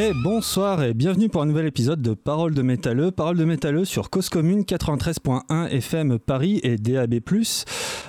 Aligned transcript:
Et 0.00 0.12
bonsoir 0.14 0.84
et 0.84 0.94
bienvenue 0.94 1.28
pour 1.28 1.42
un 1.42 1.46
nouvel 1.46 1.66
épisode 1.66 2.00
de 2.00 2.14
Parole 2.14 2.54
de 2.54 2.62
métalleux. 2.62 3.10
Parole 3.10 3.36
de 3.36 3.44
métalleux 3.44 3.84
sur 3.84 4.10
Cause 4.10 4.28
Commune 4.28 4.62
93.1 4.62 5.66
FM 5.70 6.20
Paris 6.20 6.60
et 6.62 6.76
DAB+. 6.76 7.16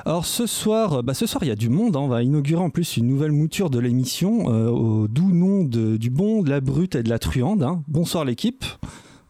Alors 0.06 0.28
ce 0.28 0.46
soir, 0.46 1.02
bah 1.02 1.16
ce 1.16 1.26
soir 1.26 1.44
il 1.44 1.48
y 1.48 1.52
a 1.52 1.56
du 1.56 1.70
monde. 1.70 1.96
Hein. 1.96 2.02
On 2.02 2.08
va 2.08 2.22
inaugurer 2.22 2.62
en 2.62 2.70
plus 2.70 2.98
une 2.98 3.08
nouvelle 3.08 3.32
mouture 3.32 3.72
de 3.72 3.80
l'émission 3.80 4.54
euh, 4.54 4.70
au 4.70 5.08
doux 5.08 5.32
nom 5.32 5.64
de, 5.64 5.98
du 5.98 6.12
bon, 6.12 6.44
de 6.44 6.52
la 6.52 6.62
brute 6.62 6.94
et 6.94 7.02
de 7.02 7.10
la 7.10 7.18
truande. 7.18 7.64
Hein. 7.64 7.82
Bonsoir 7.88 8.24
l'équipe. 8.24 8.64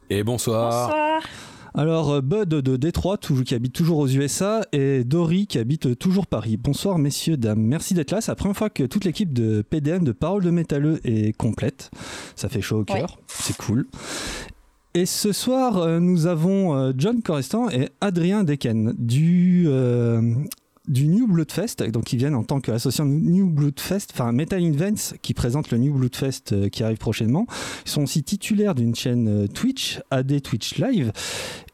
Et 0.09 0.23
bonsoir. 0.23 0.89
Bonsoir. 0.89 1.22
Alors 1.73 2.12
euh, 2.12 2.22
Bud 2.22 2.50
de 2.50 2.78
Détroit, 2.78 3.18
qui 3.18 3.55
habite 3.55 3.73
toujours 3.73 4.00
aux 4.00 4.08
USA, 4.08 4.62
et 4.72 5.04
Dory 5.04 5.48
qui 5.48 5.59
habite 5.59 5.98
toujours 5.98 6.28
Paris. 6.28 6.58
Bonsoir 6.58 6.98
messieurs, 6.98 7.38
dames, 7.38 7.61
merci 7.61 7.94
d'être 7.94 8.11
là. 8.11 8.22
C'est 8.22 8.31
la 8.31 8.36
première 8.36 8.58
fois 8.58 8.70
que 8.70 8.84
toute 8.84 9.06
l'équipe 9.06 9.34
de 9.34 9.61
PDM 9.61 10.03
de 10.03 10.11
Parole 10.11 10.44
de 10.44 10.52
Métalleux 10.52 11.00
est 11.03 11.36
complète. 11.36 11.92
Ça 12.36 12.50
fait 12.50 12.61
chaud 12.61 12.80
au 12.80 12.84
cœur, 12.84 13.20
c'est 13.28 13.58
cool. 13.58 13.88
Et 14.95 15.06
ce 15.06 15.31
soir, 15.31 15.78
euh, 15.78 16.00
nous 16.00 16.26
avons 16.26 16.76
euh, 16.76 16.94
John 16.98 17.22
Corestan 17.22 17.70
et 17.70 17.89
Adrien 18.02 18.44
Deken 18.44 18.95
du, 18.98 19.66
euh, 19.67 20.33
du 20.90 21.08
New 21.08 21.28
Bloodfest, 21.28 21.84
donc 21.92 22.12
ils 22.12 22.18
viennent 22.18 22.36
en 22.36 22.44
tant 22.44 22.59
qu'associant 22.59 23.06
New 23.06 23.50
Bloodfest, 23.50 24.08
enfin 24.12 24.32
Metal 24.32 24.62
Invents 24.62 25.16
qui 25.22 25.34
présente 25.34 25.72
le 25.72 25.78
New 25.78 25.94
Bloodfest 25.94 26.52
euh, 26.52 26.70
qui 26.70 26.84
arrive 26.84 26.98
prochainement. 26.98 27.45
Ils 27.86 27.92
sont 27.92 28.04
aussi 28.04 28.23
titulaires 28.23 28.76
d'une 28.76 28.95
chaîne 28.95 29.44
euh, 29.44 29.48
Twitch, 29.48 30.02
AD 30.10 30.42
Twitch 30.42 30.78
Live, 30.78 31.12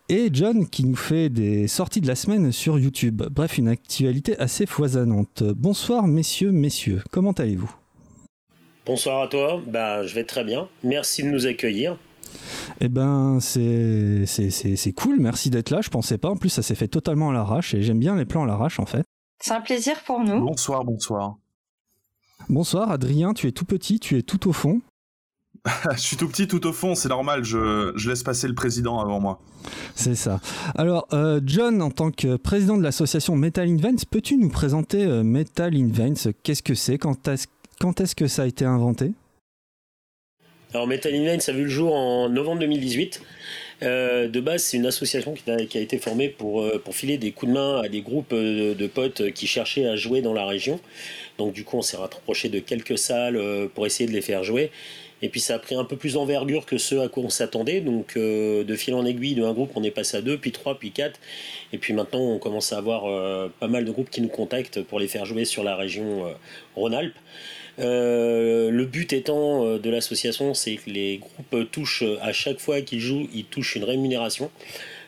et 0.10 0.30
John 0.32 0.68
qui 0.68 0.86
nous 0.86 0.96
fait 0.96 1.30
des 1.30 1.68
sorties 1.68 2.02
de 2.02 2.08
la 2.08 2.16
semaine 2.16 2.52
sur 2.52 2.78
YouTube. 2.78 3.24
Bref, 3.32 3.58
une 3.58 3.70
actualité 3.70 4.38
assez 4.38 4.66
foisonnante. 4.66 5.44
Bonsoir 5.44 6.08
messieurs, 6.08 6.52
messieurs, 6.52 7.02
comment 7.10 7.32
allez-vous? 7.32 7.74
Bonsoir 8.86 9.24
à 9.24 9.28
toi, 9.28 9.62
bah, 9.66 10.06
je 10.06 10.14
vais 10.14 10.26
très 10.26 10.44
bien. 10.44 10.68
Merci 10.84 11.24
de 11.24 11.30
nous 11.30 11.48
accueillir. 11.48 11.98
Eh 12.82 12.88
ben, 12.90 13.40
c'est 13.40 14.26
c'est- 14.26 14.50
c'est- 14.50 14.76
c'est 14.76 14.92
cool, 14.94 15.20
merci 15.20 15.50
d'être 15.50 15.70
là. 15.70 15.82
Je 15.82 15.90
pensais 15.90 16.18
pas, 16.18 16.30
en 16.30 16.36
plus, 16.38 16.50
ça 16.50 16.62
s'est 16.62 16.76
fait 16.76 16.88
totalement 16.88 17.30
à 17.30 17.34
l'arrache 17.34 17.74
et 17.74 17.82
j'aime 17.82 18.00
bien 18.00 18.16
les 18.16 18.26
plans 18.26 18.44
à 18.44 18.48
l'arrache 18.48 18.80
en 18.80 18.86
fait. 18.86 19.04
C'est 19.42 19.54
un 19.54 19.62
plaisir 19.62 19.96
pour 20.06 20.20
nous. 20.22 20.40
Bonsoir, 20.46 20.84
bonsoir. 20.86 21.36
Bonsoir 22.50 22.92
Adrien, 22.92 23.34
tu 23.34 23.48
es 23.48 23.52
tout 23.52 23.66
petit, 23.66 24.00
tu 24.00 24.18
es 24.18 24.22
tout 24.22 24.48
au 24.50 24.54
fond. 24.54 24.82
je 25.94 26.00
suis 26.00 26.18
tout 26.18 26.28
petit, 26.28 26.48
tout 26.48 26.66
au 26.68 26.74
fond, 26.74 26.94
c'est 26.94 27.10
normal, 27.10 27.44
je, 27.44 27.92
je 27.96 28.10
laisse 28.10 28.22
passer 28.24 28.48
le 28.48 28.54
président 28.54 29.00
avant 29.00 29.20
moi. 29.20 29.40
C'est 29.96 30.14
ça. 30.14 30.40
Alors, 30.76 31.08
euh, 31.14 31.42
John, 31.44 31.82
en 31.82 31.90
tant 31.90 32.12
que 32.12 32.36
président 32.36 32.78
de 32.78 32.84
l'association 32.84 33.36
Metal 33.36 33.68
Invents, 33.68 34.04
peux-tu 34.12 34.38
nous 34.38 34.50
présenter 34.50 35.04
euh, 35.06 35.24
Metal 35.24 35.76
Invents? 35.76 36.30
Qu'est-ce 36.44 36.62
que 36.62 36.76
c'est? 36.76 36.98
Quand 37.00 37.28
est-ce 37.28 37.48
quand 37.80 38.00
est-ce 38.00 38.16
que 38.16 38.28
ça 38.28 38.44
a 38.44 38.46
été 38.46 38.64
inventé? 38.64 39.14
Alors 40.76 40.88
Metal 40.88 41.16
Invent, 41.16 41.40
ça 41.40 41.54
a 41.54 41.56
vu 41.56 41.64
le 41.64 41.70
jour 41.70 41.96
en 41.96 42.28
novembre 42.28 42.60
2018. 42.60 43.22
Euh, 43.84 44.28
de 44.28 44.42
base, 44.42 44.62
c'est 44.62 44.76
une 44.76 44.86
association 44.86 45.34
qui 45.34 45.50
a, 45.50 45.80
été 45.80 45.98
formée 46.00 46.28
pour, 46.28 46.64
euh, 46.64 46.82
pour 46.84 46.94
filer 46.94 47.18
des 47.18 47.32
coups 47.32 47.50
de 47.50 47.58
main 47.58 47.80
à 47.82 47.88
des 47.88 48.02
groupes 48.02 48.34
euh, 48.34 48.76
de 48.76 48.88
potes 48.88 49.32
qui 49.32 49.48
cherchaient 49.48 49.86
à 49.86 49.96
jouer 49.96 50.22
dans 50.22 50.34
la 50.34 50.46
région. 50.46 50.82
Donc 51.38 51.54
du 51.54 51.64
coup, 51.64 51.78
on 51.78 51.82
s'est 51.82 51.96
rapproché 51.96 52.50
de 52.50 52.60
quelques 52.60 52.98
salles 52.98 53.40
pour 53.74 53.86
essayer 53.86 54.06
de 54.06 54.12
les 54.12 54.22
faire 54.22 54.44
jouer. 54.44 54.70
Et 55.22 55.30
puis 55.30 55.40
ça 55.40 55.56
a 55.56 55.60
pris 55.60 55.76
un 55.76 55.86
peu 55.86 55.96
plus 55.96 56.16
d'envergure 56.16 56.66
que 56.66 56.78
ce 56.78 56.96
à 56.96 57.08
quoi 57.08 57.24
on 57.24 57.30
s'attendait. 57.30 57.80
Donc 57.80 58.18
de 58.18 58.76
fil 58.76 58.96
en 58.96 59.06
aiguille, 59.06 59.36
d'un 59.36 59.54
groupe, 59.54 59.72
on 59.76 59.84
est 59.84 59.92
passé 59.92 60.18
à 60.18 60.22
deux, 60.22 60.38
puis 60.38 60.52
trois, 60.52 60.78
puis 60.78 60.92
quatre. 60.92 61.22
Et 61.72 61.78
puis 61.78 61.94
maintenant, 61.94 62.20
on 62.20 62.38
commence 62.38 62.74
à 62.74 62.80
avoir 62.80 63.50
pas 63.62 63.70
mal 63.70 63.86
de 63.86 63.92
groupes 63.92 64.10
qui 64.10 64.20
nous 64.20 64.28
contactent 64.28 64.84
pour 64.84 65.00
les 65.00 65.08
faire 65.08 65.24
jouer 65.24 65.46
sur 65.46 65.64
la 65.64 65.78
région 65.78 66.36
Rhône-Alpes. 66.76 67.16
Euh, 67.80 68.72
le 68.72 68.86
but 68.86 69.12
étant 69.14 69.66
euh, 69.66 69.80
de 69.80 69.90
l'association, 69.90 70.54
c'est 70.54 70.76
que 70.78 70.90
les 70.90 71.18
groupes 71.18 71.72
touchent 71.72 72.04
euh, 72.04 72.18
à 72.22 72.32
chaque 72.32 72.60
fois 72.60 72.82
qu'ils 72.82 73.02
jouent, 73.02 73.28
ils 73.34 73.46
touchent 73.46 73.76
une 73.76 73.84
rémunération. 73.84 74.52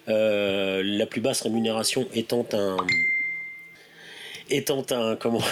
La 0.07 1.05
plus 1.05 1.19
basse 1.19 1.41
rémunération 1.41 2.07
étant 2.13 2.45
un 2.53 2.78
étant 4.50 4.85
un 4.91 5.17
comment 5.17 5.44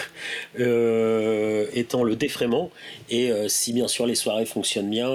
étant 0.58 2.04
le 2.06 2.16
défraiement 2.16 2.72
et 3.10 3.34
si 3.50 3.74
bien 3.74 3.90
sûr 3.90 4.06
les 4.06 4.16
soirées 4.16 4.46
fonctionnent 4.46 4.90
bien 4.90 5.10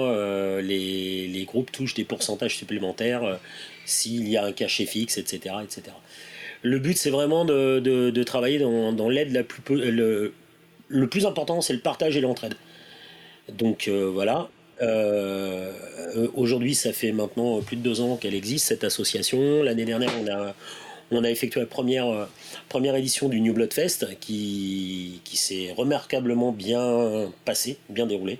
les, 0.61 1.27
les 1.27 1.43
groupes 1.45 1.71
touchent 1.71 1.95
des 1.95 2.03
pourcentages 2.03 2.55
supplémentaires 2.55 3.39
s'il 3.85 4.29
y 4.29 4.37
a 4.37 4.45
un 4.45 4.51
cachet 4.51 4.85
fixe 4.85 5.17
etc 5.17 5.55
etc 5.63 5.87
le 6.61 6.77
but 6.77 6.95
c'est 6.95 7.09
vraiment 7.09 7.43
de, 7.43 7.79
de, 7.79 8.23
travailler 8.23 8.59
dans, 8.59 8.93
dans 8.93 9.09
l'aide 9.09 9.31
la 9.31 9.43
plus 9.43 9.63
le, 9.75 10.33
le 10.91 11.07
plus 11.07 11.25
important, 11.25 11.61
c'est 11.61 11.73
le 11.73 11.79
partage 11.79 12.17
et 12.17 12.21
l'entraide. 12.21 12.55
Donc 13.49 13.87
euh, 13.87 14.09
voilà. 14.11 14.49
Euh, 14.81 15.71
euh, 16.15 16.27
Aujourd'hui, 16.33 16.75
ça 16.75 16.91
fait 16.91 17.11
maintenant 17.11 17.61
plus 17.61 17.77
de 17.77 17.81
deux 17.81 18.01
ans 18.01 18.17
qu'elle 18.17 18.35
existe, 18.35 18.67
cette 18.67 18.83
association. 18.83 19.63
L'année 19.63 19.85
dernière, 19.85 20.11
on 21.11 21.23
a, 21.23 21.29
effectué 21.29 21.61
la 21.61 21.67
première, 21.67 22.95
édition 22.95 23.29
du 23.29 23.41
New 23.41 23.53
Blood 23.53 23.73
Fest 23.73 24.07
qui, 24.19 25.21
s'est 25.33 25.73
remarquablement 25.75 26.51
bien 26.51 27.31
passée, 27.45 27.77
bien 27.89 28.05
déroulée. 28.05 28.39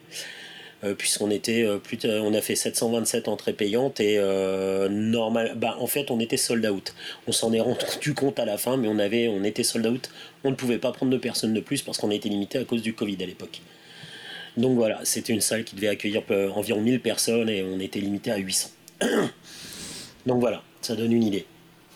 Euh, 0.83 0.95
puisqu'on 0.95 1.29
était 1.29 1.63
plus 1.83 1.99
on 2.05 2.33
a 2.33 2.41
fait 2.41 2.55
727 2.55 3.27
entrées 3.27 3.53
payantes 3.53 3.99
et 3.99 4.19
normal 4.89 5.53
bah 5.55 5.75
en 5.79 5.85
fait 5.85 6.09
on 6.09 6.19
était 6.19 6.37
sold 6.37 6.65
out 6.65 6.95
on 7.27 7.31
s'en 7.31 7.53
est 7.53 7.59
rendu 7.59 8.15
compte 8.15 8.39
à 8.39 8.45
la 8.45 8.57
fin 8.57 8.77
mais 8.77 8.87
on 8.87 8.97
avait 8.97 9.27
on 9.27 9.43
était 9.43 9.61
sold 9.61 9.85
out 9.85 10.09
on 10.43 10.51
ne 10.51 10.55
pouvait 10.55 10.77
pas 10.77 10.91
prendre 10.91 11.11
de 11.11 11.17
personnes 11.17 11.53
de 11.53 11.59
plus 11.59 11.81
parce 11.81 11.97
qu'on 11.97 12.11
était 12.11 12.29
limité 12.29 12.57
à 12.57 12.63
cause 12.63 12.81
du 12.81 12.93
Covid 12.93 13.17
à 13.21 13.25
l'époque. 13.25 13.61
Donc 14.57 14.75
voilà, 14.75 14.99
c'était 15.03 15.33
une 15.33 15.41
salle 15.41 15.63
qui 15.63 15.75
devait 15.75 15.87
accueillir 15.87 16.23
euh, 16.31 16.49
environ 16.51 16.81
1000 16.81 16.99
personnes 16.99 17.49
et 17.49 17.63
on 17.63 17.79
était 17.79 17.99
limité 17.99 18.31
à 18.31 18.37
800. 18.37 18.69
Donc 20.25 20.39
voilà, 20.39 20.61
ça 20.81 20.95
donne 20.95 21.13
une 21.13 21.23
idée. 21.23 21.45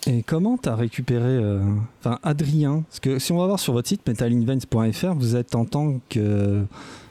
Et 0.07 0.21
comment 0.21 0.57
tu 0.57 0.69
as 0.69 0.75
récupéré, 0.75 1.27
euh, 1.27 1.61
enfin 1.99 2.19
Adrien, 2.21 2.83
parce 2.87 2.99
que 2.99 3.17
si 3.17 3.31
on 3.31 3.39
va 3.39 3.47
voir 3.47 3.59
sur 3.59 3.73
votre 3.73 3.87
site 3.87 4.07
metalinvents.fr, 4.07 5.15
vous 5.15 5.35
êtes 5.35 5.55
en 5.55 5.65
tant 5.65 5.99
que 6.09 6.63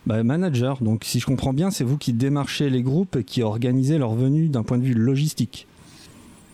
bah, 0.07 0.23
manager, 0.23 0.81
donc 0.81 1.05
si 1.05 1.19
je 1.19 1.27
comprends 1.27 1.53
bien, 1.53 1.73
c'est 1.73 1.83
vous 1.83 1.99
qui 1.99 2.13
démarchez 2.13 2.71
les 2.71 2.83
groupes 2.83 3.17
et 3.17 3.25
qui 3.25 3.43
organisez 3.43 3.99
leur 3.99 4.15
venue 4.15 4.49
d'un 4.49 4.63
point 4.63 4.79
de 4.79 4.85
vue 4.85 4.95
logistique. 4.95 5.67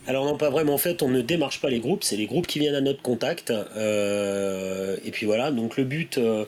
Alors 0.07 0.25
non, 0.25 0.35
pas 0.35 0.49
vraiment. 0.49 0.73
En 0.73 0.79
fait, 0.79 1.03
on 1.03 1.09
ne 1.09 1.21
démarche 1.21 1.61
pas 1.61 1.69
les 1.69 1.79
groupes, 1.79 2.03
c'est 2.03 2.17
les 2.17 2.25
groupes 2.25 2.47
qui 2.47 2.59
viennent 2.59 2.75
à 2.75 2.81
notre 2.81 3.01
contact. 3.01 3.51
Euh, 3.51 4.97
et 5.05 5.11
puis 5.11 5.25
voilà, 5.25 5.51
donc 5.51 5.77
le 5.77 5.83
but, 5.83 6.17
euh, 6.17 6.45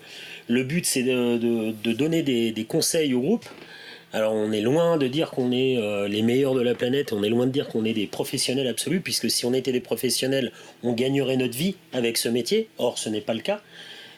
but 0.49 0.85
c'est 0.85 1.03
de, 1.03 1.93
donner 1.93 2.23
des, 2.23 2.65
conseils 2.67 3.13
aux 3.13 3.21
groupes. 3.21 3.45
Alors 4.11 4.33
on 4.33 4.51
est 4.51 4.61
loin 4.61 4.97
de 4.97 5.07
dire 5.07 5.31
qu'on 5.31 5.51
est 5.51 5.77
euh, 5.77 6.07
les 6.07 6.21
meilleurs 6.21 6.53
de 6.53 6.61
la 6.61 6.75
planète, 6.75 7.13
on 7.13 7.23
est 7.23 7.29
loin 7.29 7.47
de 7.47 7.51
dire 7.51 7.67
qu'on 7.67 7.83
est 7.83 7.93
des 7.93 8.05
professionnels 8.05 8.67
absolus, 8.67 9.01
puisque 9.01 9.29
si 9.29 9.45
on 9.45 9.53
était 9.53 9.71
des 9.71 9.79
professionnels, 9.79 10.51
on 10.83 10.93
gagnerait 10.93 11.37
notre 11.37 11.57
vie 11.57 11.75
avec 11.93 12.17
ce 12.17 12.29
métier. 12.29 12.69
Or, 12.77 12.97
ce 12.97 13.09
n'est 13.09 13.21
pas 13.21 13.33
le 13.33 13.41
cas, 13.41 13.61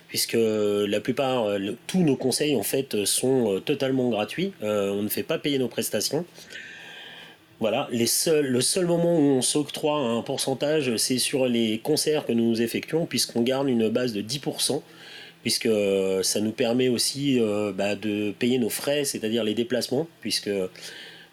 puisque 0.08 0.38
la 0.38 1.00
plupart, 1.02 1.48
tous 1.88 2.04
nos 2.04 2.16
conseils 2.16 2.56
en 2.56 2.64
fait 2.64 3.06
sont 3.06 3.62
totalement 3.66 4.10
gratuits. 4.10 4.54
On 4.62 5.02
ne 5.02 5.10
fait 5.10 5.24
pas 5.24 5.38
payer 5.38 5.60
nos 5.60 5.70
prestations. 5.70 6.26
Voilà, 7.62 7.88
le 7.92 8.06
seul 8.06 8.86
moment 8.86 9.18
où 9.18 9.22
on 9.22 9.42
s'octroie 9.42 9.98
un 9.98 10.22
pourcentage, 10.22 10.98
c'est 10.98 11.18
sur 11.18 11.48
les 11.48 11.80
concerts 11.80 12.26
que 12.26 12.34
nous 12.34 12.62
effectuons, 12.62 13.06
puisqu'on 13.06 13.42
garde 13.42 13.70
une 13.70 13.88
base 13.88 14.12
de 14.12 14.22
10%, 14.22 14.82
puisque 15.42 15.68
euh, 15.68 16.22
ça 16.22 16.42
nous 16.42 16.52
permet 16.52 16.90
aussi 16.90 17.40
euh, 17.40 17.72
bah, 17.72 17.96
de 17.96 18.32
payer 18.32 18.58
nos 18.58 18.70
frais, 18.70 19.06
c'est-à-dire 19.06 19.46
les 19.46 19.54
déplacements, 19.54 20.06
puisque 20.20 20.50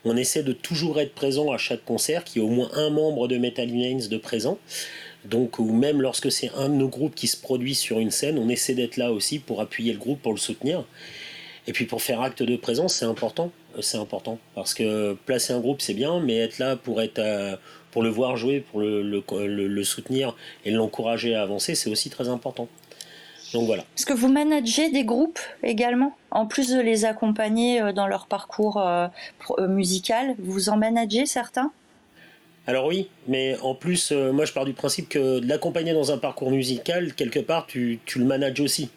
on 0.04 0.16
essaie 0.16 0.44
de 0.44 0.52
toujours 0.52 1.00
être 1.00 1.12
présent 1.12 1.50
à 1.50 1.58
chaque 1.58 1.84
concert, 1.84 2.22
qu'il 2.22 2.40
y 2.40 2.44
ait 2.44 2.48
au 2.48 2.52
moins 2.52 2.70
un 2.75 2.90
membre 2.90 3.26
de 3.26 3.36
Metal 3.36 3.68
Unions 3.68 4.06
de 4.08 4.16
présent. 4.16 4.58
Donc, 5.25 5.58
ou 5.58 5.72
même 5.72 6.00
lorsque 6.00 6.30
c'est 6.30 6.50
un 6.56 6.68
de 6.68 6.75
nos 6.75 6.88
groupes 6.88 7.14
qui 7.16 7.26
se 7.26 7.36
produit 7.36 7.75
sur 7.75 7.98
une 7.98 8.10
scène, 8.10 8.38
on 8.38 8.48
essaie 8.48 8.75
d'être 8.75 8.96
là 8.96 9.12
aussi 9.12 9.40
pour 9.40 9.60
appuyer 9.60 9.92
le 9.92 9.98
groupe, 9.98 10.22
pour 10.22 10.32
le 10.32 10.38
soutenir. 10.38 10.84
Et 11.66 11.72
puis 11.72 11.84
pour 11.84 12.02
faire 12.02 12.20
acte 12.20 12.42
de 12.42 12.56
présence, 12.56 12.94
c'est 12.94 13.04
important. 13.04 13.52
C'est 13.80 13.98
important 13.98 14.38
parce 14.54 14.74
que 14.74 15.14
placer 15.26 15.52
un 15.52 15.60
groupe 15.60 15.80
c'est 15.80 15.94
bien, 15.94 16.20
mais 16.20 16.36
être 16.36 16.58
là 16.58 16.76
pour 16.76 17.00
être 17.00 17.19
euh, 17.19 17.56
pour 17.90 18.02
le 18.02 18.08
voir 18.08 18.36
jouer, 18.36 18.60
pour 18.60 18.80
le, 18.80 19.02
le, 19.02 19.22
le- 19.46 19.69
le 19.69 19.84
soutenir 19.84 20.36
et 20.64 20.70
l'encourager 20.70 21.34
à 21.34 21.42
avancer, 21.42 21.74
c'est 21.74 21.90
aussi 21.90 22.10
très 22.10 22.28
important. 22.28 22.69
Donc 23.52 23.66
voilà. 23.66 23.84
Est-ce 23.96 24.06
que 24.06 24.14
vous 24.14 24.32
managez 24.32 24.90
des 24.90 25.04
groupes 25.04 25.38
également 25.62 26.16
En 26.30 26.46
plus 26.46 26.70
de 26.70 26.80
les 26.80 27.04
accompagner 27.04 27.82
euh, 27.82 27.92
dans 27.92 28.06
leur 28.06 28.26
parcours 28.26 28.78
euh, 28.80 29.08
musical, 29.69 30.34
vous 30.38 30.68
en 30.70 30.76
managez 30.76 31.26
certains? 31.26 31.70
Alors 32.66 32.86
oui, 32.86 33.08
mais 33.26 33.56
en 33.60 33.75
plus, 33.75 34.12
moi 34.12 34.44
je 34.44 34.52
pars 34.52 34.64
du 34.64 34.72
principe 34.72 35.08
que 35.08 35.40
de 35.40 35.46
l'accompagner 35.48 35.92
dans 35.94 36.12
un 36.12 36.18
parcours 36.18 36.50
musical, 36.52 37.12
quelque 37.14 37.40
part, 37.40 37.66
tu, 37.66 37.98
tu 38.06 38.20
le 38.20 38.25
manages 38.25 38.60
aussi. 38.60 38.88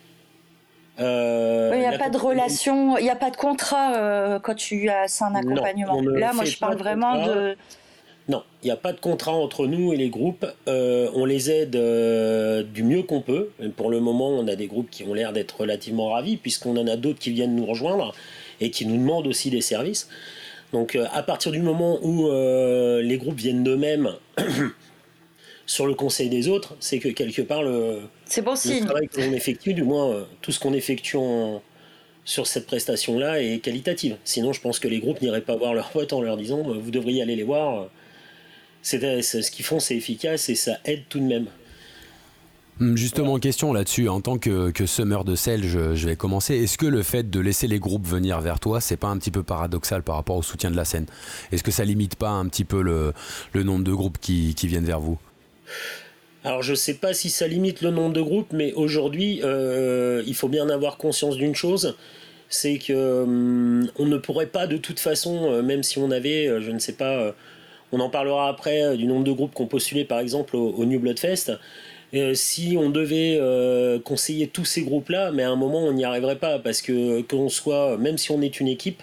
Euh, 1.00 1.72
Il 1.74 1.80
n'y 1.80 1.86
a 1.86 1.98
pas 1.98 2.10
de 2.10 2.18
relation, 2.18 2.98
il 2.98 3.04
n'y 3.04 3.10
a 3.10 3.16
pas 3.16 3.30
de 3.32 3.36
contrat 3.38 3.96
euh, 3.96 4.40
quand 4.40 4.56
tu 4.56 4.90
as 4.90 5.06
un 5.22 5.30
Non, 5.32 5.36
accompagnement. 5.40 5.98
on 5.98 6.02
ne 6.02 6.12
Là, 6.12 6.34
moi, 6.34 6.46
je 6.46 6.58
parle 6.58 6.78
vraiment 6.78 7.14
contrat. 7.14 7.36
de. 7.36 7.56
Non, 8.28 8.44
il 8.64 8.66
n'y 8.68 8.72
a 8.72 8.76
pas 8.78 8.92
de 8.94 9.00
contrat 9.00 9.34
entre 9.34 9.68
nous 9.68 9.94
et 9.94 9.98
les 9.98 10.10
groupes. 10.10 10.46
Euh, 10.68 11.10
on 11.14 11.26
les 11.26 11.52
aide 11.52 11.72
du 12.72 12.84
mieux 12.84 13.04
qu'on 13.04 13.22
peut. 13.22 13.52
Et 13.62 13.70
pour 13.70 13.90
le 13.92 14.00
moment, 14.00 14.30
on 14.30 14.48
a 14.48 14.56
des 14.56 14.68
groupes 14.68 14.90
qui 14.90 15.04
ont 15.04 15.14
l'air 15.14 15.32
d'être 15.32 15.60
relativement 15.62 16.10
ravis, 16.10 16.38
puisqu'on 16.38 16.76
en 16.78 16.88
a 16.88 16.96
d'autres 16.96 17.20
qui 17.20 17.32
viennent 17.32 17.56
nous 17.56 17.66
rejoindre. 17.66 18.14
et 18.62 18.72
qui 18.72 18.86
nous 18.86 18.98
demandent 18.98 19.28
aussi 19.28 19.50
des 19.50 19.60
services. 19.62 20.10
Donc 20.72 20.98
à 21.14 21.22
partir 21.24 21.52
du 21.52 21.60
moment 21.62 22.00
où 22.02 22.30
les 23.02 23.18
groupes 23.18 23.36
viennent 23.38 23.64
d'eux-mêmes 23.66 24.12
sur 25.66 25.88
le 25.88 25.94
conseil 25.94 26.30
des 26.30 26.48
autres, 26.48 26.76
c'est 26.80 27.00
que 27.00 27.10
quelque 27.10 27.42
part 27.42 27.64
le, 27.64 28.02
c'est 28.26 28.42
bon 28.42 28.54
le 28.54 28.86
travail 28.86 29.08
que 29.08 29.22
l'on 29.22 29.34
effectue, 29.34 29.74
du 29.74 29.84
moins 29.84 30.26
tout 30.42 30.52
ce 30.52 30.60
qu'on 30.60 30.74
effectue 30.74 31.18
sur 32.24 32.48
cette 32.48 32.66
prestation-là 32.66 33.42
est 33.42 33.60
qualitative. 33.60 34.18
Sinon, 34.24 34.54
je 34.54 34.62
pense 34.62 34.80
que 34.80 34.88
les 34.88 35.00
groupes 35.00 35.22
n'iraient 35.22 35.42
pas 35.42 35.56
voir 35.56 35.74
leurs 35.74 35.90
potes 35.90 36.14
en 36.14 36.22
leur 36.22 36.38
disant 36.38 36.62
vous 36.62 36.92
devriez 36.92 37.22
aller 37.22 37.36
les 37.36 37.44
voir. 37.44 37.88
C'est, 38.82 39.22
ce 39.22 39.50
qu'ils 39.50 39.66
font, 39.66 39.80
c'est 39.80 39.96
efficace 39.96 40.50
et 40.50 40.56
ça 40.56 40.78
aide 40.86 41.04
tout 41.10 41.20
de 41.20 41.26
même. 41.26 41.48
Hum, 42.82 42.98
justement, 42.98 43.40
question 43.40 43.72
là-dessus. 43.72 44.10
En 44.10 44.20
tant 44.20 44.38
que, 44.38 44.70
que 44.72 44.86
semeur 44.86 45.24
de 45.24 45.36
sel, 45.36 45.64
je, 45.64 46.08
vais 46.08 46.18
commencer. 46.18 46.56
Est-ce 46.56 46.78
que 46.78 46.86
le 46.86 47.04
fait 47.04 47.30
de 47.30 47.40
laisser 47.40 47.68
les 47.68 47.80
groupes 47.80 48.06
venir 48.06 48.42
vers 48.42 48.60
toi, 48.60 48.82
c'est 48.82 48.98
pas 48.98 49.08
un 49.08 49.18
petit 49.18 49.32
peu 49.32 49.44
paradoxal 49.44 50.04
par 50.04 50.16
rapport 50.16 50.36
au 50.36 50.44
soutien 50.44 50.72
de 50.72 50.76
la 50.76 50.84
scène? 50.84 51.06
Est-ce 51.52 51.64
que 51.64 51.72
ça 51.72 51.86
limite 51.86 52.16
pas 52.16 52.32
un 52.32 52.48
petit 52.48 52.66
peu 52.66 52.82
le, 52.82 53.14
nombre 53.64 53.86
de 53.86 53.94
groupes 53.94 54.18
qui, 54.20 54.54
viennent 54.64 54.86
vers 54.86 55.00
vous? 55.00 55.18
Alors 56.46 56.62
je 56.62 56.76
sais 56.76 56.94
pas 56.94 57.14
si 57.16 57.32
ça 57.32 57.48
limite 57.48 57.82
le 57.82 57.90
nombre 57.90 58.14
de 58.14 58.22
groupes, 58.22 58.54
mais 58.54 58.72
aujourd'hui, 58.74 59.42
euh, 59.44 60.22
il 60.28 60.36
faut 60.36 60.48
bien 60.48 60.70
avoir 60.70 60.98
conscience 60.98 61.38
d'une 61.38 61.56
chose, 61.56 61.98
c'est 62.50 62.78
que 62.78 63.24
hum, 63.24 63.90
on 63.98 64.06
ne 64.06 64.18
pourrait 64.18 64.46
pas 64.46 64.68
de 64.68 64.78
toute 64.78 65.00
façon, 65.00 65.52
euh, 65.52 65.64
même 65.64 65.82
si 65.82 65.98
on 65.98 66.12
avait, 66.12 66.48
euh, 66.48 66.62
je 66.62 66.70
ne 66.70 66.78
sais 66.78 66.94
pas, 66.94 67.34
on 67.92 68.00
en 68.00 68.12
parlera 68.12 68.48
après 68.48 68.96
du 68.96 69.08
nombre 69.08 69.24
de 69.24 69.32
groupes 69.32 69.56
qu'on 69.56 69.66
postulait 69.66 70.06
par 70.06 70.20
exemple 70.20 70.56
au, 70.56 70.86
New 70.86 71.00
Blood 71.00 71.20
Fest. 71.20 71.52
Si 72.34 72.78
on 72.80 72.90
devait 72.90 73.40
conseiller 74.06 74.48
tous 74.48 74.66
ces 74.66 74.84
groupes-là, 74.84 75.32
mais 75.32 75.44
à 75.44 75.50
un 75.50 75.56
moment 75.56 75.80
on 75.80 75.94
n'y 75.94 76.06
arriverait 76.06 76.38
pas 76.38 76.60
parce 76.60 76.82
que 76.82 77.22
qu'on 77.24 77.50
soit, 77.50 77.98
même 77.98 78.18
si 78.18 78.32
on 78.32 78.42
est 78.42 78.60
une 78.60 78.68
équipe, 78.68 79.02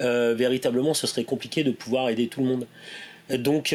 véritablement 0.00 0.94
ce 0.94 1.06
serait 1.06 1.24
compliqué 1.24 1.62
de 1.62 1.70
pouvoir 1.70 2.08
aider 2.08 2.28
tout 2.28 2.40
le 2.40 2.46
monde. 2.46 2.66
Donc 3.30 3.74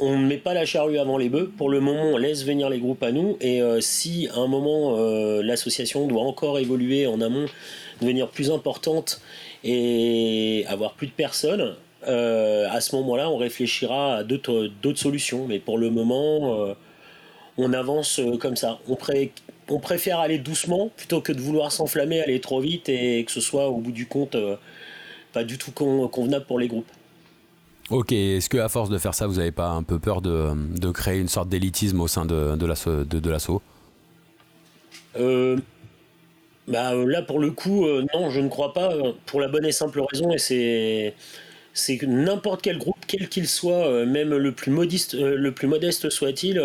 on 0.00 0.18
ne 0.18 0.26
met 0.26 0.38
pas 0.38 0.54
la 0.54 0.66
charrue 0.66 0.98
avant 0.98 1.18
les 1.18 1.28
bœufs. 1.28 1.50
Pour 1.56 1.70
le 1.70 1.80
moment, 1.80 2.02
on 2.02 2.16
laisse 2.16 2.44
venir 2.44 2.68
les 2.68 2.78
groupes 2.78 3.02
à 3.02 3.12
nous. 3.12 3.36
Et 3.40 3.60
si 3.80 4.28
à 4.34 4.38
un 4.38 4.46
moment 4.46 4.96
l'association 5.40 6.06
doit 6.06 6.22
encore 6.22 6.58
évoluer 6.58 7.06
en 7.06 7.20
amont, 7.20 7.46
devenir 8.00 8.28
plus 8.28 8.50
importante 8.50 9.20
et 9.62 10.64
avoir 10.68 10.94
plus 10.94 11.06
de 11.06 11.12
personnes, 11.12 11.74
à 12.02 12.80
ce 12.80 12.96
moment-là, 12.96 13.30
on 13.30 13.36
réfléchira 13.36 14.16
à 14.16 14.24
d'autres 14.24 14.70
solutions. 14.96 15.46
Mais 15.46 15.58
pour 15.58 15.78
le 15.78 15.90
moment, 15.90 16.74
on 17.56 17.72
avance 17.72 18.18
euh, 18.18 18.36
comme 18.36 18.56
ça. 18.56 18.78
On, 19.68 19.78
préfère 19.78 20.18
aller 20.18 20.38
doucement 20.38 20.90
plutôt 20.96 21.20
que 21.20 21.32
de 21.32 21.40
vouloir 21.40 21.72
s'enflammer, 21.72 22.20
aller 22.20 22.40
trop 22.40 22.60
vite 22.60 22.88
et 22.88 23.24
que 23.24 23.32
ce 23.32 23.40
soit 23.40 23.68
au 23.68 23.78
bout 23.78 23.92
du 23.92 24.06
compte 24.06 24.34
euh, 24.34 24.56
pas 25.32 25.44
du 25.44 25.58
tout 25.58 25.72
convenable 25.72 26.44
pour 26.46 26.58
les 26.58 26.68
groupes. 26.68 26.90
Ok, 27.90 28.12
est-ce 28.12 28.48
que 28.48 28.58
à 28.58 28.68
force 28.68 28.88
de 28.88 28.98
faire 28.98 29.14
ça, 29.14 29.26
vous 29.26 29.36
n'avez 29.36 29.52
pas 29.52 29.68
un 29.68 29.82
peu 29.82 29.98
peur 29.98 30.22
de, 30.22 30.90
créer 30.92 31.18
une 31.20 31.28
sorte 31.28 31.48
d'élitisme 31.48 32.00
au 32.00 32.08
sein 32.08 32.24
de, 32.24 32.56
de 32.56 33.30
l'assaut 33.30 33.62
euh, 35.16 35.58
bah, 36.66 36.94
Là, 36.94 37.22
pour 37.22 37.38
le 37.38 37.50
coup, 37.50 37.86
non, 38.14 38.30
je 38.30 38.40
ne 38.40 38.48
crois 38.48 38.72
pas, 38.72 38.90
pour 39.26 39.40
la 39.40 39.48
bonne 39.48 39.66
et 39.66 39.72
simple 39.72 40.00
raison, 40.12 40.32
et 40.32 40.38
c'est 40.38 41.14
c'est 41.76 41.98
que 41.98 42.06
n'importe 42.06 42.62
quel 42.62 42.78
groupe, 42.78 42.96
quel 43.08 43.28
qu'il 43.28 43.48
soit, 43.48 44.06
même 44.06 44.30
le 44.30 44.52
plus 44.52 44.70
modeste, 44.70 45.14
le 45.14 45.52
plus 45.52 45.66
modeste 45.66 46.08
soit-il, 46.08 46.60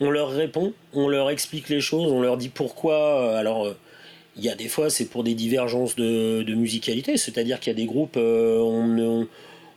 on 0.00 0.10
leur 0.10 0.30
répond, 0.30 0.72
on 0.94 1.08
leur 1.08 1.30
explique 1.30 1.68
les 1.68 1.80
choses, 1.80 2.10
on 2.10 2.20
leur 2.22 2.36
dit 2.36 2.48
pourquoi. 2.48 3.20
Euh, 3.20 3.36
alors, 3.36 3.66
euh, 3.66 3.76
il 4.36 4.44
y 4.44 4.48
a 4.48 4.54
des 4.54 4.68
fois, 4.68 4.90
c'est 4.90 5.06
pour 5.06 5.22
des 5.24 5.34
divergences 5.34 5.96
de, 5.96 6.54
musicalité, 6.54 7.16
c'est-à-dire 7.16 7.60
qu'il 7.60 7.70
y 7.72 7.76
a 7.76 7.76
des 7.76 7.86
groupes, 7.86 8.16
euh, 8.16 8.58
on 8.58 9.26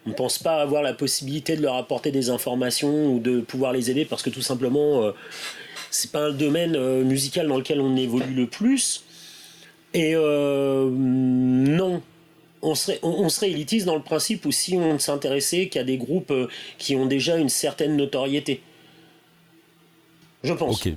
ne 0.06 0.14
pense 0.14 0.40
pas 0.40 0.62
avoir 0.62 0.82
la 0.82 0.94
possibilité 0.94 1.56
de 1.56 1.62
leur 1.62 1.76
apporter 1.76 2.12
des 2.12 2.30
informations 2.30 3.14
ou 3.14 3.20
de 3.20 3.40
pouvoir 3.40 3.72
les 3.72 3.90
aider 3.92 4.06
parce 4.06 4.22
que 4.22 4.30
tout 4.30 4.42
simplement, 4.42 5.14
c'est 5.90 6.12
pas 6.12 6.28
un 6.28 6.32
domaine 6.32 7.04
musical 7.04 7.48
dans 7.48 7.58
lequel 7.58 7.80
on 7.80 7.96
évolue 7.96 8.34
le 8.34 8.48
plus. 8.48 9.04
Et 9.94 10.14
non, 10.16 12.02
on 12.62 12.76
serait, 12.76 13.00
on, 13.04 13.30
serait 13.30 13.52
élitiste 13.52 13.86
dans 13.86 13.96
le 13.96 14.02
principe 14.02 14.46
où 14.46 14.52
si 14.52 14.76
on 14.76 15.00
s'intéressait 15.00 15.68
qu'à 15.68 15.84
des 15.84 15.98
groupes 15.98 16.34
qui 16.78 16.96
ont 16.96 17.06
déjà 17.06 17.38
une 17.38 17.50
certaine 17.50 17.96
notoriété 17.96 18.62
je 20.44 20.54
pense. 20.54 20.86
Ok. 20.86 20.94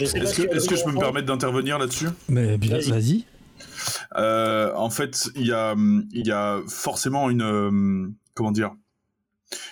Est-ce 0.00 0.68
que, 0.68 0.76
je 0.76 0.84
peux 0.84 0.92
me 0.92 0.98
permettre 0.98 1.26
d'intervenir 1.26 1.78
là-dessus? 1.78 2.08
Mais 2.28 2.58
bien, 2.58 2.78
vas-y. 2.78 3.24
Euh, 4.16 4.72
en 4.74 4.90
fait, 4.90 5.28
il 5.34 5.46
y 5.46 5.52
a, 5.52 5.74
y 6.12 6.30
a 6.30 6.60
forcément 6.68 7.30
une, 7.30 7.42
euh, 7.42 8.08
comment 8.36 8.52
dire, 8.52 8.70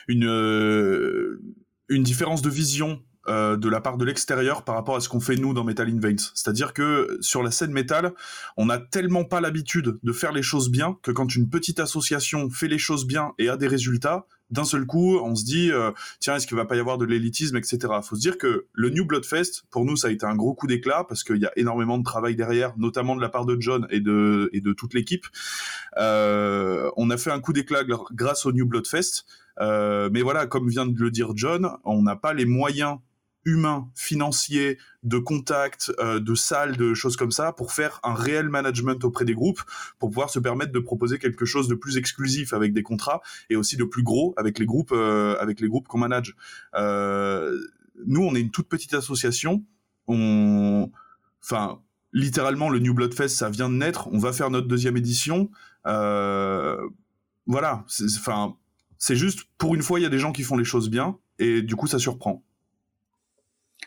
une, 0.08 0.26
euh, 0.26 1.40
une 1.88 2.02
différence 2.02 2.42
de 2.42 2.50
vision 2.50 3.00
euh, 3.28 3.56
de 3.56 3.68
la 3.68 3.80
part 3.80 3.96
de 3.96 4.04
l'extérieur 4.04 4.64
par 4.64 4.74
rapport 4.74 4.96
à 4.96 5.00
ce 5.00 5.08
qu'on 5.08 5.20
fait 5.20 5.36
nous 5.36 5.54
dans 5.54 5.64
Metal 5.64 5.88
in. 5.88 5.98
C'est-à-dire 6.34 6.72
que 6.72 7.16
sur 7.20 7.42
la 7.42 7.50
scène 7.50 7.72
métal, 7.72 8.12
on 8.56 8.66
n'a 8.66 8.78
tellement 8.78 9.24
pas 9.24 9.40
l'habitude 9.40 9.98
de 10.02 10.12
faire 10.12 10.32
les 10.32 10.42
choses 10.42 10.70
bien 10.70 10.98
que 11.02 11.10
quand 11.10 11.34
une 11.34 11.48
petite 11.48 11.80
association 11.80 12.50
fait 12.50 12.68
les 12.68 12.78
choses 12.78 13.06
bien 13.06 13.32
et 13.38 13.48
a 13.48 13.56
des 13.56 13.68
résultats, 13.68 14.26
d'un 14.50 14.64
seul 14.64 14.86
coup, 14.86 15.18
on 15.18 15.34
se 15.34 15.44
dit 15.44 15.70
euh, 15.70 15.90
tiens, 16.20 16.36
est-ce 16.36 16.46
qu'il 16.46 16.56
va 16.56 16.64
pas 16.64 16.76
y 16.76 16.80
avoir 16.80 16.98
de 16.98 17.04
l'élitisme, 17.04 17.56
etc. 17.56 17.78
Faut 18.02 18.16
se 18.16 18.20
dire 18.20 18.38
que 18.38 18.66
le 18.72 18.90
New 18.90 19.04
Bloodfest, 19.04 19.64
pour 19.70 19.84
nous, 19.84 19.96
ça 19.96 20.08
a 20.08 20.10
été 20.10 20.26
un 20.26 20.36
gros 20.36 20.54
coup 20.54 20.66
d'éclat 20.66 21.04
parce 21.08 21.24
qu'il 21.24 21.36
y 21.36 21.46
a 21.46 21.52
énormément 21.56 21.98
de 21.98 22.04
travail 22.04 22.36
derrière, 22.36 22.72
notamment 22.76 23.16
de 23.16 23.20
la 23.20 23.28
part 23.28 23.46
de 23.46 23.56
John 23.60 23.86
et 23.90 24.00
de 24.00 24.50
et 24.52 24.60
de 24.60 24.72
toute 24.72 24.94
l'équipe. 24.94 25.26
Euh, 25.96 26.90
on 26.96 27.10
a 27.10 27.16
fait 27.16 27.30
un 27.30 27.40
coup 27.40 27.52
d'éclat 27.52 27.82
grâce 28.12 28.46
au 28.46 28.52
New 28.52 28.66
Bloodfest. 28.66 29.24
Euh, 29.60 30.10
mais 30.12 30.22
voilà, 30.22 30.46
comme 30.46 30.68
vient 30.68 30.86
de 30.86 30.98
le 30.98 31.10
dire 31.10 31.32
John, 31.36 31.70
on 31.84 32.02
n'a 32.02 32.16
pas 32.16 32.34
les 32.34 32.44
moyens 32.44 32.98
humain, 33.44 33.88
financier, 33.94 34.78
de 35.02 35.18
contact, 35.18 35.92
euh, 35.98 36.18
de 36.18 36.34
salles, 36.34 36.76
de 36.76 36.94
choses 36.94 37.16
comme 37.16 37.30
ça, 37.30 37.52
pour 37.52 37.72
faire 37.72 38.00
un 38.02 38.14
réel 38.14 38.48
management 38.48 39.04
auprès 39.04 39.24
des 39.24 39.34
groupes, 39.34 39.60
pour 39.98 40.10
pouvoir 40.10 40.30
se 40.30 40.38
permettre 40.38 40.72
de 40.72 40.78
proposer 40.78 41.18
quelque 41.18 41.44
chose 41.44 41.68
de 41.68 41.74
plus 41.74 41.96
exclusif 41.96 42.52
avec 42.52 42.72
des 42.72 42.82
contrats 42.82 43.20
et 43.50 43.56
aussi 43.56 43.76
de 43.76 43.84
plus 43.84 44.02
gros 44.02 44.34
avec 44.36 44.58
les 44.58 44.66
groupes, 44.66 44.92
euh, 44.92 45.36
avec 45.40 45.60
les 45.60 45.68
groupes 45.68 45.88
qu'on 45.88 45.98
manage. 45.98 46.34
Euh, 46.74 47.58
nous, 48.06 48.22
on 48.22 48.34
est 48.34 48.40
une 48.40 48.50
toute 48.50 48.68
petite 48.68 48.94
association. 48.94 49.62
On, 50.08 50.90
enfin, 51.42 51.80
littéralement, 52.12 52.70
le 52.70 52.78
New 52.78 52.94
Blood 52.94 53.14
Fest, 53.14 53.36
ça 53.36 53.50
vient 53.50 53.68
de 53.68 53.74
naître. 53.74 54.08
On 54.10 54.18
va 54.18 54.32
faire 54.32 54.50
notre 54.50 54.68
deuxième 54.68 54.96
édition. 54.96 55.50
voilà. 55.84 57.84
Enfin, 58.16 58.56
c'est 58.98 59.16
juste 59.16 59.44
pour 59.58 59.74
une 59.74 59.82
fois, 59.82 60.00
il 60.00 60.02
y 60.02 60.06
a 60.06 60.10
des 60.10 60.18
gens 60.18 60.32
qui 60.32 60.42
font 60.42 60.56
les 60.56 60.64
choses 60.64 60.88
bien 60.88 61.18
et 61.38 61.62
du 61.62 61.76
coup, 61.76 61.86
ça 61.86 61.98
surprend. 61.98 62.42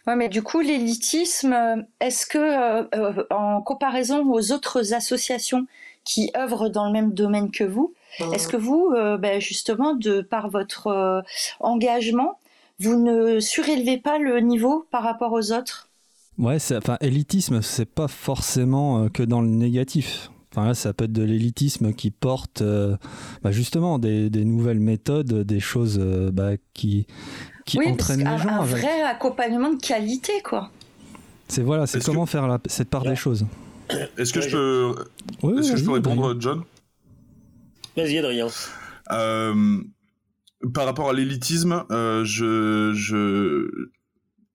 Ouais, 0.08 0.16
mais 0.16 0.30
du 0.30 0.42
coup, 0.42 0.62
l'élitisme, 0.62 1.52
euh, 1.52 1.82
est-ce 2.00 2.26
que, 2.26 2.38
euh, 2.38 2.84
euh, 2.96 3.24
en 3.30 3.62
comparaison 3.62 4.26
aux 4.32 4.54
autres 4.54 4.94
associations 4.94 5.68
qui 6.06 6.32
œuvrent 6.38 6.70
dans 6.70 6.86
le 6.86 6.94
même 6.94 7.12
domaine 7.12 7.52
que 7.52 7.66
vous, 7.66 7.94
est-ce 8.32 8.48
que 8.48 8.56
vous, 8.56 8.96
ben, 9.20 9.42
justement, 9.42 9.94
de 9.94 10.22
par 10.22 10.50
votre 10.50 11.22
engagement, 11.60 12.40
vous 12.80 12.96
ne 12.96 13.42
surélevez 13.42 13.98
pas 13.98 14.18
le 14.18 14.40
niveau 14.40 14.88
par 14.90 15.04
rapport 15.04 15.34
aux 15.34 15.52
autres? 15.52 15.90
Ouais, 16.38 16.58
enfin, 16.72 16.98
élitisme, 17.02 17.62
c'est 17.62 17.86
pas 17.86 18.08
forcément 18.08 19.10
que 19.10 19.22
dans 19.22 19.42
le 19.42 19.50
négatif. 19.50 20.32
Enfin, 20.58 20.70
là, 20.70 20.74
ça 20.74 20.92
peut 20.92 21.06
être 21.06 21.14
de 21.14 21.22
l'élitisme 21.22 21.94
qui 21.94 22.10
porte 22.10 22.64
bah, 22.64 23.52
justement 23.52 24.00
des, 24.00 24.30
nouvelles 24.44 24.80
méthodes, 24.80 25.44
des 25.44 25.60
choses 25.60 26.00
bah, 26.00 26.54
qui, 26.74 27.06
qui 27.68 27.78
oui, 27.78 27.90
entraîne 27.90 28.20
les 28.20 28.38
gens. 28.40 28.50
Un 28.50 28.66
vrai 28.66 29.04
accompagnement 29.04 29.72
de 29.72 29.80
qualité, 29.80 30.32
quoi. 30.44 30.72
C'est 31.48 31.62
voilà, 31.62 31.86
c'est 31.86 32.04
comment 32.04 32.26
faire 32.26 32.58
cette 32.66 32.90
part 32.90 33.04
des 33.04 33.16
choses. 33.16 33.46
Est-ce 34.18 34.34
que 34.34 34.42
je 34.42 34.50
peux, 34.50 35.60
est-ce 35.60 35.72
que 35.72 35.78
je 35.78 35.86
peux 35.86 35.92
répondre, 35.92 36.36
John? 36.40 36.64
Vas-y, 37.96 38.18
Adrien. 38.18 38.48
Euh, 39.12 39.82
par 40.74 40.86
rapport 40.86 41.10
à 41.10 41.14
l'élitisme, 41.14 41.86
euh, 41.90 42.26
je, 42.26 42.92
je, 42.94 43.70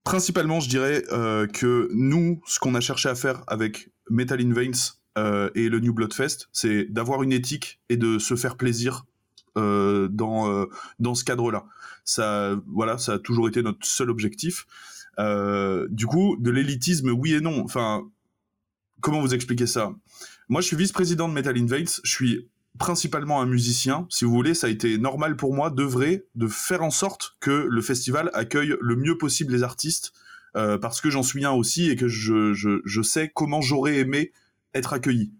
principalement, 0.03 0.59
je 0.59 0.69
dirais 0.69 1.03
euh, 1.11 1.47
que 1.47 1.89
nous, 1.93 2.41
ce 2.45 2.59
qu'on 2.59 2.75
a 2.75 2.79
cherché 2.79 3.09
à 3.09 3.15
faire 3.15 3.43
avec 3.47 3.89
Metal 4.09 4.39
in 4.39 4.53
Veins 4.53 4.93
et 5.17 5.69
le 5.69 5.79
New 5.79 5.93
Blood 5.93 6.13
Fest, 6.13 6.49
c'est 6.51 6.85
d'avoir 6.85 7.23
une 7.23 7.31
éthique 7.31 7.79
et 7.89 7.97
de 7.97 8.19
se 8.19 8.35
faire 8.35 8.57
plaisir 8.57 9.05
dans 9.55 10.67
dans 10.99 11.15
ce 11.15 11.23
cadre-là. 11.23 11.65
Ça, 12.05 12.59
voilà, 12.67 12.97
ça 12.97 13.13
a 13.13 13.19
toujours 13.19 13.47
été 13.47 13.61
notre 13.61 13.85
seul 13.85 14.09
objectif. 14.09 14.65
Euh, 15.19 15.87
du 15.89 16.07
coup, 16.07 16.35
de 16.39 16.51
l'élitisme, 16.51 17.11
oui 17.11 17.33
et 17.33 17.39
non. 17.39 17.63
Enfin, 17.63 18.09
comment 18.99 19.21
vous 19.21 19.33
expliquer 19.33 19.67
ça? 19.67 19.93
Moi, 20.49 20.61
je 20.61 20.67
suis 20.67 20.75
vice-président 20.75 21.29
de 21.29 21.33
Metal 21.33 21.57
Invades. 21.57 21.87
Je 22.03 22.11
suis 22.11 22.49
principalement 22.79 23.39
un 23.39 23.45
musicien. 23.45 24.07
Si 24.09 24.25
vous 24.25 24.31
voulez, 24.31 24.55
ça 24.55 24.67
a 24.67 24.69
été 24.69 24.97
normal 24.97 25.35
pour 25.35 25.53
moi 25.53 25.69
d'œuvrer, 25.69 26.25
de 26.35 26.47
faire 26.47 26.83
en 26.83 26.89
sorte 26.89 27.37
que 27.39 27.67
le 27.69 27.81
festival 27.81 28.31
accueille 28.33 28.75
le 28.81 28.95
mieux 28.95 29.17
possible 29.17 29.53
les 29.53 29.63
artistes, 29.63 30.11
euh, 30.55 30.77
parce 30.77 30.99
que 30.99 31.09
j'en 31.11 31.23
suis 31.23 31.45
un 31.45 31.51
aussi 31.51 31.89
et 31.89 31.95
que 31.95 32.07
je, 32.07 32.53
je 32.53 33.01
sais 33.01 33.31
comment 33.33 33.61
j'aurais 33.61 33.97
aimé 33.97 34.31
être 34.73 34.93
accueilli. 34.93 35.31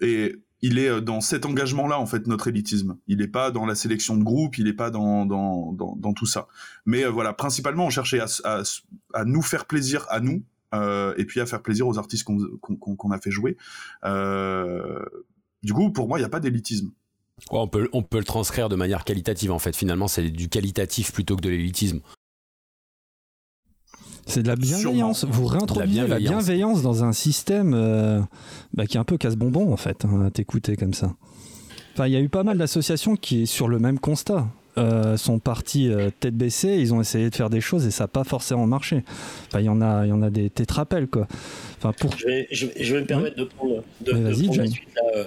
Et 0.00 0.36
il 0.60 0.78
est 0.78 1.00
dans 1.00 1.20
cet 1.20 1.44
engagement-là, 1.46 1.98
en 1.98 2.06
fait, 2.06 2.26
notre 2.26 2.48
élitisme. 2.48 2.96
Il 3.06 3.18
n'est 3.18 3.28
pas 3.28 3.50
dans 3.50 3.66
la 3.66 3.74
sélection 3.74 4.16
de 4.16 4.22
groupe, 4.22 4.58
il 4.58 4.64
n'est 4.64 4.72
pas 4.72 4.90
dans, 4.90 5.26
dans, 5.26 5.72
dans, 5.72 6.12
tout 6.12 6.26
ça. 6.26 6.46
Mais 6.86 7.04
voilà, 7.04 7.32
principalement, 7.32 7.86
on 7.86 7.90
cherchait 7.90 8.20
à, 8.20 8.62
à, 9.14 9.24
nous 9.24 9.42
faire 9.42 9.66
plaisir 9.66 10.06
à 10.08 10.20
nous, 10.20 10.44
et 11.16 11.24
puis 11.24 11.40
à 11.40 11.46
faire 11.46 11.62
plaisir 11.62 11.86
aux 11.88 11.98
artistes 11.98 12.24
qu'on 12.24 13.10
a 13.10 13.18
fait 13.18 13.30
jouer. 13.32 13.56
du 15.62 15.72
coup, 15.72 15.90
pour 15.90 16.08
moi, 16.08 16.18
il 16.18 16.22
n'y 16.22 16.26
a 16.26 16.30
pas 16.30 16.40
d'élitisme 16.40 16.92
on, 17.50 17.68
peut, 17.68 17.88
on 17.92 18.02
peut 18.02 18.18
le 18.18 18.24
transcrire 18.24 18.68
de 18.68 18.76
manière 18.76 19.04
qualitative 19.04 19.52
en 19.52 19.58
fait. 19.58 19.74
Finalement, 19.74 20.08
c'est 20.08 20.30
du 20.30 20.48
qualitatif 20.48 21.12
plutôt 21.12 21.36
que 21.36 21.42
de 21.42 21.48
l'élitisme. 21.48 22.00
C'est 24.26 24.42
de 24.42 24.48
la 24.48 24.56
bienveillance. 24.56 25.24
Vous 25.24 25.46
réintroduisez 25.46 26.06
la 26.06 26.18
bienveillance. 26.18 26.82
dans 26.82 27.04
un 27.04 27.12
système 27.12 27.74
euh, 27.74 28.20
bah, 28.74 28.86
qui 28.86 28.96
est 28.96 29.00
un 29.00 29.04
peu 29.04 29.18
casse-bonbon 29.18 29.72
en 29.72 29.76
fait, 29.76 30.04
hein, 30.04 30.26
à 30.26 30.30
t'écouter 30.30 30.76
comme 30.76 30.94
ça. 30.94 31.14
Enfin, 31.94 32.06
il 32.06 32.12
y 32.12 32.16
a 32.16 32.20
eu 32.20 32.28
pas 32.28 32.42
mal 32.42 32.58
d'associations 32.58 33.16
qui, 33.16 33.46
sont 33.46 33.54
sur 33.54 33.68
le 33.68 33.78
même 33.78 33.98
constat, 33.98 34.46
euh, 34.78 35.16
sont 35.18 35.38
partis 35.38 35.88
euh, 35.88 36.10
tête 36.20 36.34
baissée, 36.34 36.78
ils 36.78 36.94
ont 36.94 37.00
essayé 37.00 37.28
de 37.28 37.34
faire 37.34 37.50
des 37.50 37.60
choses 37.60 37.86
et 37.86 37.90
ça 37.90 38.04
n'a 38.04 38.08
pas 38.08 38.24
forcément 38.24 38.66
marché. 38.66 39.04
Enfin, 39.48 39.60
il 39.60 39.66
y 39.66 39.68
en 39.68 39.82
a, 39.82 40.06
il 40.06 40.08
y 40.08 40.12
en 40.12 40.22
a 40.22 40.30
des 40.30 40.48
tétrapels 40.48 41.08
quoi. 41.08 41.26
Enfin, 41.78 41.92
pour... 41.92 42.16
je, 42.16 42.26
vais, 42.26 42.48
je, 42.50 42.94
vais, 42.94 43.02
me 43.02 43.06
permettre 43.06 43.36
de 43.36 43.44
prendre, 43.44 43.82
de, 44.00 44.12
de 44.12 44.12
prendre 44.12 44.56
la 44.56 44.66
suite 44.66 44.88
là. 44.96 45.24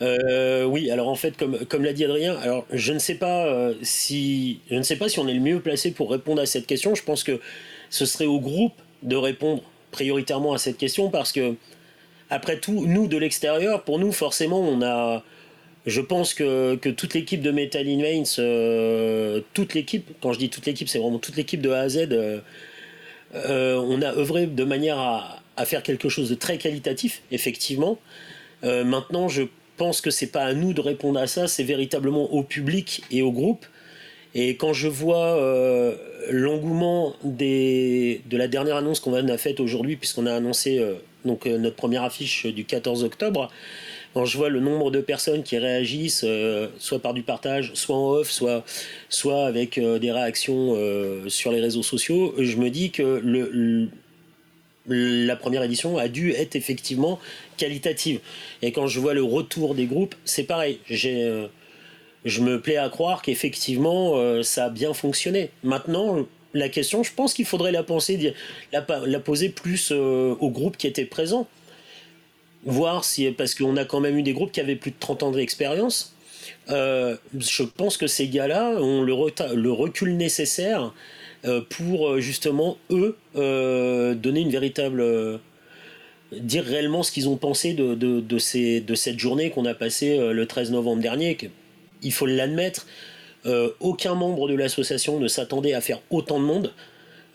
Euh, 0.00 0.64
oui, 0.64 0.90
alors 0.90 1.08
en 1.08 1.14
fait, 1.14 1.36
comme, 1.36 1.58
comme 1.66 1.82
l'a 1.82 1.92
dit 1.92 2.04
Adrien, 2.04 2.36
alors 2.36 2.66
je 2.72 2.92
ne 2.92 2.98
sais 2.98 3.16
pas 3.16 3.46
euh, 3.46 3.74
si 3.82 4.60
je 4.70 4.76
ne 4.76 4.82
sais 4.82 4.96
pas 4.96 5.08
si 5.08 5.18
on 5.18 5.26
est 5.26 5.34
le 5.34 5.40
mieux 5.40 5.60
placé 5.60 5.90
pour 5.90 6.10
répondre 6.10 6.40
à 6.40 6.46
cette 6.46 6.66
question. 6.66 6.94
Je 6.94 7.02
pense 7.02 7.24
que 7.24 7.40
ce 7.90 8.06
serait 8.06 8.26
au 8.26 8.40
groupe 8.40 8.74
de 9.02 9.16
répondre 9.16 9.62
prioritairement 9.90 10.52
à 10.52 10.58
cette 10.58 10.76
question 10.76 11.10
parce 11.10 11.32
que 11.32 11.54
après 12.30 12.58
tout, 12.58 12.84
nous 12.86 13.06
de 13.06 13.16
l'extérieur, 13.16 13.84
pour 13.84 13.98
nous 13.98 14.12
forcément, 14.12 14.60
on 14.60 14.82
a 14.82 15.22
je 15.86 16.02
pense 16.02 16.34
que, 16.34 16.74
que 16.76 16.90
toute 16.90 17.14
l'équipe 17.14 17.40
de 17.40 17.50
Metal 17.50 17.88
in 17.88 18.02
euh, 18.38 19.40
toute 19.54 19.72
l'équipe, 19.72 20.10
quand 20.20 20.34
je 20.34 20.38
dis 20.38 20.50
toute 20.50 20.66
l'équipe, 20.66 20.88
c'est 20.88 20.98
vraiment 20.98 21.18
toute 21.18 21.36
l'équipe 21.36 21.62
de 21.62 21.70
A 21.70 21.80
à 21.80 21.88
Z, 21.88 22.08
on 23.34 24.02
a 24.02 24.12
œuvré 24.14 24.46
de 24.46 24.64
manière 24.64 24.98
à, 24.98 25.40
à, 25.56 25.64
faire 25.64 25.82
quelque 25.82 26.10
chose 26.10 26.28
de 26.28 26.34
très 26.34 26.58
qualitatif, 26.58 27.22
effectivement. 27.30 27.98
maintenant, 28.62 29.28
je 29.28 29.44
pense 29.78 30.02
que 30.02 30.10
c'est 30.10 30.26
pas 30.26 30.42
à 30.42 30.52
nous 30.52 30.74
de 30.74 30.82
répondre 30.82 31.18
à 31.18 31.26
ça, 31.26 31.48
c'est 31.48 31.62
véritablement 31.62 32.34
au 32.34 32.42
public 32.42 33.02
et 33.10 33.22
au 33.22 33.32
groupe. 33.32 33.64
Et 34.34 34.56
quand 34.56 34.72
je 34.72 34.88
vois 34.88 35.36
euh, 35.38 35.94
l'engouement 36.30 37.14
de 37.24 38.36
la 38.36 38.48
dernière 38.48 38.76
annonce 38.76 39.00
qu'on 39.00 39.14
a 39.14 39.38
faite 39.38 39.60
aujourd'hui, 39.60 39.96
puisqu'on 39.96 40.26
a 40.26 40.34
annoncé 40.34 40.78
euh, 40.78 40.94
donc, 41.24 41.46
euh, 41.46 41.58
notre 41.58 41.76
première 41.76 42.04
affiche 42.04 42.46
du 42.46 42.64
14 42.64 43.04
octobre, 43.04 43.50
quand 44.14 44.24
je 44.24 44.36
vois 44.36 44.48
le 44.48 44.60
nombre 44.60 44.90
de 44.90 45.00
personnes 45.00 45.42
qui 45.42 45.58
réagissent, 45.58 46.24
soit 46.78 46.98
par 46.98 47.12
du 47.12 47.22
partage, 47.22 47.72
soit 47.74 47.94
en 47.94 48.10
off, 48.12 48.30
soit, 48.30 49.46
avec 49.46 49.78
des 49.78 50.10
réactions 50.10 50.74
sur 51.28 51.52
les 51.52 51.60
réseaux 51.60 51.82
sociaux, 51.82 52.34
je 52.38 52.56
me 52.56 52.70
dis 52.70 52.90
que 52.90 53.22
la 54.86 55.36
première 55.36 55.62
édition 55.62 55.98
a 55.98 56.08
dû 56.08 56.32
être 56.32 56.56
effectivement 56.56 57.20
qualitative. 57.58 58.20
Et 58.62 58.72
quand 58.72 58.86
je 58.86 58.98
vois 58.98 59.12
le 59.12 59.22
retour 59.22 59.74
des 59.74 59.84
groupes, 59.84 60.14
c'est 60.24 60.44
pareil. 60.44 60.80
Je 62.24 62.42
me 62.42 62.60
plais 62.60 62.76
à 62.76 62.88
croire 62.88 63.22
qu'effectivement, 63.22 64.16
euh, 64.16 64.42
ça 64.42 64.66
a 64.66 64.70
bien 64.70 64.94
fonctionné. 64.94 65.50
Maintenant, 65.62 66.26
la 66.54 66.68
question, 66.68 67.02
je 67.02 67.12
pense 67.12 67.34
qu'il 67.34 67.44
faudrait 67.44 67.72
la 67.72 67.82
penser, 67.82 68.34
la, 68.72 69.20
poser 69.20 69.48
plus 69.48 69.90
euh, 69.92 70.34
aux 70.40 70.50
groupes 70.50 70.76
qui 70.76 70.86
étaient 70.86 71.04
présents. 71.04 71.46
Voir 72.64 73.04
si, 73.04 73.30
parce 73.30 73.54
qu'on 73.54 73.76
a 73.76 73.84
quand 73.84 74.00
même 74.00 74.18
eu 74.18 74.22
des 74.22 74.32
groupes 74.32 74.52
qui 74.52 74.60
avaient 74.60 74.76
plus 74.76 74.90
de 74.90 74.96
30 74.98 75.22
ans 75.22 75.30
d'expérience. 75.30 76.14
je 76.68 77.62
pense 77.62 77.96
que 77.96 78.06
ces 78.06 78.28
gars-là 78.28 78.70
ont 78.80 79.02
le, 79.02 79.14
le 79.54 79.72
recul 79.72 80.16
nécessaire 80.16 80.92
euh, 81.44 81.60
pour 81.60 82.08
euh, 82.08 82.20
justement 82.20 82.78
eux 82.90 83.16
euh, 83.36 84.14
donner 84.14 84.40
une 84.40 84.50
véritable 84.50 85.04
dire 86.32 86.64
réellement 86.64 87.04
ce 87.04 87.12
qu'ils 87.12 87.28
ont 87.28 87.36
pensé 87.36 87.74
de 87.74 88.94
cette 88.94 89.18
journée 89.18 89.50
qu'on 89.50 89.64
a 89.64 89.72
passée 89.72 90.18
le 90.18 90.46
13 90.46 90.72
novembre 90.72 91.00
dernier. 91.00 91.38
Il 92.02 92.12
faut 92.12 92.26
l'admettre, 92.26 92.86
aucun 93.80 94.14
membre 94.14 94.48
de 94.48 94.54
l'association 94.54 95.20
ne 95.20 95.28
s'attendait 95.28 95.72
à 95.72 95.80
faire 95.80 96.00
autant 96.10 96.38
de 96.38 96.44
monde. 96.44 96.72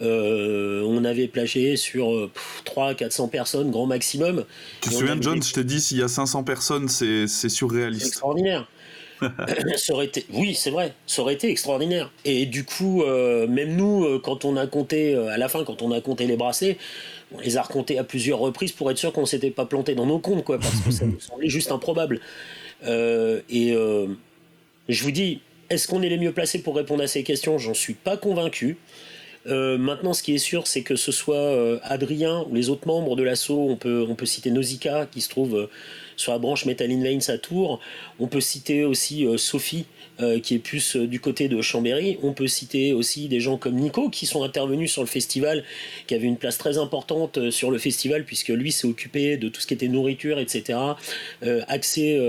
on 0.01 1.05
avait 1.05 1.27
plagé 1.27 1.75
sur 1.75 2.29
300-400 2.65 3.29
personnes, 3.29 3.71
grand 3.71 3.87
maximum. 3.87 4.45
Tu 4.81 4.89
te 4.89 4.93
souviens, 4.95 5.17
John, 5.19 5.41
je 5.41 5.53
te 5.53 5.59
dis, 5.59 5.81
s'il 5.81 5.97
y 5.97 6.03
a 6.03 6.07
500 6.07 6.43
personnes, 6.43 6.87
c'est 6.87 7.27
surréaliste. 7.27 8.07
extraordinaire. 8.07 8.67
ça 9.77 9.93
aurait 9.93 10.05
été, 10.05 10.25
oui, 10.33 10.55
c'est 10.55 10.69
vrai, 10.69 10.93
ça 11.07 11.21
aurait 11.21 11.33
été 11.33 11.49
extraordinaire. 11.49 12.11
Et 12.25 12.45
du 12.45 12.63
coup, 12.63 13.03
euh, 13.03 13.47
même 13.47 13.75
nous, 13.75 14.05
euh, 14.05 14.19
quand 14.23 14.45
on 14.45 14.57
a 14.57 14.67
compté, 14.67 15.15
euh, 15.15 15.29
à 15.29 15.37
la 15.37 15.47
fin, 15.47 15.63
quand 15.63 15.81
on 15.81 15.91
a 15.91 16.01
compté 16.01 16.25
les 16.25 16.37
bracelets, 16.37 16.77
on 17.33 17.39
les 17.39 17.57
a 17.57 17.61
recomptés 17.61 17.97
à 17.97 18.03
plusieurs 18.03 18.39
reprises 18.39 18.71
pour 18.71 18.89
être 18.91 18.97
sûr 18.97 19.11
qu'on 19.13 19.25
s'était 19.25 19.51
pas 19.51 19.65
planté 19.65 19.95
dans 19.95 20.05
nos 20.05 20.19
comptes, 20.19 20.43
quoi, 20.43 20.59
parce 20.59 20.79
que 20.81 20.91
ça 20.91 21.05
nous 21.05 21.19
semblait 21.19 21.49
juste 21.49 21.71
improbable. 21.71 22.19
et 22.85 23.75
je 24.89 25.03
vous 25.03 25.11
dis, 25.11 25.41
est-ce 25.69 25.87
qu'on 25.87 26.01
est 26.01 26.09
les 26.09 26.17
mieux 26.17 26.33
placés 26.33 26.61
pour 26.61 26.75
répondre 26.75 27.03
à 27.03 27.07
ces 27.07 27.23
questions? 27.23 27.57
J'en 27.57 27.73
suis 27.73 27.93
pas 27.93 28.17
convaincu. 28.17 28.77
maintenant, 29.45 30.13
ce 30.13 30.23
qui 30.23 30.33
est 30.35 30.39
sûr, 30.39 30.67
c'est 30.67 30.81
que 30.81 30.95
ce 30.95 31.11
soit 31.11 31.79
Adrien 31.83 32.45
ou 32.49 32.55
les 32.55 32.69
autres 32.69 32.87
membres 32.87 33.15
de 33.15 33.23
l'assaut, 33.23 33.67
on 33.69 33.75
peut, 33.75 34.25
citer 34.25 34.51
Nausicaa, 34.51 35.05
qui 35.05 35.21
se 35.21 35.29
trouve 35.29 35.67
sur 36.15 36.31
la 36.31 36.39
branche 36.39 36.65
Metal 36.65 36.89
in 36.91 37.03
Veins 37.03 37.33
à. 37.33 37.79
On 38.19 38.27
peut 38.27 38.41
citer 38.41 38.85
aussi 38.85 39.25
euh, 39.25 39.37
Sophie, 39.37 39.85
euh, 40.21 40.39
qui 40.39 40.53
est 40.53 40.59
plus 40.59 40.95
euh, 40.95 41.07
du 41.07 41.19
côté 41.19 41.47
de 41.47 41.59
Chambéry. 41.59 42.19
On 42.21 42.33
peut 42.33 42.45
citer 42.45 42.93
aussi 42.93 43.27
des 43.27 43.39
gens 43.39 43.57
comme 43.57 43.73
Nico 43.73 44.09
qui 44.09 44.27
sont 44.27 44.43
intervenus 44.43 44.91
sur 44.91 45.01
le 45.01 45.07
festival, 45.07 45.63
qui 46.05 46.13
avait 46.13 46.27
une 46.27 46.37
place 46.37 46.59
très 46.59 46.77
importante 46.77 47.49
sur 47.49 47.71
le 47.71 47.79
festival 47.79 48.23
puisque 48.23 48.49
lui 48.49 48.71
s'est 48.71 48.85
occupé 48.85 49.37
de 49.37 49.49
tout 49.49 49.59
ce 49.59 49.65
qui 49.65 49.73
était 49.73 49.87
nourriture, 49.87 50.37
etc. 50.37 50.77
accès, 51.67 52.19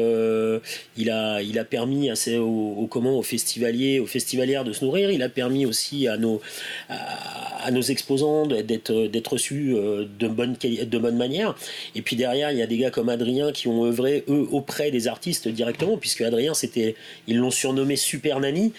il 0.96 1.10
a 1.10 1.42
il 1.42 1.58
a 1.58 1.64
permis 1.64 2.08
assez 2.08 2.38
aux, 2.38 2.88
comment 2.90 3.18
aux 3.18 3.22
festivaliers, 3.22 4.00
aux 4.00 4.06
festivalières 4.06 4.64
de 4.64 4.72
se 4.72 4.82
nourrir. 4.82 5.10
Il 5.10 5.22
a 5.22 5.28
permis 5.28 5.66
aussi 5.66 6.08
à 6.08 6.16
nos 6.16 6.40
à, 6.88 7.70
nos 7.70 7.82
exposants 7.82 8.46
d'être 8.46 9.08
d'être 9.08 9.32
reçus 9.34 9.74
de 9.74 10.28
bonne 10.28 10.56
de 10.56 10.98
bonne 10.98 11.16
manière. 11.16 11.54
Et 11.94 12.00
puis 12.00 12.16
derrière, 12.16 12.50
il 12.50 12.58
y 12.58 12.62
a 12.62 12.66
des 12.66 12.78
gars 12.78 12.90
comme 12.90 13.10
Adrien 13.10 13.52
qui 13.52 13.68
ont 13.68 13.84
œuvré 13.84 14.24
eux 14.28 14.48
auprès 14.52 14.90
des 14.90 15.06
artistes 15.06 15.48
directement, 15.48 15.98
puisque 15.98 16.22
Adrien 16.22 16.54
c'était 16.54 16.96
ils 17.26 17.36
l'ont 17.36 17.50
surnommé 17.50 17.73
Super 17.96 18.40
Nanny. 18.40 18.72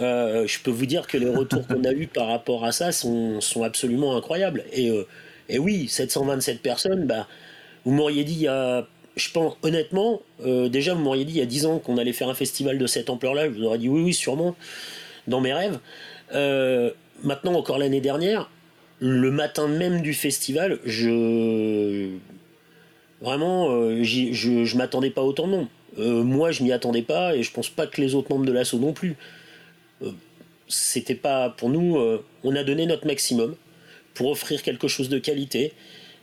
Euh, 0.00 0.46
je 0.46 0.58
peux 0.60 0.70
vous 0.70 0.86
dire 0.86 1.06
que 1.06 1.18
les 1.18 1.28
retours 1.28 1.66
qu'on 1.66 1.84
a 1.84 1.92
eu 1.92 2.06
par 2.06 2.28
rapport 2.28 2.64
à 2.64 2.72
ça 2.72 2.92
sont, 2.92 3.40
sont 3.40 3.62
absolument 3.62 4.16
incroyables. 4.16 4.64
Et, 4.72 4.90
euh, 4.90 5.06
et, 5.48 5.58
oui, 5.58 5.88
727 5.88 6.60
personnes, 6.62 7.06
bah, 7.06 7.28
vous 7.84 7.92
m'auriez 7.92 8.24
dit 8.24 8.34
il 8.34 8.42
y 8.42 8.48
a, 8.48 8.86
je 9.16 9.30
pense 9.30 9.56
honnêtement, 9.62 10.22
euh, 10.44 10.68
déjà 10.68 10.94
vous 10.94 11.02
m'auriez 11.02 11.24
dit 11.24 11.34
il 11.34 11.38
y 11.38 11.42
a 11.42 11.46
10 11.46 11.66
ans 11.66 11.78
qu'on 11.78 11.98
allait 11.98 12.12
faire 12.12 12.28
un 12.28 12.34
festival 12.34 12.78
de 12.78 12.86
cette 12.86 13.10
ampleur-là, 13.10 13.46
je 13.46 13.50
vous 13.50 13.64
aurais 13.64 13.78
dit 13.78 13.88
oui, 13.88 14.02
oui, 14.02 14.14
sûrement, 14.14 14.56
dans 15.26 15.40
mes 15.40 15.52
rêves. 15.52 15.78
maintenant, 17.22 17.54
encore 17.54 17.78
l'année 17.78 18.00
dernière, 18.00 18.50
le 18.98 19.30
matin 19.30 19.68
même 19.68 20.00
du 20.02 20.14
festival, 20.14 20.78
je. 20.84 22.10
Vraiment, 23.20 24.02
je, 24.02 24.32
je 24.64 24.76
m'attendais 24.76 25.10
pas 25.10 25.22
autant 25.22 25.46
de. 25.46 25.66
Euh, 25.98 26.22
moi, 26.22 26.50
je 26.50 26.62
m'y 26.62 26.72
attendais 26.72 27.02
pas 27.02 27.36
et 27.36 27.42
je 27.42 27.52
pense 27.52 27.68
pas 27.68 27.86
que 27.86 28.00
les 28.00 28.14
autres 28.14 28.30
membres 28.30 28.46
de 28.46 28.52
l'assaut 28.52 28.78
non 28.78 28.92
plus. 28.92 29.16
Euh, 30.02 30.10
c'était 30.68 31.14
pas 31.14 31.50
pour 31.50 31.68
nous. 31.68 31.96
Euh, 31.96 32.24
on 32.44 32.56
a 32.56 32.64
donné 32.64 32.86
notre 32.86 33.06
maximum 33.06 33.54
pour 34.14 34.30
offrir 34.30 34.62
quelque 34.62 34.88
chose 34.88 35.08
de 35.08 35.18
qualité. 35.18 35.72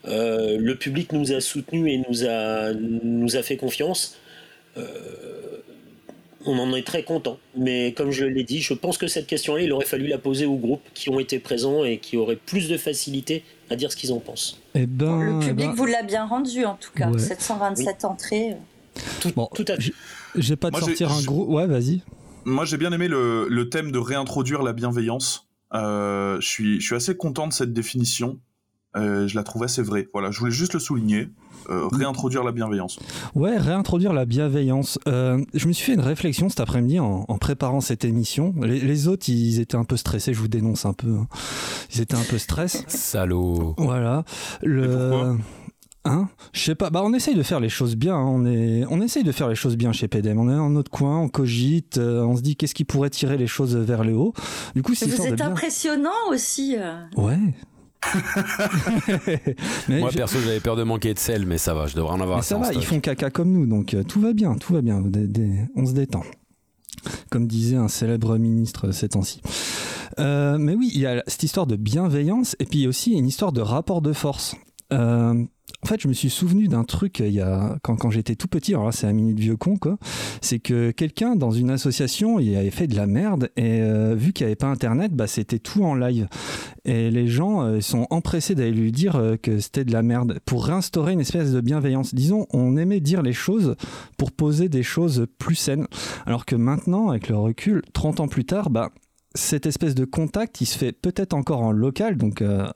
le 0.06 0.74
public 0.74 1.12
nous 1.12 1.34
a 1.34 1.42
soutenus 1.42 1.92
et 1.92 2.04
nous 2.10 2.26
a, 2.26 2.72
nous 2.74 3.36
a 3.36 3.44
fait 3.44 3.58
confiance. 3.58 4.18
on 6.46 6.58
en 6.58 6.74
est 6.74 6.86
très 6.86 7.04
content. 7.04 7.38
Mais 7.56 7.94
comme 7.94 8.12
je 8.12 8.26
l'ai 8.26 8.44
dit, 8.44 8.62
je 8.62 8.74
pense 8.74 8.98
que 8.98 9.08
cette 9.08 9.28
question-là, 9.28 9.62
il 9.64 9.72
aurait 9.74 9.86
fallu 9.86 10.08
la 10.08 10.18
poser 10.18 10.46
aux 10.46 10.56
groupes 10.56 10.88
qui 10.94 11.10
ont 11.10 11.20
été 11.20 11.40
présents 11.40 11.84
et 11.84 11.98
qui 11.98 12.16
auraient 12.16 12.38
plus 12.38 12.70
de 12.70 12.78
facilité 12.78 13.44
à 13.70 13.76
dire 13.76 13.92
ce 13.92 13.98
qu'ils 13.98 14.14
en 14.14 14.20
pensent. 14.20 14.60
Eh 14.76 14.86
ben, 14.86 15.20
le 15.20 15.40
public 15.40 15.66
eh 15.66 15.68
ben 15.68 15.74
vous 15.74 15.86
l'a 15.86 16.04
bien 16.04 16.26
rendu 16.26 16.66
en 16.66 16.76
tout 16.76 16.92
cas. 16.96 17.12
727 17.18 18.06
entrées. 18.06 18.56
Tout, 19.22 19.32
bon, 19.36 19.50
tout 19.54 19.66
à 19.68 19.76
fait. 19.76 19.94
J'ai 20.36 20.56
pas 20.56 20.72
de 20.72 20.78
sortir 20.78 21.12
un 21.12 21.22
gros. 21.22 21.46
Ouais, 21.46 21.68
vas-y. 21.68 22.02
Moi, 22.46 22.66
j'ai 22.66 22.78
bien 22.78 22.92
aimé 22.92 23.08
le, 23.08 23.48
le, 23.50 23.70
thème 23.70 23.92
de 23.92 24.00
réintroduire 24.00 24.64
la 24.64 24.74
bienveillance. 24.74 25.50
Euh, 25.74 26.40
je 26.40 26.48
suis, 26.48 26.80
je 26.80 26.86
suis 26.86 26.96
assez 26.96 27.16
content 27.16 27.48
de 27.48 27.54
cette 27.54 27.74
définition. 27.74 28.40
Euh, 28.96 29.28
je 29.28 29.36
la 29.36 29.44
trouve 29.44 29.64
assez 29.64 29.84
vraie. 29.84 30.08
Voilà, 30.14 30.32
je 30.32 30.40
voulais 30.40 30.52
juste 30.52 30.74
le 30.74 30.80
souligner. 30.80 31.30
Euh, 31.70 31.88
réintroduire 31.92 32.44
la 32.44 32.52
bienveillance. 32.52 32.98
Ouais, 33.36 33.58
réintroduire 33.58 34.14
la 34.14 34.26
bienveillance. 34.26 34.98
je 35.06 35.68
me 35.68 35.74
suis 35.74 35.86
fait 35.86 35.94
une 35.94 36.00
réflexion 36.00 36.50
cet 36.50 36.62
après-midi 36.62 37.00
en, 37.00 37.26
en, 37.28 37.38
préparant 37.38 37.82
cette 37.82 38.06
émission. 38.06 38.56
Les, 38.62 38.80
les, 38.80 39.08
autres, 39.08 39.30
ils 39.30 39.60
étaient 39.60 39.76
un 39.76 39.84
peu 39.84 39.98
stressés. 39.98 40.34
Je 40.34 40.40
vous 40.40 40.48
dénonce 40.48 40.86
un 40.86 40.94
peu. 40.94 41.10
Hein. 41.10 41.28
Ils 41.94 42.02
étaient 42.02 42.16
un 42.16 42.24
peu 42.24 42.40
stress. 42.40 42.84
Salaud. 42.88 43.76
Voilà. 43.78 44.24
Le. 44.64 45.38
Hein 46.10 46.30
Je 46.54 46.62
sais 46.62 46.76
pas. 46.76 46.90
Bah, 46.90 47.02
on 47.04 47.14
essaye 47.14 47.36
de 47.36 47.44
faire 47.44 47.60
les 47.60 47.70
choses 47.70 47.96
bien. 47.96 48.16
hein. 48.16 48.26
On, 48.26 48.46
est... 48.46 48.84
on 48.90 49.02
essaye 49.02 49.24
de 49.24 49.32
faire 49.32 49.48
les 49.48 49.56
choses 49.56 49.78
bien 49.78 49.92
chez 49.92 50.08
PDM. 50.08 50.40
On 50.40 50.50
est 50.50 50.56
dans 50.56 50.70
notre 50.70 50.90
coin, 50.92 51.20
on 51.20 51.30
cogite, 51.30 51.98
euh, 51.98 52.24
on 52.24 52.36
se 52.36 52.42
dit 52.42 52.56
qu'est-ce 52.56 52.74
qui 52.76 52.86
pourrait 52.86 53.10
tirer 53.10 53.38
les 53.38 53.48
choses 53.48 53.76
vers 53.76 54.04
le 54.04 54.14
haut. 54.16 54.34
Du 54.76 54.82
coup, 54.82 54.96
c'est 54.96 55.06
Vous 55.08 55.26
êtes 55.26 55.36
bien. 55.36 55.48
impressionnant 55.52 56.10
aussi. 56.32 56.76
euh. 56.78 57.02
Ouais. 57.18 57.38
mais 59.90 60.00
Moi 60.00 60.10
je- 60.10 60.18
perso 60.18 60.38
j'avais 60.40 60.60
peur 60.62 60.76
de 60.78 60.84
manquer 60.84 61.14
de 61.14 61.20
sel 61.20 61.46
mais 61.46 61.58
ça 61.58 61.74
va, 61.74 61.86
je 61.86 61.96
devrais 61.96 62.14
en 62.14 62.22
avoir 62.22 62.38
mais 62.38 62.44
ça 62.44 62.58
va, 62.58 62.72
ils 62.74 62.86
font 62.86 63.02
caca 63.02 63.30
comme 63.30 63.52
nous, 63.52 63.66
donc 63.66 63.94
euh, 63.94 64.04
tout 64.04 64.22
va 64.22 64.32
bien, 64.34 64.56
tout 64.56 64.74
va 64.74 64.82
bien. 64.82 65.02
Des- 65.02 65.28
des- 65.28 65.66
on 65.76 65.86
se 65.86 65.92
détend. 65.92 66.24
Comme 67.30 67.46
disait 67.48 67.76
un 67.78 67.88
célèbre 67.88 68.38
ministre 68.38 68.92
ces 68.92 69.10
temps-ci. 69.10 69.42
Euh, 70.20 70.58
mais 70.58 70.76
oui, 70.76 70.92
il 70.94 71.02
y 71.02 71.06
a 71.06 71.24
cette 71.28 71.44
histoire 71.44 71.68
de 71.68 71.76
bienveillance 71.76 72.56
et 72.60 72.66
puis 72.66 72.88
aussi 72.88 73.12
une 73.14 73.28
histoire 73.28 73.52
de 73.52 73.62
rapport 73.62 74.02
de 74.02 74.12
force. 74.14 74.56
Euh, 74.92 75.44
en 75.82 75.88
fait, 75.88 76.02
je 76.02 76.08
me 76.08 76.14
suis 76.14 76.30
souvenu 76.30 76.68
d'un 76.68 76.84
truc 76.84 77.22
euh, 77.22 77.28
il 77.28 77.34
y 77.34 77.42
a, 77.42 77.78
quand, 77.84 78.10
j'étais 78.10 78.36
tout 78.36 78.48
petit, 78.48 78.74
alors 78.74 78.86
là 78.86 78.92
c'est 78.92 79.08
un 79.08 79.14
minute 79.14 79.40
vieux 79.40 79.56
con 79.56 79.78
quoi, 79.78 79.98
c'est 80.42 80.60
que 80.60 80.92
quelqu'un 80.92 81.36
dans 81.36 81.52
une 81.52 81.70
association 81.70 82.40
il 82.40 82.56
avait 82.56 82.70
fait 82.70 82.88
de 82.88 82.96
la 82.96 83.08
merde 83.08 83.50
et 83.56 83.82
euh, 83.82 84.16
vu 84.16 84.34
qu'il 84.34 84.46
n'y 84.46 84.50
avait 84.50 84.56
pas 84.56 84.68
internet, 84.68 85.14
bah, 85.14 85.28
c'était 85.28 85.60
tout 85.60 85.84
en 85.84 85.96
live. 85.96 86.28
Et 86.86 87.12
les 87.12 87.28
gens 87.28 87.62
euh, 87.62 87.82
sont 87.82 88.08
empressés 88.10 88.56
d'aller 88.56 88.72
lui 88.72 88.92
dire 88.92 89.22
que 89.42 89.60
c'était 89.60 89.86
de 89.86 89.94
la 89.94 90.02
merde 90.02 90.40
pour 90.46 90.66
réinstaurer 90.66 91.14
une 91.14 91.22
espèce 91.22 91.52
de 91.52 91.62
bienveillance. 91.62 92.14
Disons, 92.14 92.48
on 92.52 92.78
aimait 92.78 93.00
dire 93.00 93.22
les 93.22 93.34
choses 93.34 93.76
pour 94.18 94.32
poser 94.32 94.70
des 94.70 94.84
choses 94.84 95.28
plus 95.38 95.56
saines. 95.56 95.88
Alors 96.26 96.46
que 96.46 96.56
maintenant, 96.56 97.10
avec 97.10 97.30
le 97.30 97.38
recul, 97.38 97.82
30 97.94 98.22
ans 98.22 98.28
plus 98.28 98.46
tard, 98.46 98.70
bah, 98.70 98.92
cette 99.36 99.66
espèce 99.66 99.96
de 99.96 100.06
contact, 100.06 100.62
il 100.62 100.66
se 100.66 100.78
fait 100.78 100.92
peut-être 100.92 101.34
encore 101.34 101.62
en 101.62 101.72
local, 101.72 102.18
donc 102.18 102.42
euh, 102.42 102.68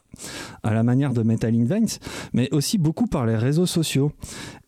à 0.61 0.73
la 0.73 0.83
manière 0.83 1.13
de 1.13 1.23
Metal 1.23 1.53
in 1.53 1.65
Veins, 1.65 1.97
mais 2.33 2.49
aussi 2.51 2.77
beaucoup 2.77 3.07
par 3.07 3.25
les 3.25 3.35
réseaux 3.35 3.65
sociaux. 3.65 4.11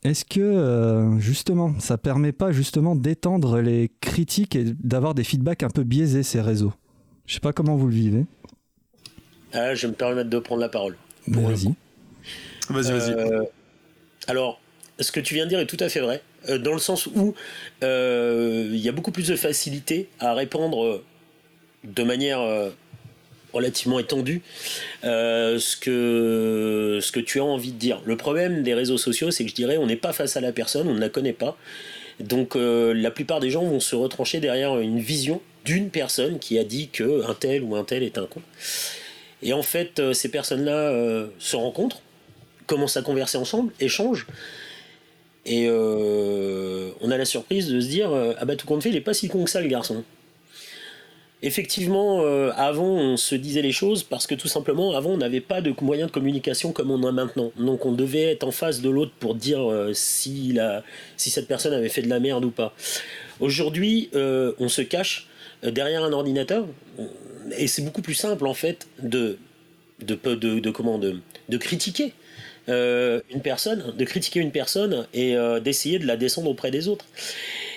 Est-ce 0.04 0.26
que 0.26 0.40
euh, 0.40 1.20
justement, 1.20 1.74
ça 1.80 1.98
permet 1.98 2.32
pas 2.32 2.52
justement 2.52 2.96
d'étendre 2.96 3.60
les 3.60 3.92
critiques 4.02 4.56
et 4.56 4.66
d'avoir 4.66 5.14
des 5.14 5.24
feedbacks 5.24 5.64
un 5.64 5.70
peu 5.70 5.84
biaisés 5.84 6.24
ces 6.24 6.42
réseaux? 6.42 6.74
Je 7.28 7.36
sais 7.36 7.40
pas 7.40 7.54
comment 7.54 7.76
vous 7.76 7.88
le 7.88 7.94
vivez. 7.94 8.26
Ah, 9.54 9.74
je 9.76 9.84
vais 9.84 9.92
me 9.92 9.98
permettre 9.98 10.30
de 10.30 10.40
prendre 10.40 10.62
la 10.62 10.70
parole. 10.70 10.98
Vas-y. 11.28 11.74
Vas-y, 12.70 12.92
vas-y. 12.92 13.14
Euh, 13.14 13.44
alors, 14.28 14.60
ce 15.00 15.12
que 15.12 15.20
tu 15.20 15.34
viens 15.34 15.46
de 15.46 15.50
dire 15.50 15.60
est 15.60 15.66
tout 15.66 15.78
à 15.80 15.90
fait 15.90 16.00
vrai, 16.00 16.22
euh, 16.50 16.58
dans 16.58 16.74
le 16.74 16.80
sens 16.80 17.08
où 17.08 17.36
euh, 17.84 18.70
il 18.72 18.80
y 18.80 18.90
a 18.90 18.92
beaucoup 18.92 19.12
plus 19.12 19.28
de 19.28 19.36
facilité 19.36 20.10
à 20.20 20.34
répandre 20.34 20.84
euh, 20.84 21.04
de 21.86 22.04
manière 22.04 22.40
euh, 22.42 22.70
relativement 23.54 24.00
étendue 24.00 24.42
euh, 25.04 25.60
ce, 25.60 25.78
que, 25.78 27.20
tu 27.20 27.40
as 27.40 27.44
envie 27.44 27.72
de 27.72 27.78
dire. 27.78 28.02
Le 28.06 28.18
problème 28.18 28.64
des 28.64 28.74
réseaux 28.74 28.98
sociaux, 28.98 29.32
c'est 29.32 29.44
que 29.44 29.50
je 29.50 29.56
dirais, 29.56 29.78
on 29.78 29.86
n'est 29.86 29.96
pas 29.96 30.14
face 30.14 30.38
à 30.38 30.42
la 30.42 30.52
personne, 30.52 30.88
on 30.88 30.94
ne 30.94 31.00
la 31.00 31.10
connaît 31.10 31.34
pas. 31.34 31.58
Donc 32.20 32.56
euh, 32.56 32.94
la 32.94 33.12
plupart 33.12 33.40
des 33.40 33.50
gens 33.50 33.64
vont 33.64 33.80
se 33.80 33.96
retrancher 33.96 34.40
derrière 34.40 34.80
une 34.80 35.00
vision 35.00 35.42
d'une 35.66 35.90
personne 35.90 36.40
qui 36.40 36.58
a 36.60 36.64
dit 36.64 36.90
que 36.90 37.28
un 37.30 37.34
tel 37.34 37.64
ou 37.64 37.76
un 37.76 37.84
tel 37.84 38.04
est 38.04 38.18
un 38.18 38.26
con. 38.26 38.42
Et 39.42 39.54
en 39.54 39.64
fait, 39.64 40.14
ces 40.14 40.30
personnes-là 40.30 41.28
se 41.40 41.56
rencontrent, 41.56 42.02
commencent 42.68 42.98
à 42.98 43.02
converser 43.02 43.38
ensemble, 43.38 43.74
échangent. 43.80 44.28
Et 45.46 45.70
on 45.70 47.12
a 47.12 47.18
la 47.18 47.26
surprise 47.26 47.68
de 47.68 47.80
se 47.80 47.88
dire 47.88 48.12
Ah 48.40 48.46
bah 48.46 48.56
tout 48.56 48.66
compte 48.66 48.82
fait, 48.82 48.90
il 48.90 48.96
est 48.96 49.02
pas 49.02 49.14
si 49.14 49.28
con 49.28 49.44
que 49.44 49.50
ça 49.50 49.60
le 49.60 49.68
garçon. 49.68 50.04
Effectivement, 51.46 52.24
euh, 52.24 52.50
avant 52.56 52.88
on 52.88 53.18
se 53.18 53.36
disait 53.36 53.62
les 53.62 53.72
choses 53.72 54.02
parce 54.02 54.26
que 54.26 54.34
tout 54.34 54.48
simplement, 54.48 54.96
avant 54.98 55.12
on 55.12 55.18
n'avait 55.18 55.42
pas 55.42 55.62
de 55.62 55.72
moyens 55.80 56.10
de 56.10 56.12
communication 56.12 56.72
comme 56.72 56.90
on 56.90 57.04
a 57.04 57.12
maintenant. 57.12 57.52
Donc 57.60 57.86
on 57.86 57.92
devait 57.92 58.32
être 58.32 58.46
en 58.46 58.52
face 58.52 58.82
de 58.82 58.90
l'autre 58.90 59.12
pour 59.20 59.36
dire 59.36 59.72
euh, 59.72 59.92
si, 59.94 60.58
cette 61.18 61.48
personne 61.48 61.74
avait 61.74 61.90
fait 61.90 62.02
de 62.02 62.10
la 62.10 62.20
merde 62.20 62.46
ou 62.46 62.50
pas. 62.50 62.74
Aujourd'hui, 63.40 64.10
euh, 64.16 64.54
on 64.58 64.70
se 64.70 64.82
cache 64.82 65.28
derrière 65.62 66.04
un 66.04 66.14
ordinateur 66.14 66.66
et 67.56 67.68
c'est 67.68 67.84
beaucoup 67.84 68.02
plus 68.02 68.16
simple 68.16 68.48
en 68.48 68.56
fait 68.56 68.88
de, 69.04 69.38
de, 70.02 70.16
de, 70.16 70.72
comment, 70.72 70.98
de 70.98 71.58
critiquer 71.58 72.14
euh, 72.68 73.22
une 73.30 73.42
personne, 73.42 73.94
de 73.96 74.06
critiquer 74.06 74.40
une 74.40 74.52
personne 74.52 75.06
et 75.14 75.36
euh, 75.36 75.60
d'essayer 75.60 76.00
de 76.00 76.08
la 76.08 76.18
descendre 76.18 76.50
auprès 76.50 76.72
des 76.72 76.88
autres. 76.88 77.06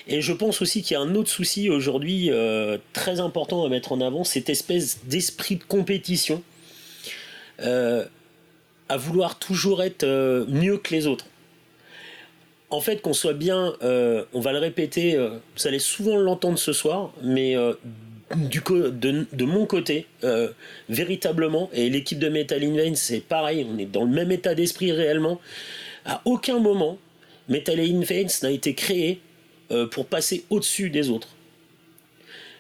Et 0.07 0.23
je 0.23 0.33
pense 0.33 0.63
aussi 0.63 0.81
qu'il 0.81 0.95
y 0.95 0.97
a 0.97 1.01
un 1.03 1.15
autre 1.15 1.29
souci 1.29 1.69
aujourd'hui 1.69 2.31
euh, 2.31 2.79
très 2.95 3.21
important 3.21 3.67
à 3.67 3.69
mettre 3.69 3.93
en 3.93 4.01
avant, 4.01 4.25
cette 4.25 4.49
espèce 4.49 5.05
d'esprit 5.05 5.57
de 5.57 5.65
compétition, 5.65 6.43
à 7.61 8.97
vouloir 8.97 9.39
toujours 9.39 9.83
être 9.83 10.07
mieux 10.49 10.79
que 10.79 10.95
les 10.95 11.07
autres. 11.07 11.27
En 12.71 12.81
fait, 12.81 13.03
qu'on 13.03 13.13
soit 13.13 13.35
bien, 13.35 13.75
on 13.83 14.41
va 14.41 14.53
le 14.53 14.59
répéter, 14.59 15.19
vous 15.19 15.67
allez 15.67 15.81
souvent 15.81 16.17
l'entendre 16.17 16.59
ce 16.59 16.73
soir, 16.73 17.13
mais 17.21 17.57
de, 18.35 19.45
mon 19.45 19.67
côté, 19.67 20.07
euh, 20.25 20.53
véritablement, 20.89 21.71
et 21.73 21.89
l'équipe 21.89 22.19
de 22.19 22.29
Metal 22.29 22.63
in 22.63 22.75
Veins, 22.75 22.95
c'est 22.95 23.21
pareil, 23.21 23.67
on 23.69 23.79
est 23.79 23.87
dans 23.87 24.05
le 24.05 24.11
même 24.11 24.31
état 24.31 24.55
d'esprit 24.55 24.93
réellement. 24.93 25.41
À 26.05 26.21
aucun 26.25 26.59
moment, 26.59 26.99
Metal 27.49 27.81
in 27.81 28.01
Veins 28.01 28.27
n'a 28.43 28.51
été 28.51 28.75
créé 28.75 29.21
euh, 29.71 29.87
pour 29.87 30.07
passer 30.07 30.45
au-dessus 30.51 30.91
des 30.91 31.11
autres. 31.11 31.29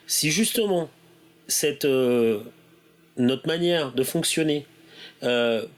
Si 0.07 0.31
justement 0.31 0.89
cette, 1.49 1.85
euh, 1.85 2.41
notre 3.17 3.47
manière 3.47 3.93
de 3.93 4.03
fonctionner 4.03 4.67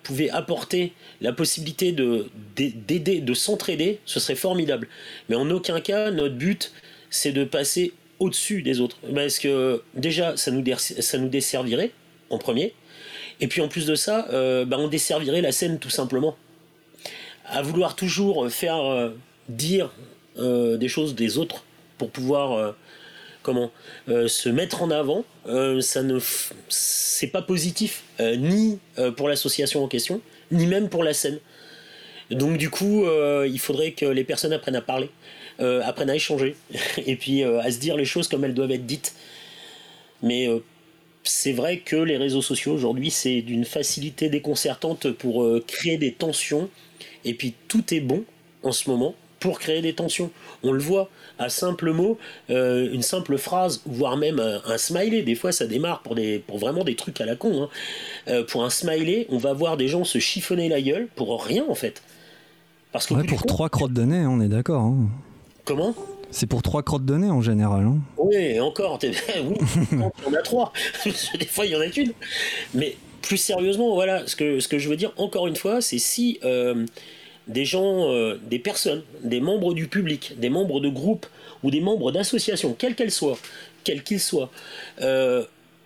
pouvait 0.02 0.28
apporter 0.28 0.92
la 1.22 1.32
possibilité 1.32 1.92
de 1.92 2.26
d'aider, 2.56 3.20
de 3.20 3.32
s'entraider, 3.32 3.98
ce 4.04 4.20
serait 4.20 4.34
formidable. 4.34 4.86
Mais 5.30 5.36
en 5.36 5.48
aucun 5.48 5.80
cas, 5.80 6.10
notre 6.10 6.34
but, 6.34 6.74
c'est 7.08 7.32
de 7.32 7.44
passer 7.44 7.94
au-dessus 8.20 8.62
des 8.62 8.80
autres. 8.80 8.98
Parce 9.14 9.38
que 9.38 9.82
déjà, 9.94 10.36
ça 10.36 10.50
nous, 10.52 10.62
desservirait, 11.28 11.90
en 12.28 12.38
premier. 12.38 12.74
Et 13.40 13.48
puis 13.48 13.62
en 13.62 13.68
plus 13.68 13.86
de 13.86 13.94
ça, 13.94 14.28
euh, 14.32 14.64
bah, 14.64 14.76
on 14.78 14.88
desservirait 14.88 15.40
la 15.40 15.50
scène 15.50 15.78
tout 15.78 15.90
simplement. 15.90 16.36
À 17.46 17.62
vouloir 17.62 17.96
toujours 17.96 18.48
faire 18.50 18.76
euh, 18.76 19.10
dire 19.48 19.90
euh, 20.38 20.76
des 20.76 20.88
choses 20.88 21.14
des 21.14 21.38
autres 21.38 21.64
pour 21.98 22.10
pouvoir 22.10 22.74
comment 23.42 23.70
se 24.06 24.48
mettre 24.48 24.82
en 24.82 24.90
avant, 24.90 25.26
ça 25.82 26.02
ne 26.02 26.18
c'est 26.70 27.26
pas 27.26 27.42
positif 27.42 28.04
ni 28.18 28.78
pour 29.18 29.28
l'association 29.28 29.84
en 29.84 29.88
question, 29.88 30.22
ni 30.50 30.66
même 30.66 30.88
pour 30.88 31.04
la 31.04 31.12
scène. 31.12 31.40
Donc 32.30 32.56
du 32.56 32.70
coup, 32.70 33.04
il 33.44 33.58
faudrait 33.58 33.92
que 33.92 34.06
les 34.06 34.24
personnes 34.24 34.54
apprennent 34.54 34.76
à 34.76 34.80
parler, 34.80 35.10
euh, 35.60 35.82
apprennent 35.84 36.10
à 36.10 36.16
échanger, 36.16 36.56
et 37.06 37.16
puis 37.16 37.42
euh, 37.42 37.60
à 37.60 37.70
se 37.70 37.78
dire 37.78 37.96
les 37.96 38.04
choses 38.04 38.28
comme 38.28 38.44
elles 38.44 38.54
doivent 38.54 38.72
être 38.72 38.86
dites. 38.86 39.14
Mais 40.22 40.48
euh, 40.48 40.58
c'est 41.24 41.52
vrai 41.52 41.78
que 41.78 41.96
les 41.96 42.16
réseaux 42.16 42.42
sociaux 42.42 42.72
aujourd'hui, 42.72 43.10
c'est 43.10 43.42
d'une 43.42 43.64
facilité 43.64 44.28
déconcertante 44.28 45.10
pour 45.10 45.46
créer 45.66 45.96
des 45.98 46.12
tensions, 46.12 46.68
et 47.24 47.34
puis 47.34 47.54
tout 47.68 47.92
est 47.94 48.00
bon 48.00 48.24
en 48.62 48.72
ce 48.72 48.88
moment 48.90 49.14
pour 49.38 49.58
créer 49.58 49.80
des 49.80 49.94
tensions. 49.94 50.30
On 50.62 50.72
le 50.72 50.80
voit, 50.80 51.08
à 51.38 51.48
simple 51.48 51.92
mot, 51.92 52.18
euh, 52.50 52.92
une 52.92 53.00
simple 53.00 53.38
phrase, 53.38 53.80
voire 53.86 54.18
même 54.18 54.38
un, 54.38 54.60
un 54.66 54.76
smiley. 54.76 55.22
Des 55.22 55.34
fois, 55.34 55.50
ça 55.50 55.66
démarre 55.66 56.02
pour, 56.02 56.14
des, 56.14 56.40
pour 56.40 56.58
vraiment 56.58 56.84
des 56.84 56.94
trucs 56.94 57.22
à 57.22 57.24
la 57.24 57.36
con. 57.36 57.62
hein. 57.62 57.68
Euh, 58.28 58.44
pour 58.44 58.64
un 58.64 58.68
smiley, 58.70 59.26
on 59.30 59.38
va 59.38 59.54
voir 59.54 59.78
des 59.78 59.88
gens 59.88 60.04
se 60.04 60.18
chiffonner 60.18 60.68
la 60.68 60.82
gueule 60.82 61.08
pour 61.16 61.42
rien 61.42 61.64
en 61.70 61.74
fait. 61.74 62.02
Parce 62.92 63.06
que 63.06 63.14
Ouais, 63.14 63.24
pour 63.24 63.46
trois 63.46 63.70
crottes 63.70 63.94
de 63.94 64.02
nez, 64.02 64.26
on 64.26 64.42
est 64.42 64.48
d'accord. 64.48 64.82
hein. 64.82 65.08
Comment 65.70 65.94
C'est 66.32 66.48
pour 66.48 66.62
trois 66.62 66.82
crottes 66.82 67.04
de 67.04 67.14
nez 67.14 67.30
en 67.30 67.42
général. 67.42 67.84
hein. 67.84 67.98
Oui, 68.18 68.58
encore, 68.58 68.98
oui, 69.00 69.12
il 69.92 69.98
y 70.00 70.02
en 70.02 70.34
a 70.34 70.42
trois. 70.42 70.72
Des 71.04 71.46
fois, 71.46 71.64
il 71.64 71.70
y 71.70 71.76
en 71.76 71.80
a 71.80 71.86
qu'une. 71.86 72.12
Mais 72.74 72.96
plus 73.22 73.36
sérieusement, 73.36 73.94
voilà, 73.94 74.26
ce 74.26 74.34
que, 74.34 74.58
ce 74.58 74.66
que 74.66 74.80
je 74.80 74.88
veux 74.88 74.96
dire, 74.96 75.12
encore 75.16 75.46
une 75.46 75.54
fois, 75.54 75.80
c'est 75.80 76.00
si 76.00 76.40
euh, 76.42 76.86
des 77.46 77.64
gens, 77.64 78.10
euh, 78.10 78.36
des 78.42 78.58
personnes, 78.58 79.04
des 79.22 79.40
membres 79.40 79.72
du 79.72 79.86
public, 79.86 80.34
des 80.38 80.50
membres 80.50 80.80
de 80.80 80.88
groupes 80.88 81.26
ou 81.62 81.70
des 81.70 81.80
membres 81.80 82.10
d'associations, 82.10 82.74
quelles 82.76 82.96
qu'elles 82.96 83.12
soient, 83.12 83.38
quels 83.84 84.02
qu'ils 84.02 84.18
soient, 84.18 84.50
euh, 85.02 85.44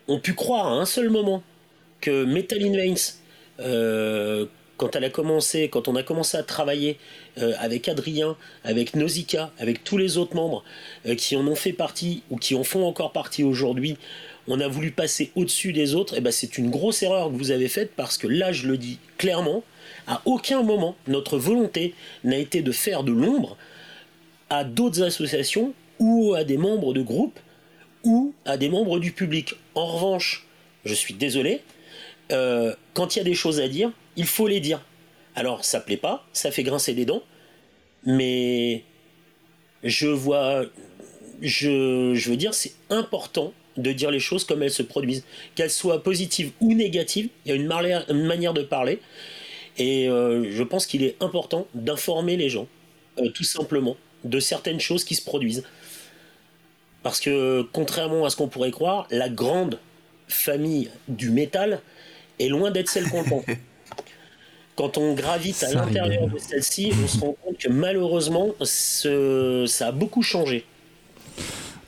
ont 0.08 0.18
pu 0.18 0.32
croire 0.32 0.66
à 0.66 0.70
un 0.70 0.86
seul 0.86 1.10
moment 1.10 1.42
que 2.00 2.24
Metal 2.24 2.62
in 2.62 2.72
Veins, 2.72 4.46
quand 4.78 4.96
elle 4.96 5.04
a 5.04 5.10
commencé, 5.10 5.68
quand 5.68 5.88
on 5.88 5.96
a 5.96 6.02
commencé 6.02 6.38
à 6.38 6.42
travailler 6.42 6.98
euh, 7.38 7.52
avec 7.58 7.88
Adrien, 7.88 8.36
avec 8.62 8.94
Nausicaa, 8.94 9.52
avec 9.58 9.84
tous 9.84 9.98
les 9.98 10.16
autres 10.16 10.34
membres 10.34 10.64
euh, 11.06 11.14
qui 11.14 11.36
en 11.36 11.46
ont 11.46 11.54
fait 11.54 11.72
partie 11.72 12.22
ou 12.30 12.36
qui 12.36 12.54
en 12.54 12.64
font 12.64 12.86
encore 12.86 13.12
partie 13.12 13.42
aujourd'hui, 13.42 13.96
on 14.46 14.60
a 14.60 14.68
voulu 14.68 14.90
passer 14.90 15.30
au-dessus 15.34 15.72
des 15.72 15.94
autres, 15.94 16.16
et 16.16 16.20
ben 16.20 16.30
c'est 16.30 16.58
une 16.58 16.70
grosse 16.70 17.02
erreur 17.02 17.30
que 17.30 17.36
vous 17.36 17.50
avez 17.50 17.68
faite 17.68 17.92
parce 17.96 18.18
que 18.18 18.26
là, 18.26 18.52
je 18.52 18.66
le 18.66 18.76
dis 18.76 18.98
clairement, 19.16 19.64
à 20.06 20.22
aucun 20.26 20.62
moment 20.62 20.96
notre 21.08 21.38
volonté 21.38 21.94
n'a 22.24 22.36
été 22.36 22.62
de 22.62 22.72
faire 22.72 23.04
de 23.04 23.12
l'ombre 23.12 23.56
à 24.50 24.64
d'autres 24.64 25.02
associations 25.02 25.72
ou 25.98 26.34
à 26.34 26.44
des 26.44 26.58
membres 26.58 26.92
de 26.92 27.02
groupes 27.02 27.38
ou 28.04 28.34
à 28.44 28.56
des 28.56 28.68
membres 28.68 28.98
du 28.98 29.12
public. 29.12 29.54
En 29.74 29.86
revanche, 29.86 30.46
je 30.84 30.94
suis 30.94 31.14
désolé, 31.14 31.62
euh, 32.32 32.74
quand 32.92 33.16
il 33.16 33.18
y 33.18 33.22
a 33.22 33.24
des 33.24 33.34
choses 33.34 33.60
à 33.60 33.68
dire, 33.68 33.90
il 34.16 34.26
faut 34.26 34.46
les 34.46 34.60
dire. 34.60 34.80
Alors, 35.34 35.64
ça 35.64 35.80
plaît 35.80 35.96
pas, 35.96 36.26
ça 36.32 36.50
fait 36.50 36.62
grincer 36.62 36.94
des 36.94 37.04
dents, 37.04 37.22
mais 38.06 38.84
je 39.82 40.06
vois, 40.06 40.64
je, 41.42 42.28
veux 42.28 42.36
dire, 42.36 42.54
c'est 42.54 42.72
important 42.88 43.52
de 43.76 43.90
dire 43.92 44.12
les 44.12 44.20
choses 44.20 44.44
comme 44.44 44.62
elles 44.62 44.70
se 44.70 44.82
produisent, 44.82 45.24
qu'elles 45.56 45.70
soient 45.70 46.02
positives 46.02 46.52
ou 46.60 46.74
négatives. 46.74 47.28
Il 47.44 47.48
y 47.48 47.52
a 47.52 47.56
une, 47.56 47.66
manière 47.66 48.54
de 48.54 48.62
parler, 48.62 49.00
et 49.76 50.08
euh, 50.08 50.50
je 50.52 50.62
pense 50.62 50.86
qu'il 50.86 51.02
est 51.02 51.16
important 51.20 51.66
d'informer 51.74 52.36
les 52.36 52.48
gens, 52.48 52.68
euh, 53.18 53.28
tout 53.30 53.44
simplement, 53.44 53.96
de 54.22 54.38
certaines 54.38 54.80
choses 54.80 55.04
qui 55.04 55.16
se 55.16 55.24
produisent. 55.24 55.64
Parce 57.02 57.20
que, 57.20 57.66
contrairement 57.72 58.24
à 58.24 58.30
ce 58.30 58.36
qu'on 58.36 58.48
pourrait 58.48 58.70
croire, 58.70 59.08
la 59.10 59.28
grande 59.28 59.80
famille 60.28 60.90
du 61.08 61.30
métal 61.30 61.80
est 62.38 62.48
loin 62.48 62.70
d'être 62.70 62.88
celle 62.88 63.10
qu'on 63.10 63.24
pense. 63.24 63.44
Quand 64.76 64.98
on 64.98 65.14
gravite 65.14 65.62
à 65.62 65.72
l'intérieur 65.72 66.26
de 66.26 66.38
celle-ci, 66.38 66.92
on 67.02 67.06
se 67.06 67.20
rend 67.20 67.36
compte 67.44 67.58
que 67.58 67.68
malheureusement, 67.68 68.48
ça 68.60 69.88
a 69.88 69.92
beaucoup 69.92 70.22
changé. 70.22 70.64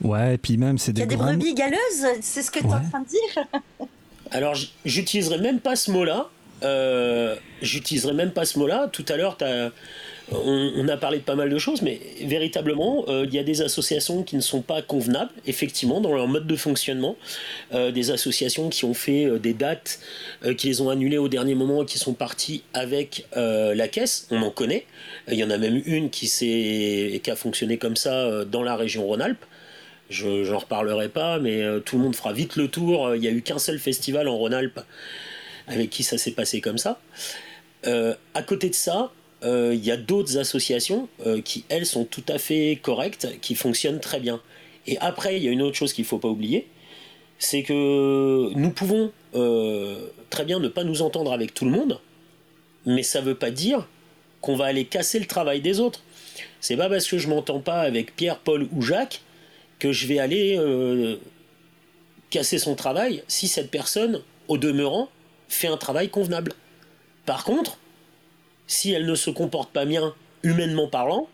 Ouais, 0.02 0.34
et 0.34 0.38
puis 0.38 0.56
même, 0.56 0.78
c'est 0.78 0.92
des. 0.92 1.00
Il 1.00 1.04
y 1.04 1.06
a 1.06 1.08
des 1.08 1.16
brebis 1.16 1.54
galeuses, 1.54 2.06
c'est 2.20 2.42
ce 2.42 2.50
que 2.50 2.60
tu 2.60 2.66
es 2.66 2.72
en 2.72 2.88
train 2.88 3.00
de 3.00 3.08
dire 3.08 3.88
Alors, 4.30 4.54
j'utiliserai 4.84 5.38
même 5.38 5.60
pas 5.60 5.74
ce 5.74 5.90
mot-là. 5.90 6.28
Euh, 6.62 7.36
j'utiliserai 7.62 8.12
même 8.12 8.32
pas 8.32 8.44
ce 8.44 8.58
mot-là. 8.58 8.88
Tout 8.92 9.04
à 9.08 9.16
l'heure, 9.16 9.36
tu 9.36 9.44
as 9.44 9.72
on, 10.32 10.88
a 10.88 10.96
parlé 10.96 11.18
de 11.18 11.22
pas 11.22 11.36
mal 11.36 11.50
de 11.50 11.58
choses, 11.58 11.82
mais 11.82 12.00
véritablement, 12.22 13.04
euh, 13.08 13.24
il 13.28 13.34
y 13.34 13.38
a 13.38 13.44
des 13.44 13.62
associations 13.62 14.24
qui 14.24 14.34
ne 14.34 14.40
sont 14.40 14.60
pas 14.60 14.82
convenables, 14.82 15.30
effectivement, 15.46 16.00
dans 16.00 16.12
leur 16.12 16.26
mode 16.26 16.46
de 16.46 16.56
fonctionnement. 16.56 17.16
Euh, 17.72 17.92
des 17.92 18.10
associations 18.10 18.68
qui 18.68 18.84
ont 18.84 18.94
fait 18.94 19.24
euh, 19.26 19.38
des 19.38 19.54
dates, 19.54 20.00
qui 20.58 20.66
les 20.66 20.80
ont 20.80 20.90
annulées 20.90 21.18
au 21.18 21.28
dernier 21.28 21.54
moment 21.54 21.84
qui 21.84 21.98
sont 21.98 22.12
parties 22.12 22.62
avec 22.74 23.26
la 23.34 23.88
caisse. 23.88 24.26
On 24.30 24.42
en 24.42 24.50
connaît. 24.50 24.86
Il 25.28 25.34
y 25.34 25.44
en 25.44 25.50
a 25.50 25.58
même 25.58 25.82
une 25.86 26.10
qui, 26.10 26.26
qui 26.28 27.30
a 27.30 27.36
fonctionné 27.36 27.78
comme 27.78 27.96
ça 27.96 28.44
dans 28.44 28.62
la 28.62 28.76
région 28.76 29.04
Rhône-Alpes. 29.06 29.44
Je 30.10 30.50
n'en 30.50 30.58
reparlerai 30.58 31.08
pas, 31.08 31.38
mais 31.38 31.62
tout 31.84 31.96
le 31.96 32.02
monde 32.02 32.14
fera 32.14 32.32
vite 32.32 32.56
le 32.56 32.68
tour. 32.68 33.14
Il 33.14 33.20
n'y 33.20 33.28
a 33.28 33.30
eu 33.30 33.42
qu'un 33.42 33.58
seul 33.58 33.78
festival 33.78 34.28
en 34.28 34.36
Rhône-Alpes 34.36 34.80
avec 35.66 35.90
qui 35.90 36.04
ça 36.04 36.18
s'est 36.18 36.32
passé 36.32 36.60
comme 36.60 36.78
ça. 36.78 37.00
à 37.84 38.42
côté 38.42 38.68
de 38.68 38.74
ça, 38.74 39.10
il 39.42 39.48
euh, 39.48 39.74
y 39.74 39.90
a 39.90 39.96
d'autres 39.96 40.38
associations 40.38 41.08
euh, 41.26 41.42
qui, 41.42 41.64
elles, 41.68 41.86
sont 41.86 42.04
tout 42.04 42.24
à 42.28 42.38
fait 42.38 42.78
correctes, 42.80 43.28
qui 43.40 43.54
fonctionnent 43.54 44.00
très 44.00 44.18
bien. 44.18 44.40
Et 44.86 44.98
après, 44.98 45.36
il 45.36 45.44
y 45.44 45.48
a 45.48 45.50
une 45.50 45.62
autre 45.62 45.76
chose 45.76 45.92
qu'il 45.92 46.04
ne 46.04 46.08
faut 46.08 46.18
pas 46.18 46.28
oublier, 46.28 46.66
c'est 47.38 47.62
que 47.62 48.50
nous 48.54 48.70
pouvons 48.70 49.12
euh, 49.34 50.08
très 50.30 50.44
bien 50.44 50.58
ne 50.58 50.68
pas 50.68 50.84
nous 50.84 51.02
entendre 51.02 51.32
avec 51.32 51.52
tout 51.52 51.66
le 51.66 51.70
monde, 51.70 52.00
mais 52.86 53.02
ça 53.02 53.20
ne 53.20 53.26
veut 53.26 53.34
pas 53.34 53.50
dire 53.50 53.86
qu'on 54.40 54.56
va 54.56 54.66
aller 54.66 54.86
casser 54.86 55.18
le 55.18 55.26
travail 55.26 55.60
des 55.60 55.80
autres. 55.80 56.02
C'est 56.60 56.76
pas 56.76 56.88
parce 56.88 57.06
que 57.06 57.18
je 57.18 57.28
m'entends 57.28 57.60
pas 57.60 57.80
avec 57.80 58.16
Pierre, 58.16 58.38
Paul 58.38 58.68
ou 58.72 58.80
Jacques 58.80 59.20
que 59.78 59.92
je 59.92 60.06
vais 60.06 60.18
aller 60.18 60.58
casser 62.30 62.58
son 62.58 62.74
travail 62.74 63.22
si 63.28 63.48
cette 63.48 63.70
personne, 63.70 64.22
au 64.48 64.56
demeurant, 64.56 65.10
fait 65.48 65.68
un 65.68 65.76
travail 65.76 66.08
convenable. 66.08 66.52
Par 67.26 67.44
contre, 67.44 67.78
si 68.66 68.92
elle 68.92 69.06
ne 69.06 69.14
se 69.14 69.30
comporte 69.30 69.72
pas 69.72 69.84
bien, 69.84 70.14
humainement 70.42 70.88
parlant, 70.88 71.28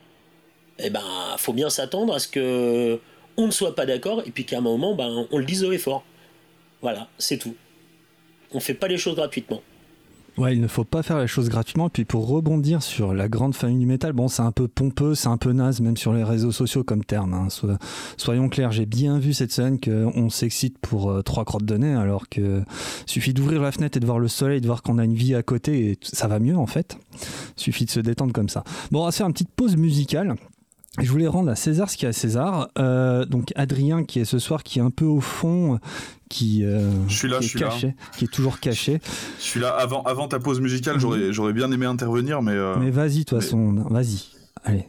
eh 0.78 0.90
ben, 0.90 1.02
faut 1.38 1.52
bien 1.52 1.70
s'attendre 1.70 2.14
à 2.14 2.18
ce 2.18 2.28
que 2.28 3.00
on 3.36 3.46
ne 3.46 3.50
soit 3.50 3.74
pas 3.74 3.86
d'accord 3.86 4.22
et 4.26 4.30
puis 4.30 4.44
qu'à 4.44 4.58
un 4.58 4.62
moment, 4.62 4.94
ben, 4.94 5.26
on 5.30 5.38
le 5.38 5.44
dise 5.44 5.64
haut 5.64 5.72
et 5.72 5.78
fort. 5.78 6.04
Voilà, 6.80 7.08
c'est 7.18 7.38
tout. 7.38 7.56
On 8.52 8.60
fait 8.60 8.74
pas 8.74 8.88
les 8.88 8.98
choses 8.98 9.14
gratuitement. 9.14 9.62
Ouais, 10.38 10.54
il 10.54 10.62
ne 10.62 10.66
faut 10.66 10.84
pas 10.84 11.02
faire 11.02 11.18
les 11.18 11.26
choses 11.26 11.50
gratuitement. 11.50 11.88
Et 11.88 11.90
puis 11.90 12.04
pour 12.04 12.26
rebondir 12.26 12.82
sur 12.82 13.12
la 13.12 13.28
grande 13.28 13.54
famille 13.54 13.78
du 13.78 13.86
métal, 13.86 14.12
bon, 14.12 14.28
c'est 14.28 14.42
un 14.42 14.52
peu 14.52 14.66
pompeux, 14.66 15.14
c'est 15.14 15.28
un 15.28 15.36
peu 15.36 15.52
naze, 15.52 15.80
même 15.80 15.96
sur 15.96 16.14
les 16.14 16.24
réseaux 16.24 16.52
sociaux 16.52 16.84
comme 16.84 17.04
terme. 17.04 17.34
Hein. 17.34 17.48
soyons 18.16 18.48
clairs, 18.48 18.72
j'ai 18.72 18.86
bien 18.86 19.18
vu 19.18 19.34
cette 19.34 19.52
scène 19.52 19.78
qu'on 19.78 20.30
s'excite 20.30 20.78
pour 20.78 21.10
euh, 21.10 21.22
trois 21.22 21.44
crottes 21.44 21.64
de 21.64 21.76
nez, 21.76 21.92
alors 21.92 22.28
que 22.30 22.62
suffit 23.04 23.34
d'ouvrir 23.34 23.60
la 23.60 23.72
fenêtre 23.72 23.98
et 23.98 24.00
de 24.00 24.06
voir 24.06 24.18
le 24.18 24.28
soleil, 24.28 24.60
de 24.60 24.66
voir 24.66 24.82
qu'on 24.82 24.98
a 24.98 25.04
une 25.04 25.14
vie 25.14 25.34
à 25.34 25.42
côté, 25.42 25.90
et 25.90 25.98
ça 26.02 26.28
va 26.28 26.38
mieux 26.38 26.56
en 26.56 26.66
fait. 26.66 26.96
Suffit 27.56 27.84
de 27.84 27.90
se 27.90 28.00
détendre 28.00 28.32
comme 28.32 28.48
ça. 28.48 28.64
Bon, 28.90 29.02
on 29.02 29.04
va 29.04 29.12
faire 29.12 29.26
une 29.26 29.32
petite 29.34 29.52
pause 29.54 29.76
musicale. 29.76 30.36
Je 31.00 31.10
voulais 31.10 31.26
rendre 31.26 31.50
à 31.50 31.56
César 31.56 31.88
ce 31.88 31.96
qui 31.96 32.04
est 32.04 32.08
à 32.08 32.12
César. 32.12 32.68
Euh, 32.78 33.24
donc 33.24 33.50
Adrien 33.56 34.04
qui 34.04 34.20
est 34.20 34.26
ce 34.26 34.38
soir, 34.38 34.62
qui 34.62 34.78
est 34.78 34.82
un 34.82 34.90
peu 34.90 35.06
au 35.06 35.22
fond, 35.22 35.78
qui, 36.28 36.64
euh, 36.64 36.90
je 37.08 37.16
suis 37.16 37.28
là, 37.28 37.38
qui 37.38 37.46
est 37.46 37.60
caché, 37.60 37.94
qui 38.18 38.26
est 38.26 38.32
toujours 38.32 38.60
caché. 38.60 39.00
Je 39.38 39.42
suis 39.42 39.60
là. 39.60 39.70
Avant, 39.70 40.02
avant 40.02 40.28
ta 40.28 40.38
pause 40.38 40.60
musicale, 40.60 41.00
j'aurais, 41.00 41.32
j'aurais 41.32 41.54
bien 41.54 41.72
aimé 41.72 41.86
intervenir, 41.86 42.42
mais. 42.42 42.52
Euh, 42.52 42.76
mais 42.78 42.90
vas-y, 42.90 43.20
de 43.20 43.24
toute 43.24 43.40
façon, 43.40 43.72
vas-y. 43.88 44.32
Allez. 44.64 44.86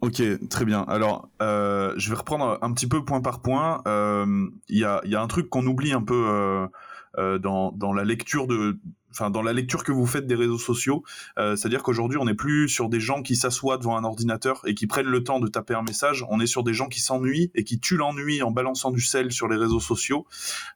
Ok, 0.00 0.20
très 0.48 0.64
bien. 0.64 0.82
Alors, 0.88 1.28
je 1.40 2.08
vais 2.08 2.16
reprendre 2.16 2.58
un 2.60 2.72
petit 2.72 2.88
peu 2.88 3.04
point 3.04 3.20
par 3.20 3.40
point. 3.40 3.82
Il 3.86 4.78
y 4.78 4.84
a, 4.84 5.00
y, 5.04 5.14
a, 5.14 5.22
un 5.22 5.28
truc 5.28 5.48
qu'on 5.48 5.64
oublie 5.66 5.92
un 5.92 6.02
peu 6.02 6.68
dans, 7.16 7.70
dans 7.70 7.92
la 7.92 8.02
lecture 8.02 8.48
de 8.48 8.80
enfin 9.16 9.30
dans 9.30 9.42
la 9.42 9.52
lecture 9.52 9.82
que 9.82 9.92
vous 9.92 10.06
faites 10.06 10.26
des 10.26 10.34
réseaux 10.34 10.58
sociaux, 10.58 11.02
euh, 11.38 11.56
c'est-à-dire 11.56 11.82
qu'aujourd'hui 11.82 12.18
on 12.18 12.26
n'est 12.26 12.34
plus 12.34 12.68
sur 12.68 12.88
des 12.88 13.00
gens 13.00 13.22
qui 13.22 13.34
s'assoient 13.34 13.78
devant 13.78 13.96
un 13.96 14.04
ordinateur 14.04 14.60
et 14.66 14.74
qui 14.74 14.86
prennent 14.86 15.06
le 15.06 15.24
temps 15.24 15.40
de 15.40 15.48
taper 15.48 15.74
un 15.74 15.82
message, 15.82 16.24
on 16.28 16.40
est 16.40 16.46
sur 16.46 16.62
des 16.62 16.74
gens 16.74 16.88
qui 16.88 17.00
s'ennuient 17.00 17.50
et 17.54 17.64
qui 17.64 17.80
tuent 17.80 17.96
l'ennui 17.96 18.42
en 18.42 18.50
balançant 18.50 18.90
du 18.90 19.00
sel 19.00 19.32
sur 19.32 19.48
les 19.48 19.56
réseaux 19.56 19.80
sociaux, 19.80 20.26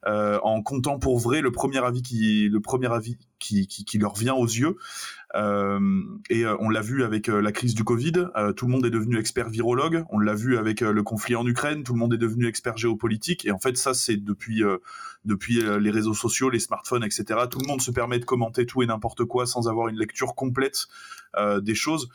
euh, 0.06 0.38
en 0.42 0.62
comptant 0.62 0.98
pour 0.98 1.18
vrai 1.18 1.42
le 1.42 1.52
premier 1.52 1.84
avis 1.84 2.02
qui 2.02 2.48
le 2.48 2.60
premier 2.60 2.92
avis 2.92 3.18
qui, 3.38 3.66
qui, 3.66 3.84
qui 3.84 3.98
leur 3.98 4.14
vient 4.14 4.34
aux 4.34 4.46
yeux. 4.46 4.76
Euh, 5.36 6.02
et 6.28 6.44
euh, 6.44 6.56
on 6.58 6.68
l'a 6.68 6.80
vu 6.80 7.04
avec 7.04 7.28
euh, 7.28 7.40
la 7.40 7.52
crise 7.52 7.74
du 7.74 7.84
Covid, 7.84 8.12
tout 8.56 8.66
le 8.66 8.72
monde 8.72 8.84
est 8.84 8.90
devenu 8.90 9.18
expert 9.18 9.48
virologue. 9.48 10.04
On 10.10 10.18
l'a 10.18 10.34
vu 10.34 10.56
avec 10.56 10.80
le 10.80 11.02
conflit 11.02 11.36
en 11.36 11.46
Ukraine, 11.46 11.82
tout 11.82 11.92
le 11.92 11.98
monde 11.98 12.14
est 12.14 12.18
devenu 12.18 12.46
expert 12.46 12.76
géopolitique. 12.76 13.46
Et 13.46 13.50
en 13.50 13.58
fait, 13.58 13.76
ça, 13.76 13.94
c'est 13.94 14.16
depuis 14.16 14.62
depuis 15.24 15.60
les 15.60 15.90
réseaux 15.90 16.14
sociaux, 16.14 16.50
les 16.50 16.58
smartphones, 16.58 17.04
etc. 17.04 17.40
Tout 17.50 17.58
le 17.60 17.66
monde 17.66 17.80
se 17.80 17.90
permet 17.90 18.18
de 18.18 18.24
commenter 18.24 18.66
tout 18.66 18.82
et 18.82 18.86
n'importe 18.86 19.24
quoi 19.24 19.46
sans 19.46 19.68
avoir 19.68 19.88
une 19.88 19.96
lecture 19.96 20.34
complète 20.34 20.86
des 21.60 21.74
choses. 21.74 22.08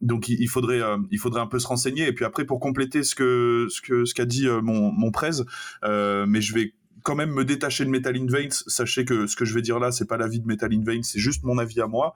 donc 0.00 0.28
il, 0.28 0.48
faudrait 0.48 0.80
il 1.10 1.18
faudrait 1.18 1.40
un 1.40 1.46
peu 1.46 1.58
se 1.58 1.66
renseigner 1.66 2.06
et 2.06 2.12
puis 2.12 2.24
après 2.24 2.44
pour 2.44 2.60
compléter 2.60 3.02
ce 3.02 3.14
que 3.14 3.66
ce 3.68 3.80
que 3.80 4.04
ce 4.04 4.14
qu'a 4.14 4.24
dit 4.24 4.48
mon 4.48 4.90
mon 4.92 5.10
prez 5.10 5.42
mais 5.82 6.40
je 6.40 6.54
vais 6.54 6.74
quand 7.02 7.14
même 7.14 7.30
me 7.30 7.44
détacher 7.44 7.84
de 7.84 7.90
Metal 7.90 8.16
in 8.16 8.26
Veins. 8.26 8.48
Sachez 8.66 9.04
que 9.04 9.26
ce 9.26 9.36
que 9.36 9.44
je 9.44 9.54
vais 9.54 9.62
dire 9.62 9.78
là, 9.78 9.92
c'est 9.92 10.06
pas 10.06 10.16
l'avis 10.16 10.40
de 10.40 10.46
Metal 10.46 10.72
in 10.72 10.82
Veins, 10.84 11.02
c'est 11.02 11.18
juste 11.18 11.44
mon 11.44 11.58
avis 11.58 11.80
à 11.80 11.86
moi. 11.86 12.14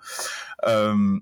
Euh, 0.66 1.18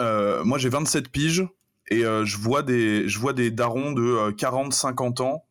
euh, 0.00 0.44
moi, 0.44 0.58
j'ai 0.58 0.68
27 0.68 1.08
piges 1.08 1.46
et 1.88 2.04
euh, 2.04 2.24
je 2.24 2.38
vois 2.38 2.62
des 2.62 3.08
je 3.08 3.18
vois 3.18 3.32
des 3.32 3.50
darons 3.50 3.92
de 3.92 4.30
40, 4.32 4.72
50 4.72 5.20
ans 5.20 5.44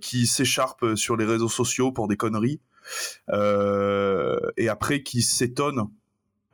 qui 0.00 0.26
s'écharpent 0.26 0.94
sur 0.94 1.18
les 1.18 1.26
réseaux 1.26 1.50
sociaux 1.50 1.92
pour 1.92 2.08
des 2.08 2.16
conneries 2.16 2.62
et 3.30 4.68
après 4.70 5.02
qui 5.02 5.20
s'étonnent 5.20 5.90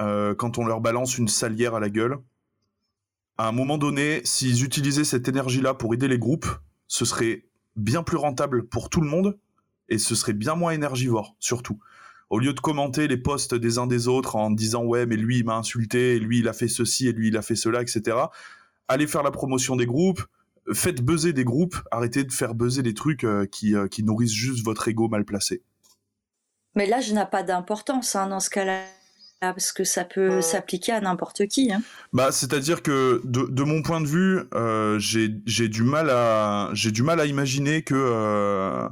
quand 0.00 0.58
on 0.58 0.66
leur 0.66 0.80
balance 0.80 1.16
une 1.16 1.28
salière 1.28 1.76
à 1.76 1.80
la 1.80 1.88
gueule. 1.88 2.18
À 3.38 3.46
un 3.46 3.52
moment 3.52 3.78
donné, 3.78 4.22
s'ils 4.24 4.64
utilisaient 4.64 5.04
cette 5.04 5.28
énergie-là 5.28 5.72
pour 5.72 5.94
aider 5.94 6.08
les 6.08 6.18
groupes, 6.18 6.48
ce 6.88 7.04
serait 7.04 7.44
bien 7.76 8.02
plus 8.02 8.16
rentable 8.16 8.66
pour 8.66 8.90
tout 8.90 9.00
le 9.00 9.08
monde 9.08 9.38
et 9.88 9.98
ce 9.98 10.14
serait 10.14 10.32
bien 10.32 10.54
moins 10.54 10.72
énergivore, 10.72 11.36
surtout. 11.38 11.78
Au 12.28 12.38
lieu 12.38 12.52
de 12.52 12.60
commenter 12.60 13.06
les 13.06 13.16
posts 13.16 13.54
des 13.54 13.78
uns 13.78 13.86
des 13.86 14.08
autres 14.08 14.34
en 14.34 14.50
disant 14.50 14.84
ouais 14.84 15.06
mais 15.06 15.16
lui 15.16 15.38
il 15.38 15.44
m'a 15.44 15.56
insulté, 15.56 16.18
lui 16.18 16.40
il 16.40 16.48
a 16.48 16.52
fait 16.52 16.68
ceci 16.68 17.06
et 17.06 17.12
lui 17.12 17.28
il 17.28 17.36
a 17.36 17.42
fait 17.42 17.54
cela, 17.54 17.82
etc. 17.82 18.16
Allez 18.88 19.06
faire 19.06 19.22
la 19.22 19.30
promotion 19.30 19.76
des 19.76 19.86
groupes, 19.86 20.22
faites 20.72 21.02
buzzer 21.02 21.32
des 21.32 21.44
groupes, 21.44 21.76
arrêtez 21.90 22.24
de 22.24 22.32
faire 22.32 22.54
buzzer 22.54 22.82
des 22.82 22.94
trucs 22.94 23.24
euh, 23.24 23.46
qui, 23.46 23.76
euh, 23.76 23.86
qui 23.86 24.02
nourrissent 24.02 24.32
juste 24.32 24.64
votre 24.64 24.88
ego 24.88 25.08
mal 25.08 25.24
placé. 25.24 25.62
Mais 26.74 26.86
là, 26.86 27.00
je 27.00 27.14
n'a 27.14 27.26
pas 27.26 27.42
d'importance 27.42 28.16
hein, 28.16 28.26
dans 28.26 28.40
ce 28.40 28.50
cas-là 28.50 28.82
parce 29.40 29.72
que 29.72 29.84
ça 29.84 30.04
peut 30.04 30.40
s'appliquer 30.40 30.92
à 30.92 31.00
n'importe 31.00 31.46
qui. 31.46 31.72
Hein. 31.72 31.82
Bah, 32.12 32.32
c'est-à-dire 32.32 32.82
que 32.82 33.20
de, 33.24 33.46
de, 33.46 33.62
mon 33.62 33.82
point 33.82 34.00
de 34.00 34.06
vue, 34.06 34.42
euh, 34.54 34.98
j'ai 34.98 35.28
du 35.68 35.82
mal 35.82 36.10
à 36.10 36.70
j'ai 36.72 36.90
du 36.90 37.02
mal 37.02 37.20
à 37.20 37.26
imaginer 37.26 37.82
que 37.82 37.94
euh, 37.94 38.88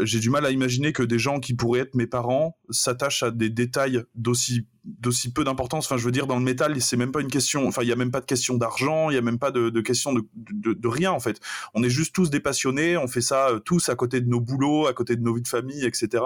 j'ai 0.00 0.20
du 0.20 0.30
mal 0.30 0.46
à 0.46 0.50
imaginer 0.50 0.92
que 0.92 1.02
des 1.02 1.18
gens 1.18 1.40
qui 1.40 1.54
pourraient 1.54 1.80
être 1.80 1.94
mes 1.94 2.06
parents 2.06 2.56
s'attachent 2.70 3.22
à 3.22 3.30
des 3.30 3.50
détails 3.50 4.02
d'aussi 4.14 4.66
d'aussi 4.86 5.32
peu 5.32 5.44
d'importance. 5.44 5.86
Enfin, 5.86 5.96
je 5.96 6.04
veux 6.04 6.12
dire, 6.12 6.26
dans 6.26 6.36
le 6.36 6.44
métal, 6.44 6.80
c'est 6.80 6.96
même 6.96 7.10
pas 7.10 7.20
une 7.20 7.30
question. 7.30 7.66
Enfin, 7.66 7.82
il 7.82 7.88
y 7.88 7.92
a 7.92 7.96
même 7.96 8.12
pas 8.12 8.20
de 8.20 8.26
question 8.26 8.54
d'argent, 8.54 9.10
il 9.10 9.14
y 9.14 9.18
a 9.18 9.22
même 9.22 9.38
pas 9.38 9.50
de, 9.50 9.68
de 9.68 9.80
question 9.80 10.12
de, 10.12 10.22
de, 10.36 10.72
de, 10.72 10.88
rien 10.88 11.10
en 11.10 11.20
fait. 11.20 11.40
On 11.74 11.82
est 11.82 11.90
juste 11.90 12.14
tous 12.14 12.30
des 12.30 12.40
passionnés, 12.40 12.96
on 12.96 13.08
fait 13.08 13.20
ça 13.20 13.48
euh, 13.48 13.58
tous 13.58 13.88
à 13.88 13.96
côté 13.96 14.20
de 14.20 14.28
nos 14.28 14.40
boulots, 14.40 14.86
à 14.86 14.92
côté 14.94 15.16
de 15.16 15.22
nos 15.22 15.34
vies 15.34 15.42
de 15.42 15.48
famille, 15.48 15.84
etc. 15.84 16.22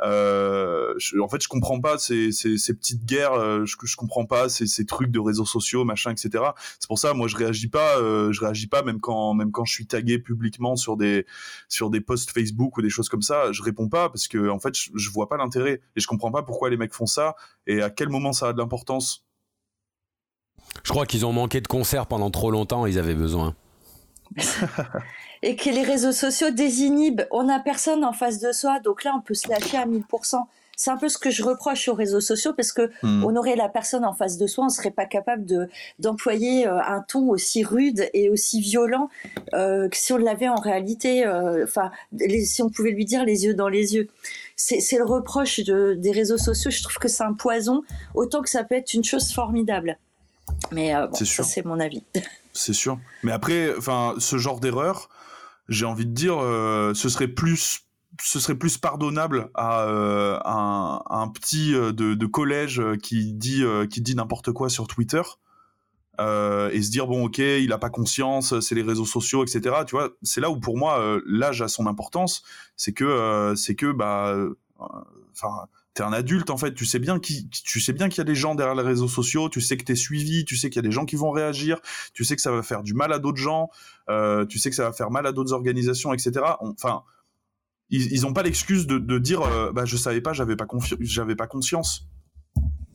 Euh, 0.00 0.94
en 1.20 1.28
fait, 1.28 1.42
je 1.42 1.48
comprends 1.48 1.80
pas 1.80 1.98
ces, 1.98 2.32
ces, 2.32 2.56
ces 2.56 2.74
petites 2.74 3.04
guerres. 3.04 3.34
Euh, 3.34 3.66
je, 3.66 3.76
je 3.82 3.96
comprends 3.96 4.24
pas 4.24 4.48
ces, 4.48 4.66
ces, 4.66 4.86
trucs 4.86 5.10
de 5.10 5.20
réseaux 5.20 5.44
sociaux, 5.44 5.84
machin, 5.84 6.10
etc. 6.10 6.44
C'est 6.78 6.88
pour 6.88 6.98
ça, 6.98 7.12
moi, 7.12 7.28
je 7.28 7.36
réagis 7.36 7.68
pas. 7.68 7.98
Euh, 7.98 8.32
je 8.32 8.40
réagis 8.40 8.66
pas 8.66 8.82
même 8.82 9.00
quand 9.00 9.34
même 9.34 9.52
quand 9.52 9.66
je 9.66 9.74
suis 9.74 9.86
tagué 9.86 10.18
publiquement 10.18 10.76
sur 10.76 10.96
des 10.96 11.26
sur 11.68 11.90
des 11.90 12.00
posts 12.00 12.30
Facebook 12.30 12.78
ou 12.78 12.82
des 12.82 12.90
choses 12.90 13.10
comme 13.10 13.22
ça. 13.22 13.52
Je 13.52 13.62
réponds 13.62 13.88
pas 13.88 14.08
parce 14.08 14.26
que 14.26 14.48
en 14.48 14.58
fait, 14.58 14.74
je, 14.76 14.90
je 14.94 15.10
vois 15.10 15.28
pas 15.28 15.36
l'intérêt 15.36 15.80
et 15.96 16.00
je 16.00 16.06
comprends 16.06 16.30
pas 16.30 16.42
pourquoi 16.42 16.70
les 16.70 16.76
mecs 16.78 16.94
font 16.94 17.06
ça 17.06 17.36
et 17.70 17.82
à 17.82 17.90
quel 17.90 18.08
moment 18.08 18.32
ça 18.32 18.48
a 18.48 18.52
de 18.52 18.58
l'importance? 18.58 19.24
Je 20.84 20.90
crois 20.90 21.06
qu'ils 21.06 21.26
ont 21.26 21.32
manqué 21.32 21.60
de 21.60 21.68
concerts 21.68 22.06
pendant 22.06 22.30
trop 22.30 22.50
longtemps, 22.50 22.86
ils 22.86 22.98
avaient 22.98 23.14
besoin. 23.14 23.54
et 25.42 25.56
que 25.56 25.70
les 25.70 25.82
réseaux 25.82 26.12
sociaux 26.12 26.50
désinhibent. 26.50 27.26
On 27.30 27.44
n'a 27.44 27.60
personne 27.60 28.04
en 28.04 28.12
face 28.12 28.40
de 28.40 28.52
soi, 28.52 28.80
donc 28.80 29.04
là 29.04 29.12
on 29.16 29.20
peut 29.20 29.34
se 29.34 29.48
lâcher 29.48 29.76
à 29.76 29.86
1000% 29.86 30.44
c'est 30.80 30.90
un 30.90 30.96
peu 30.96 31.10
ce 31.10 31.18
que 31.18 31.28
je 31.28 31.42
reproche 31.42 31.88
aux 31.88 31.94
réseaux 31.94 32.22
sociaux 32.22 32.54
parce 32.54 32.72
que 32.72 32.90
hmm. 33.02 33.22
on 33.22 33.36
aurait 33.36 33.54
la 33.54 33.68
personne 33.68 34.02
en 34.02 34.14
face 34.14 34.38
de 34.38 34.46
soi, 34.46 34.64
on 34.64 34.70
serait 34.70 34.90
pas 34.90 35.04
capable 35.04 35.44
de 35.44 35.68
d'employer 35.98 36.66
euh, 36.66 36.80
un 36.80 37.02
ton 37.02 37.28
aussi 37.28 37.62
rude 37.62 38.08
et 38.14 38.30
aussi 38.30 38.62
violent 38.62 39.10
euh, 39.52 39.90
que 39.90 39.96
si 39.98 40.14
on 40.14 40.16
l'avait 40.16 40.48
en 40.48 40.54
réalité. 40.54 41.26
Euh, 41.26 41.64
enfin, 41.64 41.90
si 42.44 42.62
on 42.62 42.70
pouvait 42.70 42.92
lui 42.92 43.04
dire 43.04 43.26
les 43.26 43.44
yeux 43.44 43.52
dans 43.52 43.68
les 43.68 43.94
yeux. 43.94 44.08
C'est 44.62 44.98
le 44.98 45.04
reproche 45.04 45.60
de, 45.60 45.94
des 45.94 46.12
réseaux 46.12 46.38
sociaux. 46.38 46.70
Je 46.70 46.82
trouve 46.82 46.98
que 46.98 47.08
c'est 47.08 47.24
un 47.24 47.32
poison 47.32 47.82
autant 48.14 48.42
que 48.42 48.50
ça 48.50 48.64
peut 48.64 48.74
être 48.74 48.94
une 48.94 49.04
chose 49.04 49.32
formidable. 49.32 49.98
Mais 50.72 50.92
bon, 50.94 51.14
ça 51.14 51.42
c'est 51.42 51.64
mon 51.64 51.80
avis. 51.80 52.02
C'est 52.52 52.72
sûr. 52.72 52.98
Mais 53.22 53.30
après, 53.30 53.72
enfin, 53.78 54.14
ce 54.18 54.36
genre 54.36 54.58
d'erreur, 54.58 55.08
j'ai 55.68 55.84
envie 55.84 56.04
de 56.04 56.12
dire, 56.12 56.34
ce 56.40 57.08
serait 57.08 57.28
plus 57.28 57.84
ce 58.22 58.40
serait 58.40 58.54
plus 58.54 58.78
pardonnable 58.78 59.50
à, 59.54 59.82
euh, 59.84 60.38
un, 60.44 61.28
petit 61.28 61.74
euh, 61.74 61.92
de, 61.92 62.26
collège 62.26 62.80
euh, 62.80 62.96
qui 62.96 63.32
dit 63.32 63.62
qui 63.90 64.00
dit 64.00 64.14
n'importe 64.14 64.52
quoi 64.52 64.68
sur 64.68 64.86
Twitter 64.86 65.22
et 66.20 66.82
se 66.82 66.90
dire 66.90 67.06
bon 67.06 67.24
ok 67.24 67.38
il 67.38 67.72
a 67.72 67.78
pas 67.78 67.90
conscience 67.90 68.60
c'est 68.60 68.74
les 68.74 68.82
réseaux 68.82 69.06
sociaux 69.06 69.42
etc 69.42 69.76
tu 69.86 69.96
vois 69.96 70.10
c'est 70.22 70.40
là 70.40 70.50
où 70.50 70.60
pour 70.60 70.76
moi 70.76 71.20
l'âge 71.26 71.62
a 71.62 71.68
son 71.68 71.86
importance. 71.86 72.42
C'est 72.76 72.92
que 72.92 73.54
c'est 73.56 73.74
que 73.74 73.92
bah 73.92 74.36
enfin 75.32 75.66
t'es 75.94 76.02
un 76.02 76.12
adulte 76.12 76.50
en 76.50 76.56
fait. 76.56 76.74
Tu 76.74 76.84
sais 76.84 76.98
bien 76.98 77.18
qui 77.18 77.48
tu 77.48 77.80
sais 77.80 77.92
bien 77.92 78.08
qu'il 78.08 78.18
y 78.18 78.20
a 78.20 78.24
des 78.24 78.34
gens 78.34 78.54
derrière 78.54 78.74
les 78.74 78.82
réseaux 78.82 79.08
sociaux. 79.08 79.48
Tu 79.48 79.60
sais 79.60 79.76
que 79.76 79.84
t'es 79.84 79.94
suivi. 79.94 80.44
Tu 80.44 80.56
sais 80.56 80.70
qu'il 80.70 80.76
y 80.76 80.84
a 80.84 80.88
des 80.88 80.92
gens 80.92 81.04
qui 81.04 81.16
vont 81.16 81.30
réagir. 81.30 81.80
Tu 82.14 82.24
sais 82.24 82.36
que 82.36 82.42
ça 82.42 82.52
va 82.52 82.62
faire 82.62 82.82
du 82.82 82.94
mal 82.94 83.12
à 83.12 83.18
d'autres 83.18 83.38
gens. 83.38 83.70
Tu 84.48 84.58
sais 84.58 84.70
que 84.70 84.76
ça 84.76 84.84
va 84.84 84.92
faire 84.92 85.10
mal 85.10 85.26
à 85.26 85.32
d'autres 85.32 85.52
organisations 85.52 86.12
etc 86.12 86.44
enfin 86.60 87.04
ils 87.90 88.22
n'ont 88.22 88.32
pas 88.32 88.42
l'excuse 88.42 88.86
de, 88.86 88.98
de, 88.98 89.18
dire 89.18 89.42
euh, 89.42 89.72
bah 89.72 89.84
je 89.84 89.96
savais 89.96 90.20
pas, 90.20 90.32
j'avais 90.32 90.56
pas 90.56 90.66
j'avais 91.00 91.34
pas 91.34 91.46
conscience. 91.46 92.06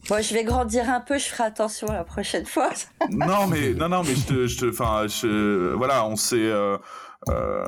Moi, 0.10 0.22
je 0.22 0.34
vais 0.34 0.44
grandir 0.44 0.90
un 0.90 1.00
peu, 1.00 1.18
je 1.18 1.26
ferai 1.26 1.44
attention 1.44 1.88
la 1.88 2.04
prochaine 2.04 2.46
fois. 2.46 2.70
non, 3.10 3.48
mais 3.48 3.74
non, 3.74 3.90
non, 3.90 4.04
mais 4.04 4.16
je 4.16 4.26
te, 4.26 4.48
je 4.48 4.58
te, 4.58 4.66
enfin, 4.70 5.08
voilà, 5.76 6.06
on 6.06 6.16
sait, 6.16 6.36
euh, 6.38 6.78
euh, 7.30 7.66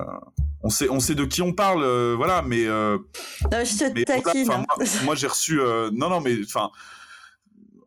on 0.61 0.69
sait, 0.69 0.89
on 0.89 0.99
sait 0.99 1.15
de 1.15 1.25
qui 1.25 1.41
on 1.41 1.53
parle, 1.53 1.83
euh, 1.83 2.13
voilà, 2.15 2.41
mais. 2.41 2.65
non, 2.65 2.99
je 3.51 3.77
te 3.77 4.03
taquine. 4.03 4.51
Hein. 4.51 4.65
moi, 4.77 4.87
moi 5.03 5.15
j'ai 5.15 5.27
reçu, 5.27 5.59
non, 5.93 6.09
non, 6.09 6.21
mais 6.21 6.35
enfin, 6.43 6.69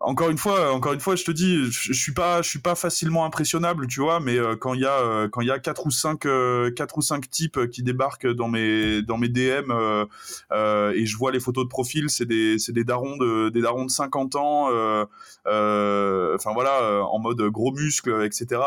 encore 0.02 0.30
une 0.30 0.38
fois, 0.38 0.72
encore 0.72 0.94
une 0.94 1.00
fois, 1.00 1.14
je 1.14 1.24
te 1.24 1.30
dis, 1.30 1.70
je, 1.70 1.92
suis 1.92 2.12
pas, 2.12 2.40
je 2.40 2.48
suis 2.48 2.58
pas 2.58 2.74
facilement 2.74 3.26
impressionnable, 3.26 3.86
tu 3.86 4.00
vois, 4.00 4.18
mais 4.18 4.38
euh, 4.38 4.56
quand 4.56 4.72
il 4.72 4.80
y 4.80 4.86
a, 4.86 4.98
euh, 4.98 5.28
quand 5.28 5.42
il 5.42 5.48
y 5.48 5.50
a 5.50 5.58
quatre 5.58 5.86
ou 5.86 5.90
cinq, 5.90 6.24
euh, 6.24 6.70
quatre 6.70 6.96
ou 6.96 7.02
cinq 7.02 7.28
types 7.28 7.68
qui 7.70 7.82
débarquent 7.82 8.26
dans 8.26 8.48
mes, 8.48 9.02
dans 9.02 9.18
mes 9.18 9.28
DM 9.28 9.70
et 9.70 11.06
je 11.06 11.16
vois 11.18 11.32
les 11.32 11.40
photos 11.40 11.64
de 11.64 11.68
profil, 11.68 12.08
c'est 12.08 12.24
des, 12.24 12.58
c'est 12.58 12.72
des 12.72 12.84
darons 12.84 13.18
de, 13.18 13.50
des 13.50 13.60
darons 13.60 13.84
de 13.84 13.90
50 13.90 14.36
ans, 14.36 14.68
enfin 15.44 16.52
voilà, 16.54 17.04
en 17.04 17.18
mode 17.18 17.42
gros 17.42 17.72
muscles, 17.72 18.24
etc., 18.24 18.62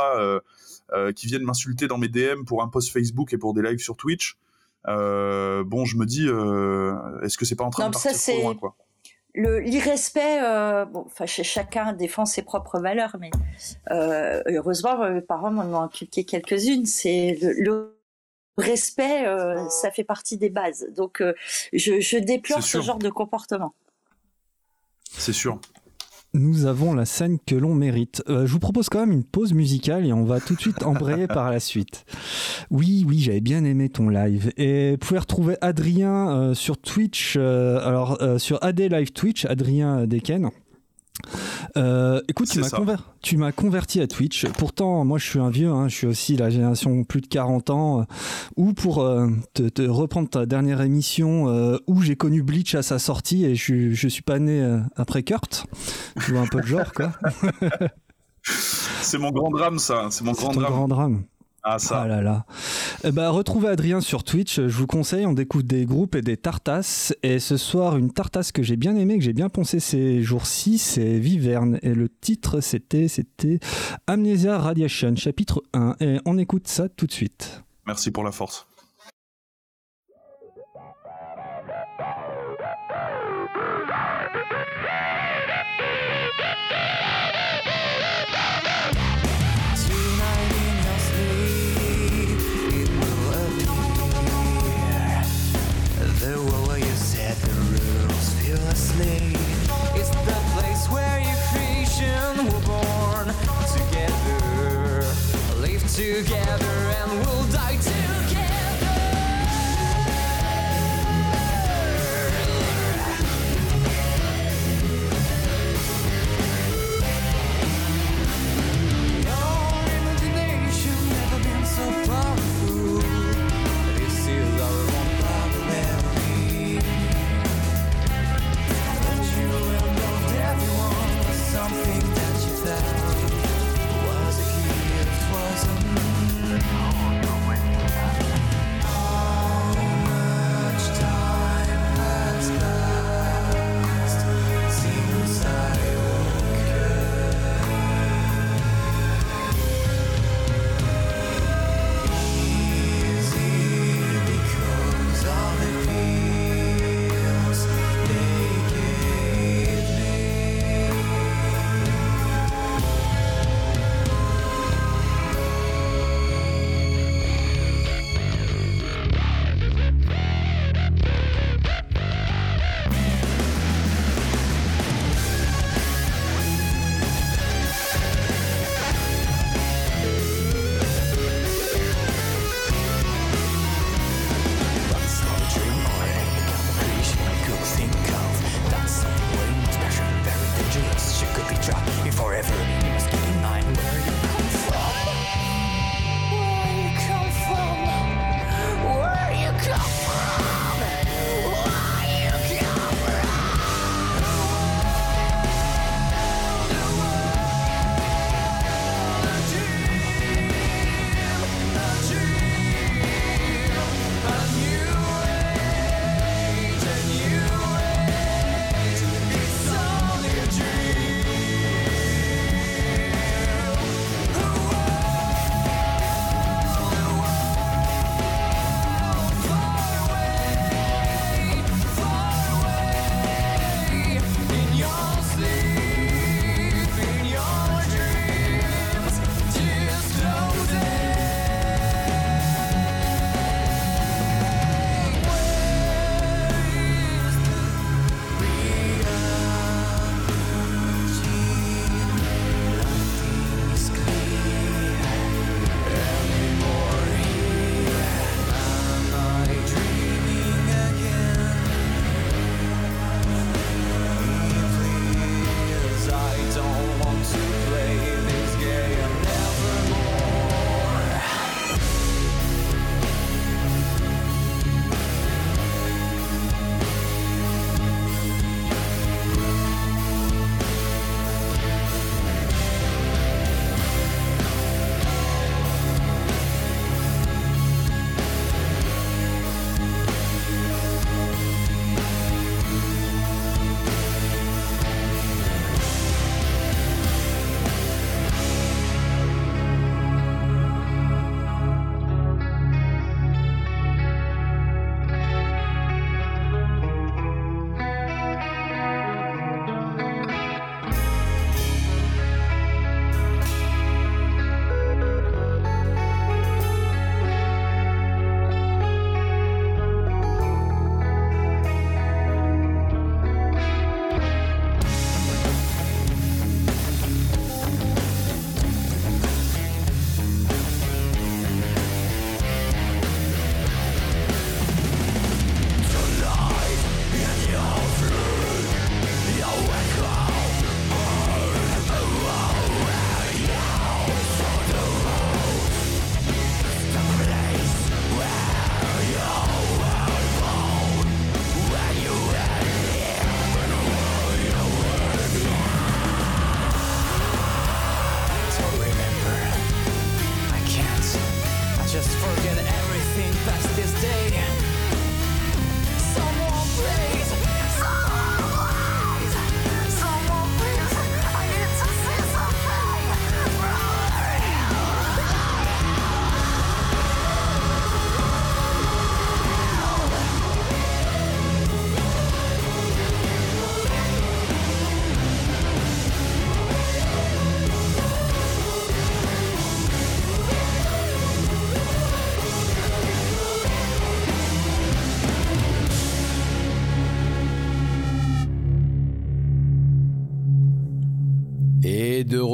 qui 1.16 1.26
viennent 1.26 1.44
m'insulter 1.44 1.88
dans 1.88 1.98
mes 1.98 2.10
DM 2.10 2.44
pour 2.46 2.62
un 2.62 2.68
post 2.68 2.92
Facebook 2.92 3.34
et 3.34 3.40
pour 3.40 3.56
des 3.56 3.64
lives 3.64 3.80
sur 3.80 3.98
Twitch. 3.98 4.38
bon, 4.86 5.86
je 5.86 5.98
me 5.98 6.06
dis, 6.06 6.28
est-ce 7.26 7.38
que 7.40 7.46
c'est 7.46 7.56
pas 7.56 7.64
en 7.64 7.72
train 7.72 7.90
de 7.90 7.94
partir 7.94 8.14
trop 8.14 8.42
loin, 8.44 8.56
quoi? 8.56 8.76
L'irrespect 9.36 10.42
euh, 10.44 10.86
bon 10.86 11.06
enfin 11.08 11.26
chacun 11.26 11.94
défend 11.94 12.26
ses 12.26 12.44
propres 12.44 12.80
valeurs 12.80 13.16
mais 13.20 13.32
euh, 13.90 14.44
heureusement 14.46 15.10
mes 15.10 15.22
parents 15.22 15.52
m'en 15.52 15.64
ont 15.64 15.82
inculqué 15.82 16.24
quelques-unes. 16.24 16.86
C'est 16.86 17.38
le, 17.42 17.94
respect 18.58 19.26
euh, 19.28 19.68
ça 19.70 19.92
fait 19.92 20.04
partie 20.04 20.38
des 20.38 20.50
bases. 20.50 20.88
Donc 20.96 21.22
euh, 21.22 21.34
je, 21.74 22.00
je 22.00 22.18
déplore 22.18 22.64
ce 22.64 22.82
genre 22.82 23.00
de 23.00 23.10
comportement. 23.10 23.74
C'est 25.12 25.34
sûr 25.34 25.60
nous 26.34 26.66
avons 26.66 26.94
la 26.94 27.06
scène 27.06 27.38
que 27.46 27.56
l'on 27.56 27.76
mérite. 27.76 28.24
Euh, 28.28 28.48
je 28.48 28.52
vous 28.52 28.60
propose 28.60 28.90
quand 28.90 29.00
même 29.00 29.12
une 29.12 29.24
pause 29.24 29.54
musicale 29.54 30.06
et 30.06 30.14
on 30.14 30.24
va 30.24 30.40
tout 30.40 30.56
de 30.56 30.60
suite 30.60 30.84
embrayer 30.84 31.28
par 31.28 31.52
la 31.52 31.60
suite. 31.60 32.06
Oui, 32.72 33.06
oui, 33.08 33.20
j'avais 33.20 33.42
bien 33.42 33.64
aimé 33.64 33.90
ton 33.90 34.10
live. 34.10 34.52
Et 34.58 34.92
vous 34.92 34.98
pouvez 34.98 35.20
retrouver 35.20 35.56
Adrien 35.62 36.32
euh, 36.32 36.54
sur 36.54 36.78
Twitch, 36.78 37.36
euh, 37.38 37.80
alors 37.86 38.20
sur 38.38 38.64
AD 38.64 38.80
Live 38.80 39.12
Twitch, 39.12 39.46
Adrien 39.46 40.08
Deken. 40.08 40.50
Euh, 41.78 42.22
écoute, 42.28 42.50
tu 43.22 43.38
m'as, 43.38 43.52
converti 43.52 44.02
à 44.02 44.08
Twitch. 44.08 44.46
Pourtant, 44.58 45.04
moi, 45.06 45.18
je 45.18 45.28
suis 45.28 45.40
un 45.40 45.50
vieux. 45.50 45.70
Hein, 45.70 45.88
je 45.88 45.96
suis 45.96 46.08
aussi 46.08 46.38
la 46.38 46.50
génération 46.50 47.04
plus 47.04 47.22
de 47.22 47.28
40 47.28 47.70
ans. 47.70 48.02
Euh, 48.02 48.04
ou 48.58 48.74
pour 48.74 49.02
euh, 49.02 49.28
te, 49.54 49.82
reprendre 49.88 50.30
ta 50.30 50.46
dernière 50.46 50.82
émission, 50.82 51.46
où 51.88 52.02
j'ai 52.02 52.16
connu 52.16 52.44
Bleach 52.44 52.76
à 52.76 52.84
sa 52.84 53.00
sortie 53.00 53.46
et 53.46 53.56
je, 53.56 53.92
je 53.92 54.08
suis 54.08 54.22
pas 54.22 54.40
né 54.40 54.64
après 54.96 55.24
Kurt. 55.24 55.66
Tu 56.26 56.32
vois 56.32 56.42
un 56.42 56.48
peu 56.48 56.60
le 56.60 56.68
genre, 56.68 56.92
quoi. 56.94 57.12
C'est 58.44 59.18
mon 59.18 59.32
grand 59.32 59.50
drame, 59.52 59.80
ça. 59.80 60.08
C'est 60.12 60.24
mon 60.24 60.34
grand 60.34 60.54
drame. 60.54 60.72
grand 60.72 60.88
drame. 60.88 61.24
Ah 61.66 61.80
ça. 61.80 62.02
Ah 62.02 62.08
là 62.08 62.22
là. 62.22 62.46
Eh 63.06 63.12
ben, 63.12 63.30
retrouvez 63.30 63.70
Adrien 63.70 64.02
sur 64.02 64.24
Twitch. 64.24 64.60
Je 64.60 64.78
vous 64.78 64.88
conseille, 64.88 65.26
on 65.26 65.32
découvre 65.34 65.64
des 65.64 65.86
groupes 65.86 66.16
et 66.16 66.22
des 66.22 66.36
tartasses. 66.36 67.16
Et 67.24 67.40
ce 67.40 67.56
soir, 67.56 67.96
une 67.98 68.12
tartasse 68.12 68.52
que 68.52 68.64
j'ai 68.64 68.76
bien 68.76 68.98
aimée, 68.98 69.18
que 69.18 69.24
j'ai 69.24 69.34
bien 69.34 69.48
poncé 69.48 69.80
ces 69.80 70.22
jours-ci, 70.22 70.78
c'est 70.78 71.20
Viverne. 71.20 71.80
Et 71.82 71.94
le 71.94 72.10
titre, 72.10 72.60
c'était, 72.60 73.08
c'était 73.08 73.60
Amnesia 74.08 74.60
Radiation, 74.60 75.16
chapitre 75.16 75.64
1. 75.74 75.96
Et 76.02 76.20
on 76.26 76.38
écoute 76.38 76.68
ça 76.68 76.90
tout 76.90 77.08
de 77.08 77.14
suite. 77.14 77.64
Merci 77.88 78.12
pour 78.12 78.26
la 78.26 78.32
force. 78.34 78.68
Together, 106.14 106.73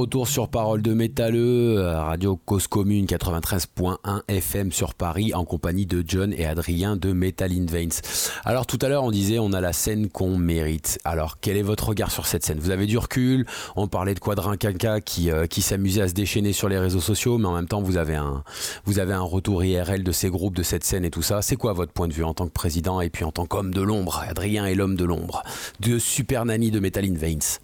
retour 0.09 0.27
sur 0.27 0.49
Parole 0.49 0.81
de 0.81 0.95
Métalleux, 0.95 1.81
Radio 1.81 2.35
Cause 2.35 2.65
Commune 2.65 3.05
93.1 3.05 4.23
FM 4.27 4.71
sur 4.71 4.95
Paris 4.95 5.35
en 5.35 5.45
compagnie 5.45 5.85
de 5.85 6.03
John 6.03 6.33
et 6.33 6.47
Adrien 6.47 6.95
de 6.95 7.13
Metal 7.13 7.51
in 7.51 7.67
Veins. 7.67 8.01
Alors 8.43 8.65
tout 8.65 8.79
à 8.81 8.89
l'heure 8.89 9.03
on 9.03 9.12
disait 9.12 9.37
on 9.37 9.53
a 9.53 9.62
la 9.62 9.71
scène 9.71 10.10
qu'on 10.10 10.35
mérite. 10.35 10.97
Alors 11.03 11.39
quel 11.39 11.57
est 11.57 11.62
votre 11.62 11.89
regard 11.89 12.10
sur 12.10 12.25
cette 12.25 12.43
scène? 12.43 12.57
Vous 12.57 12.71
avez 12.71 12.87
du 12.87 12.97
recul, 12.97 13.45
on 13.75 13.87
parlait 13.87 14.15
de 14.15 14.19
Quadrin 14.19 14.57
Quinca 14.57 14.99
qui, 14.99 15.29
euh, 15.29 15.45
qui 15.45 15.62
s'amusait 15.62 16.01
à 16.01 16.07
se 16.07 16.15
déchaîner 16.15 16.53
sur 16.53 16.69
les 16.69 16.79
réseaux 16.79 17.01
sociaux, 17.01 17.37
mais 17.37 17.45
en 17.45 17.53
même 17.53 17.67
temps 17.67 17.83
vous 17.83 17.97
avez 17.97 18.15
un, 18.15 18.43
vous 18.85 18.97
avez 18.97 19.13
un 19.13 19.21
retour 19.21 19.63
IRL 19.63 20.03
de 20.03 20.12
ces 20.12 20.31
groupes, 20.31 20.55
de 20.55 20.63
cette 20.63 20.85
scène 20.85 21.05
et 21.05 21.12
tout 21.12 21.21
ça. 21.21 21.43
C'est 21.43 21.55
quoi 21.55 21.73
votre 21.73 21.91
point 21.91 22.07
de 22.07 22.13
vue 22.13 22.23
en 22.23 22.33
tant 22.33 22.47
que 22.47 22.53
président 22.53 22.99
et 22.99 23.12
puis 23.12 23.25
en 23.25 23.31
tant 23.31 23.45
qu'homme 23.45 23.75
de 23.75 23.81
l'ombre 23.83 24.23
Adrien 24.27 24.65
est 24.65 24.73
l'homme 24.73 24.95
de 24.95 25.05
l'ombre, 25.05 25.43
de 25.81 25.99
Super 25.99 26.45
Nanny 26.45 26.71
de 26.71 26.79
Metal 26.79 27.05
in 27.05 27.13
Veins. 27.13 27.60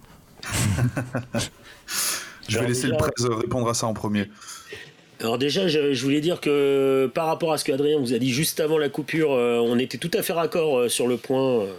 je 2.47 2.59
vais 2.59 2.67
laisser 2.67 2.87
le 2.87 2.97
presse 2.97 3.25
répondre 3.25 3.69
à 3.69 3.73
ça 3.73 3.87
en 3.87 3.93
premier. 3.93 4.29
Alors 5.21 5.37
déjà, 5.37 5.67
je, 5.67 6.03
voulais 6.03 6.21
dire 6.21 6.41
que 6.41 7.09
par 7.13 7.27
rapport 7.27 7.53
à 7.53 7.57
ce 7.57 7.63
qu'Adrien 7.63 7.97
vous 7.99 8.13
a 8.13 8.19
dit 8.19 8.31
juste 8.31 8.59
avant 8.59 8.77
la 8.77 8.89
coupure, 8.89 9.31
euh, 9.31 9.59
on 9.59 9.79
était 9.79 9.97
tout 9.97 10.11
à 10.13 10.21
fait 10.21 10.33
raccord 10.33 10.77
euh, 10.77 10.89
sur 10.89 11.07
le 11.07 11.17
point. 11.17 11.61
Euh, 11.61 11.73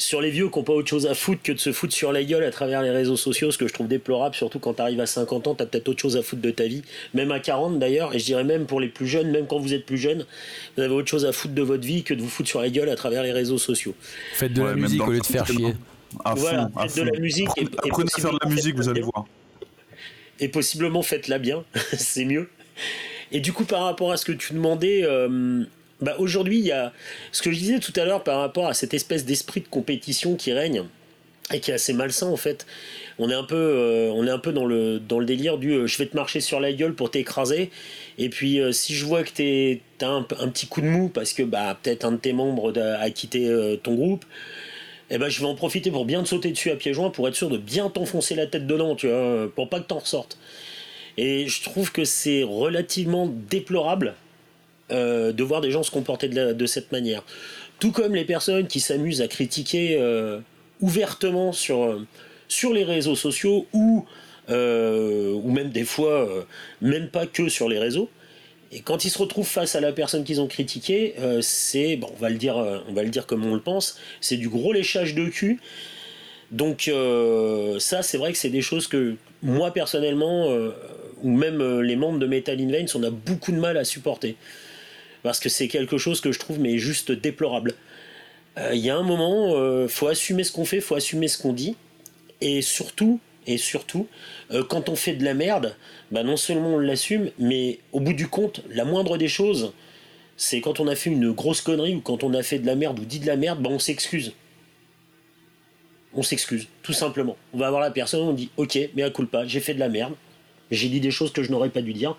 sur 0.00 0.20
les 0.20 0.30
vieux 0.30 0.48
qui 0.48 0.56
n'ont 0.56 0.64
pas 0.64 0.74
autre 0.74 0.88
chose 0.88 1.08
à 1.08 1.14
foutre 1.14 1.42
que 1.42 1.50
de 1.50 1.58
se 1.58 1.72
foutre 1.72 1.92
sur 1.92 2.12
la 2.12 2.22
gueule 2.22 2.44
à 2.44 2.52
travers 2.52 2.82
les 2.82 2.90
réseaux 2.90 3.16
sociaux, 3.16 3.50
ce 3.50 3.58
que 3.58 3.66
je 3.66 3.74
trouve 3.74 3.88
déplorable, 3.88 4.36
surtout 4.36 4.60
quand 4.60 4.74
tu 4.74 4.80
arrives 4.80 5.00
à 5.00 5.06
50 5.06 5.48
ans, 5.48 5.54
tu 5.56 5.62
as 5.64 5.66
peut-être 5.66 5.88
autre 5.88 6.00
chose 6.00 6.16
à 6.16 6.22
foutre 6.22 6.40
de 6.40 6.52
ta 6.52 6.68
vie, 6.68 6.82
même 7.14 7.32
à 7.32 7.40
40 7.40 7.80
d'ailleurs, 7.80 8.14
et 8.14 8.20
je 8.20 8.24
dirais 8.24 8.44
même 8.44 8.66
pour 8.66 8.78
les 8.78 8.86
plus 8.86 9.08
jeunes, 9.08 9.32
même 9.32 9.48
quand 9.48 9.58
vous 9.58 9.74
êtes 9.74 9.84
plus 9.84 9.98
jeune, 9.98 10.24
vous 10.76 10.84
avez 10.84 10.94
autre 10.94 11.08
chose 11.08 11.26
à 11.26 11.32
foutre 11.32 11.54
de 11.54 11.62
votre 11.62 11.84
vie 11.84 12.04
que 12.04 12.14
de 12.14 12.22
vous 12.22 12.28
foutre 12.28 12.48
sur 12.48 12.60
la 12.60 12.70
gueule 12.70 12.88
à 12.90 12.94
travers 12.94 13.24
les 13.24 13.32
réseaux 13.32 13.58
sociaux. 13.58 13.92
Faites 14.34 14.52
de 14.52 14.62
la 14.62 14.74
musique 14.74 15.04
au 15.04 15.10
lieu 15.10 15.18
de 15.18 15.26
faire 15.26 15.44
chier 15.44 15.74
voilà, 16.36 16.70
faites 16.88 16.96
de 16.96 17.10
la 17.10 17.20
musique. 17.20 17.48
Et, 17.56 17.64
Apprenez 17.84 18.10
à 18.16 18.20
faire 18.20 18.32
de 18.32 18.38
la 18.42 18.48
musique, 18.48 18.76
vous 18.76 18.88
allez 18.88 19.02
voir. 19.02 19.26
Et 20.40 20.48
possiblement 20.48 21.02
faites-la 21.02 21.38
bien, 21.38 21.64
c'est 21.92 22.24
mieux. 22.24 22.48
Et 23.32 23.40
du 23.40 23.52
coup, 23.52 23.64
par 23.64 23.84
rapport 23.84 24.12
à 24.12 24.16
ce 24.16 24.24
que 24.24 24.32
tu 24.32 24.54
demandais, 24.54 25.02
euh, 25.02 25.64
bah 26.00 26.16
aujourd'hui, 26.18 26.58
il 26.58 26.64
y 26.64 26.72
a 26.72 26.92
ce 27.32 27.42
que 27.42 27.50
je 27.50 27.58
disais 27.58 27.78
tout 27.78 27.92
à 27.96 28.04
l'heure 28.04 28.24
par 28.24 28.40
rapport 28.40 28.66
à 28.66 28.74
cette 28.74 28.94
espèce 28.94 29.24
d'esprit 29.24 29.60
de 29.60 29.68
compétition 29.68 30.36
qui 30.36 30.52
règne 30.52 30.84
et 31.52 31.60
qui 31.60 31.70
est 31.70 31.74
assez 31.74 31.92
malsain 31.92 32.26
en 32.26 32.36
fait. 32.36 32.66
On 33.18 33.30
est 33.30 33.34
un 33.34 33.44
peu, 33.44 33.56
euh, 33.56 34.10
on 34.14 34.26
est 34.26 34.30
un 34.30 34.38
peu 34.38 34.52
dans 34.52 34.66
le 34.66 34.98
dans 34.98 35.18
le 35.18 35.26
délire 35.26 35.58
du 35.58 35.72
euh, 35.72 35.86
je 35.86 35.98
vais 35.98 36.06
te 36.06 36.14
marcher 36.16 36.40
sur 36.40 36.60
la 36.60 36.72
gueule 36.72 36.94
pour 36.94 37.10
t'écraser. 37.10 37.70
Et 38.18 38.28
puis 38.28 38.60
si 38.72 38.94
je 38.94 39.04
vois 39.04 39.22
que 39.24 39.30
tu 39.30 39.80
as 40.02 40.08
un, 40.08 40.26
un, 40.38 40.48
petit 40.48 40.66
coup 40.66 40.80
de 40.80 40.86
mou 40.86 41.08
parce 41.08 41.32
que 41.32 41.42
bah 41.42 41.78
peut-être 41.82 42.04
un 42.04 42.12
de 42.12 42.16
tes 42.16 42.32
membres 42.32 42.72
a 42.78 43.10
quitté 43.10 43.50
ton 43.82 43.94
groupe, 43.94 44.24
eh 45.10 45.18
ben, 45.18 45.28
je 45.28 45.40
vais 45.40 45.46
en 45.46 45.54
profiter 45.54 45.90
pour 45.90 46.04
bien 46.04 46.22
te 46.22 46.28
sauter 46.28 46.50
dessus 46.50 46.70
à 46.70 46.76
pieds 46.76 46.92
joints 46.92 47.10
pour 47.10 47.28
être 47.28 47.34
sûr 47.34 47.48
de 47.48 47.56
bien 47.56 47.88
t'enfoncer 47.88 48.34
la 48.34 48.46
tête 48.46 48.66
dedans, 48.66 48.94
tu 48.94 49.08
vois, 49.08 49.50
pour 49.54 49.68
pas 49.68 49.80
que 49.80 49.86
t'en 49.86 49.98
ressortes. 49.98 50.38
Et 51.16 51.48
je 51.48 51.62
trouve 51.62 51.90
que 51.90 52.04
c'est 52.04 52.42
relativement 52.42 53.26
déplorable 53.26 54.14
euh, 54.92 55.32
de 55.32 55.42
voir 55.42 55.60
des 55.60 55.70
gens 55.70 55.82
se 55.82 55.90
comporter 55.90 56.28
de, 56.28 56.66
cette 56.66 56.92
manière. 56.92 57.24
Tout 57.80 57.90
comme 57.90 58.14
les 58.14 58.24
personnes 58.24 58.66
qui 58.66 58.80
s'amusent 58.80 59.20
à 59.20 59.28
critiquer 59.28 59.96
euh, 59.98 60.40
ouvertement 60.80 61.52
sur, 61.52 62.00
sur 62.46 62.72
les 62.72 62.84
réseaux 62.84 63.16
sociaux 63.16 63.66
ou, 63.72 64.06
euh, 64.50 65.32
ou 65.32 65.50
même 65.50 65.70
des 65.70 65.84
fois, 65.84 66.28
même 66.80 67.08
pas 67.08 67.26
que 67.26 67.48
sur 67.48 67.68
les 67.68 67.78
réseaux, 67.78 68.08
et 68.70 68.80
quand 68.80 69.04
ils 69.04 69.10
se 69.10 69.18
retrouvent 69.18 69.48
face 69.48 69.74
à 69.76 69.80
la 69.80 69.92
personne 69.92 70.24
qu'ils 70.24 70.40
ont 70.40 70.46
critiquée, 70.46 71.14
euh, 71.20 71.40
c'est, 71.40 71.96
bon, 71.96 72.10
on 72.14 72.20
va 72.20 72.28
le 72.28 72.36
dire, 72.36 72.58
euh, 72.58 72.80
on 72.88 72.92
va 72.92 73.02
le 73.02 73.08
dire 73.08 73.26
comme 73.26 73.44
on 73.46 73.54
le 73.54 73.60
pense, 73.60 73.98
c'est 74.20 74.36
du 74.36 74.48
gros 74.48 74.72
léchage 74.72 75.14
de 75.14 75.26
cul. 75.26 75.60
Donc 76.50 76.88
euh, 76.88 77.78
ça, 77.78 78.02
c'est 78.02 78.18
vrai 78.18 78.32
que 78.32 78.38
c'est 78.38 78.50
des 78.50 78.62
choses 78.62 78.86
que 78.86 79.16
moi 79.42 79.72
personnellement, 79.72 80.48
ou 81.22 81.30
même 81.30 81.80
les 81.80 81.96
membres 81.96 82.18
de 82.18 82.26
Metal 82.26 82.60
in 82.60 82.70
Veins, 82.70 82.86
on 82.94 83.02
a 83.04 83.10
beaucoup 83.10 83.52
de 83.52 83.58
mal 83.58 83.76
à 83.76 83.84
supporter, 83.84 84.36
parce 85.22 85.38
que 85.38 85.48
c'est 85.48 85.68
quelque 85.68 85.96
chose 85.96 86.20
que 86.20 86.32
je 86.32 86.38
trouve 86.38 86.58
mais 86.58 86.78
juste 86.78 87.12
déplorable. 87.12 87.74
Il 88.72 88.80
y 88.80 88.90
a 88.90 88.96
un 88.96 89.04
moment, 89.04 89.54
faut 89.86 90.08
assumer 90.08 90.42
ce 90.42 90.50
qu'on 90.50 90.64
fait, 90.64 90.80
faut 90.80 90.96
assumer 90.96 91.28
ce 91.28 91.38
qu'on 91.38 91.52
dit, 91.52 91.76
et 92.40 92.62
surtout, 92.62 93.20
et 93.48 93.56
surtout, 93.56 94.06
euh, 94.52 94.62
quand 94.62 94.90
on 94.90 94.94
fait 94.94 95.14
de 95.14 95.24
la 95.24 95.32
merde, 95.32 95.74
bah 96.12 96.22
non 96.22 96.36
seulement 96.36 96.74
on 96.74 96.78
l'assume, 96.78 97.30
mais 97.38 97.80
au 97.92 98.00
bout 98.00 98.12
du 98.12 98.28
compte, 98.28 98.60
la 98.68 98.84
moindre 98.84 99.16
des 99.16 99.26
choses, 99.26 99.72
c'est 100.36 100.60
quand 100.60 100.80
on 100.80 100.86
a 100.86 100.94
fait 100.94 101.08
une 101.10 101.32
grosse 101.32 101.62
connerie 101.62 101.94
ou 101.94 102.00
quand 102.00 102.22
on 102.22 102.34
a 102.34 102.42
fait 102.42 102.58
de 102.58 102.66
la 102.66 102.76
merde 102.76 103.00
ou 103.00 103.06
dit 103.06 103.18
de 103.18 103.26
la 103.26 103.36
merde, 103.36 103.60
bah 103.60 103.70
on 103.72 103.78
s'excuse. 103.78 104.34
On 106.14 106.22
s'excuse, 106.22 106.68
tout 106.82 106.92
simplement. 106.92 107.36
On 107.54 107.58
va 107.58 107.70
voir 107.70 107.80
la 107.80 107.90
personne, 107.90 108.20
on 108.20 108.34
dit 108.34 108.50
ok, 108.58 108.78
mais 108.94 109.02
à 109.02 109.10
pas, 109.10 109.46
j'ai 109.46 109.60
fait 109.60 109.74
de 109.74 109.80
la 109.80 109.88
merde, 109.88 110.12
j'ai 110.70 110.90
dit 110.90 111.00
des 111.00 111.10
choses 111.10 111.32
que 111.32 111.42
je 111.42 111.50
n'aurais 111.50 111.70
pas 111.70 111.80
dû 111.80 111.94
dire. 111.94 112.18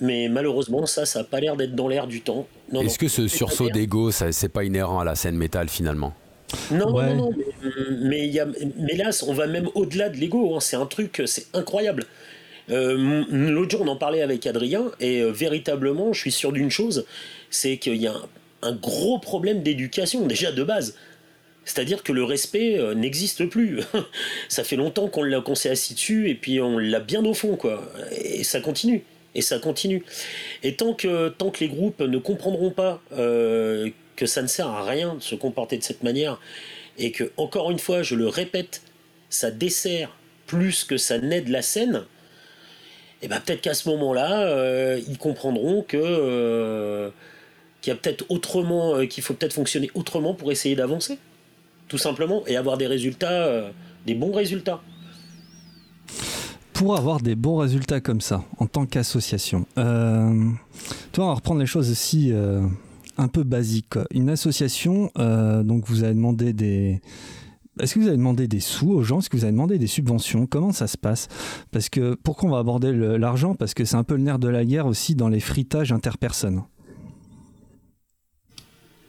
Mais 0.00 0.28
malheureusement, 0.28 0.86
ça, 0.86 1.06
ça 1.06 1.18
n'a 1.18 1.24
pas 1.24 1.40
l'air 1.40 1.56
d'être 1.56 1.74
dans 1.74 1.88
l'air 1.88 2.06
du 2.06 2.22
temps. 2.22 2.46
Est-ce 2.72 2.98
que 2.98 3.08
ce 3.08 3.26
sursaut 3.26 3.68
d'ego, 3.68 4.12
c'est 4.12 4.48
pas 4.48 4.62
inhérent 4.62 5.00
à 5.00 5.04
la 5.04 5.16
scène 5.16 5.36
métal 5.36 5.68
finalement? 5.68 6.14
Non, 6.70 6.90
non, 6.90 7.14
non, 7.14 7.30
mais, 8.00 8.28
y 8.28 8.40
a, 8.40 8.46
mais 8.76 8.96
là, 8.96 9.10
on 9.26 9.32
va 9.32 9.46
même 9.46 9.68
au-delà 9.74 10.08
de 10.08 10.16
l'ego. 10.16 10.54
Hein, 10.54 10.60
c'est 10.60 10.76
un 10.76 10.86
truc, 10.86 11.22
c'est 11.26 11.46
incroyable. 11.54 12.06
Euh, 12.70 13.24
l'autre 13.30 13.70
jour, 13.72 13.82
on 13.82 13.88
en 13.88 13.96
parlait 13.96 14.22
avec 14.22 14.46
Adrien, 14.46 14.90
et 15.00 15.20
euh, 15.20 15.30
véritablement, 15.30 16.12
je 16.12 16.20
suis 16.20 16.32
sûr 16.32 16.52
d'une 16.52 16.70
chose 16.70 17.04
c'est 17.52 17.78
qu'il 17.78 17.96
y 17.96 18.06
a 18.06 18.14
un, 18.62 18.72
gros 18.72 19.18
problème 19.18 19.62
d'éducation, 19.62 20.26
déjà 20.26 20.52
de 20.52 20.62
base. 20.62 20.94
C'est-à-dire 21.64 22.04
que 22.04 22.12
le 22.12 22.22
respect 22.22 22.78
euh, 22.78 22.94
n'existe 22.94 23.46
plus. 23.46 23.80
ça 24.48 24.62
fait 24.62 24.76
longtemps 24.76 25.08
qu'on 25.08 25.54
s'est 25.54 25.70
assis 25.70 25.94
dessus, 25.94 26.30
et 26.30 26.34
puis 26.36 26.60
on 26.60 26.78
l'a 26.78 27.00
bien 27.00 27.24
au 27.24 27.34
fond, 27.34 27.56
quoi. 27.56 27.82
Et 28.22 28.44
ça 28.44 28.60
continue. 28.60 29.02
Et 29.34 29.42
ça 29.42 29.58
continue. 29.58 30.04
Et 30.62 30.74
tant 30.74 30.94
que, 30.94 31.28
tant 31.28 31.50
que 31.50 31.60
les 31.60 31.68
groupes 31.68 32.00
ne 32.00 32.18
comprendront 32.18 32.70
pas 32.70 33.00
que 34.20 34.26
ça 34.26 34.42
ne 34.42 34.48
sert 34.48 34.68
à 34.68 34.84
rien 34.84 35.14
de 35.14 35.22
se 35.22 35.34
comporter 35.34 35.78
de 35.78 35.82
cette 35.82 36.02
manière 36.02 36.38
et 36.98 37.10
que, 37.10 37.32
encore 37.38 37.70
une 37.70 37.78
fois, 37.78 38.02
je 38.02 38.14
le 38.14 38.28
répète, 38.28 38.82
ça 39.30 39.50
dessert 39.50 40.14
plus 40.46 40.84
que 40.84 40.98
ça 40.98 41.18
n'aide 41.18 41.48
la 41.48 41.62
scène, 41.62 42.02
et 43.22 43.26
eh 43.26 43.28
ben 43.28 43.40
peut-être 43.40 43.62
qu'à 43.62 43.74
ce 43.74 43.88
moment-là, 43.90 44.42
euh, 44.42 45.00
ils 45.08 45.18
comprendront 45.18 45.82
que 45.82 45.98
euh, 45.98 47.10
qu'il 47.80 47.92
y 47.92 47.96
a 47.96 47.98
peut-être 47.98 48.24
autrement, 48.30 48.96
euh, 48.96 49.06
qu'il 49.06 49.22
faut 49.22 49.34
peut-être 49.34 49.52
fonctionner 49.52 49.90
autrement 49.94 50.34
pour 50.34 50.52
essayer 50.52 50.74
d'avancer, 50.74 51.18
tout 51.88 51.98
simplement, 51.98 52.42
et 52.46 52.56
avoir 52.56 52.76
des 52.76 52.86
résultats, 52.86 53.70
des 54.06 54.14
bons 54.14 54.32
résultats. 54.32 54.82
Pour 56.72 56.96
avoir 56.96 57.20
des 57.20 57.34
bons 57.34 57.58
résultats 57.58 58.00
comme 58.00 58.20
ça, 58.20 58.42
en 58.58 58.66
tant 58.66 58.86
qu'association, 58.86 59.66
toi, 59.76 61.24
on 61.24 61.28
va 61.28 61.34
reprendre 61.34 61.60
les 61.60 61.66
choses 61.66 61.90
aussi 61.90 62.32
un 63.20 63.28
peu 63.28 63.44
basique. 63.44 63.94
Une 64.10 64.30
association, 64.30 65.10
euh, 65.18 65.62
donc 65.62 65.84
vous 65.86 66.02
avez 66.02 66.14
demandé 66.14 66.52
des... 66.52 67.00
Est-ce 67.78 67.94
que 67.94 68.00
vous 68.00 68.08
avez 68.08 68.16
demandé 68.16 68.48
des 68.48 68.60
sous 68.60 68.90
aux 68.90 69.02
gens? 69.02 69.20
Est-ce 69.20 69.30
que 69.30 69.36
vous 69.36 69.44
avez 69.44 69.52
demandé 69.52 69.78
des 69.78 69.86
subventions? 69.86 70.46
Comment 70.46 70.72
ça 70.72 70.86
se 70.86 70.98
passe? 70.98 71.28
Parce 71.70 71.88
que 71.88 72.14
pourquoi 72.14 72.48
on 72.48 72.52
va 72.52 72.58
aborder 72.58 72.92
l'argent? 72.92 73.54
Parce 73.54 73.74
que 73.74 73.84
c'est 73.84 73.96
un 73.96 74.04
peu 74.04 74.16
le 74.16 74.22
nerf 74.22 74.38
de 74.38 74.48
la 74.48 74.64
guerre 74.64 74.86
aussi 74.86 75.14
dans 75.14 75.28
les 75.28 75.40
fritages 75.40 75.92
interpersonnes. 75.92 76.62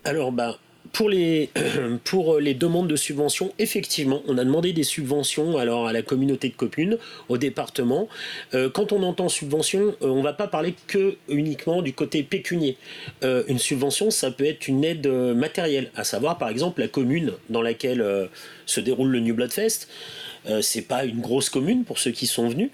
Alors, 0.04 0.32
bah, 0.32 0.56
pour 0.92 1.10
les, 1.10 1.50
pour 2.04 2.40
les 2.40 2.54
demandes 2.54 2.88
de 2.88 2.96
subventions, 2.96 3.52
effectivement, 3.60 4.22
on 4.28 4.38
a 4.38 4.44
demandé 4.44 4.74
des 4.74 4.84
subventions 4.84 5.58
alors 5.58 5.88
à 5.88 5.94
la 5.94 6.02
communauté 6.02 6.50
de 6.50 6.56
communes, 6.56 6.98
au 7.30 7.38
département. 7.38 8.08
Euh, 8.54 8.70
quand 8.70 8.92
on 8.92 9.04
entend 9.04 9.30
subvention, 9.30 9.96
on 10.02 10.08
euh, 10.08 10.22
on 10.22 10.24
va 10.24 10.34
pas 10.34 10.48
parler 10.48 10.76
que 10.86 11.16
uniquement 11.30 11.82
du 11.82 11.94
côté 11.94 12.22
pécunier. 12.22 12.78
Euh, 13.24 13.44
une 13.48 13.58
subvention, 13.58 14.12
ça 14.12 14.30
peut 14.30 14.46
être 14.46 14.68
une 14.68 14.84
aide 14.84 15.08
matérielle, 15.08 15.90
à 15.96 16.04
savoir 16.04 16.38
par 16.38 16.50
exemple 16.50 16.82
la 16.82 16.88
commune 16.88 17.34
dans 17.50 17.64
laquelle 17.64 18.30
se 18.68 18.80
déroule 18.80 19.10
le 19.10 19.20
New 19.20 19.34
Blood 19.34 19.52
Fest. 19.52 19.90
c'est 20.62 20.84
pas 20.84 21.06
une 21.06 21.22
grosse 21.22 21.50
commune 21.50 21.86
pour 21.86 21.98
ceux 21.98 22.12
qui 22.12 22.28
sont 22.28 22.50
venus. 22.50 22.70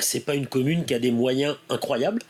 C'est 0.00 0.24
pas 0.24 0.36
une 0.36 0.46
commune 0.46 0.84
qui 0.84 0.94
a 0.94 0.98
des 0.98 1.10
moyens 1.10 1.56
incroyables, 1.68 2.22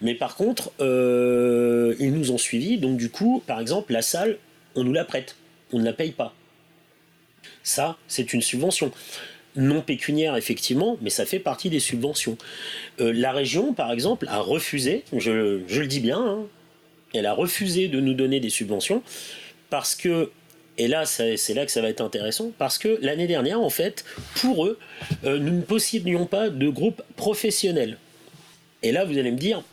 mais 0.00 0.14
par 0.14 0.36
contre, 0.36 0.72
ils 0.80 2.12
nous 2.12 2.30
ont 2.30 2.38
suivis. 2.38 2.78
Donc 2.78 2.96
du 2.96 3.10
coup, 3.10 3.42
par 3.46 3.60
exemple, 3.60 3.92
la 3.92 4.02
salle, 4.02 4.38
on 4.74 4.84
nous 4.84 4.92
la 4.92 5.04
prête, 5.04 5.36
on 5.72 5.78
ne 5.78 5.84
la 5.84 5.92
paye 5.92 6.12
pas. 6.12 6.34
Ça, 7.62 7.96
c'est 8.06 8.32
une 8.32 8.42
subvention. 8.42 8.92
Non 9.56 9.80
pécuniaire, 9.80 10.36
effectivement, 10.36 10.98
mais 11.00 11.10
ça 11.10 11.24
fait 11.24 11.38
partie 11.38 11.70
des 11.70 11.80
subventions. 11.80 12.36
Euh, 13.00 13.12
la 13.12 13.32
région, 13.32 13.72
par 13.72 13.90
exemple, 13.90 14.26
a 14.28 14.38
refusé, 14.38 15.02
je, 15.16 15.30
le 15.66 15.86
dis 15.86 16.00
bien, 16.00 16.18
hein, 16.18 16.46
elle 17.14 17.26
a 17.26 17.32
refusé 17.32 17.88
de 17.88 17.98
nous 17.98 18.14
donner 18.14 18.38
des 18.38 18.50
subventions 18.50 19.02
parce 19.70 19.94
que, 19.94 20.30
et 20.78 20.88
là 20.88 21.06
c'est 21.06 21.54
là 21.54 21.64
que 21.64 21.72
ça 21.72 21.80
va 21.80 21.88
être 21.88 22.02
intéressant, 22.02 22.52
parce 22.58 22.76
que 22.76 22.98
l'année 23.00 23.26
dernière, 23.26 23.60
en 23.60 23.70
fait, 23.70 24.04
pour 24.40 24.66
eux, 24.66 24.78
euh, 25.24 25.38
nous 25.38 25.52
ne 25.52 25.62
possédions 25.62 26.26
pas 26.26 26.50
de 26.50 26.68
groupe 26.68 27.02
professionnel. 27.16 27.96
Et 28.82 28.92
là, 28.92 29.04
vous 29.04 29.16
allez 29.18 29.32
me 29.32 29.38
dire, 29.38 29.64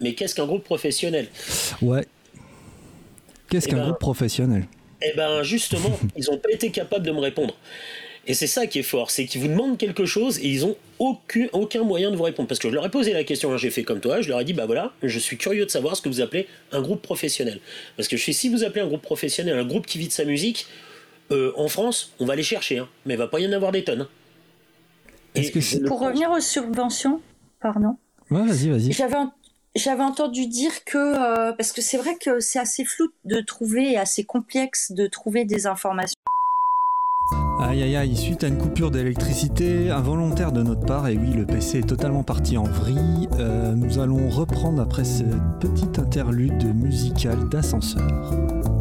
mais 0.00 0.14
qu'est-ce 0.14 0.34
qu'un 0.34 0.46
groupe 0.46 0.64
professionnel? 0.64 1.28
Ouais, 1.82 2.06
Qu'est-ce 3.50 3.66
eh 3.66 3.70
qu'un 3.70 3.78
ben, 3.78 3.84
groupe 3.86 3.98
professionnel? 3.98 4.66
Eh 5.02 5.12
bien, 5.14 5.42
justement, 5.42 5.98
ils 6.16 6.24
n'ont 6.30 6.38
pas 6.38 6.50
été 6.50 6.70
capables 6.70 7.04
de 7.04 7.10
me 7.10 7.18
répondre. 7.18 7.54
Et 8.26 8.34
c'est 8.34 8.46
ça 8.46 8.66
qui 8.66 8.78
est 8.78 8.84
fort, 8.84 9.10
c'est 9.10 9.24
qu'ils 9.24 9.40
vous 9.40 9.48
demandent 9.48 9.78
quelque 9.78 10.04
chose 10.04 10.38
et 10.38 10.46
ils 10.46 10.64
ont 10.64 10.76
aucun, 10.98 11.46
aucun 11.52 11.82
moyen 11.82 12.10
de 12.10 12.16
vous 12.16 12.22
répondre. 12.22 12.48
Parce 12.48 12.60
que 12.60 12.68
je 12.68 12.74
leur 12.74 12.86
ai 12.86 12.90
posé 12.90 13.12
la 13.12 13.24
question, 13.24 13.52
hein, 13.52 13.56
j'ai 13.56 13.70
fait 13.70 13.82
comme 13.82 14.00
toi, 14.00 14.20
je 14.20 14.28
leur 14.28 14.40
ai 14.40 14.44
dit, 14.44 14.52
bah 14.52 14.66
voilà, 14.66 14.92
je 15.02 15.18
suis 15.18 15.36
curieux 15.36 15.64
de 15.64 15.70
savoir 15.70 15.96
ce 15.96 16.02
que 16.02 16.08
vous 16.08 16.20
appelez 16.20 16.46
un 16.70 16.80
groupe 16.80 17.02
professionnel. 17.02 17.60
Parce 17.96 18.08
que 18.08 18.16
je 18.16 18.24
sais, 18.24 18.32
si 18.32 18.48
vous 18.48 18.62
appelez 18.62 18.82
un 18.82 18.86
groupe 18.86 19.02
professionnel, 19.02 19.58
un 19.58 19.64
groupe 19.64 19.86
qui 19.86 19.98
vit 19.98 20.06
de 20.06 20.12
sa 20.12 20.24
musique, 20.24 20.66
euh, 21.32 21.52
en 21.56 21.68
France, 21.68 22.12
on 22.20 22.26
va 22.26 22.36
les 22.36 22.42
chercher, 22.42 22.78
hein, 22.78 22.88
mais 23.06 23.14
il 23.14 23.16
va 23.16 23.26
pas 23.26 23.40
y 23.40 23.46
en 23.46 23.52
avoir 23.52 23.72
des 23.72 23.84
tonnes. 23.84 24.06
Pour 25.86 26.00
revenir 26.00 26.30
aux 26.30 26.40
subventions, 26.40 27.22
pardon. 27.60 27.96
Ouais, 28.30 28.46
vas-y, 28.46 28.68
vas-y. 28.68 28.92
J'avais 28.92 29.16
j'avais 29.76 30.02
entendu 30.02 30.46
dire 30.46 30.84
que 30.84 30.98
euh, 30.98 31.52
parce 31.52 31.72
que 31.72 31.80
c'est 31.80 31.98
vrai 31.98 32.16
que 32.16 32.40
c'est 32.40 32.58
assez 32.58 32.84
flou 32.84 33.08
de 33.24 33.40
trouver 33.40 33.92
et 33.92 33.98
assez 33.98 34.24
complexe 34.24 34.92
de 34.92 35.06
trouver 35.06 35.44
des 35.44 35.66
informations. 35.66 36.14
Aïe 37.60 37.82
aïe 37.82 37.96
aïe, 37.96 38.16
suite 38.16 38.42
à 38.42 38.48
une 38.48 38.58
coupure 38.58 38.90
d'électricité 38.90 39.90
involontaire 39.90 40.50
de 40.50 40.62
notre 40.62 40.84
part, 40.86 41.08
et 41.08 41.16
oui, 41.16 41.32
le 41.32 41.46
PC 41.46 41.80
est 41.80 41.88
totalement 41.88 42.24
parti 42.24 42.56
en 42.56 42.64
vrille, 42.64 43.28
euh, 43.38 43.74
nous 43.74 43.98
allons 43.98 44.30
reprendre 44.30 44.80
après 44.80 45.04
cette 45.04 45.60
petite 45.60 45.98
interlude 45.98 46.74
musicale 46.74 47.48
d'ascenseur. 47.50 48.79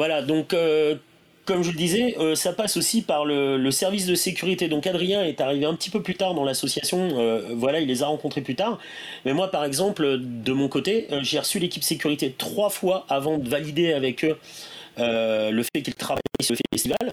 Voilà, 0.00 0.22
donc 0.22 0.54
euh, 0.54 0.94
comme 1.44 1.62
je 1.62 1.72
le 1.72 1.76
disais, 1.76 2.16
euh, 2.18 2.34
ça 2.34 2.54
passe 2.54 2.78
aussi 2.78 3.02
par 3.02 3.26
le, 3.26 3.70
service 3.70 4.06
de 4.06 4.14
sécurité. 4.14 4.66
Donc 4.66 4.86
Adrien 4.86 5.22
est 5.22 5.42
arrivé 5.42 5.66
un 5.66 5.74
petit 5.74 5.90
peu 5.90 6.00
plus 6.00 6.14
tard 6.14 6.32
dans 6.32 6.42
l'association. 6.42 7.18
Euh, 7.18 7.50
voilà, 7.54 7.80
il 7.80 7.86
les 7.86 8.02
a 8.02 8.06
rencontrés 8.06 8.40
plus 8.40 8.54
tard. 8.54 8.78
Mais 9.26 9.34
moi, 9.34 9.50
par 9.50 9.62
exemple, 9.62 10.18
de 10.18 10.52
mon 10.54 10.68
côté, 10.68 11.06
j'ai 11.20 11.38
reçu 11.38 11.58
l'équipe 11.58 11.82
sécurité 11.82 12.34
trois 12.38 12.70
fois 12.70 13.04
avant 13.10 13.36
de 13.36 13.46
valider 13.46 13.92
avec 13.92 14.24
eux 14.24 14.38
le 14.96 15.62
fait 15.64 15.82
qu'ils 15.82 15.94
travaillent 15.94 16.22
sur 16.40 16.54
le 16.54 16.60
festival. 16.72 17.12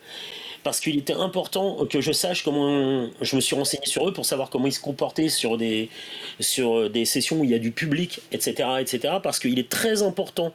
Parce 0.63 0.79
qu'il 0.79 0.97
était 0.97 1.11
important 1.11 1.85
que 1.88 1.99
je 1.99 2.13
sache 2.13 2.41
comment. 2.41 3.09
Je 3.19 3.35
me 3.35 3.41
suis 3.41 3.57
renseigné 3.57 3.85
sur 3.85 4.07
eux 4.07 4.13
pour 4.13 4.25
savoir 4.25 4.49
comment 4.49 4.67
ils 4.67 4.71
se 4.71 4.79
comportaient 4.79 5.27
sur 5.27 5.57
des, 5.57 5.89
sur 6.39 6.89
des 6.89 7.03
sessions 7.03 7.41
où 7.41 7.43
il 7.43 7.49
y 7.49 7.53
a 7.53 7.59
du 7.59 7.71
public, 7.71 8.21
etc. 8.31 8.69
etc. 8.79 9.15
parce 9.21 9.39
qu'il 9.39 9.59
est 9.59 9.67
très 9.67 10.03
important 10.03 10.53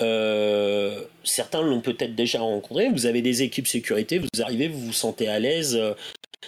euh, 0.00 1.02
certains 1.24 1.62
l'ont 1.62 1.80
peut-être 1.80 2.14
déjà 2.14 2.40
rencontré. 2.40 2.88
Vous 2.90 3.06
avez 3.06 3.22
des 3.22 3.42
équipes 3.42 3.66
sécurité, 3.66 4.18
vous 4.18 4.42
arrivez, 4.42 4.68
vous 4.68 4.80
vous 4.80 4.92
sentez 4.92 5.28
à 5.28 5.38
l'aise, 5.38 5.76
euh, 5.76 5.94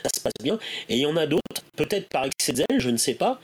ça 0.02 0.10
se 0.14 0.20
passe 0.20 0.32
bien. 0.42 0.58
Et 0.88 0.96
il 0.96 1.00
y 1.00 1.06
en 1.06 1.16
a 1.16 1.26
d'autres, 1.26 1.62
peut-être 1.76 2.08
par 2.08 2.26
excès 2.26 2.52
de 2.52 2.58
zèle, 2.58 2.78
je 2.80 2.90
ne 2.90 2.96
sais 2.96 3.14
pas. 3.14 3.40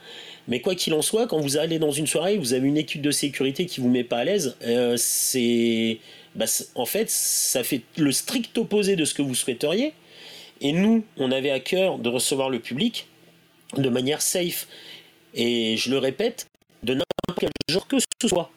Mais 0.47 0.61
quoi 0.61 0.75
qu'il 0.75 0.93
en 0.93 1.01
soit, 1.01 1.27
quand 1.27 1.39
vous 1.39 1.57
allez 1.57 1.79
dans 1.79 1.91
une 1.91 2.07
soirée, 2.07 2.37
vous 2.37 2.53
avez 2.53 2.67
une 2.67 2.77
équipe 2.77 3.01
de 3.01 3.11
sécurité 3.11 3.65
qui 3.65 3.81
vous 3.81 3.89
met 3.89 4.03
pas 4.03 4.19
à 4.19 4.23
l'aise, 4.23 4.55
euh, 4.65 4.95
c'est, 4.97 5.99
bah, 6.35 6.45
en 6.75 6.85
fait, 6.85 7.09
ça 7.09 7.63
fait 7.63 7.81
le 7.97 8.11
strict 8.11 8.57
opposé 8.57 8.95
de 8.95 9.03
ce 9.05 9.13
que 9.13 9.21
vous 9.21 9.35
souhaiteriez. 9.35 9.93
Et 10.61 10.71
nous, 10.71 11.03
on 11.17 11.31
avait 11.31 11.51
à 11.51 11.59
cœur 11.59 11.99
de 11.99 12.09
recevoir 12.09 12.49
le 12.49 12.59
public 12.59 13.07
de 13.75 13.89
manière 13.89 14.21
safe. 14.21 14.67
Et 15.33 15.75
je 15.77 15.91
le 15.91 15.97
répète, 15.97 16.47
de 16.83 16.93
n'importe 16.93 17.39
quel 17.39 17.49
genre 17.69 17.87
que 17.87 17.97
ce 17.99 18.27
soit. 18.27 18.49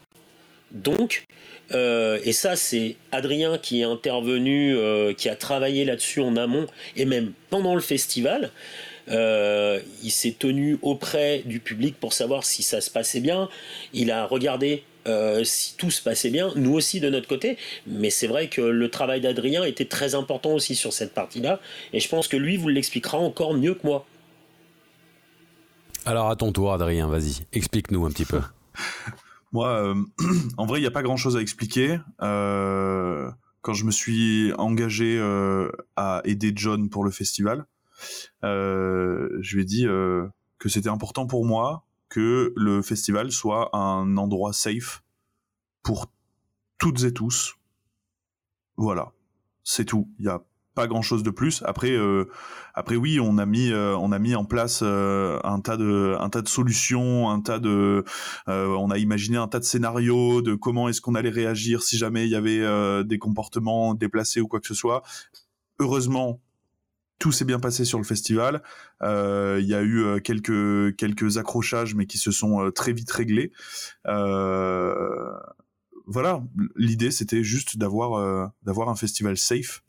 Donc, 0.72 1.24
euh, 1.72 2.18
et 2.24 2.32
ça 2.32 2.56
c'est 2.56 2.96
Adrien 3.12 3.58
qui 3.58 3.80
est 3.80 3.84
intervenu, 3.84 4.76
euh, 4.76 5.12
qui 5.12 5.28
a 5.28 5.36
travaillé 5.36 5.84
là-dessus 5.84 6.20
en 6.20 6.36
amont 6.36 6.66
et 6.96 7.04
même 7.04 7.32
pendant 7.48 7.74
le 7.74 7.80
festival. 7.80 8.50
Euh, 9.08 9.80
il 10.04 10.10
s'est 10.10 10.36
tenu 10.38 10.78
auprès 10.82 11.42
du 11.44 11.58
public 11.58 11.96
pour 11.98 12.12
savoir 12.12 12.44
si 12.44 12.62
ça 12.62 12.80
se 12.80 12.90
passait 12.90 13.20
bien. 13.20 13.48
Il 13.92 14.10
a 14.10 14.26
regardé 14.26 14.84
si 15.42 15.74
tout 15.76 15.90
se 15.90 16.00
passait 16.00 16.30
bien, 16.30 16.52
nous 16.54 16.72
aussi 16.72 17.00
de 17.00 17.10
notre 17.10 17.26
côté. 17.26 17.58
Mais 17.84 18.10
c'est 18.10 18.28
vrai 18.28 18.46
que 18.46 18.60
le 18.60 18.90
travail 18.90 19.20
d'Adrien 19.20 19.64
était 19.64 19.86
très 19.86 20.14
important 20.14 20.52
aussi 20.52 20.76
sur 20.76 20.92
cette 20.92 21.12
partie-là. 21.14 21.58
Et 21.92 21.98
je 21.98 22.08
pense 22.08 22.28
que 22.28 22.36
lui 22.36 22.56
vous 22.56 22.68
l'expliquera 22.68 23.18
encore 23.18 23.54
mieux 23.54 23.74
que 23.74 23.84
moi. 23.84 24.06
Alors 26.06 26.30
à 26.30 26.36
ton 26.36 26.52
tour, 26.52 26.72
Adrien, 26.72 27.08
vas-y, 27.08 27.44
explique-nous 27.52 28.06
un 28.06 28.10
petit 28.10 28.24
peu. 28.24 28.40
Moi, 29.53 29.68
euh, 29.68 29.94
en 30.57 30.66
vrai, 30.66 30.78
il 30.78 30.82
n'y 30.82 30.88
a 30.88 30.92
pas 30.92 31.03
grand-chose 31.03 31.36
à 31.36 31.40
expliquer. 31.40 31.98
Euh, 32.22 33.30
quand 33.62 33.74
je 33.74 33.84
me 33.84 33.90
suis 33.90 34.53
engagé 34.55 35.18
euh, 35.18 35.70
à 35.96 36.22
aider 36.24 36.53
John 36.55 36.88
pour 36.88 37.05
le 37.05 37.11
festival, 37.11 37.66
je 38.42 39.55
lui 39.55 39.62
ai 39.62 39.64
dit 39.64 39.84
que 39.84 40.68
c'était 40.68 40.88
important 40.88 41.26
pour 41.26 41.44
moi 41.44 41.84
que 42.09 42.53
le 42.57 42.82
festival 42.82 43.30
soit 43.30 43.74
un 43.76 44.16
endroit 44.16 44.53
safe 44.53 45.03
pour 45.82 46.07
toutes 46.78 47.05
et 47.05 47.12
tous. 47.12 47.57
Voilà, 48.76 49.12
c'est 49.62 49.84
tout. 49.84 50.09
Il 50.18 50.24
y 50.24 50.28
a 50.28 50.42
pas 50.80 50.86
grand 50.86 51.02
chose 51.02 51.22
de 51.22 51.28
plus. 51.28 51.62
Après, 51.66 51.90
euh, 51.90 52.24
après 52.72 52.96
oui, 52.96 53.20
on 53.20 53.36
a 53.36 53.44
mis, 53.44 53.70
euh, 53.70 53.94
on 53.98 54.12
a 54.12 54.18
mis 54.18 54.34
en 54.34 54.46
place 54.46 54.80
euh, 54.82 55.38
un 55.44 55.60
tas 55.60 55.76
de, 55.76 56.16
un 56.18 56.30
tas 56.30 56.40
de 56.40 56.48
solutions, 56.48 57.28
un 57.28 57.42
tas 57.42 57.58
de, 57.58 58.02
on 58.46 58.90
a 58.90 58.96
imaginé 58.96 59.36
un 59.36 59.46
tas 59.46 59.58
de 59.58 59.64
scénarios 59.64 60.40
de 60.40 60.54
comment 60.54 60.88
est-ce 60.88 61.02
qu'on 61.02 61.14
allait 61.14 61.28
réagir 61.28 61.82
si 61.82 61.98
jamais 61.98 62.24
il 62.24 62.30
y 62.30 62.34
avait 62.34 63.04
des 63.04 63.18
comportements 63.18 63.92
déplacés 63.92 64.40
ou 64.40 64.48
quoi 64.48 64.58
que 64.58 64.66
ce 64.66 64.72
soit. 64.72 65.02
Heureusement, 65.80 66.40
tout 67.18 67.30
s'est 67.30 67.44
bien 67.44 67.60
passé 67.60 67.84
sur 67.84 67.98
le 67.98 68.04
festival. 68.04 68.62
Il 69.02 69.66
y 69.66 69.74
a 69.74 69.82
eu 69.82 70.22
quelques 70.22 70.96
quelques 70.96 71.36
accrochages, 71.36 71.94
mais 71.94 72.06
qui 72.06 72.16
se 72.16 72.30
sont 72.30 72.70
très 72.74 72.94
vite 72.94 73.10
réglés. 73.10 73.52
voilà, 76.06 76.42
l'idée 76.76 77.10
c'était 77.10 77.42
juste 77.42 77.76
d'avoir 77.76 78.50
d'avoir 78.62 78.88
un 78.88 78.96
festival 78.96 79.36
safe 79.36 79.82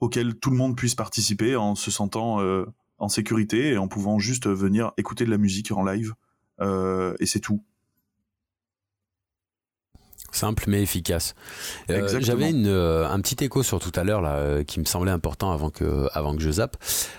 auquel 0.00 0.34
tout 0.34 0.50
le 0.50 0.56
monde 0.56 0.76
puisse 0.76 0.94
participer 0.94 1.56
en 1.56 1.74
se 1.74 1.90
sentant 1.90 2.40
euh, 2.40 2.66
en 2.98 3.08
sécurité 3.08 3.72
et 3.72 3.78
en 3.78 3.88
pouvant 3.88 4.18
juste 4.18 4.48
venir 4.48 4.92
écouter 4.96 5.24
de 5.24 5.30
la 5.30 5.38
musique 5.38 5.70
en 5.72 5.84
live. 5.84 6.14
Euh, 6.60 7.14
et 7.20 7.26
c'est 7.26 7.40
tout. 7.40 7.64
Simple 10.32 10.64
mais 10.68 10.82
efficace. 10.82 11.34
Euh, 11.90 12.20
j'avais 12.20 12.52
euh, 12.54 13.08
un 13.08 13.20
petit 13.20 13.44
écho 13.44 13.62
sur 13.62 13.80
tout 13.80 13.92
à 13.96 14.04
l'heure 14.04 14.20
là, 14.20 14.36
euh, 14.36 14.64
qui 14.64 14.78
me 14.78 14.84
semblait 14.84 15.10
important 15.10 15.50
avant 15.50 15.70
que, 15.70 16.08
avant 16.12 16.36
que 16.36 16.42
je 16.42 16.50
zappe. 16.50 16.76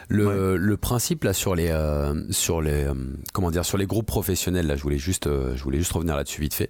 Le, 0.08 0.56
le 0.58 0.78
principe 0.78 1.24
là 1.24 1.34
sur 1.34 1.56
les, 1.56 1.74
sur 2.30 2.62
les, 2.62 2.88
comment 3.34 3.52
dire, 3.52 3.66
sur 3.66 3.78
les 3.78 3.86
groupes 3.86 4.06
professionnels 4.06 4.68
là, 4.68 4.76
je 4.76 4.84
voulais 4.84 4.98
juste, 4.98 5.28
je 5.28 5.64
voulais 5.64 5.80
juste 5.80 5.92
revenir 5.92 6.16
là-dessus 6.16 6.42
vite 6.42 6.54
fait. 6.54 6.70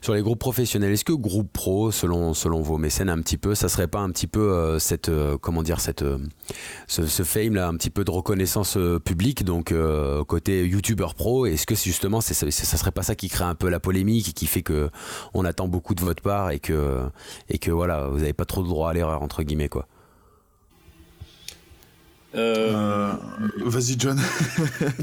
Sur 0.00 0.14
les 0.14 0.22
groupes 0.22 0.38
professionnels, 0.38 0.92
est-ce 0.92 1.04
que 1.04 1.12
groupe 1.12 1.52
pro, 1.52 1.90
selon, 1.90 2.34
selon 2.34 2.62
vos 2.62 2.78
mécènes 2.78 3.08
un 3.08 3.20
petit 3.20 3.38
peu, 3.38 3.54
ça 3.54 3.68
serait 3.68 3.88
pas 3.88 4.00
un 4.00 4.10
petit 4.10 4.26
peu 4.26 4.78
cette, 4.78 5.10
comment 5.40 5.62
dire, 5.62 5.80
cette, 5.80 6.04
ce, 6.86 7.06
ce, 7.06 7.22
fame 7.22 7.54
là, 7.54 7.68
un 7.68 7.74
petit 7.74 7.90
peu 7.90 8.04
de 8.04 8.10
reconnaissance 8.10 8.76
publique, 9.04 9.44
donc 9.44 9.74
côté 10.26 10.66
youtubeur 10.66 11.14
pro, 11.14 11.46
est-ce 11.46 11.66
que 11.66 11.74
justement, 11.74 12.20
c'est, 12.20 12.34
ça, 12.34 12.50
ça 12.50 12.76
serait 12.76 12.92
pas 12.92 13.02
ça 13.02 13.14
qui 13.14 13.28
crée 13.28 13.44
un 13.44 13.54
peu 13.54 13.68
la 13.68 13.80
polémique 13.80 14.28
et 14.28 14.32
qui 14.32 14.46
fait 14.46 14.62
que 14.62 14.90
on 15.34 15.44
attend 15.44 15.68
beaucoup 15.68 15.79
de 15.94 16.00
votre 16.00 16.22
part 16.22 16.50
et 16.50 16.58
que, 16.58 17.00
et 17.48 17.58
que 17.58 17.70
voilà, 17.70 18.06
vous 18.08 18.18
n'avez 18.18 18.32
pas 18.32 18.44
trop 18.44 18.62
de 18.62 18.68
droit 18.68 18.90
à 18.90 18.92
l'erreur, 18.92 19.22
entre 19.22 19.42
guillemets, 19.42 19.68
quoi. 19.68 19.86
Euh, 22.34 23.12
euh, 23.12 23.12
vas-y, 23.56 23.96
John. 23.98 24.18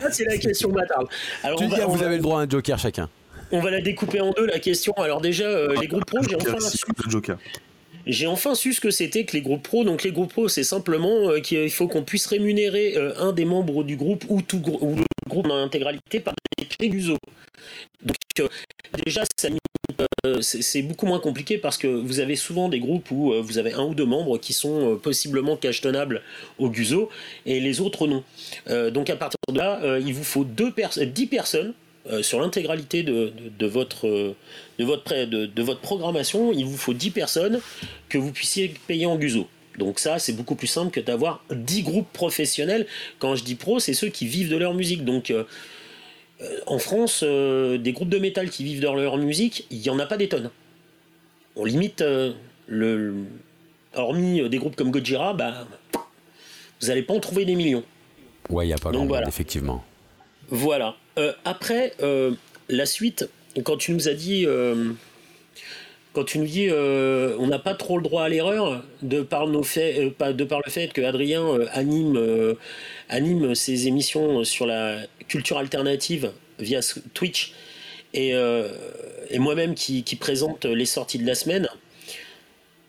ça, 0.00 0.10
c'est 0.10 0.24
la 0.24 0.38
question 0.38 0.70
bâtarde. 0.70 1.08
Alors, 1.42 1.58
tu 1.58 1.66
dis, 1.66 1.74
vous 1.86 2.02
avez 2.02 2.16
le 2.16 2.22
droit 2.22 2.40
à 2.40 2.44
un 2.44 2.48
joker 2.48 2.78
chacun. 2.78 3.08
On 3.52 3.60
va 3.60 3.70
la 3.70 3.80
découper 3.80 4.20
en 4.20 4.32
deux, 4.32 4.46
la 4.46 4.60
question. 4.60 4.92
Alors, 4.94 5.20
déjà, 5.20 5.44
euh, 5.44 5.76
les 5.80 5.88
groupes 5.88 6.06
pro, 6.06 6.22
j'ai 6.22 6.36
enfin, 6.36 6.60
su... 6.60 6.78
j'ai 8.06 8.26
enfin 8.26 8.54
su 8.54 8.72
ce 8.72 8.80
que 8.80 8.90
c'était 8.90 9.24
que 9.24 9.32
les 9.32 9.42
groupes 9.42 9.62
pro. 9.62 9.84
Donc, 9.84 10.02
les 10.02 10.12
groupes 10.12 10.32
pro, 10.32 10.48
c'est 10.48 10.64
simplement 10.64 11.38
qu'il 11.42 11.70
faut 11.70 11.88
qu'on 11.88 12.04
puisse 12.04 12.26
rémunérer 12.26 12.96
un 13.18 13.32
des 13.32 13.44
membres 13.44 13.84
du 13.84 13.96
groupe 13.96 14.24
ou 14.28 14.40
tout 14.40 14.62
ou 14.80 14.96
le 14.96 15.04
groupe 15.28 15.46
en 15.46 15.56
intégralité 15.56 16.20
par 16.20 16.34
d'uso. 16.88 17.16
Donc, 18.02 18.48
déjà, 19.04 19.24
euh, 20.26 20.40
c'est 20.40 20.82
beaucoup 20.82 21.06
moins 21.06 21.20
compliqué 21.20 21.58
parce 21.58 21.78
que 21.78 21.86
vous 21.86 22.20
avez 22.20 22.36
souvent 22.36 22.68
des 22.68 22.80
groupes 22.80 23.10
où 23.10 23.32
euh, 23.32 23.40
vous 23.40 23.58
avez 23.58 23.72
un 23.72 23.84
ou 23.84 23.94
deux 23.94 24.04
membres 24.04 24.38
qui 24.38 24.52
sont 24.52 24.92
euh, 24.92 24.96
possiblement 24.96 25.56
cachetonnables 25.56 26.22
au 26.58 26.68
GUSO 26.68 27.08
et 27.46 27.60
les 27.60 27.80
autres 27.80 28.06
non. 28.06 28.24
donc 28.90 29.10
à 29.10 29.16
partir 29.16 29.38
de 29.48 29.58
là, 29.58 29.98
il 29.98 30.14
vous 30.14 30.24
faut 30.24 30.44
deux 30.44 30.72
10 30.72 31.26
personnes 31.26 31.74
sur 32.22 32.40
l'intégralité 32.40 33.02
de, 33.02 33.32
votre, 33.66 34.06
de, 34.78 34.84
votre, 34.84 35.24
de, 35.24 35.62
votre 35.62 35.80
programmation, 35.80 36.52
il 36.52 36.64
vous 36.64 36.76
faut 36.76 36.94
10 36.94 37.10
personnes 37.10 37.60
que 38.08 38.18
vous 38.18 38.32
puissiez 38.32 38.74
payer 38.86 39.06
en 39.06 39.16
GUSO. 39.16 39.46
Donc 39.78 39.98
ça, 39.98 40.18
c'est 40.18 40.32
beaucoup 40.32 40.56
plus 40.56 40.66
simple 40.66 40.90
que 40.90 41.00
d'avoir 41.00 41.42
10 41.50 41.82
groupes 41.82 42.12
professionnels. 42.12 42.86
Quand 43.18 43.34
je 43.34 43.44
dis 43.44 43.54
pro, 43.54 43.80
c'est 43.80 43.94
ceux 43.94 44.08
qui 44.08 44.26
vivent 44.26 44.50
de 44.50 44.56
leur 44.56 44.74
musique. 44.74 45.04
Donc 45.04 45.30
euh, 45.30 45.44
en 46.66 46.78
France, 46.78 47.22
euh, 47.22 47.78
des 47.78 47.92
groupes 47.92 48.08
de 48.08 48.18
métal 48.18 48.50
qui 48.50 48.64
vivent 48.64 48.80
de 48.80 48.86
leur 48.86 49.16
musique, 49.18 49.66
il 49.70 49.78
n'y 49.78 49.90
en 49.90 49.98
a 49.98 50.06
pas 50.06 50.16
des 50.16 50.28
tonnes. 50.28 50.50
On 51.56 51.64
limite 51.64 52.00
euh, 52.00 52.32
le, 52.66 53.14
hormis 53.94 54.48
des 54.48 54.58
groupes 54.58 54.76
comme 54.76 54.90
Gojira, 54.90 55.34
bah, 55.34 55.66
vous 56.80 56.88
n'allez 56.88 57.02
pas 57.02 57.14
en 57.14 57.20
trouver 57.20 57.44
des 57.44 57.54
millions. 57.54 57.84
Ouais, 58.48 58.64
il 58.64 58.68
n'y 58.68 58.74
a 58.74 58.78
pas 58.78 58.90
grand 58.90 59.06
effectivement. 59.26 59.84
Voilà. 60.48 60.96
après, 61.44 61.94
la 62.68 62.86
suite, 62.86 63.28
quand 63.62 63.76
tu 63.76 63.92
nous 63.92 64.08
as 64.08 64.14
dit 64.14 64.46
quand 66.12 66.24
tu 66.24 66.38
nous 66.38 66.46
dis 66.46 66.68
euh, 66.68 67.36
on 67.38 67.46
n'a 67.46 67.58
pas 67.58 67.74
trop 67.74 67.96
le 67.96 68.02
droit 68.02 68.24
à 68.24 68.28
l'erreur 68.28 68.82
de 69.02 69.22
par 69.22 69.46
nos 69.46 69.62
faits, 69.62 70.12
euh, 70.20 70.32
de 70.32 70.44
par 70.44 70.60
le 70.64 70.70
fait 70.70 70.92
que 70.92 71.02
Adrien 71.02 71.42
euh, 71.42 71.66
anime 71.72 72.56
anime 73.08 73.54
ses 73.54 73.86
émissions 73.86 74.44
sur 74.44 74.66
la 74.66 74.98
culture 75.30 75.58
alternative 75.58 76.32
via 76.58 76.80
Twitch 77.14 77.54
et, 78.12 78.30
et 79.30 79.38
moi-même 79.38 79.74
qui, 79.74 80.02
présente 80.18 80.64
les 80.64 80.84
sorties 80.84 81.18
de 81.18 81.26
la 81.26 81.36
semaine, 81.36 81.68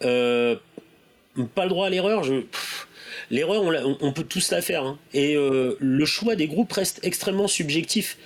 pas 0.01 0.07
le 0.09 1.69
droit 1.69 1.85
à 1.87 1.89
l'erreur. 1.89 2.23
L'erreur 3.29 3.63
on, 4.01 4.11
peut 4.11 4.23
tous 4.23 4.51
la 4.51 4.61
faire 4.61 4.83
hein. 4.83 4.99
et 5.13 5.35
le 5.35 6.05
choix 6.05 6.35
des 6.35 6.47
groupes 6.47 6.73
reste 6.73 6.99
extrêmement 7.03 7.47
subjectif. 7.47 8.17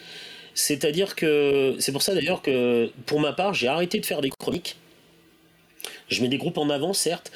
C'est-à-dire 0.54 1.16
que 1.16 1.76
c'est 1.80 1.92
pour 1.92 2.02
ça 2.02 2.16
d'ailleurs 2.16 2.42
que 2.42 2.90
pour 3.06 3.20
ma 3.20 3.34
part 3.34 3.54
j'ai 3.54 3.68
arrêté 3.68 4.00
de 4.00 4.06
faire 4.06 4.22
des 4.22 4.30
chroniques 4.30 4.78
je 6.10 6.22
mets 6.22 6.28
des 6.28 6.38
groupes 6.38 6.58
en 6.58 6.70
avant, 6.70 6.94
certes, 6.94 7.32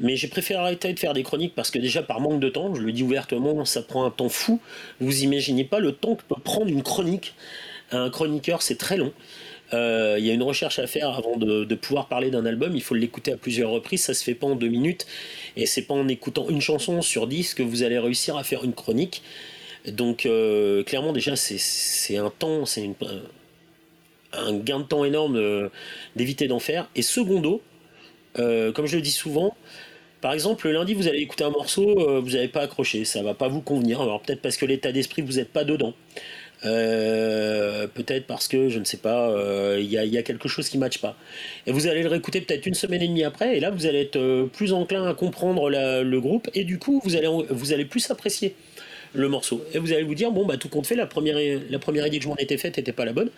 mais 0.00 0.16
j'ai 0.16 0.28
préféré 0.28 0.60
arrêter 0.60 0.92
de 0.92 0.98
faire 0.98 1.12
des 1.12 1.22
chroniques 1.22 1.54
parce 1.54 1.70
que 1.70 1.78
déjà 1.78 2.02
par 2.02 2.20
manque 2.20 2.40
de 2.40 2.48
temps, 2.48 2.74
je 2.74 2.80
le 2.80 2.92
dis 2.92 3.02
ouvertement, 3.02 3.64
ça 3.64 3.82
prend 3.82 4.04
un 4.04 4.10
temps 4.10 4.28
fou. 4.28 4.60
Vous 5.00 5.22
imaginez 5.22 5.64
pas 5.64 5.78
le 5.78 5.92
temps 5.92 6.14
que 6.14 6.22
peut 6.22 6.40
prendre 6.42 6.68
une 6.68 6.82
chronique. 6.82 7.34
Un 7.90 8.10
chroniqueur, 8.10 8.62
c'est 8.62 8.76
très 8.76 8.96
long. 8.96 9.12
Euh, 9.74 10.16
il 10.18 10.26
y 10.26 10.30
a 10.30 10.34
une 10.34 10.42
recherche 10.42 10.78
à 10.78 10.86
faire 10.86 11.10
avant 11.10 11.36
de, 11.36 11.74
pouvoir 11.74 12.08
parler 12.08 12.30
d'un 12.30 12.44
album. 12.44 12.74
Il 12.74 12.82
faut 12.82 12.94
l'écouter 12.94 13.32
à 13.32 13.36
plusieurs 13.36 13.70
reprises. 13.70 14.02
Ça 14.02 14.14
se 14.14 14.24
fait 14.24 14.34
pas 14.34 14.46
en 14.46 14.54
deux 14.54 14.68
minutes. 14.68 15.06
Et 15.56 15.66
c'est 15.66 15.82
pas 15.82 15.94
en 15.94 16.08
écoutant 16.08 16.48
une 16.48 16.60
chanson 16.60 17.02
sur 17.02 17.26
dix 17.26 17.54
que 17.54 17.62
vous 17.62 17.82
allez 17.82 17.98
réussir 17.98 18.36
à 18.36 18.44
faire 18.44 18.64
une 18.64 18.74
chronique. 18.74 19.22
Donc 19.86 20.26
euh, 20.26 20.84
clairement 20.84 21.12
déjà 21.12 21.34
c'est 21.34 22.16
un 22.16 22.30
temps, 22.30 22.66
c'est 22.66 22.88
un 24.32 24.54
gain 24.54 24.78
de 24.78 24.84
temps 24.84 25.04
énorme 25.04 25.70
d'éviter 26.14 26.46
d'en 26.46 26.60
faire. 26.60 26.88
Et 26.94 27.02
secondo, 27.02 27.62
euh, 28.38 28.72
comme 28.72 28.86
je 28.86 28.96
le 28.96 29.02
dis 29.02 29.10
souvent, 29.10 29.56
par 30.20 30.32
exemple, 30.32 30.68
le 30.68 30.74
lundi, 30.74 30.94
vous 30.94 31.08
allez 31.08 31.18
écouter 31.18 31.44
un 31.44 31.50
morceau, 31.50 31.98
euh, 31.98 32.20
vous 32.20 32.30
n'avez 32.30 32.48
pas 32.48 32.60
accroché, 32.60 33.04
ça 33.04 33.22
va 33.22 33.34
pas 33.34 33.48
vous 33.48 33.60
convenir. 33.60 34.00
Alors 34.00 34.22
peut-être 34.22 34.40
parce 34.40 34.56
que 34.56 34.66
l'état 34.66 34.92
d'esprit, 34.92 35.22
vous 35.22 35.34
n'êtes 35.34 35.52
pas 35.52 35.64
dedans. 35.64 35.94
Euh, 36.64 37.88
peut-être 37.88 38.26
parce 38.28 38.46
que, 38.46 38.68
je 38.68 38.78
ne 38.78 38.84
sais 38.84 38.98
pas, 38.98 39.34
il 39.78 39.84
y, 39.86 40.18
a 40.18 40.22
quelque 40.22 40.48
chose 40.48 40.68
qui 40.68 40.76
ne 40.76 40.80
matche 40.82 40.98
pas. 40.98 41.16
Et 41.66 41.72
vous 41.72 41.88
allez 41.88 42.02
le 42.02 42.08
réécouter 42.08 42.40
peut-être 42.40 42.66
une 42.66 42.74
semaine 42.74 43.02
et 43.02 43.08
demie 43.08 43.24
après, 43.24 43.56
et 43.56 43.60
là, 43.60 43.70
vous 43.70 43.86
allez 43.86 44.02
être 44.02 44.48
plus 44.52 44.72
enclin 44.72 45.04
à 45.08 45.14
comprendre 45.14 45.68
le 45.70 46.20
groupe, 46.20 46.48
et 46.54 46.62
du 46.64 46.78
coup, 46.78 47.00
vous 47.04 47.16
allez, 47.16 47.28
vous 47.50 47.72
allez 47.72 47.84
plus 47.84 48.08
apprécier 48.10 48.54
le 49.12 49.28
morceau. 49.28 49.64
Et 49.74 49.78
vous 49.78 49.92
allez 49.92 50.04
vous 50.04 50.14
dire, 50.14 50.30
bon, 50.30 50.46
bah 50.46 50.56
tout 50.56 50.68
compte 50.68 50.86
fait, 50.86 50.94
la 50.94 51.06
première 51.06 51.40
idée 51.40 52.18
que 52.18 52.24
je 52.24 52.28
m'en 52.28 52.36
étais 52.36 52.58
faite 52.58 52.76
n'était 52.76 52.92
pas 52.92 53.04
la 53.04 53.12
bonne. 53.12 53.30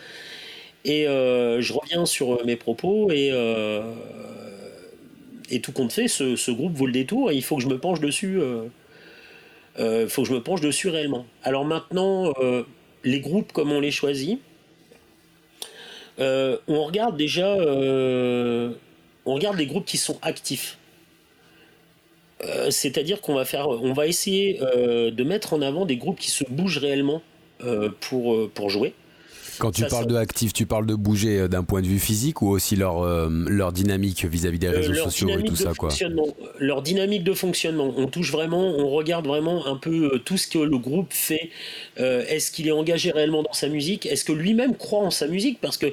Et 0.84 1.04
je 1.06 1.72
reviens 1.72 2.04
sur 2.04 2.44
mes 2.44 2.56
propos, 2.56 3.10
et 3.10 3.32
et 5.50 5.60
tout 5.60 5.72
compte 5.72 5.92
fait, 5.92 6.08
ce, 6.08 6.50
groupe 6.50 6.74
vaut 6.74 6.86
le 6.86 6.92
détour 6.92 7.30
et 7.30 7.36
il 7.36 7.42
faut 7.42 7.56
que 7.56 7.62
je 7.62 7.68
me 7.68 7.78
penche 7.78 8.00
dessus. 8.00 8.40
Euh, 8.40 8.64
euh, 9.78 10.08
faut 10.08 10.22
que 10.22 10.28
je 10.28 10.34
me 10.34 10.42
penche 10.42 10.60
dessus 10.60 10.88
réellement. 10.88 11.26
Alors 11.42 11.64
maintenant, 11.64 12.32
euh, 12.40 12.62
les 13.02 13.20
groupes, 13.20 13.52
comme 13.52 13.72
on 13.72 13.80
les 13.80 13.90
choisit, 13.90 14.40
on 16.18 16.84
regarde 16.84 17.16
déjà, 17.16 17.56
on 17.56 19.34
regarde 19.34 19.58
les 19.58 19.66
groupes 19.66 19.84
qui 19.84 19.98
sont 19.98 20.18
actifs. 20.22 20.78
C'est-à-dire 22.70 23.20
qu'on 23.20 23.34
va 23.34 23.44
faire, 23.44 23.68
on 23.68 23.92
va 23.94 24.06
essayer 24.06 24.60
de 24.60 25.24
mettre 25.24 25.54
en 25.54 25.62
avant 25.62 25.86
des 25.86 25.96
groupes 25.96 26.20
qui 26.20 26.30
se 26.30 26.44
bougent 26.48 26.78
réellement 26.78 27.20
pour 28.00 28.70
jouer. 28.70 28.94
Quand 29.58 29.70
tu 29.70 29.84
parles 29.86 30.06
de 30.06 30.16
actif, 30.16 30.52
tu 30.52 30.66
parles 30.66 30.86
de 30.86 30.94
bouger 30.94 31.40
euh, 31.40 31.48
d'un 31.48 31.62
point 31.62 31.82
de 31.82 31.86
vue 31.86 31.98
physique 31.98 32.42
ou 32.42 32.48
aussi 32.48 32.76
leur, 32.76 33.02
euh, 33.02 33.28
leur 33.48 33.72
dynamique 33.72 34.24
vis-à-vis 34.24 34.58
des 34.58 34.68
euh, 34.68 34.72
réseaux 34.72 34.94
sociaux 34.94 35.28
et 35.28 35.42
tout 35.42 35.56
ça 35.56 35.72
quoi 35.74 35.90
Leur 36.58 36.82
dynamique 36.82 37.24
de 37.24 37.34
fonctionnement. 37.34 37.92
On 37.96 38.06
touche 38.06 38.32
vraiment, 38.32 38.62
on 38.62 38.90
regarde 38.90 39.26
vraiment 39.26 39.66
un 39.66 39.76
peu 39.76 40.20
tout 40.24 40.36
ce 40.36 40.46
que 40.46 40.58
le 40.58 40.78
groupe 40.78 41.12
fait. 41.12 41.50
Est-ce 41.96 42.50
qu'il 42.50 42.68
est 42.68 42.72
engagé 42.72 43.10
réellement 43.10 43.42
dans 43.42 43.52
sa 43.52 43.68
musique? 43.68 44.06
Est-ce 44.06 44.24
que 44.24 44.32
lui-même 44.32 44.76
croit 44.76 45.00
en 45.00 45.10
sa 45.10 45.26
musique? 45.26 45.60
Parce 45.60 45.76
que 45.76 45.86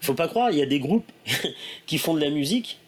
faut 0.00 0.14
pas 0.14 0.28
croire, 0.28 0.50
il 0.50 0.58
y 0.58 0.62
a 0.62 0.66
des 0.66 0.80
groupes 0.80 1.10
qui 1.86 1.98
font 1.98 2.14
de 2.14 2.20
la 2.20 2.30
musique. 2.30 2.78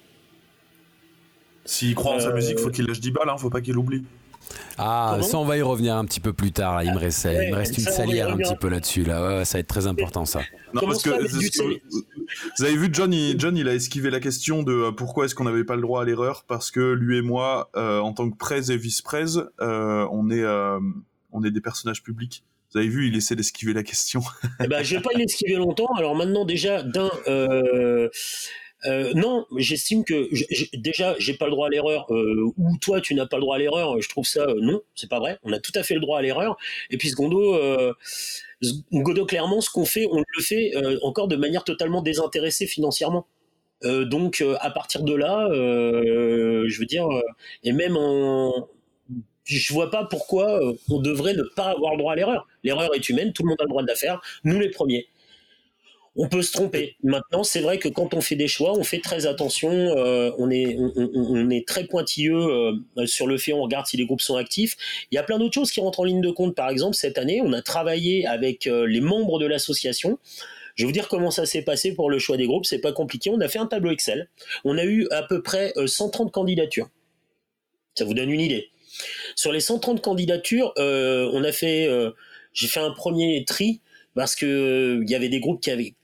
S'il 1.65 1.95
croit 1.95 2.15
en 2.15 2.21
sa 2.21 2.33
musique, 2.33 2.59
faut 2.59 2.71
qu'il 2.71 2.87
lâche 2.87 3.01
10 3.01 3.11
balles, 3.13 3.29
hein, 3.29 3.37
faut 3.39 3.51
pas 3.51 3.61
qu'il 3.61 3.77
oublie. 3.77 4.03
Ah, 4.79 5.19
ça, 5.23 5.39
on 5.39 5.45
va 5.45 5.57
y 5.57 5.63
revenir 5.63 5.97
un 5.97 6.05
petit 6.05 6.21
peu 6.21 6.33
plus 6.33 6.53
tard. 6.53 6.83
Il 6.83 6.93
me 6.93 6.99
reste, 6.99 7.25
il 7.25 7.51
me 7.51 7.57
reste 7.57 7.79
une 7.79 7.85
salière 7.85 8.31
un 8.31 8.37
petit 8.37 8.57
peu 8.57 8.69
là-dessus. 8.69 9.05
Là. 9.05 9.45
ça 9.45 9.59
va 9.59 9.61
être 9.61 9.69
très 9.69 9.87
important, 9.87 10.25
ça. 10.25 10.41
Non, 10.75 10.83
parce 10.83 11.03
que, 11.03 11.11
vous 11.11 12.65
avez 12.65 12.77
vu, 12.77 12.89
John 12.93 13.13
il, 13.13 13.39
John, 13.39 13.57
il 13.57 13.69
a 13.69 13.75
esquivé 13.75 14.11
la 14.11 14.21
question 14.21 14.63
de 14.63 14.73
euh, 14.73 14.93
pourquoi 14.93 15.27
est-ce 15.27 15.35
qu'on 15.35 15.45
n'avait 15.45 15.65
pas 15.65 15.77
le 15.77 15.83
droit 15.83 16.03
à 16.03 16.05
l'erreur? 16.05 16.45
Parce 16.49 16.71
que 16.71 16.93
lui 16.93 17.19
et 17.19 17.23
moi, 17.23 17.71
euh, 17.77 18.01
en 18.01 18.13
tant 18.13 18.31
que 18.31 18.37
presse 18.37 18.71
et 18.71 18.77
vice-presse, 18.77 19.39
euh, 19.61 20.07
on, 20.11 20.31
est, 20.31 20.45
on 21.33 21.45
est 21.45 21.51
des 21.51 21.61
personnages 21.61 22.03
publics. 22.03 22.45
Vous 22.73 22.79
avez 22.79 22.89
vu, 22.89 23.09
il 23.09 23.17
essaie 23.17 23.37
d'esquiver 23.37 23.75
la 23.75 23.83
question. 23.83 24.23
eh 24.65 24.67
ben, 24.67 24.83
je 24.83 24.97
vais 24.97 25.03
pas 25.03 25.11
l'esquiver 25.15 25.57
longtemps. 25.57 25.93
Alors 25.99 26.15
maintenant, 26.17 26.47
déjà, 26.47 26.83
d'un, 26.83 27.11
euh, 27.29 28.09
non, 28.85 29.47
j'estime 29.57 30.05
que 30.05 30.29
déjà 30.77 31.15
j'ai 31.19 31.35
pas 31.35 31.47
le 31.47 31.53
droit 31.53 31.69
à 31.69 31.71
l'erreur 31.71 32.07
euh, 32.11 32.53
ou 32.57 32.77
toi 32.81 33.01
tu 33.01 33.15
n'as 33.15 33.27
pas 33.27 33.37
le 33.37 33.43
droit 33.43 33.57
à 33.57 33.59
l'erreur. 33.59 34.01
Je 34.01 34.09
trouve 34.09 34.27
ça 34.27 34.43
euh, 34.43 34.57
non, 34.61 34.81
c'est 34.95 35.09
pas 35.09 35.21
vrai. 35.21 35.39
On 35.45 35.53
a 35.53 35.61
tout 35.61 35.73
à 35.75 35.83
fait 35.83 35.95
le 35.95 36.01
droit 36.01 36.19
à 36.19 36.23
l'erreur. 36.23 36.57
Et 36.91 36.97
puis 36.97 37.11
secondo, 37.11 37.59
Godot 38.93 39.27
clairement 39.27 39.61
ce 39.61 39.71
qu'on 39.71 39.85
fait, 39.85 40.07
on 40.11 40.19
le 40.19 40.43
fait 40.43 40.73
encore 41.03 41.29
de 41.29 41.37
manière 41.37 41.65
totalement 41.65 42.03
désintéressée 42.03 42.67
financièrement. 42.67 43.27
donc 43.83 44.45
à 44.61 44.71
partir 44.71 45.03
de 45.03 45.15
là, 45.15 45.49
je 45.53 46.79
veux 46.79 46.87
dire, 46.87 47.09
et 47.65 47.73
même 47.73 47.97
en 47.97 48.69
je 49.45 49.73
vois 49.73 49.91
pas 49.91 50.05
pourquoi 50.05 50.61
on 50.89 51.01
devrait 51.01 51.35
ne 51.35 51.43
pas 51.43 51.71
avoir 51.71 51.93
le 51.93 51.99
droit 51.99 52.13
à 52.13 52.17
l'erreur. 52.17 52.47
L'erreur 52.63 52.95
est 52.95 53.09
humaine, 53.09 53.33
tout 53.33 53.43
le 53.43 53.49
monde 53.49 53.61
a 53.61 53.65
le 53.65 53.69
droit 53.69 53.83
de 53.83 53.89
la 53.89 53.97
faire, 53.97 54.21
nous 54.45 54.59
les 54.59 54.71
premiers 54.71 55.09
on 56.15 56.29
peut 56.29 56.43
se 56.43 56.53
tromper. 56.53 56.97
Maintenant, 57.03 57.43
c'est 57.43 57.61
vrai 57.61 57.79
que 57.79 57.89
quand 57.89 58.13
on 58.13 58.21
fait 58.21 58.37
des 58.37 58.49
choix, 58.49 58.77
on 58.77 58.85
fait 58.85 59.01
très 59.01 59.27
attention, 59.27 59.71
euh, 59.71 60.31
on, 60.39 60.51
est, 60.51 61.67
très 61.67 61.85
pointilleux 61.85 62.37
euh, 62.37 63.07
sur 63.07 63.27
le 63.27 63.39
fait, 63.39 63.53
on 63.53 63.63
regarde 63.63 63.87
si 63.87 63.97
les 63.97 64.05
groupes 64.05 64.21
sont 64.21 64.37
actifs. 64.37 64.77
Il 65.11 65.15
y 65.15 65.19
a 65.19 65.23
plein 65.23 65.39
d'autres 65.39 65.55
choses 65.55 65.71
qui 65.71 65.81
rentrent 65.81 66.01
en 66.01 66.05
ligne 66.05 66.21
de 66.21 66.31
compte. 66.31 66.55
Par 66.55 66.69
exemple, 66.69 66.97
cette 66.97 67.17
année, 67.17 67.41
on 67.43 67.53
a 67.53 67.63
travaillé 67.63 68.27
avec 68.27 68.67
euh, 68.67 68.87
les 68.87 69.01
membres 69.01 69.39
de 69.39 69.47
l'association. 69.47 70.19
Je 70.75 70.85
vais 70.85 70.87
vous 70.87 70.93
dire 70.93 71.09
comment 71.09 71.31
ça 71.31 71.47
s'est 71.47 71.63
passé 71.63 71.95
pour 71.95 72.11
le 72.11 72.19
choix 72.19 72.37
des 72.37 72.47
groupes. 72.47 72.67
C'est 72.67 72.81
pas 72.81 72.93
compliqué. 72.93 73.31
On 73.31 73.41
a 73.41 73.49
fait 73.49 73.59
un 73.59 73.67
tableau 73.67 73.91
Excel. 73.91 74.29
On 74.65 74.77
a 74.77 74.85
eu 74.85 75.07
à 75.11 75.23
peu 75.23 75.43
près 75.43 75.73
130 75.85 76.31
candidatures. 76.31 76.89
Ça 77.95 78.05
vous 78.05 78.15
donne 78.15 78.31
une 78.31 78.41
idée. 78.41 78.69
Sur 79.35 79.53
les 79.53 79.61
130 79.61 80.01
candidatures, 80.01 80.73
on 80.79 81.45
a 81.45 81.53
fait, 81.53 81.91
j'ai 82.55 82.69
fait 82.69 82.81
un 82.81 82.91
premier 82.91 83.45
tri 83.45 83.83
parce 84.15 84.35
que 84.35 85.01
il 85.03 85.11
y 85.11 85.15
avait 85.15 85.29
des 85.29 85.41
groupes 85.41 85.61
qui 85.61 85.71
avaient 85.71 85.95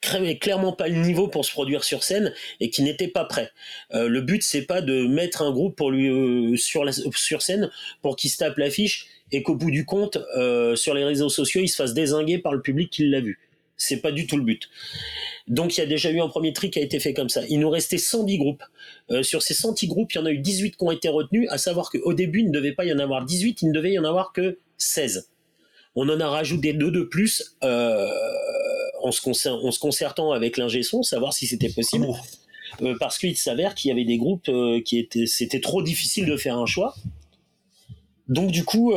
clairement 0.00 0.72
pas 0.72 0.88
le 0.88 0.96
niveau 0.96 1.28
pour 1.28 1.44
se 1.44 1.52
produire 1.52 1.84
sur 1.84 2.02
scène 2.02 2.32
et 2.60 2.70
qui 2.70 2.82
n'était 2.82 3.08
pas 3.08 3.24
prêt. 3.24 3.50
Euh, 3.94 4.08
le 4.08 4.20
but 4.20 4.42
c'est 4.42 4.62
pas 4.62 4.80
de 4.80 5.06
mettre 5.06 5.42
un 5.42 5.52
groupe 5.52 5.76
pour 5.76 5.90
lui 5.90 6.08
euh, 6.08 6.56
sur 6.56 6.84
la, 6.84 6.92
sur 6.92 7.42
scène 7.42 7.70
pour 8.02 8.16
qu'il 8.16 8.30
se 8.30 8.38
tape 8.38 8.56
l'affiche 8.58 9.06
et 9.32 9.42
qu'au 9.42 9.54
bout 9.54 9.70
du 9.70 9.84
compte 9.84 10.18
euh, 10.36 10.74
sur 10.76 10.94
les 10.94 11.04
réseaux 11.04 11.28
sociaux 11.28 11.60
il 11.62 11.68
se 11.68 11.76
fasse 11.76 11.94
désinguer 11.94 12.38
par 12.38 12.52
le 12.52 12.62
public 12.62 12.90
qui 12.90 13.08
l'a 13.08 13.20
vu. 13.20 13.38
C'est 13.76 14.02
pas 14.02 14.12
du 14.12 14.26
tout 14.26 14.36
le 14.36 14.44
but. 14.44 14.68
Donc 15.48 15.76
il 15.76 15.80
y 15.80 15.82
a 15.82 15.86
déjà 15.86 16.10
eu 16.10 16.20
un 16.20 16.28
premier 16.28 16.52
tri 16.52 16.70
qui 16.70 16.78
a 16.78 16.82
été 16.82 17.00
fait 17.00 17.14
comme 17.14 17.30
ça. 17.30 17.42
Il 17.48 17.60
nous 17.60 17.70
restait 17.70 17.96
110 17.96 18.36
groupes. 18.36 18.62
sur 19.22 19.42
ces 19.42 19.54
110 19.54 19.86
groupes, 19.86 20.12
il 20.12 20.18
y 20.18 20.20
en 20.20 20.26
a 20.26 20.30
eu 20.30 20.38
18 20.38 20.76
qui 20.76 20.84
ont 20.84 20.90
été 20.90 21.08
retenus, 21.08 21.48
à 21.50 21.56
savoir 21.56 21.90
qu'au 21.90 22.12
début, 22.12 22.40
il 22.40 22.48
ne 22.48 22.52
devait 22.52 22.72
pas 22.72 22.84
y 22.84 22.92
en 22.92 22.98
avoir 22.98 23.24
18, 23.24 23.62
il 23.62 23.68
ne 23.68 23.72
devait 23.72 23.92
y 23.92 23.98
en 23.98 24.04
avoir 24.04 24.34
que 24.34 24.58
16. 24.76 25.30
On 25.96 26.08
en 26.08 26.20
a 26.20 26.28
rajouté 26.28 26.72
deux 26.72 26.90
de 26.90 27.02
plus 27.02 27.56
euh, 27.64 28.08
en, 29.02 29.12
se 29.12 29.78
concertant 29.78 30.32
avec 30.32 30.56
l'ingé 30.56 30.82
son, 30.82 31.02
savoir 31.02 31.32
si 31.32 31.46
c'était 31.46 31.68
possible. 31.68 32.06
Euh, 32.82 32.94
parce 33.00 33.18
qu'il 33.18 33.36
s'avère 33.36 33.74
qu'il 33.74 33.88
y 33.88 33.92
avait 33.92 34.04
des 34.04 34.16
groupes 34.16 34.48
euh, 34.48 34.80
qui 34.80 34.98
étaient, 34.98 35.26
c'était 35.26 35.60
trop 35.60 35.82
difficile 35.82 36.26
de 36.26 36.36
faire 36.36 36.56
un 36.56 36.66
choix. 36.66 36.94
Donc 38.28 38.52
du 38.52 38.64
coup, 38.64 38.92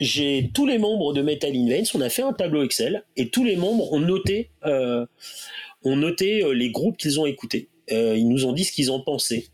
j'ai 0.00 0.50
tous 0.54 0.66
les 0.66 0.78
membres 0.78 1.12
de 1.12 1.20
Metal 1.20 1.54
in 1.54 1.82
on 1.94 2.00
a 2.00 2.08
fait 2.08 2.22
un 2.22 2.32
tableau 2.32 2.62
Excel 2.62 3.04
et 3.14 3.28
tous 3.28 3.44
les 3.44 3.56
membres 3.56 3.92
ont 3.92 4.00
noté, 4.00 4.48
ont 4.64 5.96
noté 5.96 6.42
les 6.54 6.70
groupes 6.70 6.96
qu'ils 6.96 7.20
ont 7.20 7.26
écoutés. 7.26 7.68
ils 7.90 8.26
nous 8.26 8.46
ont 8.46 8.52
dit 8.52 8.64
ce 8.64 8.72
qu'ils 8.72 8.90
en 8.90 9.00
pensaient. 9.00 9.48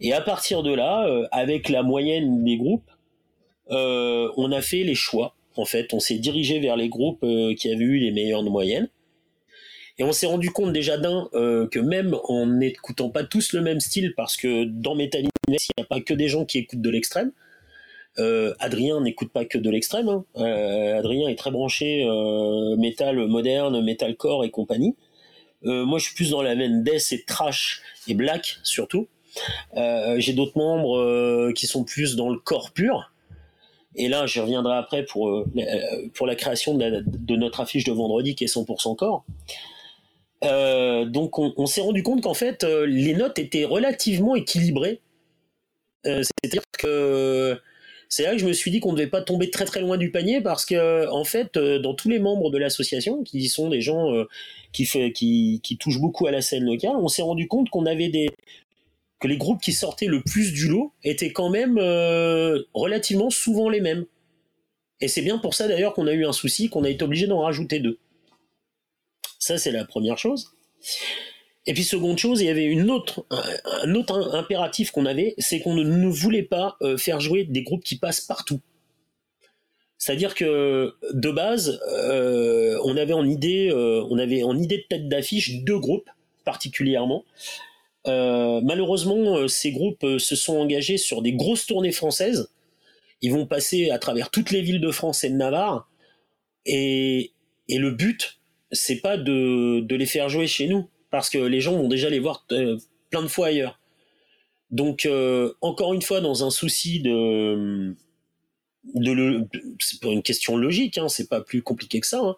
Et 0.00 0.14
à 0.14 0.22
partir 0.22 0.62
de 0.62 0.72
là, 0.72 1.06
avec 1.30 1.68
la 1.68 1.82
moyenne 1.82 2.42
des 2.42 2.56
groupes, 2.56 2.90
on 3.68 4.50
a 4.50 4.62
fait 4.62 4.82
les 4.82 4.94
choix 4.94 5.34
en 5.56 5.64
fait, 5.64 5.92
on 5.94 6.00
s'est 6.00 6.18
dirigé 6.18 6.60
vers 6.60 6.76
les 6.76 6.88
groupes 6.88 7.22
euh, 7.24 7.54
qui 7.54 7.70
avaient 7.72 7.84
eu 7.84 7.98
les 7.98 8.10
meilleures 8.10 8.42
moyennes. 8.42 8.88
Et 9.98 10.04
on 10.04 10.12
s'est 10.12 10.26
rendu 10.26 10.50
compte 10.50 10.72
déjà 10.72 10.96
d'un 10.96 11.28
que 11.32 11.78
même 11.78 12.16
en 12.24 12.46
n'écoutant 12.46 13.10
pas 13.10 13.24
tous 13.24 13.52
le 13.52 13.60
même 13.60 13.78
style, 13.78 14.14
parce 14.16 14.38
que 14.38 14.64
dans 14.64 14.94
Metal 14.94 15.22
Index, 15.46 15.68
il 15.68 15.72
n'y 15.76 15.84
a 15.84 15.86
pas 15.86 16.00
que 16.00 16.14
des 16.14 16.28
gens 16.28 16.46
qui 16.46 16.58
écoutent 16.58 16.80
de 16.80 16.90
l'extrême. 16.90 17.30
Adrien 18.58 19.02
n'écoute 19.02 19.30
pas 19.32 19.44
que 19.44 19.58
de 19.58 19.68
l'extrême. 19.68 20.08
Hein. 20.08 20.24
Adrien 20.34 21.28
est 21.28 21.36
très 21.36 21.50
branché 21.50 22.06
métal 22.78 23.26
moderne, 23.26 23.84
metalcore 23.84 24.46
et 24.46 24.50
compagnie. 24.50 24.96
moi, 25.62 25.98
je 25.98 26.04
suis 26.06 26.14
plus 26.14 26.30
dans 26.30 26.40
la 26.40 26.54
veine 26.54 26.82
death 26.82 27.12
et 27.12 27.22
trash 27.26 27.82
et 28.08 28.14
black 28.14 28.60
surtout. 28.62 29.08
J'ai 29.76 30.32
d'autres 30.32 30.56
membres 30.56 31.52
qui 31.52 31.66
sont 31.66 31.84
plus 31.84 32.16
dans 32.16 32.30
le 32.30 32.38
corps 32.38 32.70
pur. 32.72 33.11
Et 33.94 34.08
là, 34.08 34.26
j'y 34.26 34.40
reviendrai 34.40 34.76
après 34.76 35.04
pour, 35.04 35.28
euh, 35.28 35.44
euh, 35.56 36.08
pour 36.14 36.26
la 36.26 36.34
création 36.34 36.76
de, 36.76 37.36
notre 37.36 37.60
affiche 37.60 37.84
de 37.84 37.92
vendredi 37.92 38.34
qui 38.34 38.44
est 38.44 38.54
100% 38.54 38.96
corps. 38.96 39.24
Euh, 40.44 41.04
donc 41.04 41.38
on, 41.38 41.66
s'est 41.66 41.82
rendu 41.82 42.02
compte 42.02 42.22
qu'en 42.22 42.34
fait 42.34 42.64
les 42.64 43.14
notes 43.14 43.38
étaient 43.38 43.64
relativement 43.64 44.34
équilibrées. 44.34 45.00
C'est-à-dire 46.04 46.62
que 46.76 47.60
c'est 48.08 48.24
là 48.24 48.32
que 48.32 48.38
je 48.38 48.46
me 48.46 48.52
suis 48.52 48.72
dit 48.72 48.80
qu'on 48.80 48.90
ne 48.90 48.96
devait 48.96 49.08
pas 49.08 49.22
tomber 49.22 49.50
très 49.50 49.66
très 49.66 49.80
loin 49.80 49.96
du 49.98 50.10
panier 50.10 50.40
parce 50.40 50.66
que 50.66 51.08
en 51.10 51.22
fait 51.22 51.56
dans 51.56 51.94
tous 51.94 52.08
les 52.08 52.18
membres 52.18 52.50
de 52.50 52.58
l'association 52.58 53.22
qui 53.22 53.48
sont 53.48 53.68
des 53.68 53.80
gens 53.80 54.10
qui, 54.72 55.60
touchent 55.78 56.00
beaucoup 56.00 56.26
à 56.26 56.32
la 56.32 56.42
scène 56.42 56.64
locale, 56.64 56.96
on 56.96 57.06
s'est 57.06 57.22
rendu 57.22 57.46
compte 57.46 57.70
qu'on 57.70 57.86
avait 57.86 58.08
des, 58.08 58.30
que 59.22 59.28
les 59.28 59.36
groupes 59.36 59.62
qui 59.62 59.72
sortaient 59.72 60.06
le 60.06 60.20
plus 60.20 60.52
du 60.52 60.66
lot 60.66 60.92
étaient 61.04 61.32
quand 61.32 61.48
même 61.48 61.78
euh, 61.78 62.60
relativement 62.74 63.30
souvent 63.30 63.68
les 63.68 63.80
mêmes. 63.80 64.04
Et 65.00 65.06
c'est 65.06 65.22
bien 65.22 65.38
pour 65.38 65.54
ça 65.54 65.68
d'ailleurs 65.68 65.94
qu'on 65.94 66.08
a 66.08 66.12
eu 66.12 66.26
un 66.26 66.32
souci, 66.32 66.68
qu'on 66.68 66.82
a 66.82 66.90
été 66.90 67.04
obligé 67.04 67.28
d'en 67.28 67.40
rajouter 67.40 67.78
deux. 67.78 67.98
Ça, 69.38 69.58
c'est 69.58 69.70
la 69.70 69.84
première 69.84 70.18
chose. 70.18 70.50
Et 71.66 71.72
puis 71.72 71.84
seconde 71.84 72.18
chose, 72.18 72.40
il 72.40 72.46
y 72.46 72.50
avait 72.50 72.76
un 72.76 73.94
autre 73.94 74.34
impératif 74.34 74.90
qu'on 74.90 75.06
avait, 75.06 75.36
c'est 75.38 75.60
qu'on 75.60 75.76
ne, 75.76 76.08
voulait 76.08 76.42
pas 76.42 76.76
euh, 76.82 76.96
faire 76.96 77.20
jouer 77.20 77.44
des 77.44 77.62
groupes 77.62 77.84
qui 77.84 77.98
passent 77.98 78.22
partout. 78.22 78.60
C'est-à-dire 79.98 80.34
que 80.34 80.96
de 81.12 81.30
base, 81.30 81.80
euh, 81.92 82.76
on 82.82 82.96
avait 82.96 83.12
en 83.12 83.24
on 83.24 84.18
avait 84.18 84.42
en 84.42 84.58
idée 84.58 84.78
de 84.78 84.86
tête 84.88 85.08
d'affiche 85.08 85.62
deux 85.62 85.78
groupes 85.78 86.10
particulièrement. 86.44 87.24
Euh, 88.08 88.60
malheureusement, 88.62 89.36
euh, 89.36 89.48
ces 89.48 89.70
groupes 89.70 90.02
euh, 90.04 90.18
se 90.18 90.34
sont 90.34 90.56
engagés 90.56 90.96
sur 90.96 91.22
des 91.22 91.32
grosses 91.32 91.66
tournées 91.66 91.92
françaises. 91.92 92.50
Ils 93.20 93.32
vont 93.32 93.46
passer 93.46 93.90
à 93.90 93.98
travers 93.98 94.30
toutes 94.30 94.50
les 94.50 94.62
villes 94.62 94.80
de 94.80 94.90
France 94.90 95.22
et 95.24 95.30
de 95.30 95.36
Navarre. 95.36 95.88
Et, 96.66 97.32
et 97.68 97.78
le 97.78 97.92
but, 97.92 98.40
c'est 98.72 99.00
pas 99.00 99.16
de, 99.16 99.80
de, 99.80 99.96
les 99.96 100.06
faire 100.06 100.28
jouer 100.28 100.46
chez 100.46 100.66
nous, 100.66 100.88
parce 101.10 101.30
que 101.30 101.38
les 101.38 101.60
gens 101.60 101.76
vont 101.76 101.88
déjà 101.88 102.10
les 102.10 102.18
voir 102.18 102.46
plein 103.10 103.22
de 103.22 103.28
fois 103.28 103.48
ailleurs. 103.48 103.78
Donc, 104.70 105.08
encore 105.60 105.92
une 105.92 106.02
fois, 106.02 106.20
dans 106.20 106.44
un 106.44 106.50
souci 106.50 107.00
de, 107.00 107.94
de 108.94 109.46
c'est 109.78 110.00
pour 110.00 110.12
une 110.12 110.22
question 110.22 110.56
logique, 110.56 110.98
hein, 110.98 111.08
c'est 111.08 111.28
pas 111.28 111.40
plus 111.40 111.62
compliqué 111.62 112.00
que 112.00 112.06
ça. 112.06 112.20
Hein. 112.20 112.36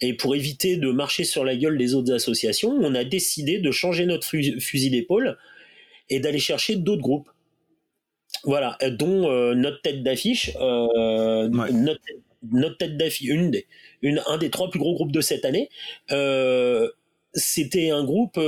Et 0.00 0.14
pour 0.14 0.34
éviter 0.34 0.76
de 0.76 0.90
marcher 0.90 1.24
sur 1.24 1.44
la 1.44 1.56
gueule 1.56 1.78
des 1.78 1.94
autres 1.94 2.12
associations, 2.12 2.70
on 2.70 2.94
a 2.94 3.04
décidé 3.04 3.58
de 3.58 3.70
changer 3.70 4.04
notre 4.04 4.26
fusil 4.26 4.90
d'épaule 4.90 5.38
et 6.10 6.20
d'aller 6.20 6.38
chercher 6.38 6.76
d'autres 6.76 7.02
groupes. 7.02 7.30
Voilà, 8.44 8.76
dont 8.90 9.30
euh, 9.30 9.54
notre 9.54 9.80
tête 9.80 10.02
d'affiche, 10.02 10.50
euh, 10.60 11.48
notre, 11.48 12.76
tête 12.76 12.96
d'affiche, 12.96 13.28
une 13.28 13.50
des, 13.50 13.66
une, 14.02 14.22
un 14.26 14.36
des 14.36 14.50
trois 14.50 14.68
plus 14.70 14.78
gros 14.78 14.94
groupes 14.94 15.12
de 15.12 15.22
cette 15.22 15.44
année, 15.44 15.70
euh, 16.12 16.90
c'était 17.32 17.90
un 17.90 18.04
groupe, 18.04 18.38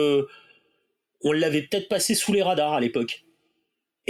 on 1.23 1.33
l'avait 1.33 1.63
peut-être 1.63 1.89
passé 1.89 2.15
sous 2.15 2.33
les 2.33 2.43
radars 2.43 2.75
à 2.75 2.81
l'époque. 2.81 3.25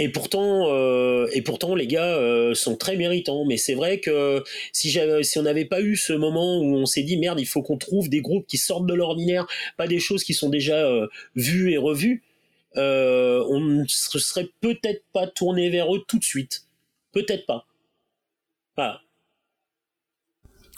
Et 0.01 0.07
pourtant, 0.07 0.69
euh, 0.69 1.27
et 1.33 1.41
pourtant, 1.41 1.75
les 1.75 1.85
gars 1.85 2.15
euh, 2.15 2.53
sont 2.53 2.77
très 2.77 2.95
méritants. 2.95 3.43
Mais 3.45 3.57
c'est 3.57 3.73
vrai 3.73 3.99
que 3.99 4.41
si, 4.71 4.97
si 5.23 5.37
on 5.37 5.41
n'avait 5.41 5.65
pas 5.65 5.81
eu 5.81 5.97
ce 5.97 6.13
moment 6.13 6.57
où 6.59 6.77
on 6.77 6.85
s'est 6.85 7.03
dit 7.03 7.17
merde, 7.17 7.37
il 7.37 7.45
faut 7.45 7.61
qu'on 7.61 7.77
trouve 7.77 8.07
des 8.07 8.21
groupes 8.21 8.47
qui 8.47 8.57
sortent 8.57 8.87
de 8.87 8.93
l'ordinaire, 8.93 9.45
pas 9.75 9.87
des 9.87 9.99
choses 9.99 10.23
qui 10.23 10.33
sont 10.33 10.47
déjà 10.47 10.87
euh, 10.87 11.07
vues 11.35 11.73
et 11.73 11.77
revues, 11.77 12.23
on 12.75 13.59
ne 13.59 13.83
se 13.87 14.19
serait 14.19 14.47
peut-être 14.61 15.03
pas 15.11 15.27
tourné 15.27 15.69
vers 15.69 15.93
eux 15.93 16.01
tout 16.07 16.17
de 16.17 16.23
suite. 16.23 16.63
Peut-être 17.11 17.45
pas. 17.45 17.67
Voilà. 18.77 19.01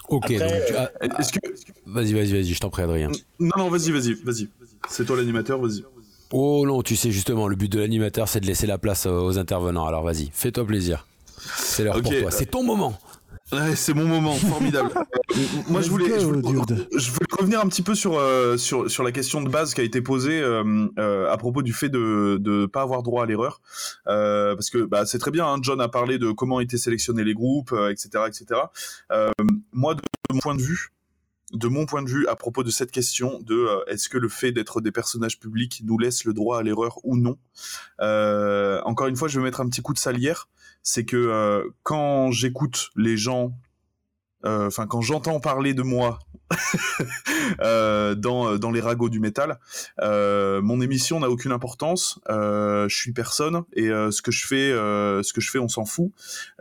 Ok. 0.08 0.32
est-ce 0.32 1.32
que... 1.32 1.38
Vas-y, 1.86 2.12
vas-y, 2.12 2.32
vas-y, 2.32 2.54
je 2.54 2.58
t'en 2.58 2.70
prie, 2.70 2.82
Adrien. 2.82 3.12
Non, 3.38 3.52
non, 3.56 3.68
vas-y, 3.68 3.92
vas-y, 3.92 4.14
vas-y. 4.14 4.48
C'est 4.88 5.04
toi 5.04 5.16
l'animateur, 5.16 5.60
vas-y. 5.60 5.84
Oh 6.32 6.64
non, 6.66 6.82
tu 6.82 6.96
sais 6.96 7.10
justement, 7.10 7.46
le 7.46 7.56
but 7.56 7.70
de 7.70 7.78
l'animateur, 7.78 8.26
c'est 8.26 8.40
de 8.40 8.46
laisser 8.46 8.66
la 8.66 8.78
place 8.78 9.06
aux 9.06 9.38
intervenants. 9.38 9.86
Alors 9.86 10.02
vas-y, 10.02 10.30
fais-toi 10.32 10.64
plaisir. 10.64 11.06
C'est 11.56 11.84
l'heure 11.84 12.00
pour 12.00 12.10
toi. 12.10 12.30
C'est 12.30 12.46
ton 12.46 12.62
moment. 12.62 12.98
c'est 13.74 13.92
mon 13.92 14.06
moment, 14.06 14.34
formidable. 14.34 14.90
Moi, 15.68 15.82
je 15.82 15.90
voulais, 15.90 16.20
je 16.20 16.24
voulais, 16.26 16.40
revenir 17.38 17.60
un 17.60 17.68
petit 17.68 17.82
peu 17.82 17.94
sur, 17.94 18.16
euh, 18.16 18.56
sur, 18.56 18.90
sur 18.90 19.02
la 19.02 19.12
question 19.12 19.42
de 19.42 19.50
base 19.50 19.74
qui 19.74 19.82
a 19.82 19.84
été 19.84 20.00
posée 20.00 20.40
euh, 20.40 20.86
euh, 20.98 21.30
à 21.30 21.36
propos 21.36 21.62
du 21.62 21.74
fait 21.74 21.88
de 21.90 22.40
ne 22.40 22.66
pas 22.66 22.82
avoir 22.82 23.02
droit 23.02 23.24
à 23.24 23.26
l'erreur. 23.26 23.60
parce 24.06 24.70
que 24.70 24.84
bah, 24.84 25.04
c'est 25.04 25.18
très 25.18 25.30
bien, 25.30 25.46
hein, 25.46 25.58
John 25.60 25.80
a 25.80 25.88
parlé 25.88 26.18
de 26.18 26.30
comment 26.32 26.60
étaient 26.60 26.78
sélectionnés 26.78 27.24
les 27.24 27.34
groupes, 27.34 27.74
etc. 27.90 28.24
etc. 28.26 28.60
moi, 29.72 29.94
de 29.94 30.00
mon 30.32 30.38
point 30.38 30.54
de 30.54 30.62
vue, 30.62 30.92
de 31.52 31.68
mon 31.68 31.86
point 31.86 32.02
de 32.02 32.08
vue, 32.08 32.26
à 32.28 32.36
propos 32.36 32.62
de 32.62 32.70
cette 32.70 32.90
question 32.90 33.40
de 33.40 33.54
euh, 33.54 33.84
est-ce 33.86 34.08
que 34.08 34.18
le 34.18 34.28
fait 34.28 34.52
d'être 34.52 34.80
des 34.80 34.92
personnages 34.92 35.38
publics 35.38 35.82
nous 35.84 35.98
laisse 35.98 36.24
le 36.24 36.32
droit 36.32 36.58
à 36.58 36.62
l'erreur 36.62 36.98
ou 37.04 37.16
non 37.16 37.38
euh, 38.00 38.80
Encore 38.84 39.06
une 39.06 39.16
fois, 39.16 39.28
je 39.28 39.38
vais 39.38 39.44
mettre 39.44 39.60
un 39.60 39.68
petit 39.68 39.82
coup 39.82 39.92
de 39.92 39.98
salière. 39.98 40.48
C'est 40.82 41.04
que 41.04 41.16
euh, 41.16 41.68
quand 41.82 42.30
j'écoute 42.30 42.90
les 42.96 43.16
gens, 43.16 43.54
enfin 44.44 44.86
quand 44.86 45.00
j'entends 45.00 45.40
parler 45.40 45.74
de 45.74 45.82
moi 45.82 46.18
Euh, 47.60 48.14
dans, 48.14 48.56
dans 48.56 48.70
les 48.70 48.80
ragots 48.80 49.08
du 49.08 49.20
métal. 49.20 49.58
Euh, 50.00 50.62
mon 50.62 50.80
émission 50.80 51.20
n'a 51.20 51.28
aucune 51.28 51.52
importance. 51.52 52.18
Euh, 52.30 52.88
je 52.88 52.96
suis 52.96 53.12
personne 53.12 53.62
et 53.74 53.88
ce 53.88 54.22
que 54.22 54.30
je 54.30 54.46
fais, 54.46 54.70
ce 54.70 55.32
que 55.32 55.40
je 55.40 55.50
fais, 55.50 55.58
on 55.58 55.68
s'en 55.68 55.84
fout. 55.84 56.12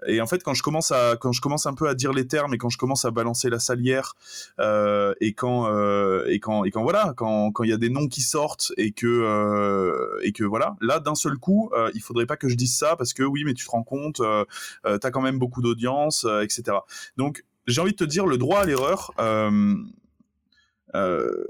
Et 0.08 0.22
en 0.22 0.28
fait, 0.28 0.44
quand 0.44 0.54
je 0.54 0.64
commence 0.64 0.92
à, 0.92 1.16
quand 1.20 1.32
je 1.32 1.40
commence 1.40 1.66
un 1.66 1.74
peu 1.74 1.88
à 1.88 1.94
dire 1.94 2.14
les 2.14 2.28
termes 2.28 2.54
et 2.54 2.58
quand 2.58 2.70
je 2.70 2.78
commence 2.78 3.06
à 3.06 3.12
balancer 3.12 3.50
la 3.50 3.60
salière 3.60 4.16
et 4.60 5.34
quand 5.34 5.68
et 6.26 6.40
quand 6.40 6.66
et 6.66 6.72
quand 6.72 6.84
voilà, 6.84 7.14
quand 7.16 7.52
quand 7.52 7.64
il 7.64 7.70
y 7.70 7.74
a 7.74 7.78
des 7.78 7.90
noms 7.90 8.08
qui 8.08 8.22
sortent 8.22 8.74
et 8.78 8.92
que 8.92 10.20
et 10.24 10.32
que 10.34 10.44
voilà, 10.44 10.76
là 10.82 11.00
d'un 11.00 11.16
seul 11.16 11.38
coup, 11.38 11.72
il 11.94 12.02
faudrait 12.02 12.26
pas 12.26 12.38
que 12.38 12.50
je 12.50 12.56
dise 12.56 12.76
ça 12.76 12.96
parce 12.96 13.14
que 13.14 13.24
oui, 13.24 13.44
mais 13.46 13.54
tu 13.54 13.66
te 13.66 13.72
rends 13.72 13.84
compte, 13.84 14.22
t'as 14.84 15.12
quand 15.12 15.22
même 15.22 15.40
beaucoup 15.40 15.62
d'audience, 15.62 16.26
etc. 16.42 16.78
Donc 17.18 17.44
j'ai 17.68 17.82
envie 17.82 17.92
de 17.92 17.98
te 17.98 18.04
dire, 18.04 18.26
le 18.26 18.38
droit 18.38 18.62
à 18.62 18.66
l'erreur, 18.66 19.12
euh, 19.20 19.76
euh, 20.96 21.44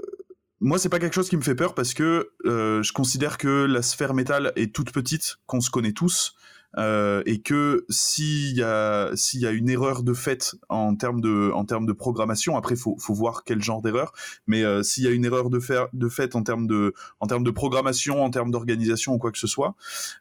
moi, 0.59 0.77
c'est 0.77 0.89
pas 0.89 0.99
quelque 0.99 1.13
chose 1.13 1.29
qui 1.29 1.37
me 1.37 1.41
fait 1.41 1.55
peur 1.55 1.73
parce 1.73 1.93
que 1.93 2.31
euh, 2.45 2.83
je 2.83 2.93
considère 2.93 3.37
que 3.37 3.65
la 3.65 3.81
sphère 3.81 4.13
métal 4.13 4.53
est 4.55 4.73
toute 4.73 4.91
petite, 4.91 5.37
qu'on 5.47 5.61
se 5.61 5.69
connaît 5.69 5.93
tous, 5.93 6.35
euh, 6.77 7.21
et 7.25 7.41
que 7.41 7.85
s'il 7.89 8.55
y 8.55 8.63
a 8.63 9.11
y 9.33 9.45
a 9.45 9.51
une 9.51 9.69
erreur 9.69 10.03
de 10.03 10.13
fait 10.13 10.55
en 10.69 10.95
termes 10.95 11.21
de 11.21 11.51
en 11.53 11.65
termes 11.65 11.85
de 11.85 11.93
programmation, 11.93 12.57
après 12.57 12.75
faut 12.75 12.95
faut 12.99 13.13
voir 13.13 13.43
quel 13.43 13.61
genre 13.61 13.81
d'erreur, 13.81 14.13
mais 14.47 14.63
euh, 14.63 14.83
s'il 14.83 15.03
y 15.03 15.07
a 15.07 15.11
une 15.11 15.25
erreur 15.25 15.49
de 15.49 15.59
faire 15.59 15.87
de 15.93 16.09
fait 16.09 16.35
en 16.35 16.43
termes 16.43 16.67
de 16.67 16.93
en 17.19 17.27
termes 17.27 17.43
de 17.43 17.51
programmation, 17.51 18.23
en 18.23 18.29
termes 18.29 18.51
d'organisation 18.51 19.13
ou 19.13 19.17
quoi 19.17 19.31
que 19.31 19.39
ce 19.39 19.47
soit, 19.47 19.75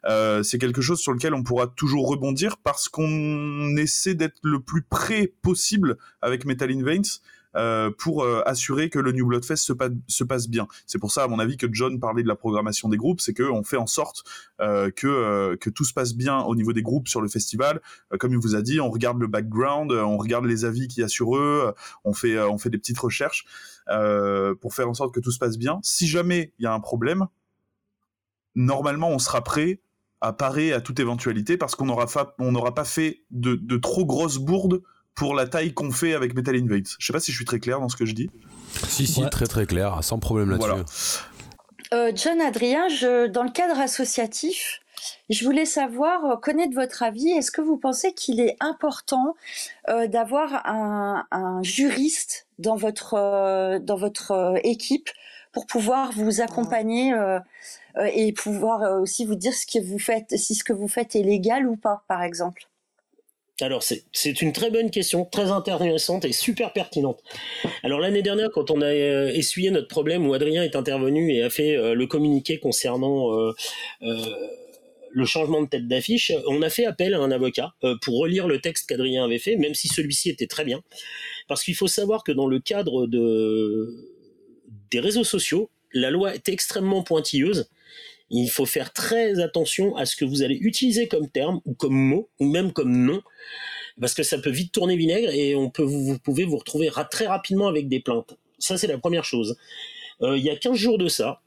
euh, 0.05 0.43
c'est 0.43 0.57
quelque 0.57 0.81
chose 0.81 0.99
sur 0.99 1.13
lequel 1.13 1.33
on 1.33 1.43
pourra 1.43 1.67
toujours 1.67 2.07
rebondir 2.07 2.57
parce 2.57 2.89
qu'on 2.89 3.75
essaie 3.77 4.15
d'être 4.15 4.39
le 4.43 4.59
plus 4.59 4.81
près 4.81 5.33
possible 5.41 5.97
avec 6.21 6.45
Metal 6.45 6.71
in 6.71 6.83
Veins 6.83 7.21
euh, 7.55 7.91
pour 7.97 8.23
euh, 8.23 8.41
assurer 8.45 8.89
que 8.89 8.99
le 8.99 9.11
New 9.11 9.25
Blood 9.25 9.43
Fest 9.43 9.65
se, 9.65 9.73
se 10.07 10.23
passe 10.23 10.47
bien. 10.47 10.67
C'est 10.85 10.99
pour 10.99 11.11
ça, 11.11 11.23
à 11.23 11.27
mon 11.27 11.39
avis, 11.39 11.57
que 11.57 11.67
John 11.71 11.99
parlait 11.99 12.23
de 12.23 12.27
la 12.27 12.35
programmation 12.35 12.89
des 12.89 12.97
groupes, 12.97 13.21
c'est 13.21 13.33
qu'on 13.33 13.63
fait 13.63 13.77
en 13.77 13.87
sorte 13.87 14.23
euh, 14.61 14.89
que, 14.91 15.57
tout 15.69 15.83
se 15.83 15.93
passe 15.93 16.13
bien 16.13 16.39
au 16.39 16.55
niveau 16.55 16.73
des 16.73 16.81
groupes 16.81 17.07
sur 17.07 17.21
le 17.21 17.27
festival. 17.27 17.81
comme 18.19 18.31
il 18.31 18.37
vous 18.37 18.55
a 18.55 18.61
dit, 18.61 18.79
on 18.79 18.89
regarde 18.89 19.19
le 19.19 19.27
background, 19.27 19.91
on 19.91 20.17
regarde 20.17 20.45
les 20.45 20.65
avis 20.65 20.87
qu'il 20.87 21.01
y 21.01 21.03
a 21.03 21.07
sur 21.07 21.35
eux, 21.35 21.73
on 22.03 22.13
fait, 22.13 22.35
des 22.65 22.77
petites 22.77 22.99
recherches 22.99 23.45
pour 24.59 24.73
faire 24.73 24.89
en 24.89 24.93
sorte 24.93 25.13
que 25.13 25.19
tout 25.19 25.31
se 25.31 25.39
passe 25.39 25.57
bien. 25.57 25.79
Si 25.83 26.07
jamais 26.07 26.53
il 26.59 26.63
y 26.63 26.65
a 26.65 26.73
un 26.73 26.79
problème, 26.79 27.27
normalement, 28.55 29.09
on 29.09 29.19
sera 29.19 29.43
prêt 29.43 29.81
à 30.21 30.33
parer 30.33 30.71
à 30.71 30.81
toute 30.81 30.99
éventualité 30.99 31.57
parce 31.57 31.75
qu'on 31.75 31.85
n'aura 31.85 32.75
pas 32.75 32.85
fait 32.85 33.23
de, 33.31 33.77
trop 33.77 34.05
grosses 34.05 34.37
bourdes 34.37 34.81
pour 35.15 35.35
la 35.35 35.47
taille 35.47 35.73
qu'on 35.73 35.91
fait 35.91 36.13
avec 36.13 36.35
Metal 36.35 36.55
Invades. 36.55 36.87
Je 36.99 37.05
sais 37.05 37.13
pas 37.13 37.19
si 37.19 37.31
je 37.31 37.37
suis 37.37 37.45
très 37.45 37.59
clair 37.59 37.79
dans 37.79 37.89
ce 37.89 37.95
que 37.95 38.05
je 38.05 38.13
dis. 38.13 38.29
Si, 38.87 39.05
si, 39.05 39.21
très 39.29 39.47
très 39.47 39.65
clair, 39.65 40.03
sans 40.03 40.19
problème 40.19 40.51
là-dessus. 40.51 41.19
Euh, 41.93 42.11
John 42.15 42.39
Adrien, 42.39 42.87
je, 42.87 43.27
dans 43.27 43.43
le 43.43 43.49
cadre 43.49 43.79
associatif, 43.79 44.79
je 45.29 45.43
voulais 45.43 45.65
savoir, 45.65 46.39
connaître 46.39 46.73
votre 46.73 47.03
avis. 47.03 47.29
Est-ce 47.31 47.51
que 47.51 47.61
vous 47.61 47.77
pensez 47.77 48.13
qu'il 48.13 48.39
est 48.39 48.55
important 48.59 49.35
d'avoir 49.87 50.65
un, 50.67 51.25
un, 51.31 51.61
juriste 51.63 52.47
dans 52.59 52.75
votre 52.75 53.79
dans 53.79 53.95
votre 53.97 54.59
équipe 54.63 55.09
pour 55.51 55.65
pouvoir 55.65 56.11
vous 56.13 56.39
accompagner 56.41 57.13
et 58.13 58.31
pouvoir 58.31 59.01
aussi 59.01 59.25
vous 59.25 59.35
dire 59.35 59.53
ce 59.53 59.65
que 59.65 59.83
vous 59.83 59.99
faites, 59.99 60.37
si 60.37 60.55
ce 60.55 60.63
que 60.63 60.71
vous 60.71 60.87
faites 60.87 61.15
est 61.15 61.23
légal 61.23 61.67
ou 61.67 61.75
pas, 61.75 62.03
par 62.07 62.21
exemple? 62.21 62.67
Alors 63.59 63.83
c'est 63.83 64.41
une 64.41 64.53
très 64.53 64.71
bonne 64.71 64.89
question, 64.89 65.25
très 65.25 65.51
intéressante 65.51 66.25
et 66.25 66.31
super 66.31 66.73
pertinente. 66.73 67.21
Alors 67.83 67.99
l'année 67.99 68.21
dernière, 68.21 68.49
quand 68.51 68.71
on 68.71 68.81
a 68.81 68.87
euh, 68.87 69.29
essuyé 69.33 69.71
notre 69.71 69.87
problème 69.87 70.27
où 70.27 70.33
Adrien 70.33 70.63
est 70.63 70.75
intervenu 70.75 71.33
et 71.33 71.43
a 71.43 71.49
fait 71.49 71.75
euh, 71.75 71.93
le 71.93 72.07
communiqué 72.07 72.59
concernant 72.59 73.31
euh, 73.31 73.53
le 75.11 75.25
changement 75.25 75.61
de 75.61 75.67
tête 75.67 75.87
d'affiche, 75.87 76.31
on 76.47 76.61
a 76.61 76.69
fait 76.69 76.85
appel 76.85 77.13
à 77.13 77.19
un 77.19 77.31
avocat 77.31 77.73
pour 78.01 78.19
relire 78.19 78.47
le 78.47 78.61
texte 78.61 78.87
qu'Adrien 78.87 79.25
avait 79.25 79.39
fait, 79.39 79.57
même 79.57 79.73
si 79.73 79.89
celui-ci 79.89 80.29
était 80.29 80.47
très 80.47 80.63
bien. 80.63 80.81
Parce 81.49 81.63
qu'il 81.63 81.75
faut 81.75 81.87
savoir 81.87 82.23
que 82.23 82.31
dans 82.31 82.47
le 82.47 82.59
cadre 82.59 83.07
de, 83.07 83.93
des 84.89 85.01
réseaux 85.01 85.25
sociaux, 85.25 85.69
la 85.93 86.11
loi 86.11 86.33
est 86.33 86.47
extrêmement 86.47 87.03
pointilleuse 87.03 87.67
il 88.31 88.49
faut 88.49 88.65
faire 88.65 88.93
très 88.93 89.39
attention 89.39 89.95
à 89.95 90.05
ce 90.05 90.15
que 90.15 90.25
vous 90.25 90.41
allez 90.41 90.55
utiliser 90.55 91.07
comme 91.07 91.29
terme 91.29 91.59
ou 91.65 91.73
comme 91.73 91.93
mot 91.93 92.29
ou 92.39 92.45
même 92.45 92.71
comme 92.71 92.91
nom 92.91 93.21
parce 93.99 94.13
que 94.13 94.23
ça 94.23 94.37
peut 94.37 94.49
vite 94.49 94.71
tourner 94.71 94.95
vinaigre 94.95 95.29
et 95.31 95.55
on 95.55 95.69
peut 95.69 95.83
vous, 95.83 96.17
pouvez 96.17 96.45
vous 96.45 96.57
retrouver 96.57 96.89
très 97.11 97.27
rapidement 97.27 97.67
avec 97.67 97.89
des 97.89 97.99
plaintes. 97.99 98.37
Ça 98.57 98.77
c'est 98.77 98.87
la 98.87 98.97
première 98.97 99.25
chose. 99.25 99.57
Euh, 100.21 100.37
il 100.37 100.43
y 100.43 100.49
a 100.49 100.55
15 100.55 100.77
jours 100.77 100.97
de 100.97 101.07
ça, 101.07 101.41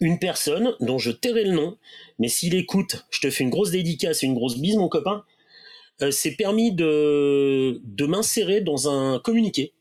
une 0.00 0.18
personne 0.18 0.74
dont 0.80 0.98
je 0.98 1.10
tairai 1.10 1.44
le 1.44 1.52
nom, 1.52 1.76
mais 2.18 2.28
s'il 2.28 2.54
écoute, 2.54 3.06
je 3.10 3.20
te 3.20 3.30
fais 3.30 3.44
une 3.44 3.50
grosse 3.50 3.70
dédicace 3.70 4.22
et 4.22 4.26
une 4.26 4.34
grosse 4.34 4.58
bise 4.58 4.76
mon 4.76 4.88
copain, 4.88 5.24
euh, 6.00 6.10
s'est 6.10 6.36
permis 6.36 6.72
de, 6.72 7.80
de 7.84 8.06
m'insérer 8.06 8.60
dans 8.60 8.88
un 8.88 9.18
communiqué 9.18 9.72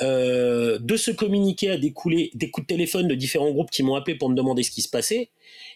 euh, 0.00 0.78
de 0.78 0.96
ce 0.96 1.10
communiqué 1.10 1.70
a 1.70 1.76
découlé 1.76 2.30
des 2.34 2.50
coups 2.50 2.66
de 2.66 2.74
téléphone 2.74 3.08
de 3.08 3.14
différents 3.14 3.50
groupes 3.50 3.70
qui 3.70 3.82
m'ont 3.82 3.94
appelé 3.94 4.16
pour 4.16 4.30
me 4.30 4.34
demander 4.34 4.62
ce 4.62 4.70
qui 4.70 4.82
se 4.82 4.88
passait. 4.88 5.30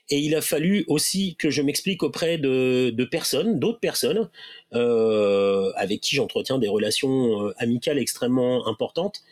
Et 0.08 0.18
il 0.18 0.34
a 0.34 0.40
fallu 0.40 0.84
aussi 0.88 1.36
que 1.36 1.50
je 1.50 1.62
m'explique 1.62 2.02
auprès 2.02 2.38
de, 2.38 3.08
personnes, 3.10 3.58
d'autres 3.58 3.80
personnes, 3.80 4.30
euh, 4.72 5.70
avec 5.76 6.00
qui 6.00 6.16
j'entretiens 6.16 6.58
des 6.58 6.68
relations 6.68 7.46
euh, 7.46 7.54
amicales 7.58 7.98
extrêmement 7.98 8.66
importantes. 8.66 9.22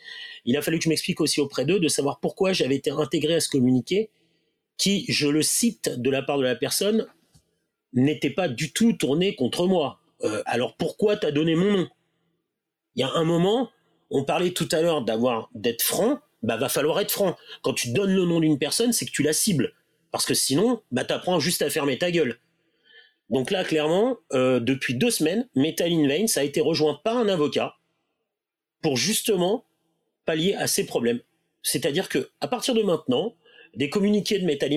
Il 0.45 0.55
a 0.55 0.61
fallu 0.61 0.77
que 0.77 0.83
je 0.83 0.89
m'explique 0.89 1.19
aussi 1.19 1.41
auprès 1.41 1.65
d'eux 1.65 1.79
de 1.79 1.87
savoir 1.87 2.19
pourquoi 2.19 2.53
j'avais 2.53 2.75
été 2.75 2.91
intégré 2.91 3.35
à 3.35 3.39
ce 3.39 3.49
communiqué, 3.49 4.11
qui, 4.77 5.05
je 5.09 5.27
le 5.27 5.41
cite 5.41 5.89
de 5.89 6.09
la 6.09 6.21
part 6.21 6.37
de 6.37 6.43
la 6.43 6.55
personne, 6.55 7.07
n'était 7.93 8.29
pas 8.29 8.49
du 8.49 8.71
tout 8.71 8.93
tourné 8.93 9.35
contre 9.35 9.67
moi. 9.67 9.99
alors 10.45 10.75
pourquoi 10.75 11.15
t'as 11.15 11.31
donné 11.31 11.55
mon 11.55 11.71
nom? 11.71 11.87
Il 12.95 13.01
y 13.01 13.03
a 13.03 13.11
un 13.13 13.23
moment, 13.23 13.69
on 14.15 14.23
parlait 14.23 14.51
tout 14.51 14.69
à 14.71 14.81
l'heure 14.81 15.01
d'avoir 15.01 15.49
d'être 15.55 15.81
franc, 15.81 16.19
bah 16.41 16.55
va 16.55 16.69
falloir 16.69 17.01
être 17.01 17.11
franc. 17.11 17.35
Quand 17.63 17.73
tu 17.73 17.91
donnes 17.91 18.15
le 18.15 18.23
nom 18.23 18.39
d'une 18.39 18.57
personne, 18.57 18.93
c'est 18.93 19.05
que 19.05 19.11
tu 19.11 19.23
la 19.23 19.33
cibles. 19.33 19.73
Parce 20.11 20.25
que 20.25 20.33
sinon, 20.33 20.81
bah 20.91 21.03
t'apprends 21.03 21.41
juste 21.41 21.61
à 21.61 21.69
fermer 21.69 21.97
ta 21.97 22.11
gueule. 22.11 22.39
Donc 23.29 23.51
là, 23.51 23.65
clairement, 23.65 24.17
euh, 24.31 24.61
depuis 24.61 24.93
deux 24.93 25.09
semaines, 25.09 25.49
Metal 25.53 25.91
in 25.91 26.07
Veins 26.07 26.37
a 26.37 26.43
été 26.43 26.61
rejoint 26.61 27.01
par 27.03 27.17
un 27.17 27.27
avocat 27.27 27.75
pour 28.81 28.95
justement 28.95 29.65
pallier 30.25 30.53
à 30.53 30.67
ces 30.67 30.85
problèmes. 30.85 31.19
C'est-à-dire 31.61 32.07
que 32.07 32.29
à 32.39 32.47
partir 32.47 32.73
de 32.73 32.83
maintenant, 32.83 33.35
des 33.75 33.89
communiqués 33.89 34.39
de 34.39 34.45
Metal 34.45 34.71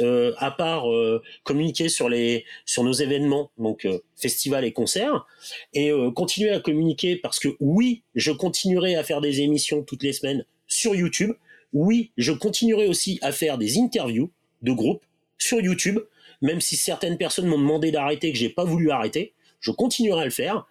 euh, 0.00 0.32
à 0.38 0.50
part 0.50 0.90
euh, 0.90 1.22
communiquer 1.42 1.88
sur 1.88 2.08
les 2.08 2.44
sur 2.64 2.84
nos 2.84 2.92
événements, 2.92 3.50
donc 3.58 3.84
euh, 3.84 3.98
festivals 4.16 4.64
et 4.64 4.72
concerts, 4.72 5.26
et 5.72 5.90
euh, 5.90 6.10
continuer 6.10 6.50
à 6.50 6.60
communiquer 6.60 7.16
parce 7.16 7.38
que 7.38 7.48
oui, 7.60 8.02
je 8.14 8.32
continuerai 8.32 8.94
à 8.96 9.02
faire 9.02 9.20
des 9.20 9.40
émissions 9.40 9.82
toutes 9.82 10.02
les 10.02 10.12
semaines 10.12 10.44
sur 10.66 10.94
YouTube. 10.94 11.32
Oui, 11.72 12.12
je 12.16 12.32
continuerai 12.32 12.86
aussi 12.86 13.18
à 13.22 13.32
faire 13.32 13.58
des 13.58 13.78
interviews 13.78 14.30
de 14.62 14.72
groupes 14.72 15.04
sur 15.38 15.60
YouTube, 15.60 15.98
même 16.40 16.60
si 16.60 16.76
certaines 16.76 17.18
personnes 17.18 17.46
m'ont 17.46 17.58
demandé 17.58 17.90
d'arrêter 17.90 18.32
que 18.32 18.38
j'ai 18.38 18.48
pas 18.48 18.64
voulu 18.64 18.90
arrêter, 18.90 19.34
je 19.60 19.72
continuerai 19.72 20.22
à 20.22 20.24
le 20.24 20.30
faire. 20.30 20.66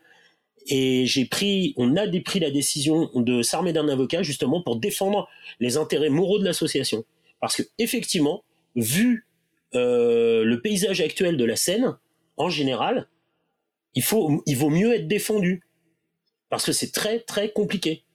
Et 0.67 1.05
j'ai 1.05 1.25
pris, 1.25 1.73
on 1.75 1.97
a 1.97 2.07
pris 2.21 2.39
la 2.39 2.49
décision 2.49 3.09
de 3.15 3.41
s'armer 3.41 3.73
d'un 3.73 3.89
avocat 3.89 4.23
justement 4.23 4.61
pour 4.61 4.77
défendre 4.77 5.27
les 5.59 5.75
intérêts 5.75 6.09
moraux 6.09 6.39
de 6.39 6.45
l'association. 6.45 7.03
Parce 7.43 7.57
que 7.57 7.63
effectivement, 7.77 8.45
vu 8.77 9.27
euh, 9.75 10.45
le 10.45 10.61
paysage 10.61 11.01
actuel 11.01 11.35
de 11.35 11.43
la 11.43 11.57
scène, 11.57 11.97
en 12.37 12.47
général, 12.47 13.09
il, 13.95 14.01
vaut 14.01 14.69
mieux 14.69 14.93
être 14.93 15.09
défendu. 15.09 15.61
Parce 16.47 16.63
que 16.63 16.71
c'est 16.71 16.93
très 16.93 17.19
très 17.19 17.51
compliqué. 17.51 18.05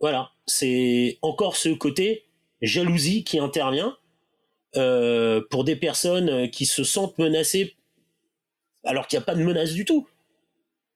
Voilà, 0.00 0.32
c'est 0.44 1.20
encore 1.22 1.54
ce 1.54 1.68
côté 1.68 2.24
jalousie 2.62 3.22
qui 3.22 3.38
intervient 3.38 3.96
euh, 4.74 5.40
pour 5.48 5.62
des 5.62 5.76
personnes 5.76 6.50
qui 6.50 6.66
se 6.66 6.82
sentent 6.82 7.18
menacées 7.18 7.76
alors 8.82 9.06
qu'il 9.06 9.20
n'y 9.20 9.22
a 9.22 9.26
pas 9.26 9.36
de 9.36 9.44
menace 9.44 9.72
du 9.72 9.84
tout 9.84 10.08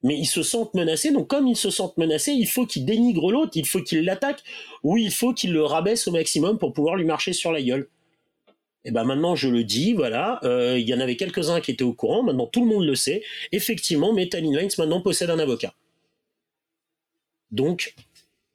mais 0.03 0.17
ils 0.17 0.27
se 0.27 0.43
sentent 0.43 0.75
menacés. 0.75 1.13
Donc, 1.13 1.29
comme 1.29 1.47
ils 1.47 1.57
se 1.57 1.71
sentent 1.71 1.97
menacés, 1.97 2.33
il 2.33 2.47
faut 2.47 2.67
qu'ils 2.67 2.85
dénigrent 2.85 3.31
l'autre, 3.31 3.53
il 3.55 3.67
faut 3.67 3.83
qu'ils 3.83 4.05
l'attaquent, 4.05 4.43
ou 4.83 4.97
il 4.97 5.11
faut 5.11 5.35
qu'ils 5.35 5.53
le 5.53 5.63
rabaissent 5.63 6.09
au 6.09 6.13
maximum 6.13 6.59
pour 6.59 6.73
pouvoir 6.73 6.97
lui 6.97 7.05
marcher 7.05 7.33
sur 7.33 7.53
la 7.53 7.63
gueule. 7.63 7.89
Et 8.85 8.93
ben 8.93 9.05
maintenant, 9.05 9.37
je 9.37 9.49
le 9.49 9.63
dis, 9.63 9.93
voilà, 9.93 10.41
euh, 10.43 10.79
il 10.79 10.89
y 10.89 10.95
en 10.95 11.01
avait 11.01 11.17
quelques-uns 11.17 11.61
qui 11.61 11.71
étaient 11.71 11.85
au 11.85 11.93
courant, 11.93 12.23
maintenant 12.23 12.47
tout 12.47 12.65
le 12.65 12.75
monde 12.75 12.85
le 12.85 12.95
sait. 12.95 13.23
Effectivement, 13.53 14.15
Metal 14.15 14.43
Lines 14.43 14.71
maintenant 14.79 15.03
possède 15.03 15.29
un 15.29 15.39
avocat. 15.39 15.75
Donc, 17.51 17.95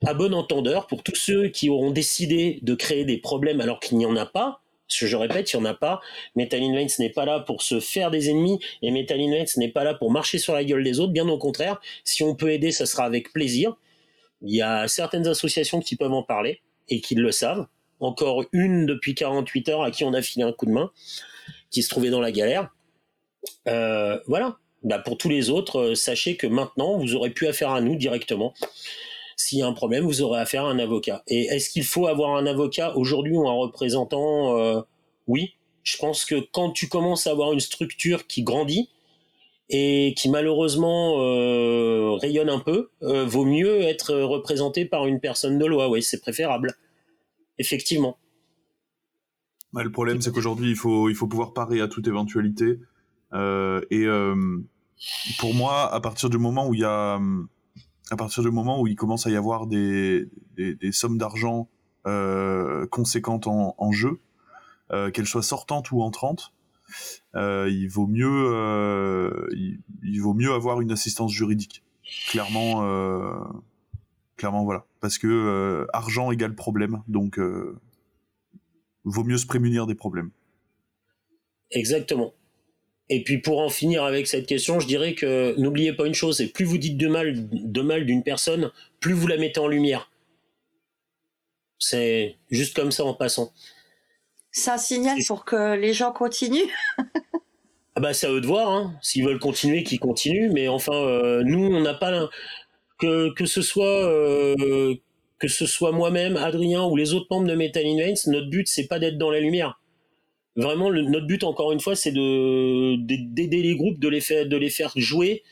à 0.03 0.13
bon 0.13 0.33
entendeur, 0.33 0.87
pour 0.87 1.03
tous 1.03 1.15
ceux 1.15 1.49
qui 1.49 1.69
auront 1.69 1.91
décidé 1.91 2.59
de 2.63 2.73
créer 2.73 3.05
des 3.05 3.17
problèmes 3.17 3.61
alors 3.61 3.79
qu'il 3.79 3.97
n'y 3.97 4.05
en 4.05 4.15
a 4.15 4.25
pas, 4.25 4.61
que 4.87 5.07
je 5.07 5.15
répète, 5.15 5.51
il 5.51 5.57
n'y 5.57 5.63
en 5.63 5.65
a 5.65 5.73
pas. 5.73 6.01
Metal 6.35 6.61
Vance 6.61 6.99
n'est 6.99 7.09
pas 7.09 7.25
là 7.25 7.39
pour 7.39 7.61
se 7.61 7.79
faire 7.79 8.11
des 8.11 8.29
ennemis 8.29 8.59
et 8.81 8.91
Metal 8.91 9.19
Vance 9.19 9.57
n'est 9.57 9.71
pas 9.71 9.83
là 9.83 9.93
pour 9.93 10.11
marcher 10.11 10.37
sur 10.37 10.53
la 10.53 10.63
gueule 10.63 10.83
des 10.83 10.99
autres. 10.99 11.13
Bien 11.13 11.27
au 11.27 11.37
contraire, 11.37 11.79
si 12.03 12.23
on 12.23 12.35
peut 12.35 12.51
aider, 12.51 12.71
ça 12.71 12.85
sera 12.85 13.03
avec 13.05 13.33
plaisir. 13.33 13.75
Il 14.41 14.55
y 14.55 14.61
a 14.61 14.87
certaines 14.87 15.27
associations 15.27 15.79
qui 15.79 15.95
peuvent 15.95 16.13
en 16.13 16.23
parler 16.23 16.61
et 16.89 17.01
qui 17.01 17.15
le 17.15 17.31
savent. 17.31 17.67
Encore 17.99 18.43
une 18.51 18.85
depuis 18.85 19.15
48 19.15 19.69
heures 19.69 19.83
à 19.83 19.91
qui 19.91 20.03
on 20.03 20.13
a 20.13 20.21
filé 20.21 20.43
un 20.43 20.51
coup 20.51 20.65
de 20.65 20.71
main, 20.71 20.91
qui 21.71 21.81
se 21.81 21.89
trouvait 21.89 22.09
dans 22.09 22.21
la 22.21 22.31
galère. 22.31 22.69
Euh, 23.67 24.19
voilà. 24.27 24.57
Bah 24.83 24.99
pour 24.99 25.17
tous 25.17 25.29
les 25.29 25.49
autres, 25.49 25.79
euh, 25.79 25.95
sachez 25.95 26.37
que 26.37 26.45
maintenant, 26.45 26.99
vous 26.99 27.15
aurez 27.15 27.31
plus 27.31 27.47
affaire 27.47 27.71
à 27.71 27.81
nous 27.81 27.95
directement 27.95 28.53
s'il 29.35 29.59
y 29.59 29.61
a 29.61 29.67
un 29.67 29.73
problème, 29.73 30.05
vous 30.05 30.21
aurez 30.21 30.39
affaire 30.39 30.65
à 30.65 30.69
un 30.69 30.79
avocat. 30.79 31.23
Et 31.27 31.45
est-ce 31.45 31.69
qu'il 31.69 31.83
faut 31.83 32.07
avoir 32.07 32.35
un 32.35 32.45
avocat 32.45 32.95
aujourd'hui 32.95 33.35
ou 33.35 33.47
un 33.47 33.53
représentant 33.53 34.57
euh, 34.57 34.81
Oui. 35.27 35.55
Je 35.83 35.97
pense 35.97 36.25
que 36.25 36.35
quand 36.51 36.71
tu 36.71 36.87
commences 36.87 37.27
à 37.27 37.31
avoir 37.31 37.53
une 37.53 37.59
structure 37.59 38.25
qui 38.25 38.43
grandit 38.43 38.89
et 39.69 40.13
qui 40.17 40.29
malheureusement 40.29 41.17
euh, 41.19 42.13
rayonne 42.13 42.49
un 42.49 42.59
peu, 42.59 42.89
euh, 43.03 43.25
vaut 43.25 43.45
mieux 43.45 43.81
être 43.81 44.15
représenté 44.15 44.85
par 44.85 45.05
une 45.05 45.19
personne 45.19 45.59
de 45.59 45.65
loi. 45.65 45.89
Oui, 45.89 46.01
c'est 46.01 46.21
préférable. 46.21 46.75
Effectivement. 47.59 48.17
le 49.73 49.91
problème, 49.91 50.21
c'est 50.21 50.31
qu'aujourd'hui, 50.31 50.71
il 50.71 50.75
faut, 50.75 51.09
il 51.09 51.15
faut 51.15 51.27
pouvoir 51.27 51.53
parer 51.53 51.81
à 51.81 51.87
toute 51.87 52.07
éventualité. 52.07 52.79
et 53.33 54.05
pour 55.39 55.53
moi, 55.53 55.93
à 55.93 55.99
partir 55.99 56.29
du 56.29 56.37
moment 56.37 56.67
où 56.67 56.73
il 56.73 56.79
y 56.79 56.85
a 56.85 57.19
à 58.11 58.15
partir 58.15 58.43
du 58.43 58.51
moment 58.51 58.81
où 58.81 58.87
il 58.87 58.95
commence 58.95 59.25
à 59.27 59.29
y 59.29 59.35
avoir 59.35 59.67
des, 59.67 60.29
sommes 60.91 61.17
d'argent 61.17 61.67
euh, 62.05 62.85
conséquentes 62.87 63.47
en, 63.47 63.91
jeu, 63.91 64.19
euh, 64.91 65.09
qu'elles 65.09 65.25
soient 65.25 65.43
sortantes 65.43 65.91
ou 65.91 66.01
entrantes, 66.01 66.53
euh, 67.35 67.67
il 67.69 67.87
vaut 67.87 68.07
mieux 68.07 69.47
il, 69.53 70.19
vaut 70.19 70.35
mieux 70.35 70.53
avoir 70.53 70.81
une 70.81 70.91
assistance 70.91 71.31
juridique. 71.31 71.83
Clairement, 72.27 72.81
clairement 74.37 74.63
voilà, 74.63 74.85
parce 74.99 75.17
que 75.17 75.87
argent 75.91 76.31
égale 76.31 76.53
problème, 76.53 77.01
donc 77.07 77.39
vaut 79.03 79.23
mieux 79.23 79.37
se 79.37 79.47
prémunir 79.47 79.87
des 79.87 79.95
problèmes. 79.95 80.29
Exactement. 81.71 82.33
Et 83.09 83.23
puis 83.23 83.37
pour 83.37 83.59
en 83.59 83.69
finir 83.69 84.03
avec 84.03 84.27
cette 84.27 84.47
question, 84.47 84.79
je 84.79 84.87
dirais 84.87 85.13
que 85.13 85.53
n'oubliez 85.59 85.93
pas 85.93 86.07
une 86.07 86.15
chose, 86.15 86.37
c'est 86.37 86.47
plus 86.47 86.65
vous 86.65 86.79
dites 86.79 86.97
de 86.97 87.07
mal 87.07 87.47
de 87.51 87.81
mal 87.81 88.05
d'une 88.05 88.23
personne, 88.23 88.71
plus 88.99 89.13
vous 89.13 89.27
la 89.27 89.37
mettez 89.37 89.59
en 89.59 89.67
lumière. 89.67 90.09
C'est 91.77 92.37
juste 92.49 92.75
comme 92.75 92.91
ça 92.91 93.05
en 93.05 93.13
passant. 93.13 93.51
C'est 94.51 94.71
un 94.71 94.77
signal 94.77 95.19
pour 95.27 95.45
que 95.45 95.75
les 95.75 95.93
gens 95.93 96.11
continuent. 96.11 96.71
ah 97.95 97.99
bah 97.99 98.13
c'est 98.13 98.25
à 98.25 98.31
eux 98.31 98.41
de 98.41 98.47
voir, 98.47 98.71
hein. 98.71 98.95
s'ils 99.01 99.23
veulent 99.23 99.39
continuer, 99.39 99.83
qu'ils 99.83 99.99
continuent. 99.99 100.51
Mais 100.51 100.67
enfin, 100.67 100.95
euh, 100.95 101.43
nous, 101.43 101.63
on 101.63 101.81
n'a 101.81 101.93
pas 101.93 102.29
que 102.97 103.33
que 103.33 103.45
ce 103.45 103.61
soit 103.61 103.85
euh, 103.85 104.95
que 105.37 105.47
ce 105.47 105.67
soit 105.67 105.91
moi-même, 105.91 106.37
Adrien 106.37 106.85
ou 106.85 106.95
les 106.95 107.13
autres 107.13 107.27
membres 107.29 107.47
de 107.47 107.55
Metal 107.55 107.85
in 107.85 108.13
notre 108.27 108.49
but 108.49 108.67
c'est 108.67 108.87
pas 108.87 108.99
d'être 108.99 109.17
dans 109.17 109.29
la 109.29 109.39
lumière 109.39 109.79
Vraiment, 110.55 110.89
notre 110.91 111.27
but, 111.27 111.43
encore 111.43 111.73
une 111.73 111.81
fois, 111.81 111.95
c'est 111.95 112.11
de 112.11 112.95
d'aider 112.95 113.61
les 113.61 113.75
groupes, 113.75 113.99
de 113.99 114.07
les 114.07 114.21
faire, 114.21 114.45
de 114.45 114.55
les 114.55 114.69
faire 114.69 114.93
jouer 114.95 115.43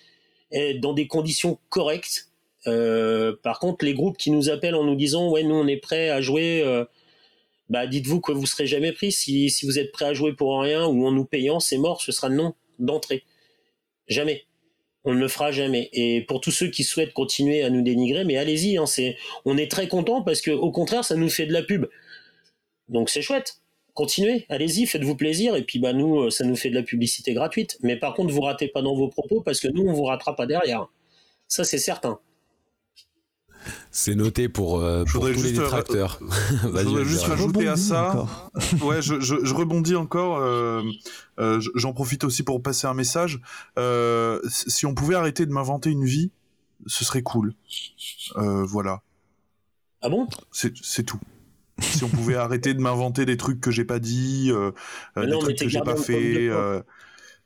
dans 0.80 0.94
des 0.94 1.08
conditions 1.08 1.60
correctes. 1.70 2.30
Euh, 2.68 3.36
par 3.44 3.60
contre, 3.60 3.84
les 3.84 3.94
groupes 3.94 4.18
qui 4.18 4.32
nous 4.32 4.50
appellent 4.50 4.76
en 4.76 4.84
nous 4.84 4.96
disant 4.96 5.30
ouais, 5.30 5.44
nous 5.44 5.56
on 5.56 5.68
est 5.68 5.78
prêt 5.78 6.10
à 6.10 6.22
jouer, 6.22 6.62
euh, 6.64 6.86
bah 7.70 7.88
dites-vous 7.88 8.22
que 8.22 8.32
vous 8.32 8.46
serez 8.46 8.68
jamais 8.68 8.94
pris. 8.94 9.12
Si, 9.12 9.50
si 9.50 9.66
vous 9.66 9.80
êtes 9.80 9.92
prêt 9.92 10.06
à 10.06 10.14
jouer 10.14 10.34
pour 10.34 10.62
rien 10.62 10.86
ou 10.86 11.06
en 11.06 11.12
nous 11.12 11.26
payant, 11.26 11.60
c'est 11.60 11.78
mort, 11.78 12.02
ce 12.02 12.12
sera 12.12 12.30
non 12.30 12.54
d'entrée. 12.80 13.24
Jamais. 14.08 14.46
On 15.06 15.14
ne 15.14 15.20
le 15.20 15.28
fera 15.28 15.52
jamais. 15.52 15.90
Et 15.92 16.22
pour 16.22 16.40
tous 16.40 16.52
ceux 16.52 16.68
qui 16.68 16.86
souhaitent 16.86 17.14
continuer 17.14 17.64
à 17.64 17.70
nous 17.70 17.82
dénigrer, 17.82 18.24
mais 18.24 18.38
allez-y, 18.38 18.78
hein, 18.78 18.86
c'est, 18.86 19.18
on 19.44 19.58
est 19.58 19.70
très 19.70 19.90
content 19.90 20.22
parce 20.22 20.40
que 20.40 20.52
au 20.52 20.72
contraire, 20.72 21.04
ça 21.04 21.16
nous 21.16 21.30
fait 21.30 21.46
de 21.46 21.52
la 21.52 21.64
pub. 21.64 21.88
Donc 22.88 23.10
c'est 23.10 23.22
chouette 23.22 23.63
continuez, 23.94 24.46
allez-y, 24.50 24.86
faites-vous 24.86 25.16
plaisir, 25.16 25.56
et 25.56 25.64
puis 25.64 25.80
bah 25.80 25.94
nous, 25.94 26.22
euh, 26.22 26.30
ça 26.30 26.46
nous 26.46 26.56
fait 26.56 26.70
de 26.70 26.76
la 26.76 26.84
publicité 26.84 27.34
gratuite. 27.34 27.78
Mais 27.82 27.98
par 27.98 28.14
contre, 28.14 28.34
vous 28.34 28.42
ratez 28.42 28.68
pas 28.68 28.82
dans 28.82 28.96
vos 28.96 29.08
propos 29.08 29.42
parce 29.42 29.60
que 29.60 29.68
nous, 29.68 29.84
on 29.84 29.94
vous 29.94 30.04
ratera 30.04 30.36
pas 30.36 30.46
derrière. 30.46 30.88
Ça, 31.48 31.64
c'est 31.64 31.78
certain. 31.78 32.20
C'est 33.92 34.16
noté 34.16 34.50
pour, 34.50 34.82
euh, 34.82 35.06
tous 35.06 35.26
les 35.26 35.58
euh, 35.58 35.62
détracteurs. 35.62 36.20
je 36.64 36.68
voudrais 36.68 37.06
juste 37.06 37.24
rajouter 37.24 37.68
à 37.68 37.78
ça. 37.78 38.26
ouais, 38.82 39.02
je, 39.02 39.54
rebondis 39.54 39.96
encore. 39.96 40.42
J'en 41.38 41.94
profite 41.94 42.24
aussi 42.24 42.44
pour 42.44 42.62
passer 42.62 42.88
un 42.88 42.94
message. 42.94 43.40
si 44.48 44.86
on 44.86 44.96
pouvait 44.96 45.16
arrêter 45.16 45.46
de 45.46 45.52
m'inventer 45.52 45.92
une 45.92 46.06
vie, 46.06 46.32
ce 46.88 47.06
serait 47.06 47.22
cool. 47.22 47.54
voilà. 48.36 49.02
Ah 50.02 50.10
bon? 50.10 50.28
C'est 50.52 51.04
tout 51.04 51.20
si 51.80 52.04
on 52.04 52.10
pouvait 52.10 52.36
arrêter 52.36 52.74
de 52.74 52.80
m'inventer 52.80 53.26
des 53.26 53.38
trucs 53.38 53.62
que 53.62 53.72
j'ai 53.72 53.86
pas 53.86 54.00
dit, 54.00 54.50
euh, 54.52 54.72
euh, 55.18 55.26
des 55.26 55.32
trucs 55.40 55.58
que 55.58 55.68
j'ai 55.68 55.82
pas 55.82 55.96
fait, 55.96 56.46
etc., 56.46 56.52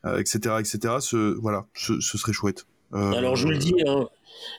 euh, 0.06 0.20
etc. 0.60 0.96
Ce, 1.00 1.40
voilà, 1.40 1.66
ce, 1.74 2.00
serait 2.02 2.34
chouette. 2.34 2.66
Alors 2.92 3.36
je 3.36 3.46
vous 3.46 3.52
le 3.52 3.58
dis, 3.58 3.76
hein, 3.86 4.08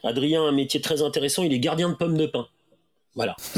Adrien 0.04 0.44
a 0.44 0.48
un 0.48 0.52
métier 0.52 0.80
très 0.80 1.02
intéressant. 1.02 1.42
Il 1.42 1.52
est 1.52 1.60
gardien 1.60 1.88
de 1.88 1.94
pommes 1.94 2.16
de 2.16 2.26
pain. 2.26 2.46
Voilà. 3.14 3.36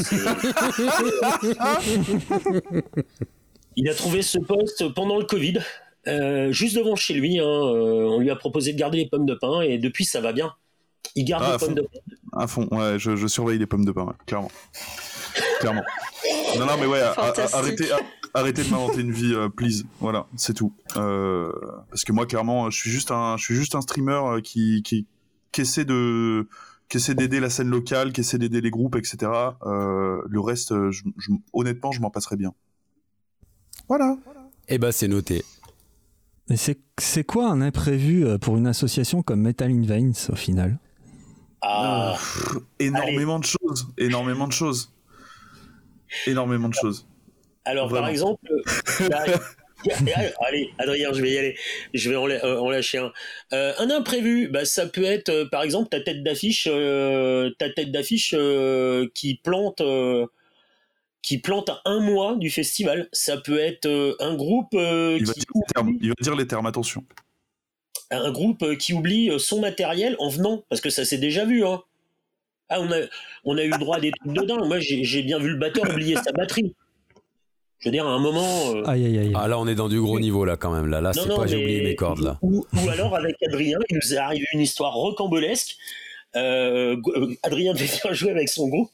il 3.76 3.88
a 3.88 3.94
trouvé 3.94 4.22
ce 4.22 4.38
poste 4.38 4.88
pendant 4.94 5.18
le 5.18 5.24
Covid. 5.24 5.58
juste 6.50 6.76
devant 6.76 6.96
chez 6.96 7.14
lui, 7.14 7.40
hein, 7.40 7.44
on 7.44 8.20
lui 8.20 8.30
a 8.30 8.36
proposé 8.36 8.72
de 8.72 8.78
garder 8.78 8.98
les 8.98 9.08
pommes 9.08 9.26
de 9.26 9.34
pain 9.34 9.61
et 9.61 9.78
depuis 9.78 10.04
ça 10.04 10.20
va 10.20 10.32
bien. 10.32 10.54
Il 11.16 11.24
garde 11.24 11.44
ah, 11.46 11.52
les 11.52 11.58
pommes 11.58 11.74
de 11.74 11.82
pain. 11.82 11.98
À 12.32 12.46
fond, 12.46 12.68
ouais, 12.70 12.98
je, 12.98 13.26
surveille 13.26 13.58
les 13.58 13.66
pommes 13.66 13.84
de 13.84 13.92
pain, 13.92 14.14
clairement. 14.26 14.50
Clairement. 15.61 15.84
Non, 16.59 16.66
non, 16.66 16.76
mais 16.78 16.86
ouais, 16.86 17.01
arrêtez, 17.01 17.86
arrêtez 18.34 18.64
de 18.64 18.70
m'inventer 18.70 19.01
une 19.01 19.12
vie, 19.12 19.34
euh, 19.34 19.49
please. 19.49 19.84
Voilà, 20.01 20.26
c'est 20.36 20.55
tout. 20.55 20.72
Euh, 20.97 21.53
parce 21.91 22.05
que 22.05 22.12
moi, 22.12 22.26
clairement, 22.26 22.70
je 22.70 22.78
suis 22.78 22.91
juste 22.91 23.11
un, 23.11 23.36
je 23.36 23.45
suis 23.45 23.55
juste 23.55 23.74
un 23.74 23.80
streamer 23.80 24.20
euh, 24.24 24.41
qui, 24.41 24.82
qui, 24.82 25.07
qui 25.53 25.61
essaie 25.61 25.84
de, 25.84 26.49
qui 26.88 26.99
essaie 26.99 27.14
d'aider 27.14 27.41
la 27.41 27.51
scène 27.51 27.68
locale, 27.68 28.12
qui 28.12 28.20
essaie 28.20 28.38
d'aider 28.38 28.61
les 28.61 28.70
groupes, 28.70 28.97
etc. 28.97 29.30
le 29.62 30.41
reste, 30.41 30.91
je, 30.91 31.03
honnêtement, 31.53 31.93
je 31.93 32.01
m'en 32.01 32.11
passerai 32.11 32.36
bien. 32.36 32.53
Voilà. 33.88 34.16
Eh 34.68 34.78
ben, 34.78 34.93
c'est 34.93 35.09
noté. 35.09 35.45
Mais 36.49 36.57
c'est 36.57 37.24
quoi 37.24 37.49
un 37.49 37.61
imprévu 37.61 38.26
pour 38.41 38.57
une 38.57 38.66
association 38.66 39.22
comme 39.22 39.41
Metal 39.41 39.70
in 39.70 39.82
Veins 39.82 40.12
au 40.30 40.36
final? 40.36 40.78
Ah, 41.62 42.16
énormément 42.78 43.38
de 43.38 43.45
choses, 43.45 43.88
énormément 43.99 44.49
de 44.49 44.53
choses 44.53 44.93
énormément 46.26 46.68
de 46.68 46.74
choses. 46.74 47.06
Alors, 47.64 47.88
par 47.88 48.08
exemple, 48.08 48.48
allez, 50.46 50.70
Adrien, 50.78 51.12
je 51.12 51.22
vais 51.22 51.30
y 51.30 51.38
aller. 51.38 51.56
Je 51.94 52.11
vais 52.11 52.16
en, 52.16 52.28
euh, 52.28 52.70
lâcher 52.70 52.98
un. 52.98 53.12
Euh, 53.52 53.72
un 53.78 53.90
imprévu, 53.90 54.48
bah, 54.48 54.64
ça 54.64 54.86
peut 54.86 55.04
être, 55.04 55.28
euh, 55.28 55.48
par 55.48 55.62
exemple, 55.62 55.88
ta 55.88 56.00
tête 56.00 56.22
d'affiche, 56.22 56.64
ta 56.64 57.70
tête 57.70 57.90
d'affiche 57.90 58.34
qui 59.14 59.40
plante, 59.42 59.82
qui 61.22 61.38
plante 61.38 61.70
un 61.84 62.00
mois 62.00 62.36
du 62.36 62.50
festival. 62.50 63.08
Ça 63.12 63.36
peut 63.36 63.58
être 63.58 64.16
un 64.20 64.34
groupe. 64.34 64.72
Il 64.72 65.26
va, 65.26 65.32
il, 66.00 66.08
va 66.08 66.14
dire 66.20 66.34
les 66.34 66.46
termes. 66.46 66.66
Attention. 66.66 67.04
Un 68.11 68.32
groupe 68.32 68.76
qui 68.76 68.92
oublie 68.92 69.30
son 69.38 69.61
matériel 69.61 70.16
en 70.18 70.28
venant, 70.28 70.64
parce 70.68 70.80
que 70.80 70.90
ça 70.90 71.04
s'est 71.04 71.18
déjà 71.18 71.44
vu. 71.44 71.64
Hein. 71.64 71.82
Ah, 72.70 72.80
on 72.80 72.90
a, 72.92 72.98
on 73.44 73.58
a 73.58 73.64
eu 73.64 73.70
droit 73.70 73.96
à 73.96 74.00
des 74.00 74.12
trucs 74.12 74.32
de 74.32 74.66
Moi, 74.66 74.78
j'ai 74.78 75.22
bien 75.22 75.38
vu 75.38 75.50
le 75.50 75.56
batteur 75.56 75.90
oublier 75.90 76.14
sa 76.16 76.30
batterie. 76.30 76.74
Je 77.80 77.88
veux 77.88 77.92
dire, 77.92 78.06
à 78.06 78.10
un 78.10 78.18
moment. 78.18 78.74
Euh, 78.74 78.86
aïe, 78.86 79.06
aïe, 79.06 79.18
aïe. 79.18 79.32
Ah, 79.34 79.48
là, 79.48 79.58
on 79.58 79.66
est 79.66 79.74
dans 79.74 79.88
du 79.88 80.00
gros 80.00 80.20
niveau, 80.20 80.44
là, 80.44 80.56
quand 80.56 80.70
même. 80.70 80.86
Là, 80.86 81.00
là 81.00 81.12
c'est 81.12 81.26
pas 81.26 81.46
j'ai 81.46 81.56
oublié 81.56 81.82
mes 81.82 81.96
cordes, 81.96 82.20
là. 82.20 82.38
Ou, 82.42 82.64
alors, 82.90 83.16
avec 83.16 83.36
Adrien, 83.42 83.78
il 83.88 83.96
nous 83.96 84.14
est 84.14 84.18
arrivé 84.18 84.44
une 84.52 84.60
histoire 84.60 84.92
rocambolesque. 84.92 85.76
Euh, 86.36 86.96
Adrien 87.42 87.72
devait 87.72 87.88
jouer 88.12 88.30
avec 88.30 88.48
son 88.48 88.68
groupe 88.68 88.92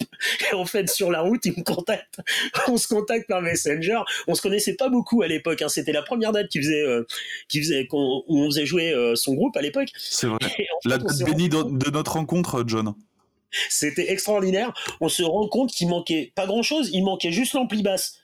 et 0.50 0.54
en 0.54 0.64
fait 0.64 0.88
sur 0.88 1.10
la 1.10 1.20
route 1.20 1.44
il 1.44 1.52
me 1.52 1.62
contacte 1.62 2.18
on 2.68 2.78
se 2.78 2.88
contacte 2.88 3.28
par 3.28 3.42
Messenger 3.42 3.98
on 4.26 4.34
se 4.34 4.40
connaissait 4.40 4.72
pas 4.72 4.88
beaucoup 4.88 5.20
à 5.20 5.28
l'époque 5.28 5.60
hein. 5.60 5.68
c'était 5.68 5.92
la 5.92 6.00
première 6.00 6.32
date 6.32 6.48
qui 6.48 6.60
faisait 6.60 6.80
euh, 6.80 7.04
qui 7.50 7.60
faisait 7.60 7.86
où 7.92 8.24
on 8.26 8.46
faisait 8.46 8.64
jouer 8.64 9.12
son 9.16 9.34
groupe 9.34 9.54
à 9.58 9.60
l'époque 9.60 9.90
c'est 9.98 10.28
vrai 10.28 10.38
la 10.86 10.96
date 10.96 11.24
bénie 11.26 11.50
de 11.50 11.90
notre 11.90 12.14
rencontre 12.14 12.64
John 12.66 12.94
c'était 13.70 14.10
extraordinaire. 14.12 14.72
On 15.00 15.08
se 15.08 15.22
rend 15.22 15.48
compte 15.48 15.70
qu'il 15.70 15.88
manquait 15.88 16.32
pas 16.34 16.46
grand 16.46 16.62
chose, 16.62 16.90
il 16.92 17.04
manquait 17.04 17.32
juste 17.32 17.54
l'ampli 17.54 17.82
basse. 17.82 18.18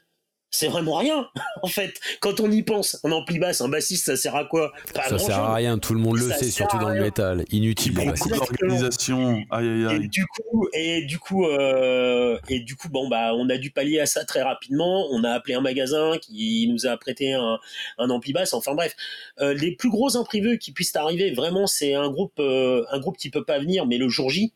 C'est 0.55 0.69
vraiment 0.69 0.97
rien, 0.97 1.31
en 1.63 1.67
fait. 1.67 1.99
Quand 2.21 2.39
on 2.41 2.51
y 2.51 2.63
pense, 2.63 3.01
un 3.05 3.11
ampli 3.11 3.39
basse, 3.39 3.63
un 3.63 3.71
bassiste, 3.71 4.05
ça 4.05 4.17
sert 4.17 4.37
à 4.37 4.45
quoi? 4.45 4.71
Ça 4.95 5.19
sert 5.19 5.39
à 5.39 5.55
rien, 5.55 5.79
tout 5.79 5.95
le 5.95 6.01
monde 6.01 6.19
le 6.19 6.31
sait, 6.31 6.51
surtout 6.51 6.79
dans 6.79 6.91
le 6.91 7.01
métal. 7.01 7.47
Inutile. 7.51 7.95
Beaucoup 7.95 8.29
d'organisation. 8.29 9.43
Et 9.59 10.09
du 10.09 10.27
coup, 10.27 10.69
et 10.75 11.07
du 11.07 11.19
coup, 11.19 11.47
euh, 11.47 12.39
et 12.51 12.61
du 12.61 12.77
coup, 12.77 12.91
bon 12.91 13.09
bah, 13.09 13.33
on 13.35 13.49
a 13.49 13.57
dû 13.57 13.71
pallier 13.71 13.99
à 13.99 14.07
ça 14.07 14.27
très 14.27 14.43
rapidement. 14.43 15.07
On 15.11 15.25
a 15.25 15.31
appelé 15.31 15.55
un 15.55 15.63
magasin 15.63 16.19
qui 16.21 16.69
nous 16.71 16.87
a 16.87 16.99
prêté 16.99 17.33
un, 17.33 17.59
un 17.97 18.11
ampli 18.11 18.35
basse. 18.35 18.53
Enfin 18.53 18.75
bref, 18.75 18.95
euh, 19.41 19.55
les 19.55 19.75
plus 19.75 19.89
gros 19.89 20.19
imprévus 20.19 20.59
qui 20.59 20.73
puissent 20.73 20.95
arriver, 20.97 21.33
vraiment, 21.33 21.67
c'est 21.67 21.95
un 21.95 22.11
groupe, 22.11 22.39
euh, 22.41 22.85
un 22.91 23.01
groupe 23.01 23.17
qui 23.17 23.31
peut 23.31 23.45
pas 23.45 23.59
venir, 23.59 23.87
mais 23.87 23.97
le 23.97 24.11
jour 24.11 24.29
J 24.29 24.53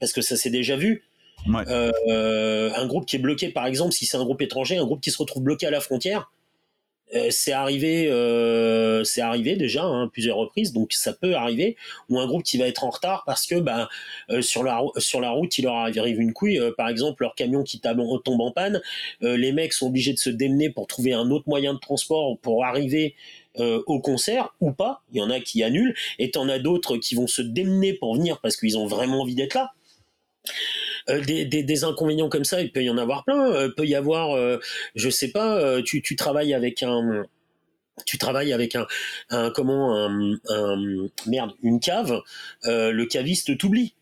parce 0.00 0.12
que 0.12 0.22
ça 0.22 0.36
s'est 0.36 0.50
déjà 0.50 0.76
vu. 0.76 1.04
Euh, 1.48 2.70
un 2.74 2.86
groupe 2.86 3.06
qui 3.06 3.16
est 3.16 3.20
bloqué, 3.20 3.48
par 3.48 3.66
exemple, 3.66 3.92
si 3.92 4.06
c'est 4.06 4.16
un 4.16 4.24
groupe 4.24 4.42
étranger, 4.42 4.78
un 4.78 4.84
groupe 4.84 5.00
qui 5.00 5.10
se 5.10 5.18
retrouve 5.18 5.42
bloqué 5.42 5.66
à 5.66 5.70
la 5.70 5.80
frontière, 5.80 6.30
euh, 7.12 7.26
c'est 7.30 7.50
arrivé, 7.50 8.06
euh, 8.08 9.02
c'est 9.02 9.20
arrivé 9.20 9.56
déjà 9.56 9.82
hein, 9.82 10.06
plusieurs 10.06 10.36
reprises, 10.36 10.72
donc 10.72 10.92
ça 10.92 11.12
peut 11.12 11.34
arriver. 11.34 11.76
Ou 12.08 12.20
un 12.20 12.26
groupe 12.26 12.44
qui 12.44 12.56
va 12.56 12.68
être 12.68 12.84
en 12.84 12.90
retard 12.90 13.24
parce 13.26 13.46
que 13.46 13.56
bah, 13.56 13.88
sur 14.40 14.62
la 14.62 14.80
sur 14.98 15.20
la 15.20 15.30
route 15.30 15.58
il 15.58 15.64
leur 15.64 15.74
arrive 15.74 16.20
une 16.20 16.32
couille. 16.32 16.60
par 16.76 16.88
exemple, 16.88 17.24
leur 17.24 17.34
camion 17.34 17.64
qui 17.64 17.80
tombe 17.80 18.40
en 18.40 18.52
panne, 18.52 18.80
les 19.22 19.50
mecs 19.50 19.72
sont 19.72 19.88
obligés 19.88 20.12
de 20.12 20.18
se 20.18 20.30
démener 20.30 20.70
pour 20.70 20.86
trouver 20.86 21.12
un 21.12 21.30
autre 21.30 21.48
moyen 21.48 21.74
de 21.74 21.80
transport 21.80 22.38
pour 22.38 22.64
arriver 22.64 23.16
au 23.58 24.00
concert 24.00 24.54
ou 24.60 24.70
pas. 24.70 25.02
Il 25.12 25.18
y 25.18 25.22
en 25.22 25.30
a 25.30 25.40
qui 25.40 25.64
annulent, 25.64 25.96
et 26.20 26.30
t'en 26.30 26.48
as 26.48 26.60
d'autres 26.60 26.96
qui 26.96 27.16
vont 27.16 27.26
se 27.26 27.42
démener 27.42 27.92
pour 27.92 28.14
venir 28.14 28.38
parce 28.40 28.56
qu'ils 28.56 28.78
ont 28.78 28.86
vraiment 28.86 29.22
envie 29.22 29.34
d'être 29.34 29.54
là. 29.54 29.72
Euh, 31.08 31.20
des, 31.24 31.84
inconvénients 31.84 32.28
comme 32.28 32.44
ça, 32.44 32.60
il 32.60 32.72
peut 32.72 32.82
y 32.82 32.90
en 32.90 32.98
avoir 32.98 33.24
plein. 33.24 33.52
Euh, 33.52 33.68
peut 33.68 33.86
y 33.86 33.94
avoir, 33.94 34.36
euh, 34.36 34.58
je 34.94 35.08
sais 35.10 35.30
pas, 35.30 35.82
tu, 35.82 36.02
travailles 36.16 36.54
avec 36.54 36.82
un, 36.82 37.24
tu 38.06 38.18
travailles 38.18 38.52
avec 38.52 38.76
un, 38.76 39.50
comment, 39.50 39.96
un, 39.96 41.08
merde, 41.26 41.52
une 41.62 41.80
cave, 41.80 42.20
le 42.64 43.04
caviste 43.04 43.56
t'oublie. 43.56 43.94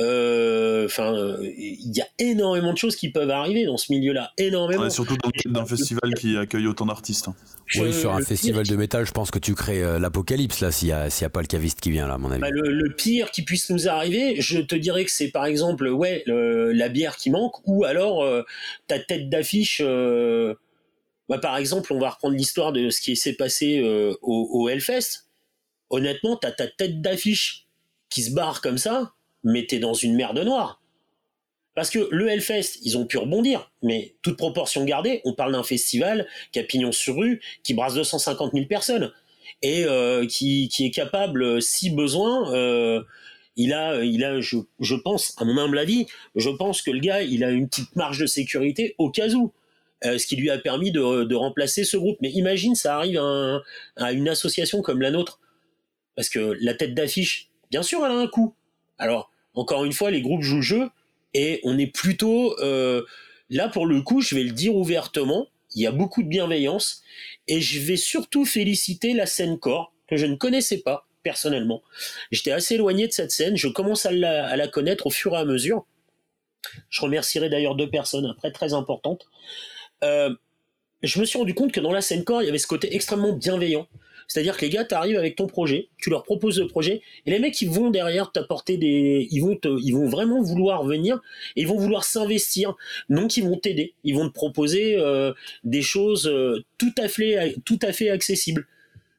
Euh, 0.00 0.86
enfin, 0.86 1.36
il 1.42 1.94
y 1.94 2.00
a 2.00 2.06
énormément 2.18 2.72
de 2.72 2.78
choses 2.78 2.96
qui 2.96 3.10
peuvent 3.10 3.28
arriver 3.28 3.66
dans 3.66 3.76
ce 3.76 3.92
milieu-là, 3.92 4.32
énormément. 4.38 4.88
surtout 4.88 5.18
dans 5.18 5.28
le 5.44 5.50
d'un 5.50 5.66
festival 5.66 6.14
qui 6.14 6.36
accueille 6.36 6.66
autant 6.66 6.86
d'artistes. 6.86 7.28
Hein. 7.28 7.34
Oui, 7.76 7.92
sur 7.92 8.12
un 8.12 8.22
festival 8.22 8.66
de 8.66 8.76
métal, 8.76 9.06
je 9.06 9.12
pense 9.12 9.30
que 9.30 9.38
tu 9.38 9.54
crées 9.54 9.82
euh, 9.82 9.98
l'apocalypse 9.98 10.60
là, 10.60 10.72
s'il 10.72 10.88
n'y 10.88 10.94
a, 10.94 11.04
a, 11.04 11.28
pas 11.28 11.42
le 11.42 11.46
caviste 11.46 11.80
qui 11.80 11.90
vient 11.90 12.06
là, 12.06 12.14
à 12.14 12.18
mon 12.18 12.30
avis. 12.30 12.40
Bah, 12.40 12.48
le, 12.50 12.94
pire 12.94 13.30
qui 13.30 13.42
puisse 13.42 13.68
nous 13.68 13.86
arriver, 13.88 14.40
je 14.40 14.60
te 14.60 14.74
dirais 14.74 15.04
que 15.04 15.10
c'est 15.10 15.28
par 15.28 15.44
exemple, 15.44 15.88
ouais, 15.88 16.24
la 16.26 16.88
bière 16.88 17.16
qui 17.16 17.30
manque, 17.30 17.56
ou 17.66 17.84
alors 17.84 18.22
euh, 18.22 18.42
ta 18.86 18.98
tête 18.98 19.28
d'affiche. 19.28 19.82
Bah, 21.28 21.38
par 21.38 21.56
exemple, 21.58 21.92
on 21.92 21.98
va 21.98 22.10
reprendre 22.10 22.34
l'histoire 22.34 22.72
de 22.72 22.88
ce 22.88 23.00
qui 23.00 23.14
s'est 23.14 23.34
passé 23.34 23.82
au, 24.22 24.48
au 24.52 24.68
Hellfest. 24.70 25.26
Honnêtement, 25.90 26.36
t'as 26.36 26.50
ta 26.50 26.66
tête 26.66 27.02
d'affiche 27.02 27.66
qui 28.08 28.22
se 28.22 28.32
barre 28.32 28.62
comme 28.62 28.78
ça 28.78 29.12
mais 29.44 29.66
t'es 29.66 29.78
dans 29.78 29.94
une 29.94 30.14
merde 30.14 30.38
noire. 30.38 30.82
Parce 31.74 31.88
que 31.88 32.08
le 32.10 32.28
Hellfest, 32.28 32.80
ils 32.82 32.98
ont 32.98 33.06
pu 33.06 33.16
rebondir, 33.16 33.70
mais 33.82 34.14
toute 34.22 34.36
proportion 34.36 34.84
gardée, 34.84 35.22
on 35.24 35.32
parle 35.32 35.52
d'un 35.52 35.62
festival 35.62 36.28
qui 36.52 36.58
a 36.58 36.64
pignon 36.64 36.92
sur 36.92 37.16
rue, 37.16 37.40
qui 37.62 37.72
brasse 37.72 37.94
250 37.94 38.52
000 38.52 38.66
personnes, 38.66 39.10
et 39.62 39.84
euh, 39.84 40.26
qui, 40.26 40.68
qui, 40.68 40.86
est 40.86 40.90
capable, 40.90 41.62
si 41.62 41.90
besoin, 41.90 42.52
euh, 42.52 43.02
il 43.56 43.72
a, 43.72 44.04
il 44.04 44.22
a 44.24 44.40
je, 44.40 44.58
je, 44.80 44.94
pense, 44.94 45.34
à 45.38 45.44
mon 45.44 45.56
humble 45.56 45.78
avis, 45.78 46.06
je 46.36 46.50
pense 46.50 46.82
que 46.82 46.90
le 46.90 47.00
gars, 47.00 47.22
il 47.22 47.42
a 47.42 47.50
une 47.50 47.68
petite 47.68 47.96
marge 47.96 48.18
de 48.18 48.26
sécurité 48.26 48.94
au 48.98 49.10
cas 49.10 49.30
où. 49.30 49.52
ce 50.02 50.26
qui 50.26 50.36
lui 50.36 50.50
a 50.50 50.58
permis 50.58 50.90
de, 50.90 51.34
remplacer 51.34 51.84
ce 51.84 51.96
groupe. 51.96 52.18
Mais 52.20 52.30
imagine, 52.32 52.74
ça 52.74 52.96
arrive 52.96 53.18
à, 53.96 54.12
une 54.12 54.28
association 54.28 54.82
comme 54.82 55.00
la 55.00 55.10
nôtre, 55.10 55.40
parce 56.16 56.28
que 56.28 56.54
la 56.60 56.74
tête 56.74 56.94
d'affiche, 56.94 57.48
bien 57.70 57.82
sûr, 57.82 58.04
elle 58.04 58.12
a 58.12 58.16
un 58.16 58.26
coût. 58.26 58.54
Alors, 58.98 59.31
encore 59.54 59.84
une 59.84 59.92
fois, 59.92 60.10
les 60.10 60.22
groupes 60.22 60.42
jouent 60.42 60.56
le 60.56 60.62
jeu, 60.62 60.90
et 61.34 61.60
on 61.64 61.78
est 61.78 61.86
plutôt 61.86 62.56
là 63.50 63.68
pour 63.68 63.86
le 63.86 64.00
coup, 64.02 64.20
je 64.20 64.34
vais 64.34 64.44
le 64.44 64.52
dire 64.52 64.74
ouvertement, 64.74 65.48
il 65.74 65.82
y 65.82 65.86
a 65.86 65.92
beaucoup 65.92 66.22
de 66.22 66.28
bienveillance, 66.28 67.02
et 67.48 67.60
je 67.60 67.80
vais 67.80 67.96
surtout 67.96 68.44
féliciter 68.44 69.14
la 69.14 69.26
scène 69.26 69.58
corps 69.58 69.92
que 70.08 70.16
je 70.16 70.26
ne 70.26 70.36
connaissais 70.36 70.78
pas 70.78 71.06
personnellement. 71.22 71.82
J'étais 72.30 72.50
assez 72.50 72.74
éloigné 72.74 73.06
de 73.06 73.12
cette 73.12 73.30
scène, 73.30 73.56
je 73.56 73.68
commence 73.68 74.06
à 74.06 74.12
la, 74.12 74.68
connaître 74.68 75.06
au 75.06 75.10
fur 75.10 75.34
et 75.34 75.38
à 75.38 75.44
mesure. 75.44 75.86
Je 76.90 77.00
remercierai 77.00 77.48
d'ailleurs 77.48 77.74
deux 77.74 77.90
personnes 77.90 78.26
après 78.26 78.52
très 78.52 78.72
importantes. 78.72 79.26
Euh, 80.04 80.34
je 81.02 81.20
me 81.20 81.24
suis 81.24 81.38
rendu 81.38 81.54
compte 81.54 81.72
que 81.72 81.80
dans 81.80 81.92
la 81.92 82.00
scène 82.00 82.24
corps, 82.24 82.42
il 82.42 82.46
y 82.46 82.48
avait 82.48 82.58
ce 82.58 82.66
côté 82.66 82.94
extrêmement 82.94 83.32
bienveillant. 83.32 83.88
C'est-à-dire 84.28 84.56
que 84.56 84.62
les 84.62 84.70
gars, 84.70 84.84
t'arrives 84.84 85.16
avec 85.16 85.36
ton 85.36 85.46
projet, 85.46 85.88
tu 85.98 86.10
leur 86.10 86.22
proposes 86.22 86.60
le 86.60 86.66
projet, 86.66 87.02
et 87.26 87.30
les 87.30 87.38
mecs, 87.38 87.60
ils 87.60 87.70
vont 87.70 87.90
derrière 87.90 88.32
t'apporter 88.32 88.76
des, 88.76 89.28
ils 89.30 89.40
vont 89.40 89.58
ils 89.82 89.92
vont 89.92 90.08
vraiment 90.08 90.42
vouloir 90.42 90.84
venir, 90.84 91.20
et 91.56 91.62
ils 91.62 91.68
vont 91.68 91.78
vouloir 91.78 92.04
s'investir. 92.04 92.74
Donc, 93.08 93.36
ils 93.36 93.44
vont 93.44 93.58
t'aider, 93.58 93.94
ils 94.04 94.14
vont 94.14 94.28
te 94.28 94.34
proposer 94.34 94.96
euh, 94.96 95.32
des 95.64 95.82
choses 95.82 96.26
euh, 96.26 96.64
tout 96.78 96.94
à 96.98 97.08
fait, 97.08 97.56
tout 97.64 97.78
à 97.82 97.92
fait 97.92 98.10
accessibles. 98.10 98.66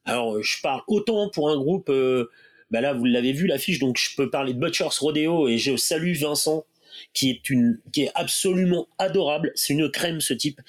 Alors, 0.05 0.41
je 0.41 0.61
parle 0.61 0.81
autant 0.87 1.29
pour 1.29 1.49
un 1.49 1.57
groupe, 1.57 1.89
euh, 1.89 2.29
bah 2.71 2.81
là, 2.81 2.93
vous 2.93 3.05
l'avez 3.05 3.31
vu 3.31 3.47
l'affiche, 3.47 3.79
donc 3.79 3.97
je 3.97 4.15
peux 4.15 4.29
parler 4.29 4.53
de 4.53 4.59
Butcher's 4.59 4.97
Rodeo 4.99 5.47
et 5.47 5.57
je 5.57 5.77
salue 5.77 6.13
Vincent 6.15 6.65
qui 7.13 7.29
est 7.29 7.49
une 7.49 7.79
qui 7.91 8.03
est 8.03 8.11
absolument 8.15 8.87
adorable. 8.97 9.51
C'est 9.55 9.73
une 9.73 9.89
crème 9.89 10.21
ce 10.21 10.33
type. 10.33 10.61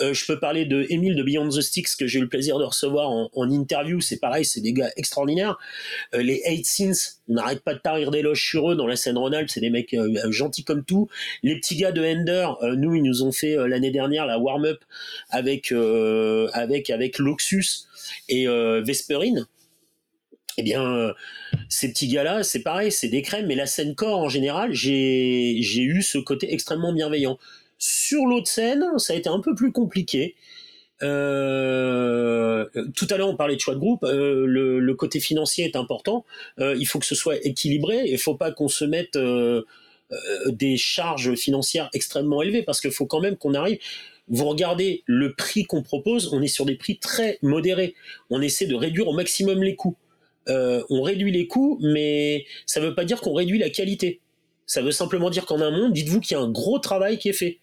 Euh, 0.00 0.14
je 0.14 0.24
peux 0.26 0.38
parler 0.38 0.64
de 0.64 0.86
Emile 0.90 1.16
de 1.16 1.22
Beyond 1.22 1.48
the 1.48 1.60
Sticks 1.60 1.96
que 1.98 2.06
j'ai 2.06 2.18
eu 2.18 2.22
le 2.22 2.28
plaisir 2.28 2.58
de 2.58 2.64
recevoir 2.64 3.10
en, 3.10 3.50
interview. 3.50 4.00
C'est 4.00 4.18
pareil, 4.18 4.44
c'est 4.44 4.60
des 4.60 4.72
gars 4.72 4.90
extraordinaires. 4.96 5.58
Euh, 6.14 6.22
les 6.22 6.42
Eight 6.44 6.66
Sins, 6.66 7.20
on 7.28 7.34
n'arrête 7.34 7.60
pas 7.60 7.74
de 7.74 7.78
tarir 7.78 8.10
d'éloges 8.10 8.42
sur 8.42 8.72
eux 8.72 8.76
dans 8.76 8.86
la 8.86 8.96
scène 8.96 9.18
Ronald. 9.18 9.48
C'est 9.50 9.60
des 9.60 9.70
mecs 9.70 9.94
gentils 10.30 10.64
comme 10.64 10.84
tout. 10.84 11.08
Les 11.42 11.56
petits 11.56 11.76
gars 11.76 11.92
de 11.92 12.02
Ender, 12.02 12.48
nous 12.76 12.94
ils 12.94 13.02
nous 13.02 13.22
ont 13.22 13.32
fait 13.32 13.56
l'année 13.68 13.90
dernière 13.90 14.26
la 14.26 14.38
warm 14.38 14.64
up 14.64 14.84
avec 15.30 15.72
avec 15.72 16.90
avec 16.90 17.18
Loxus 17.18 17.86
et 18.28 18.48
euh, 18.48 18.82
Vesperine, 18.84 19.46
eh 20.58 20.62
bien, 20.62 20.84
euh, 20.84 21.12
ces 21.68 21.88
petits 21.88 22.08
gars-là, 22.08 22.42
c'est 22.42 22.62
pareil, 22.62 22.92
c'est 22.92 23.08
des 23.08 23.22
crèmes, 23.22 23.46
mais 23.46 23.54
la 23.54 23.66
scène 23.66 23.94
corps 23.94 24.20
en 24.20 24.28
général, 24.28 24.72
j'ai 24.72 25.58
eu 25.58 26.02
ce 26.02 26.18
côté 26.18 26.52
extrêmement 26.52 26.92
bienveillant. 26.92 27.38
Sur 27.78 28.26
l'autre 28.26 28.48
scène, 28.48 28.84
ça 28.98 29.12
a 29.12 29.16
été 29.16 29.28
un 29.28 29.40
peu 29.40 29.54
plus 29.54 29.72
compliqué. 29.72 30.36
Euh, 31.02 32.66
tout 32.94 33.06
à 33.10 33.16
l'heure, 33.16 33.28
on 33.28 33.36
parlait 33.36 33.56
de 33.56 33.60
choix 33.60 33.74
de 33.74 33.80
groupe. 33.80 34.04
le, 34.04 34.92
côté 34.94 35.20
financier 35.20 35.64
est 35.64 35.76
important. 35.76 36.24
il 36.58 36.86
faut 36.86 36.98
que 36.98 37.06
ce 37.06 37.14
soit 37.14 37.44
équilibré. 37.44 38.04
Il 38.06 38.12
ne 38.12 38.18
faut 38.18 38.36
pas 38.36 38.52
qu'on 38.52 38.68
se 38.68 38.84
mette 38.84 39.18
des 40.46 40.76
charges 40.76 41.34
financières 41.34 41.90
extrêmement 41.92 42.42
élevées 42.42 42.62
parce 42.62 42.80
qu'il 42.80 42.92
faut 42.92 43.06
quand 43.06 43.20
même 43.20 43.36
qu'on 43.36 43.54
arrive 43.54 43.78
vous 44.28 44.46
regardez 44.46 45.02
le 45.06 45.34
prix 45.34 45.64
qu'on 45.64 45.82
propose, 45.82 46.32
on 46.32 46.42
est 46.42 46.48
sur 46.48 46.64
des 46.64 46.76
prix 46.76 46.98
très 46.98 47.38
modérés. 47.42 47.94
On 48.30 48.40
essaie 48.40 48.66
de 48.66 48.74
réduire 48.74 49.08
au 49.08 49.12
maximum 49.12 49.62
les 49.62 49.76
coûts. 49.76 49.96
Euh, 50.48 50.82
on 50.90 51.02
réduit 51.02 51.32
les 51.32 51.46
coûts, 51.46 51.78
mais 51.80 52.44
ça 52.66 52.80
ne 52.80 52.86
veut 52.86 52.94
pas 52.94 53.04
dire 53.04 53.20
qu'on 53.20 53.34
réduit 53.34 53.58
la 53.58 53.70
qualité. 53.70 54.20
Ça 54.66 54.82
veut 54.82 54.92
simplement 54.92 55.30
dire 55.30 55.46
qu'en 55.46 55.60
amont, 55.60 55.90
dites-vous 55.90 56.20
qu'il 56.20 56.36
y 56.36 56.40
a 56.40 56.42
un 56.42 56.50
gros 56.50 56.78
travail 56.78 57.18
qui 57.18 57.28
est 57.28 57.34
fait, 57.34 57.60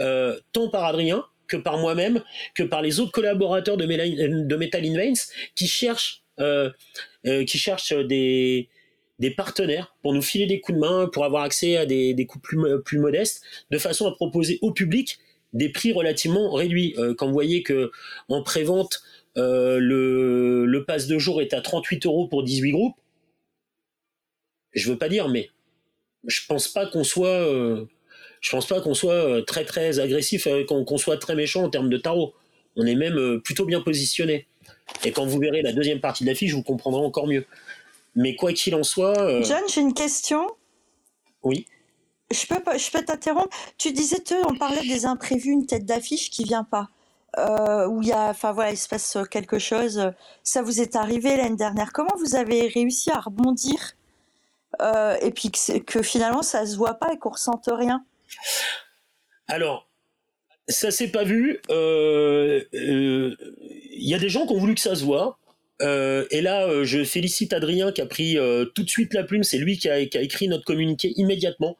euh, 0.00 0.38
tant 0.52 0.68
par 0.68 0.84
Adrien 0.84 1.24
que 1.48 1.56
par 1.56 1.78
moi-même, 1.78 2.22
que 2.54 2.64
par 2.64 2.82
les 2.82 2.98
autres 2.98 3.12
collaborateurs 3.12 3.76
de, 3.76 3.86
Metal 3.86 4.84
in 4.84 5.12
qui 5.54 5.68
cherchent, 5.68 6.24
euh, 6.40 6.70
qui 7.22 7.58
cherchent 7.58 7.92
des, 7.92 8.68
partenaires 9.36 9.94
pour 10.02 10.12
nous 10.12 10.22
filer 10.22 10.46
des 10.46 10.60
coups 10.60 10.74
de 10.76 10.80
main, 10.80 11.08
pour 11.12 11.24
avoir 11.24 11.44
accès 11.44 11.76
à 11.76 11.86
des, 11.86 12.26
coûts 12.28 12.40
plus, 12.40 12.98
modestes, 12.98 13.44
de 13.70 13.78
façon 13.78 14.08
à 14.08 14.12
proposer 14.12 14.58
au 14.60 14.72
public 14.72 15.18
des 15.52 15.68
prix 15.68 15.92
relativement 15.92 16.50
réduits. 16.50 16.96
Quand 17.16 17.28
vous 17.28 17.32
voyez 17.32 17.62
que 17.62 17.92
en 18.28 18.42
prévente, 18.42 19.04
le, 19.36 20.64
le 20.64 20.84
pass 20.84 21.06
de 21.06 21.18
jour 21.18 21.40
est 21.40 21.52
à 21.54 21.60
38 21.60 22.06
euros 22.06 22.26
pour 22.28 22.42
18 22.42 22.72
groupes, 22.72 22.96
je 24.72 24.90
veux 24.90 24.98
pas 24.98 25.08
dire, 25.08 25.28
mais 25.28 25.50
je 26.26 26.40
pense 26.46 26.68
pas 26.68 26.86
qu'on 26.86 27.04
soit, 27.04 27.28
euh, 27.28 27.86
je 28.40 28.50
pense 28.50 28.66
pas 28.66 28.80
qu'on 28.80 28.94
soit 28.94 29.44
très 29.46 29.64
très 29.64 29.98
agressif, 29.98 30.46
qu'on 30.68 30.98
soit 30.98 31.16
très 31.16 31.34
méchant 31.34 31.64
en 31.64 31.70
termes 31.70 31.88
de 31.88 31.96
tarot. 31.96 32.34
On 32.76 32.86
est 32.86 32.94
même 32.94 33.40
plutôt 33.40 33.64
bien 33.64 33.80
positionné. 33.80 34.46
Et 35.04 35.10
quand 35.10 35.24
vous 35.24 35.38
verrez 35.38 35.62
la 35.62 35.72
deuxième 35.72 36.00
partie 36.00 36.24
de 36.24 36.28
l'affiche, 36.28 36.52
vous 36.52 36.62
comprendrez 36.62 37.00
encore 37.00 37.26
mieux. 37.26 37.46
Mais 38.14 38.36
quoi 38.36 38.52
qu'il 38.52 38.74
en 38.74 38.82
soit. 38.82 39.42
John, 39.42 39.62
j'ai 39.72 39.80
une 39.80 39.94
question. 39.94 40.46
Oui. 41.42 41.66
Je 42.30 42.46
peux, 42.46 42.78
je 42.78 42.90
peux 42.90 43.04
t'interrompre? 43.04 43.56
Tu 43.78 43.92
disais, 43.92 44.18
on 44.46 44.56
parlait 44.56 44.86
des 44.86 45.06
imprévus, 45.06 45.52
une 45.52 45.66
tête 45.66 45.86
d'affiche 45.86 46.30
qui 46.30 46.44
vient 46.44 46.64
pas. 46.64 46.90
Euh, 47.38 47.86
où 47.86 48.00
il 48.00 48.08
y 48.08 48.12
a, 48.12 48.30
enfin 48.30 48.52
voilà, 48.52 48.70
il 48.70 48.78
se 48.78 48.88
passe 48.88 49.18
quelque 49.30 49.58
chose. 49.58 50.10
Ça 50.42 50.62
vous 50.62 50.80
est 50.80 50.96
arrivé 50.96 51.36
l'année 51.36 51.56
dernière? 51.56 51.92
Comment 51.92 52.14
vous 52.18 52.34
avez 52.34 52.68
réussi 52.68 53.10
à 53.10 53.20
rebondir 53.20 53.92
euh, 54.80 55.16
et 55.20 55.30
puis 55.30 55.50
que, 55.50 56.02
finalement 56.02 56.42
ça 56.42 56.66
se 56.66 56.76
voit 56.76 56.94
pas 56.94 57.12
et 57.12 57.18
qu'on 57.18 57.30
ressente 57.30 57.68
rien? 57.70 58.04
Alors, 59.48 59.88
ça 60.66 60.90
s'est 60.90 61.08
pas 61.08 61.24
vu. 61.24 61.60
Euh, 61.70 62.62
il 62.72 63.36
y 64.08 64.14
a 64.14 64.18
des 64.18 64.30
gens 64.30 64.46
qui 64.46 64.54
ont 64.54 64.58
voulu 64.58 64.74
que 64.74 64.80
ça 64.80 64.94
se 64.94 65.04
voit. 65.04 65.38
et 65.80 66.40
là, 66.40 66.84
je 66.84 67.04
félicite 67.04 67.52
Adrien 67.52 67.92
qui 67.92 68.00
a 68.00 68.06
pris 68.06 68.38
tout 68.74 68.82
de 68.82 68.88
suite 68.88 69.12
la 69.12 69.24
plume. 69.24 69.44
C'est 69.44 69.58
lui 69.58 69.76
qui 69.76 69.90
a, 69.90 69.94
a, 69.94 69.98
écrit 69.98 70.48
notre 70.48 70.64
communiqué 70.64 71.12
immédiatement. 71.16 71.76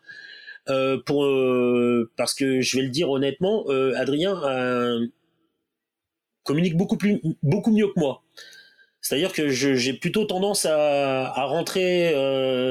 Euh, 0.69 0.99
pour 1.07 1.25
euh, 1.25 2.11
parce 2.17 2.35
que 2.35 2.61
je 2.61 2.77
vais 2.77 2.83
le 2.83 2.89
dire 2.89 3.09
honnêtement, 3.09 3.65
euh, 3.69 3.95
Adrien 3.97 4.35
communique 6.47 6.77
beaucoup 6.77 6.97
plus 6.97 7.21
beaucoup 7.43 7.73
mieux 7.73 7.89
que 7.89 7.99
moi. 7.99 8.23
C'est-à-dire 9.01 9.33
que 9.33 9.49
j'ai 9.49 9.93
plutôt 9.93 10.25
tendance 10.25 10.65
à, 10.67 11.33
à 11.33 11.45
rentrer 11.45 12.13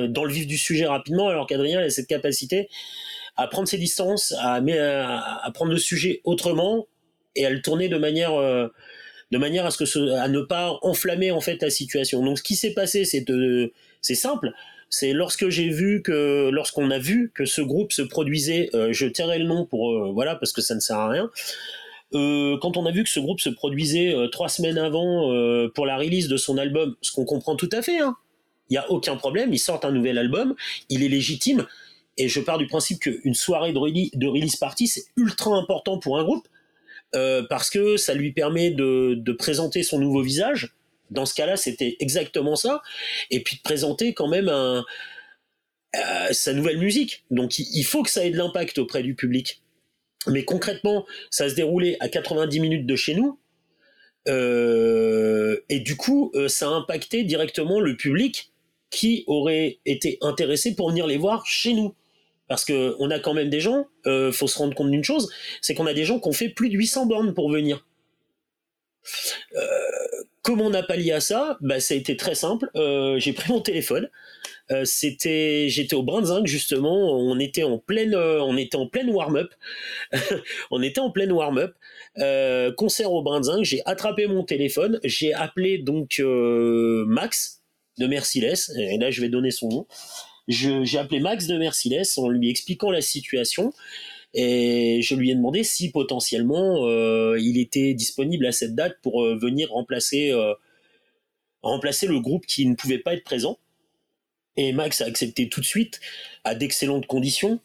dans 0.09 0.25
le 0.25 0.33
vif 0.33 0.47
du 0.47 0.57
sujet 0.57 0.85
rapidement, 0.85 1.29
alors 1.29 1.47
qu'Adrien 1.47 1.79
a 1.79 1.89
cette 1.89 2.07
capacité 2.07 2.67
à 3.37 3.47
prendre 3.47 3.69
ses 3.69 3.77
distances, 3.77 4.33
à, 4.39 4.59
prendre 5.53 5.71
le 5.71 5.77
sujet 5.77 6.19
autrement 6.25 6.87
et 7.37 7.45
à 7.45 7.49
le 7.49 7.61
tourner 7.61 7.87
de 7.87 7.97
manière 7.97 8.33
de 8.33 9.37
manière 9.37 9.65
à 9.65 9.71
ce 9.71 9.77
que 9.77 10.11
à 10.11 10.27
ne 10.27 10.41
pas 10.41 10.77
enflammer 10.81 11.31
en 11.31 11.39
fait 11.39 11.61
la 11.61 11.69
situation. 11.69 12.21
Donc 12.21 12.39
ce 12.39 12.43
qui 12.43 12.57
s'est 12.57 12.73
passé, 12.73 13.05
c'est 13.05 13.23
c'est 14.01 14.15
simple 14.15 14.51
c'est 14.89 15.13
lorsque 15.13 15.49
j'ai 15.49 15.69
vu 15.69 16.01
que, 16.01 16.49
lorsqu'on 16.51 16.91
a 16.91 16.99
vu 16.99 17.31
que 17.33 17.45
ce 17.45 17.61
groupe 17.61 17.91
se 17.91 18.01
produisait, 18.01 18.69
euh, 18.73 18.93
je 18.93 19.07
tairai 19.07 19.39
le 19.39 19.45
nom 19.45 19.65
pour, 19.65 19.91
euh, 19.91 20.11
voilà, 20.13 20.35
parce 20.35 20.53
que 20.53 20.61
ça 20.61 20.75
ne 20.75 20.79
sert 20.79 20.97
à 20.97 21.09
rien. 21.09 21.29
Euh, 22.13 22.57
quand 22.61 22.77
on 22.77 22.85
a 22.85 22.91
vu 22.91 23.03
que 23.03 23.09
ce 23.09 23.19
groupe 23.19 23.39
se 23.39 23.49
produisait 23.49 24.13
trois 24.31 24.49
semaines 24.49 24.77
avant 24.77 25.29
pour 25.73 25.85
la 25.85 25.97
release 25.97 26.27
de 26.27 26.37
son 26.37 26.57
album, 26.57 26.95
ce 27.01 27.11
qu'on 27.11 27.25
comprend 27.25 27.55
tout 27.55 27.69
à 27.71 27.81
fait, 27.81 27.99
hein. 27.99 28.15
il 28.69 28.73
n'y 28.73 28.77
a 28.77 28.89
aucun 28.91 29.15
problème, 29.15 29.53
ils 29.53 29.59
sortent 29.59 29.85
un 29.85 29.91
nouvel 29.91 30.17
album, 30.17 30.55
il 30.89 31.03
est 31.03 31.09
légitime, 31.09 31.65
et 32.17 32.29
je 32.29 32.39
pars 32.39 32.57
du 32.57 32.67
principe 32.67 32.99
qu'une 32.99 33.33
soirée 33.33 33.73
de 33.73 33.77
release, 33.77 34.11
de 34.13 34.59
party, 34.59 34.87
c'est 34.87 35.05
ultra 35.17 35.55
important 35.55 35.97
pour 35.97 36.17
un 36.17 36.23
groupe, 36.23 36.47
parce 37.49 37.69
que 37.69 37.97
ça 37.97 38.13
lui 38.13 38.31
permet 38.31 38.71
de, 38.71 39.31
présenter 39.37 39.83
son 39.83 39.99
nouveau 39.99 40.21
visage, 40.21 40.73
dans 41.11 41.25
ce 41.25 41.33
cas-là, 41.35 41.55
c'était 41.55 41.97
exactement 41.99 42.55
ça. 42.55 42.81
Et 43.29 43.43
puis 43.43 43.57
de 43.57 43.61
présenter 43.61 44.15
quand 44.15 44.27
même 44.27 44.49
euh, 45.95 46.27
sa 46.31 46.53
nouvelle 46.53 46.77
musique. 46.77 47.23
Donc 47.31 47.57
il 47.59 47.83
faut 47.83 48.03
que 48.03 48.09
ça 48.09 48.25
ait 48.25 48.31
de 48.31 48.37
l'impact 48.37 48.77
auprès 48.77 49.03
du 49.03 49.15
public. 49.15 49.61
Mais 50.27 50.43
concrètement, 50.43 51.05
ça 51.29 51.49
se 51.49 51.55
déroulait 51.55 51.97
à 51.99 52.09
90 52.09 52.59
minutes 52.59 52.85
de 52.85 52.95
chez 52.95 53.15
nous. 53.15 53.39
Euh, 54.27 55.57
et 55.69 55.79
du 55.79 55.95
coup, 55.95 56.31
euh, 56.35 56.47
ça 56.47 56.67
a 56.67 56.71
impacté 56.71 57.23
directement 57.23 57.79
le 57.79 57.95
public 57.95 58.51
qui 58.89 59.23
aurait 59.27 59.79
été 59.85 60.17
intéressé 60.21 60.75
pour 60.75 60.89
venir 60.89 61.07
les 61.07 61.17
voir 61.17 61.45
chez 61.45 61.73
nous. 61.73 61.95
Parce 62.47 62.63
que 62.63 62.95
on 62.99 63.09
a 63.09 63.19
quand 63.19 63.33
même 63.33 63.49
des 63.49 63.59
gens, 63.59 63.87
euh, 64.05 64.31
faut 64.31 64.47
se 64.47 64.57
rendre 64.57 64.75
compte 64.75 64.91
d'une 64.91 65.03
chose, 65.03 65.31
c'est 65.61 65.73
qu'on 65.73 65.87
a 65.87 65.93
des 65.93 66.05
gens 66.05 66.19
qui 66.19 66.27
ont 66.27 66.33
fait 66.33 66.49
plus 66.49 66.69
de 66.69 66.75
800 66.75 67.07
bornes 67.07 67.33
pour 67.33 67.51
venir. 67.51 67.85
Euh, 69.55 69.61
Comment 70.43 70.65
on 70.65 70.73
a 70.75 70.83
pallié 70.83 71.11
à 71.11 71.21
ça? 71.21 71.57
Bah, 71.61 71.79
Ça 71.79 71.95
a 71.95 71.97
été 71.97 72.15
très 72.15 72.35
simple. 72.35 72.69
J'ai 73.17 73.33
pris 73.33 73.51
mon 73.51 73.61
téléphone. 73.61 74.09
Euh, 74.71 74.83
c'était, 74.83 75.69
j'étais 75.69 75.95
au 75.95 76.03
Brinzinc 76.03 76.47
justement. 76.47 77.11
On 77.17 77.39
était 77.39 77.63
en 77.63 77.77
pleine, 77.77 78.15
euh, 78.15 78.41
on 78.41 78.57
était 78.57 78.77
en 78.77 78.87
pleine 78.87 79.09
warm-up. 79.09 79.53
on 80.71 80.81
était 80.81 80.99
en 80.99 81.11
pleine 81.11 81.31
warm-up. 81.31 81.75
concert 82.75 83.11
au 83.11 83.21
Brinzinc. 83.21 83.63
J'ai 83.63 83.81
attrapé 83.85 84.27
mon 84.27 84.43
téléphone. 84.43 84.99
J'ai 85.03 85.33
appelé 85.33 85.77
donc 85.77 86.19
Max 86.19 87.61
de 87.99 88.07
Merciless. 88.07 88.71
Et 88.77 88.97
là, 88.97 89.11
je 89.11 89.21
vais 89.21 89.29
donner 89.29 89.51
son 89.51 89.69
nom. 89.69 89.87
j'ai 90.47 90.97
appelé 90.97 91.19
Max 91.19 91.47
de 91.47 91.57
Merciless 91.57 92.17
en 92.17 92.29
lui 92.29 92.49
expliquant 92.49 92.91
la 92.91 93.01
situation. 93.01 93.73
Et 94.37 95.01
je 95.01 95.15
lui 95.15 95.31
ai 95.31 95.35
demandé 95.35 95.63
si 95.63 95.91
potentiellement 95.91 96.87
il 97.37 97.59
était 97.59 97.93
disponible 97.93 98.45
à 98.47 98.51
cette 98.51 98.75
date 98.75 98.95
pour 99.03 99.23
venir 99.23 99.71
remplacer, 99.71 100.33
remplacer 101.61 102.07
le 102.07 102.19
groupe 102.19 102.45
qui 102.45 102.65
ne 102.65 102.75
pouvait 102.75 102.99
pas 102.99 103.13
être 103.13 103.23
présent. 103.23 103.59
Et 104.57 104.71
Max 104.73 105.01
a 105.01 105.05
accepté 105.05 105.49
tout 105.49 105.61
de 105.61 105.65
suite, 105.65 105.99
à 106.43 106.55
d'excellentes 106.55 107.07
conditions. 107.07 107.59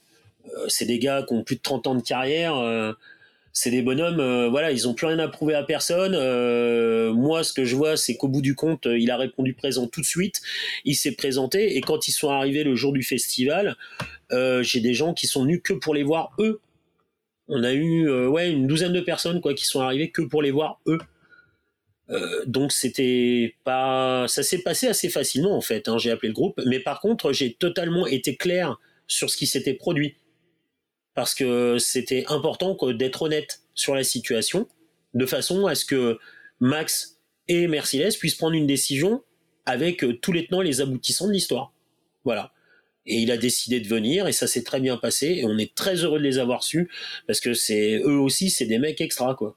c'est 0.68 0.86
des 0.86 0.98
gars 0.98 1.24
qui 1.26 1.34
ont 1.34 1.44
plus 1.44 1.56
de 1.56 1.62
30 1.62 1.86
ans 1.86 1.94
de 1.94 2.02
carrière 2.02 2.54
c'est 3.52 3.70
des 3.70 3.82
bonhommes, 3.82 4.20
euh, 4.20 4.48
voilà, 4.48 4.70
ils 4.70 4.88
ont 4.88 4.94
plus 4.94 5.06
rien 5.06 5.18
à 5.18 5.28
prouver 5.28 5.54
à 5.54 5.62
personne. 5.62 6.14
Euh, 6.14 7.12
moi, 7.12 7.42
ce 7.42 7.52
que 7.52 7.64
je 7.64 7.74
vois, 7.74 7.96
c'est 7.96 8.16
qu'au 8.16 8.28
bout 8.28 8.42
du 8.42 8.54
compte, 8.54 8.86
euh, 8.86 8.98
il 8.98 9.10
a 9.10 9.16
répondu 9.16 9.54
présent 9.54 9.86
tout 9.88 10.00
de 10.00 10.06
suite. 10.06 10.40
Il 10.84 10.94
s'est 10.94 11.12
présenté 11.12 11.76
et 11.76 11.80
quand 11.80 12.06
ils 12.06 12.12
sont 12.12 12.30
arrivés 12.30 12.64
le 12.64 12.76
jour 12.76 12.92
du 12.92 13.02
festival, 13.02 13.76
j'ai 14.60 14.80
des 14.80 14.94
gens 14.94 15.12
qui 15.12 15.26
sont 15.26 15.42
venus 15.42 15.60
que 15.62 15.72
pour 15.72 15.94
les 15.94 16.04
voir 16.04 16.32
eux. 16.38 16.60
On 17.48 17.64
a 17.64 17.72
eu 17.72 18.06
une 18.06 18.68
douzaine 18.68 18.92
de 18.92 19.00
personnes 19.00 19.40
quoi 19.40 19.54
qui 19.54 19.64
sont 19.64 19.80
arrivées 19.80 20.10
que 20.10 20.22
pour 20.22 20.40
les 20.40 20.52
voir 20.52 20.78
eux. 20.86 21.00
Donc 22.46 22.72
c'était 22.72 23.54
pas, 23.64 24.26
ça 24.28 24.42
s'est 24.42 24.62
passé 24.62 24.88
assez 24.88 25.08
facilement 25.08 25.56
en 25.56 25.60
fait. 25.60 25.88
Hein, 25.88 25.98
j'ai 25.98 26.10
appelé 26.10 26.28
le 26.28 26.34
groupe, 26.34 26.60
mais 26.66 26.80
par 26.80 27.00
contre 27.00 27.32
j'ai 27.32 27.54
totalement 27.54 28.06
été 28.06 28.36
clair 28.36 28.78
sur 29.06 29.30
ce 29.30 29.36
qui 29.36 29.46
s'était 29.46 29.74
produit 29.74 30.16
parce 31.14 31.34
que 31.34 31.78
c'était 31.78 32.24
important 32.28 32.76
d'être 32.92 33.22
honnête 33.22 33.60
sur 33.74 33.94
la 33.94 34.04
situation, 34.04 34.68
de 35.14 35.26
façon 35.26 35.66
à 35.66 35.74
ce 35.74 35.84
que 35.84 36.18
Max 36.60 37.18
et 37.48 37.66
Mercedes 37.66 38.16
puissent 38.18 38.36
prendre 38.36 38.54
une 38.54 38.66
décision 38.66 39.22
avec 39.66 40.04
euh, 40.04 40.14
tous 40.14 40.32
les 40.32 40.46
tenants 40.46 40.62
et 40.62 40.66
les 40.66 40.80
aboutissants 40.80 41.26
de 41.26 41.32
l'histoire. 41.32 41.72
Voilà. 42.24 42.52
Et 43.06 43.16
il 43.16 43.30
a 43.30 43.36
décidé 43.36 43.80
de 43.80 43.88
venir 43.88 44.28
et 44.28 44.32
ça 44.32 44.46
s'est 44.46 44.62
très 44.62 44.80
bien 44.80 44.96
passé 44.96 45.26
et 45.26 45.44
on 45.44 45.58
est 45.58 45.74
très 45.74 45.96
heureux 46.04 46.18
de 46.18 46.24
les 46.24 46.38
avoir 46.38 46.62
su 46.62 46.90
parce 47.26 47.40
que 47.40 47.54
c'est 47.54 47.96
eux 47.96 48.18
aussi 48.18 48.50
c'est 48.50 48.66
des 48.66 48.78
mecs 48.78 49.00
extra 49.00 49.34
quoi. 49.34 49.56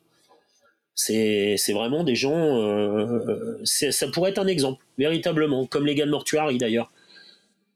C'est 0.96 1.74
vraiment 1.74 2.04
des 2.04 2.16
gens 2.16 2.62
euh, 2.62 3.58
ça 3.64 4.08
pourrait 4.08 4.32
être 4.32 4.40
un 4.40 4.48
exemple 4.48 4.86
véritablement 4.98 5.66
comme 5.66 5.86
les 5.86 5.96
gars 5.96 6.06
de 6.06 6.12
Mortuary 6.12 6.58
d'ailleurs. 6.58 6.92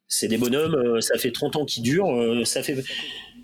C'est 0.08 0.28
des 0.28 0.38
bonhommes, 0.38 0.76
euh, 0.76 1.02
ça 1.02 1.18
fait 1.18 1.32
30 1.32 1.58
ans 1.58 1.66
qu'ils 1.66 1.84
durent, 1.84 2.46
ça 2.46 2.64
fait 2.64 2.78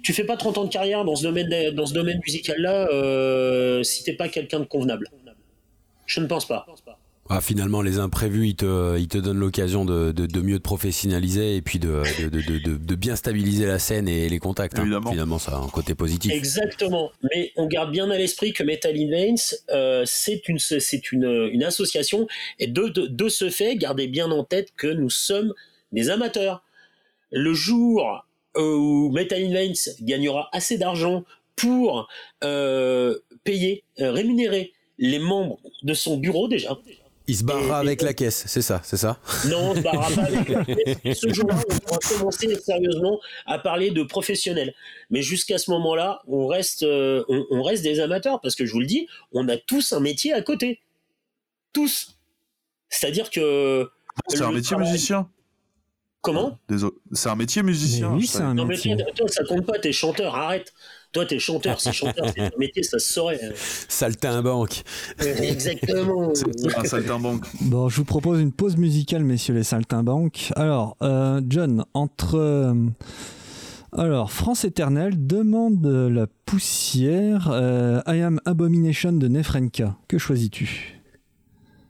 tu 0.03 0.13
fais 0.13 0.25
pas 0.25 0.37
30 0.37 0.57
ans 0.57 0.65
de 0.65 0.69
carrière 0.69 1.05
dans 1.05 1.15
ce 1.15 1.23
domaine, 1.23 1.71
dans 1.71 1.85
ce 1.85 1.93
domaine 1.93 2.19
musical-là 2.23 2.89
euh, 2.91 3.81
si 3.83 4.03
t'es 4.03 4.13
pas 4.13 4.27
quelqu'un 4.27 4.59
de 4.59 4.65
convenable. 4.65 5.09
Je 6.05 6.19
ne 6.19 6.27
pense 6.27 6.45
pas. 6.45 6.65
Ah, 7.29 7.39
finalement, 7.39 7.81
les 7.81 7.99
imprévus, 7.99 8.47
ils 8.49 8.55
te, 8.55 8.97
ils 8.99 9.07
te 9.07 9.17
donnent 9.17 9.39
l'occasion 9.39 9.85
de, 9.85 10.11
de, 10.11 10.41
mieux 10.41 10.57
te 10.57 10.63
professionnaliser 10.63 11.55
et 11.55 11.61
puis 11.61 11.79
de, 11.79 12.03
de 12.27 12.95
bien 12.95 13.15
stabiliser 13.15 13.65
la 13.65 13.79
scène 13.79 14.09
et 14.09 14.27
les 14.27 14.39
contacts. 14.39 14.77
Hein. 14.77 15.01
Finalement, 15.09 15.39
ça 15.39 15.53
a 15.53 15.57
un 15.57 15.69
côté 15.69 15.95
positif. 15.95 16.33
Exactement. 16.33 17.11
Mais 17.31 17.53
on 17.55 17.67
garde 17.67 17.91
bien 17.91 18.09
à 18.09 18.17
l'esprit 18.17 18.51
que 18.51 18.63
Metal 18.63 18.93
in 18.97 19.09
Veins, 19.09 19.55
euh, 19.69 20.03
c'est 20.05 20.49
une, 20.49 20.57
une, 21.13 21.49
une, 21.53 21.63
association. 21.63 22.27
Et 22.59 22.67
de, 22.67 22.89
de 22.89 23.29
ce 23.29 23.49
fait, 23.49 23.77
gardez 23.77 24.07
bien 24.07 24.29
en 24.29 24.43
tête 24.43 24.73
que 24.75 24.87
nous 24.87 25.09
sommes 25.09 25.53
des 25.93 26.09
amateurs. 26.09 26.61
Le 27.31 27.53
jour 27.53 28.25
où 28.57 29.09
Metal 29.11 29.41
in 29.41 29.71
gagnera 30.01 30.49
assez 30.51 30.77
d'argent 30.77 31.23
pour 31.55 32.07
euh, 32.43 33.17
payer, 33.43 33.83
euh, 33.99 34.11
rémunérer 34.11 34.73
les 34.97 35.19
membres 35.19 35.59
de 35.83 35.93
son 35.93 36.17
bureau 36.17 36.47
déjà. 36.47 36.77
Il 37.27 37.37
se 37.37 37.43
barrera 37.43 37.79
avec 37.79 38.01
la 38.01 38.13
caisse, 38.13 38.43
c'est 38.47 38.61
ça, 38.61 38.81
c'est 38.83 38.97
ça 38.97 39.17
Non, 39.47 39.71
on 39.71 39.75
se 39.75 39.79
barrera 39.79 40.09
pas 40.09 40.23
avec 40.23 40.49
la 40.49 40.65
caisse. 40.65 41.19
Ce 41.21 41.33
jour-là, 41.33 41.55
on 41.69 41.79
pourra 41.79 41.97
commencer 41.99 42.53
sérieusement 42.55 43.19
à 43.45 43.59
parler 43.59 43.91
de 43.91 44.03
professionnels. 44.03 44.73
Mais 45.09 45.21
jusqu'à 45.21 45.57
ce 45.57 45.71
moment-là, 45.71 46.21
on 46.27 46.47
reste, 46.47 46.83
euh, 46.83 47.23
on, 47.29 47.63
reste 47.63 47.83
des 47.83 48.01
amateurs 48.01 48.41
parce 48.41 48.55
que 48.55 48.65
je 48.65 48.73
vous 48.73 48.81
le 48.81 48.87
dis, 48.87 49.07
on 49.31 49.47
a 49.47 49.55
tous 49.55 49.93
un 49.93 50.01
métier 50.01 50.33
à 50.33 50.41
côté. 50.41 50.81
Tous. 51.71 52.17
C'est-à-dire 52.89 53.29
que. 53.29 53.89
C'est 54.27 54.41
un 54.41 54.51
métier 54.51 54.75
musicien 54.75 55.29
Comment? 56.23 56.57
C'est 57.11 57.29
un 57.29 57.35
métier 57.35 57.63
musicien. 57.63 58.13
oui, 58.13 58.27
c'est 58.27 58.41
un 58.41 58.53
non, 58.53 58.65
métier. 58.65 58.95
Mais 58.95 59.03
toi, 59.13 59.27
ça 59.27 59.43
compte 59.43 59.65
pas, 59.65 59.77
t'es 59.77 59.91
chanteur, 59.91 60.35
arrête. 60.35 60.73
Toi, 61.13 61.27
t'es 61.27 61.37
chanteur, 61.37 61.79
c'est 61.79 61.93
chanteur, 61.93 62.25
c'est 62.35 62.41
un 62.41 62.49
métier, 62.57 62.81
ça 62.81 62.97
se 62.97 63.13
saurait. 63.13 63.39
Saltimbanque. 63.55 64.81
Exactement. 65.19 66.33
C'est 66.33 66.75
un 66.75 66.83
saltimbanque. 66.85 67.45
Bon, 67.61 67.87
je 67.87 67.97
vous 67.97 68.03
propose 68.03 68.41
une 68.41 68.51
pause 68.51 68.77
musicale, 68.77 69.23
messieurs 69.23 69.53
les 69.53 69.63
saltimbanques. 69.63 70.51
Alors, 70.55 70.97
euh, 71.03 71.39
John, 71.47 71.85
entre. 71.93 72.35
Euh, 72.35 72.73
alors, 73.95 74.31
France 74.31 74.65
éternelle 74.65 75.27
demande 75.27 75.85
la 75.85 76.25
poussière. 76.45 77.47
Euh, 77.51 78.01
I 78.07 78.21
am 78.21 78.39
Abomination 78.45 79.11
de 79.11 79.27
Nefrenka. 79.27 79.95
Que 80.07 80.17
choisis-tu? 80.17 80.99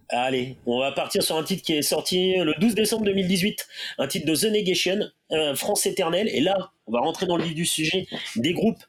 Allez, 0.10 0.58
on 0.66 0.80
va 0.80 0.92
partir 0.92 1.24
sur 1.24 1.38
un 1.38 1.44
titre 1.44 1.64
qui 1.64 1.74
est 1.74 1.82
sorti 1.82 2.36
le 2.36 2.54
12 2.60 2.76
décembre 2.76 3.06
2018, 3.06 3.68
un 4.00 4.08
titre 4.08 4.28
de 4.28 4.36
The 4.36 4.52
Negation, 4.52 5.00
France 5.56 5.86
éternelle. 5.86 6.28
Et 6.28 6.42
là, 6.42 6.74
on 6.88 6.92
va 6.92 7.00
rentrer 7.00 7.26
dans 7.26 7.38
le 7.38 7.44
vif 7.46 7.56
du 7.56 7.66
sujet 7.66 8.06
des 8.36 8.52
groupes 8.52 8.84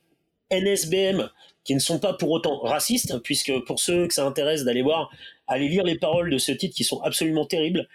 NSBM 0.51 1.29
qui 1.65 1.75
ne 1.75 1.81
sont 1.81 1.99
pas 1.99 2.13
pour 2.13 2.31
autant 2.31 2.61
racistes, 2.61 3.19
puisque 3.25 3.53
pour 3.65 3.81
ceux 3.81 4.07
que 4.07 4.15
ça 4.15 4.27
intéresse 4.27 4.65
d'aller 4.65 4.83
voir, 4.83 5.11
allez 5.47 5.69
lire 5.69 5.83
les 5.83 5.97
paroles 5.97 6.31
de 6.31 6.39
ce 6.39 6.53
titre 6.53 6.75
qui 6.75 6.85
sont 6.85 7.01
absolument 7.01 7.47
terribles. 7.47 7.89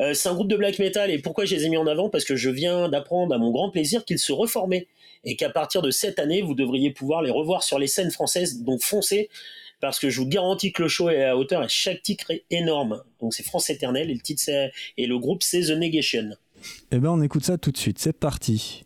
Euh, 0.00 0.14
c'est 0.14 0.28
un 0.30 0.34
groupe 0.34 0.48
de 0.48 0.56
black 0.56 0.78
metal 0.78 1.10
et 1.10 1.18
pourquoi 1.18 1.44
je 1.44 1.54
les 1.54 1.66
ai 1.66 1.68
mis 1.68 1.76
en 1.76 1.86
avant? 1.86 2.08
Parce 2.08 2.24
que 2.24 2.36
je 2.36 2.48
viens 2.48 2.88
d'apprendre 2.88 3.34
à 3.34 3.38
mon 3.38 3.50
grand 3.50 3.70
plaisir 3.70 4.04
qu'ils 4.06 4.18
se 4.18 4.32
reformaient 4.32 4.88
et 5.24 5.36
qu'à 5.36 5.50
partir 5.50 5.82
de 5.82 5.90
cette 5.90 6.18
année, 6.18 6.40
vous 6.40 6.54
devriez 6.54 6.90
pouvoir 6.90 7.22
les 7.22 7.30
revoir 7.30 7.62
sur 7.62 7.78
les 7.78 7.86
scènes 7.86 8.10
françaises. 8.10 8.62
Donc 8.62 8.82
foncez, 8.82 9.28
parce 9.80 9.98
que 9.98 10.08
je 10.08 10.18
vous 10.18 10.26
garantis 10.26 10.72
que 10.72 10.82
le 10.82 10.88
show 10.88 11.10
est 11.10 11.24
à 11.24 11.36
hauteur 11.36 11.62
et 11.62 11.68
chaque 11.68 12.02
titre 12.02 12.30
est 12.30 12.44
énorme. 12.50 13.02
Donc 13.20 13.34
c'est 13.34 13.42
France 13.42 13.68
Éternelle 13.68 14.10
et 14.10 14.14
le 14.14 14.20
titre 14.20 14.44
et 14.96 15.06
le 15.06 15.18
groupe 15.18 15.42
c'est 15.42 15.60
The 15.60 15.72
Negation. 15.72 16.30
Eh 16.92 16.98
ben 16.98 17.10
on 17.10 17.20
écoute 17.20 17.44
ça 17.44 17.58
tout 17.58 17.72
de 17.72 17.76
suite, 17.76 17.98
c'est 17.98 18.18
parti. 18.18 18.84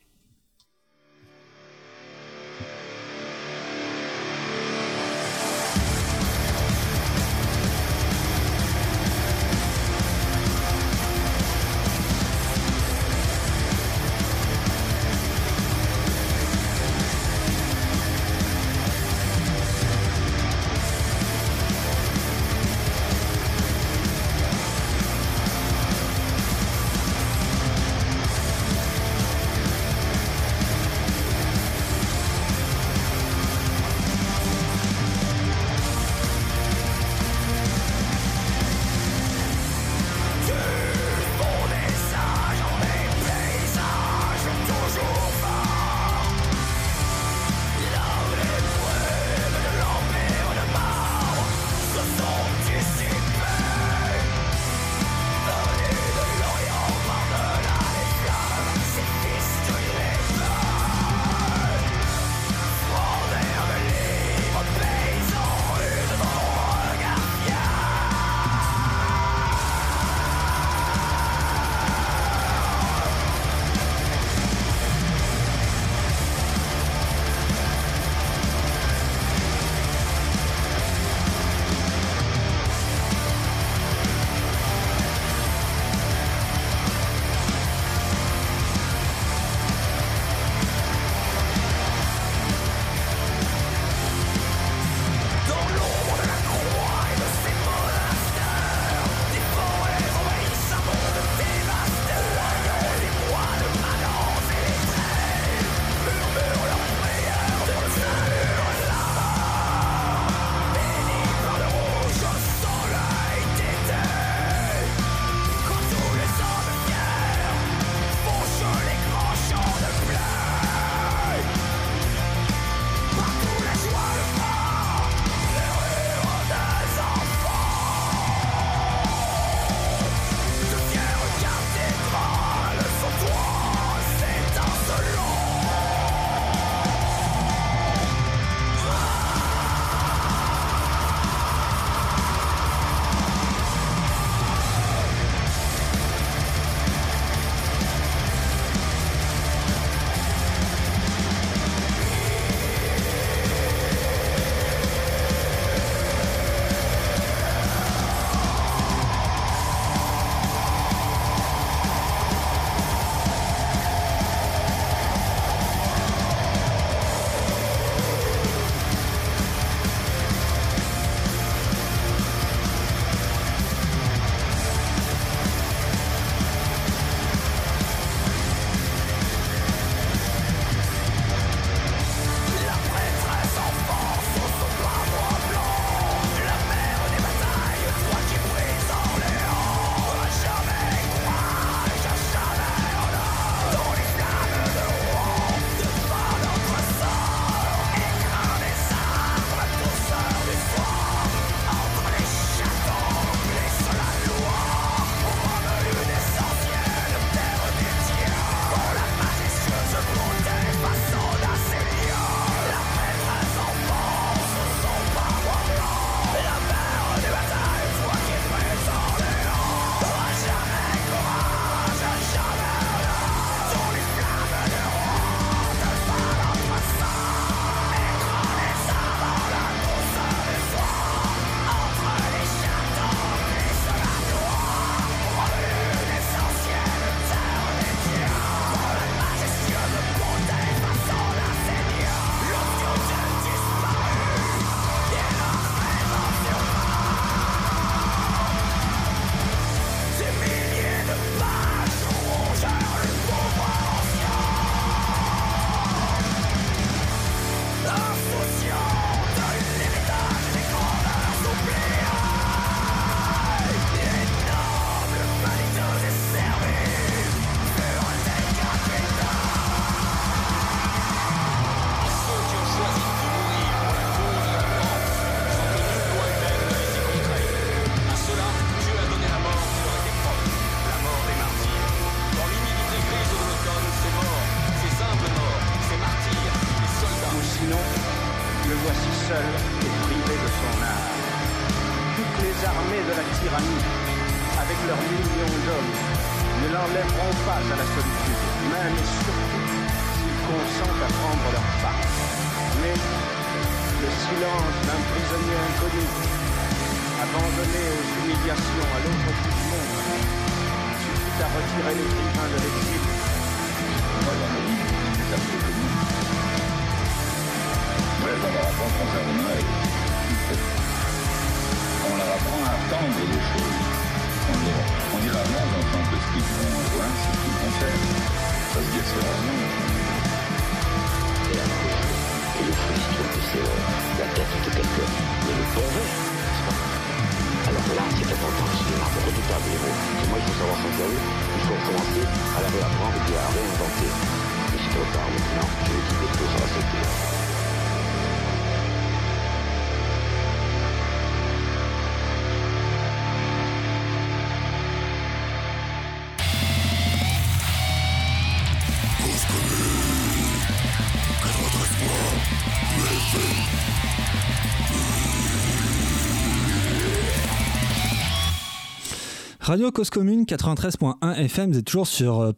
Radio 369.66 369.90
Cause 369.90 370.10
Commune 370.10 370.44
93.1 370.44 371.34
FM, 371.38 371.72
vous 371.72 371.78
êtes 371.78 371.84
toujours 371.84 372.06
sur 372.06 372.38
euh. 372.40 372.52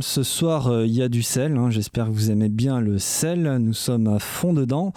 Ce 0.00 0.22
soir, 0.22 0.68
euh, 0.68 0.86
il 0.86 0.94
y 0.94 1.02
a 1.02 1.10
du 1.10 1.22
sel. 1.22 1.58
hein. 1.58 1.68
J'espère 1.68 2.06
que 2.06 2.12
vous 2.12 2.30
aimez 2.30 2.48
bien 2.48 2.80
le 2.80 2.98
sel. 2.98 3.58
Nous 3.60 3.74
sommes 3.74 4.06
à 4.06 4.18
fond 4.18 4.54
dedans. 4.54 4.94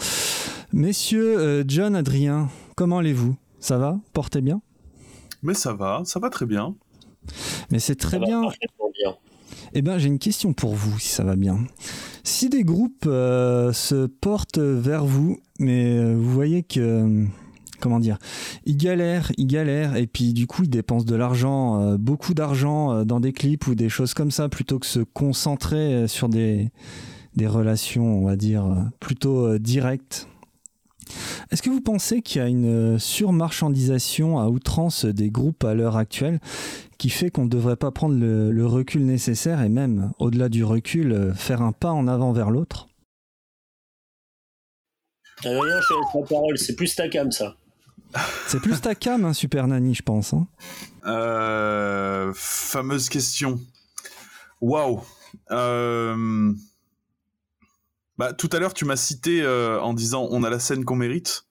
Messieurs, 0.72 1.38
euh, 1.38 1.64
John, 1.68 1.94
Adrien, 1.94 2.48
comment 2.78 3.00
allez-vous? 3.00 3.36
Ça 3.60 3.78
va? 3.78 4.00
Portez 4.14 4.40
bien? 4.40 4.62
Mais 5.44 5.56
ça 5.56 5.74
va, 5.74 6.04
ça 6.06 6.22
va 6.22 6.30
très 6.30 6.46
bien. 6.46 6.74
Mais 7.70 7.80
c'est 7.80 7.96
très 7.96 8.18
Ça 8.18 8.26
bien. 8.26 8.40
bien. 8.40 9.16
Eh 9.74 9.82
bien, 9.82 9.98
j'ai 9.98 10.08
une 10.08 10.20
question 10.20 10.54
pour 10.54 10.74
vous, 10.74 10.98
si 11.00 11.10
ça 11.10 11.26
va 11.26 11.36
bien. 11.36 11.60
Si 12.24 12.48
des 12.48 12.64
groupes 12.64 13.08
euh, 13.08 13.74
se 13.74 14.06
portent 14.06 14.60
vers 14.60 15.04
vous, 15.04 15.38
mais 15.60 16.14
vous 16.14 16.32
voyez 16.32 16.64
que, 16.64 16.80
euh, 16.80 17.26
comment 17.82 18.00
dire, 18.00 18.18
ils 18.66 18.78
galèrent, 18.78 19.32
ils 19.38 19.48
galèrent, 19.48 19.98
et 19.98 20.08
puis 20.08 20.32
du 20.32 20.48
coup, 20.48 20.64
ils 20.64 20.70
dépensent 20.70 21.06
de 21.06 21.16
l'argent, 21.16 21.82
euh, 21.82 21.98
beaucoup 21.98 22.34
d'argent 22.34 22.94
euh, 22.94 23.04
dans 23.04 23.20
des 23.20 23.34
clips 23.34 23.68
ou 23.68 23.76
des 23.76 23.90
choses 23.90 24.14
comme 24.14 24.32
ça, 24.32 24.48
plutôt 24.48 24.80
que 24.80 24.86
se 24.86 25.02
concentrer 25.02 25.94
euh, 25.94 26.08
sur 26.08 26.30
des, 26.30 26.72
relations, 27.44 28.20
on 28.20 28.26
va 28.26 28.36
dire, 28.36 28.66
plutôt 29.00 29.58
directes. 29.58 30.28
Est-ce 31.50 31.62
que 31.64 31.72
vous 31.72 31.82
pensez 31.82 32.22
qu'il 32.22 32.40
y 32.40 32.46
a 32.46 32.48
une 32.48 33.00
surmarchandisation 33.00 34.38
à 34.38 34.48
outrance 34.48 35.06
des 35.06 35.32
groupes 35.32 35.64
à 35.64 35.74
l'heure 35.74 35.98
actuelle 35.98 36.40
qui 37.00 37.10
fait 37.10 37.32
qu'on 37.32 37.46
ne 37.46 37.50
devrait 37.50 37.78
pas 37.78 37.90
prendre 37.90 38.16
le, 38.16 38.66
recul 38.66 39.06
nécessaire 39.06 39.64
et 39.64 39.70
même, 39.70 40.12
au-delà 40.20 40.50
du 40.50 40.64
recul, 40.64 41.34
faire 41.36 41.64
un 41.64 41.72
pas 41.72 41.92
en 41.92 42.08
avant 42.08 42.32
vers 42.32 42.52
l'autre? 42.52 42.88
Adrien, 45.44 45.82
je 45.82 45.88
te 45.88 45.94
laisse 45.94 46.14
la 46.14 46.28
parole, 46.28 46.58
c'est 46.60 46.76
plus 46.76 46.96
ta 46.96 47.10
cam 47.10 47.32
ça. 47.32 47.56
C'est 48.48 48.60
plus 48.60 48.80
ta 48.82 48.96
cam, 48.96 49.26
hein, 49.26 49.34
Super 49.34 49.68
Nanny, 49.68 49.94
je 49.96 50.04
pense. 50.04 50.34
hein. 50.34 50.48
Euh, 51.06 52.32
fameuse 52.36 53.10
question. 53.10 53.60
Waouh. 54.62 55.02
Euh, 55.52 56.52
Bah, 58.18 58.34
tout 58.34 58.50
à 58.54 58.60
l'heure, 58.60 58.74
tu 58.74 58.86
m'as 58.86 58.96
cité 58.98 59.42
euh, 59.42 59.80
en 59.82 59.94
disant 59.94 60.28
on 60.32 60.44
a 60.44 60.50
la 60.50 60.60
scène 60.60 60.86
qu'on 60.86 60.96
mérite. 60.96 61.46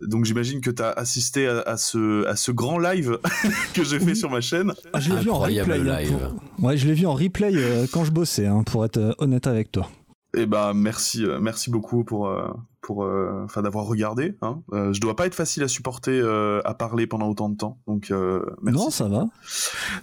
Donc 0.00 0.24
j'imagine 0.24 0.60
que 0.60 0.70
tu 0.70 0.82
as 0.82 0.90
assisté 0.90 1.46
à, 1.46 1.60
à 1.60 1.76
ce, 1.76 2.26
à 2.26 2.34
ce 2.36 2.50
grand 2.50 2.78
live 2.78 3.18
que 3.74 3.84
j'ai 3.84 3.98
fait 3.98 4.06
Oui. 4.06 4.16
sur 4.16 4.30
ma 4.30 4.40
chaîne. 4.40 4.72
Ah, 4.92 5.00
je 5.00 5.10
l'ai 5.12 5.20
vu 5.20 5.30
en 5.30 5.34
Incroyable 5.34 5.72
replay. 5.72 5.90
hein, 5.90 6.00
live. 6.00 6.18
pour- 6.56 6.64
Ouais, 6.64 6.76
je 6.76 6.86
l'ai 6.86 6.94
vu 6.94 7.06
en 7.06 7.14
replay 7.14 7.52
euh, 7.54 7.86
quand 7.92 8.04
je 8.04 8.10
bossais, 8.10 8.46
hein, 8.46 8.62
pour 8.64 8.84
être 8.84 9.14
honnête 9.18 9.46
avec 9.46 9.70
toi. 9.72 9.88
Et 10.36 10.46
bah 10.46 10.72
merci, 10.74 11.24
euh, 11.24 11.38
merci 11.40 11.70
beaucoup 11.70 12.04
pour, 12.04 12.28
euh, 12.28 12.48
pour, 12.80 13.04
euh, 13.04 13.42
enfin 13.44 13.62
d'avoir 13.62 13.86
regardé. 13.86 14.36
Hein. 14.42 14.62
Euh, 14.72 14.92
je 14.92 15.00
dois 15.00 15.16
pas 15.16 15.26
être 15.26 15.34
facile 15.34 15.62
à 15.62 15.68
supporter, 15.68 16.12
euh, 16.12 16.60
à 16.64 16.74
parler 16.74 17.06
pendant 17.06 17.28
autant 17.28 17.48
de 17.48 17.56
temps. 17.56 17.78
Donc 17.86 18.10
euh, 18.10 18.44
merci. 18.62 18.80
Non, 18.80 18.90
ça 18.90 19.08
va. 19.08 19.26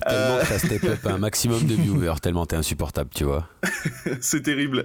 Tellement 0.07 0.35
Euh, 0.35 0.41
que 0.41 0.47
t'as 0.47 0.59
step 0.59 0.83
up 0.85 1.05
un 1.05 1.17
maximum 1.17 1.63
de 1.65 1.75
viewers, 1.75 2.19
tellement 2.21 2.45
t'es 2.45 2.55
insupportable, 2.55 3.09
tu 3.13 3.23
vois. 3.23 3.47
c'est 4.21 4.41
terrible. 4.41 4.83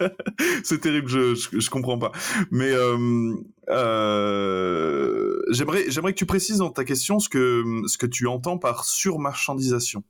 c'est 0.64 0.80
terrible, 0.80 1.08
je, 1.08 1.34
je, 1.34 1.58
je 1.58 1.70
comprends 1.70 1.98
pas. 1.98 2.12
Mais 2.50 2.70
euh, 2.72 3.34
euh, 3.70 5.36
j'aimerais, 5.50 5.84
j'aimerais 5.88 6.12
que 6.12 6.18
tu 6.18 6.26
précises 6.26 6.58
dans 6.58 6.70
ta 6.70 6.84
question 6.84 7.18
ce 7.18 7.28
que, 7.28 7.64
ce 7.86 7.98
que 7.98 8.06
tu 8.06 8.26
entends 8.26 8.58
par 8.58 8.84
surmarchandisation. 8.84 10.02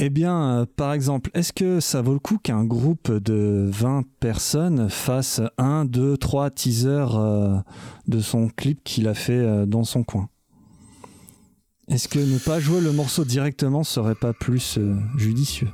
Eh 0.00 0.10
bien, 0.10 0.60
euh, 0.60 0.66
par 0.76 0.92
exemple, 0.92 1.28
est-ce 1.34 1.52
que 1.52 1.80
ça 1.80 2.02
vaut 2.02 2.12
le 2.12 2.20
coup 2.20 2.38
qu'un 2.38 2.64
groupe 2.64 3.10
de 3.10 3.68
20 3.68 4.04
personnes 4.20 4.88
fasse 4.88 5.40
un, 5.58 5.84
deux, 5.84 6.16
trois 6.16 6.50
teasers 6.50 7.16
euh, 7.16 7.58
de 8.06 8.20
son 8.20 8.48
clip 8.48 8.84
qu'il 8.84 9.08
a 9.08 9.14
fait 9.14 9.32
euh, 9.32 9.66
dans 9.66 9.82
son 9.82 10.04
coin? 10.04 10.28
Est-ce 11.88 12.06
que 12.06 12.20
ne 12.20 12.38
pas 12.38 12.60
jouer 12.60 12.80
le 12.80 12.92
morceau 12.92 13.24
directement 13.24 13.82
serait 13.82 14.14
pas 14.14 14.32
plus 14.32 14.78
judicieux? 15.16 15.70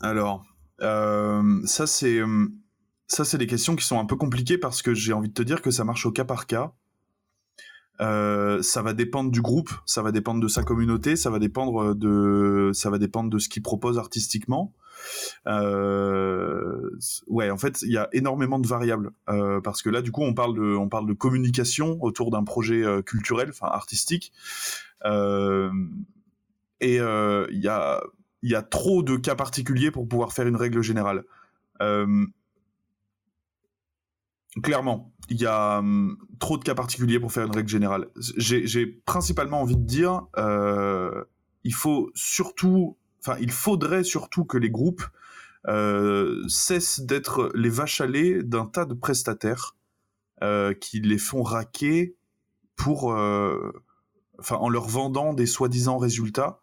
Alors, 0.00 0.44
ça 0.80 1.86
c'est, 1.86 2.20
ça 3.06 3.24
c'est 3.24 3.38
des 3.38 3.46
questions 3.46 3.76
qui 3.76 3.84
sont 3.84 4.00
un 4.00 4.06
peu 4.06 4.16
compliquées 4.16 4.58
parce 4.58 4.80
que 4.82 4.94
j'ai 4.94 5.12
envie 5.12 5.28
de 5.28 5.34
te 5.34 5.42
dire 5.42 5.60
que 5.60 5.70
ça 5.70 5.84
marche 5.84 6.06
au 6.06 6.10
cas 6.10 6.24
par 6.24 6.46
cas. 6.46 6.72
Euh, 8.00 8.62
ça 8.62 8.82
va 8.82 8.92
dépendre 8.92 9.30
du 9.30 9.40
groupe, 9.42 9.70
ça 9.84 10.02
va 10.02 10.12
dépendre 10.12 10.40
de 10.40 10.48
sa 10.48 10.62
communauté, 10.62 11.16
ça 11.16 11.30
va 11.30 11.38
dépendre 11.38 11.94
de, 11.94 12.70
ça 12.72 12.90
va 12.90 12.98
dépendre 12.98 13.30
de 13.30 13.38
ce 13.38 13.48
qu'il 13.48 13.62
propose 13.62 13.98
artistiquement. 13.98 14.72
Euh, 15.46 16.90
ouais, 17.26 17.50
en 17.50 17.58
fait, 17.58 17.82
il 17.82 17.92
y 17.92 17.98
a 17.98 18.08
énormément 18.12 18.58
de 18.58 18.66
variables 18.66 19.10
euh, 19.28 19.60
parce 19.60 19.82
que 19.82 19.90
là, 19.90 20.02
du 20.02 20.12
coup, 20.12 20.22
on 20.22 20.34
parle 20.34 20.54
de, 20.54 20.76
on 20.76 20.88
parle 20.88 21.06
de 21.06 21.12
communication 21.12 21.98
autour 22.02 22.30
d'un 22.30 22.44
projet 22.44 22.84
euh, 22.84 23.02
culturel, 23.02 23.48
enfin 23.50 23.68
artistique, 23.68 24.32
Euh, 25.04 25.70
et 26.80 27.00
euh, 27.00 27.46
il 27.50 27.60
y 27.60 27.68
a, 27.68 28.02
il 28.42 28.50
y 28.50 28.54
a 28.54 28.62
trop 28.62 29.02
de 29.02 29.16
cas 29.16 29.34
particuliers 29.34 29.90
pour 29.90 30.08
pouvoir 30.08 30.32
faire 30.32 30.46
une 30.46 30.56
règle 30.56 30.82
générale. 30.82 31.24
Euh, 31.80 32.26
clairement, 34.62 35.12
il 35.28 35.40
y 35.40 35.46
a 35.46 35.78
hum, 35.78 36.18
trop 36.38 36.58
de 36.58 36.64
cas 36.64 36.74
particuliers 36.74 37.20
pour 37.20 37.32
faire 37.32 37.46
une 37.46 37.54
règle 37.54 37.68
générale. 37.68 38.08
J'ai 38.16 38.86
principalement 38.86 39.60
envie 39.60 39.76
de 39.76 39.84
dire, 39.84 40.26
euh, 40.36 41.24
il 41.64 41.74
faut 41.74 42.10
surtout, 42.14 42.96
enfin, 43.20 43.36
il 43.40 43.50
faudrait 43.50 44.04
surtout 44.04 44.44
que 44.44 44.58
les 44.58 44.70
groupes 44.70 45.04
euh, 45.66 46.42
cessent 46.48 47.00
d'être 47.00 47.50
les 47.54 47.68
vaches 47.68 48.00
à 48.00 48.06
lait 48.06 48.42
d'un 48.42 48.66
tas 48.66 48.84
de 48.84 48.94
prestataires 48.94 49.76
euh, 50.42 50.72
qui 50.72 51.00
les 51.00 51.18
font 51.18 51.42
raquer 51.42 52.14
pour, 52.76 53.12
euh, 53.12 53.72
enfin, 54.38 54.56
en 54.56 54.68
leur 54.68 54.86
vendant 54.86 55.34
des 55.34 55.46
soi-disant 55.46 55.98
résultats 55.98 56.60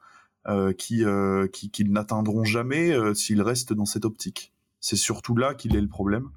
euh, 0.48 0.74
qui, 0.74 1.04
euh, 1.04 1.48
qui, 1.48 1.72
qui 1.72 1.86
n'atteindront 1.86 2.44
jamais 2.44 2.92
euh, 2.92 3.14
s'ils 3.14 3.42
restent 3.42 3.74
dans 3.74 3.86
cette 3.86 4.06
optique. 4.06 4.54
C'est 4.80 4.96
surtout 4.96 5.36
là 5.36 5.56
qu'il 5.56 5.76
est 5.76 5.82
le 5.82 5.88
problème. 5.88 6.30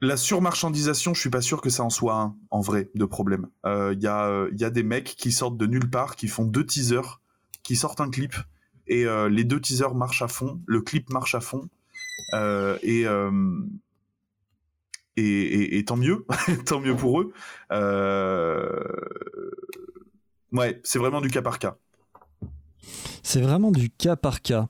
La 0.00 0.16
surmarchandisation, 0.16 1.12
je 1.14 1.20
suis 1.20 1.30
pas 1.30 1.42
sûr 1.42 1.60
que 1.60 1.68
ça 1.68 1.84
en 1.84 1.90
soit 1.90 2.14
un, 2.14 2.36
en 2.50 2.60
vrai, 2.60 2.90
de 2.94 3.04
problème. 3.04 3.48
Il 3.64 3.98
y, 4.00 4.06
a, 4.06 4.26
euh, 4.28 4.50
y 4.56 4.64
a 4.64 4.70
des 4.70 4.82
mecs 4.82 5.14
qui 5.16 5.30
sortent 5.30 5.58
de 5.58 5.66
nulle 5.66 5.90
part, 5.90 6.16
qui 6.16 6.26
font 6.28 6.44
deux 6.44 6.64
teasers, 6.64 7.20
qui 7.62 7.76
sortent 7.76 8.00
un 8.00 8.08
clip, 8.08 8.34
et 8.86 9.04
euh, 9.06 9.28
les 9.28 9.44
deux 9.44 9.60
teasers 9.60 9.94
marchent 9.94 10.22
à 10.22 10.28
fond, 10.28 10.60
le 10.66 10.80
clip 10.80 11.10
marche 11.10 11.34
à 11.34 11.40
fond, 11.40 11.68
euh, 12.32 12.78
et, 12.82 13.06
euh, 13.06 13.30
tant 15.86 15.96
mieux, 15.96 16.24
tant 16.66 16.80
mieux 16.80 16.96
pour 16.96 17.20
eux. 17.20 17.32
Euh, 17.72 18.82
Ouais, 20.52 20.80
c'est 20.82 20.98
vraiment 20.98 21.20
du 21.20 21.28
cas 21.28 21.42
par 21.42 21.58
cas. 21.58 21.76
C'est 23.22 23.40
vraiment 23.40 23.70
du 23.70 23.90
cas 23.90 24.16
par 24.16 24.42
cas. 24.42 24.66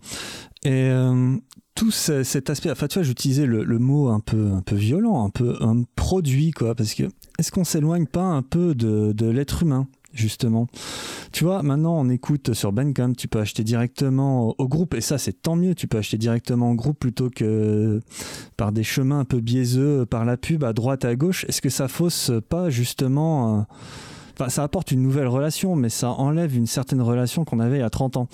Euh, 0.66 1.38
tout 1.74 1.90
ce- 1.90 2.22
cet 2.24 2.50
aspect, 2.50 2.70
enfin 2.70 2.88
tu 2.88 2.94
vois, 2.98 3.02
j'utilisais 3.04 3.46
le, 3.46 3.64
le 3.64 3.78
mot 3.78 4.08
un 4.08 4.20
peu, 4.20 4.52
un 4.52 4.60
peu 4.62 4.76
violent, 4.76 5.24
un 5.24 5.30
peu 5.30 5.56
un 5.60 5.82
produit, 5.96 6.50
quoi, 6.50 6.74
parce 6.74 6.94
que 6.94 7.04
est-ce 7.38 7.50
qu'on 7.52 7.64
s'éloigne 7.64 8.06
pas 8.06 8.22
un 8.24 8.42
peu 8.42 8.74
de, 8.74 9.12
de 9.12 9.26
l'être 9.26 9.62
humain 9.62 9.86
justement? 10.12 10.66
Tu 11.32 11.44
vois, 11.44 11.62
maintenant 11.62 11.94
on 11.98 12.08
écoute 12.10 12.52
sur 12.52 12.72
Bandcamp, 12.72 13.12
tu 13.14 13.28
peux 13.28 13.38
acheter 13.38 13.62
directement 13.64 14.54
au 14.58 14.68
groupe, 14.68 14.94
et 14.94 15.00
ça 15.00 15.16
c'est 15.16 15.40
tant 15.40 15.54
mieux, 15.56 15.74
tu 15.74 15.86
peux 15.86 15.98
acheter 15.98 16.18
directement 16.18 16.72
au 16.72 16.74
groupe 16.74 16.98
plutôt 16.98 17.30
que 17.30 18.00
par 18.56 18.72
des 18.72 18.82
chemins 18.82 19.20
un 19.20 19.24
peu 19.24 19.40
biaiseux, 19.40 20.04
par 20.06 20.24
la 20.24 20.36
pub 20.36 20.64
à 20.64 20.72
droite, 20.72 21.04
à 21.04 21.14
gauche. 21.14 21.44
Est-ce 21.48 21.62
que 21.62 21.70
ça 21.70 21.86
fausse 21.88 22.32
pas 22.48 22.68
justement... 22.70 23.58
Euh, 23.58 23.62
enfin, 24.38 24.48
ça 24.50 24.64
apporte 24.64 24.90
une 24.90 25.00
nouvelle 25.02 25.28
relation, 25.28 25.76
mais 25.76 25.88
ça 25.88 26.10
enlève 26.10 26.56
une 26.56 26.66
certaine 26.66 27.00
relation 27.00 27.44
qu'on 27.44 27.60
avait 27.60 27.76
il 27.76 27.80
y 27.80 27.84
a 27.84 27.90
30 27.90 28.16
ans. 28.16 28.28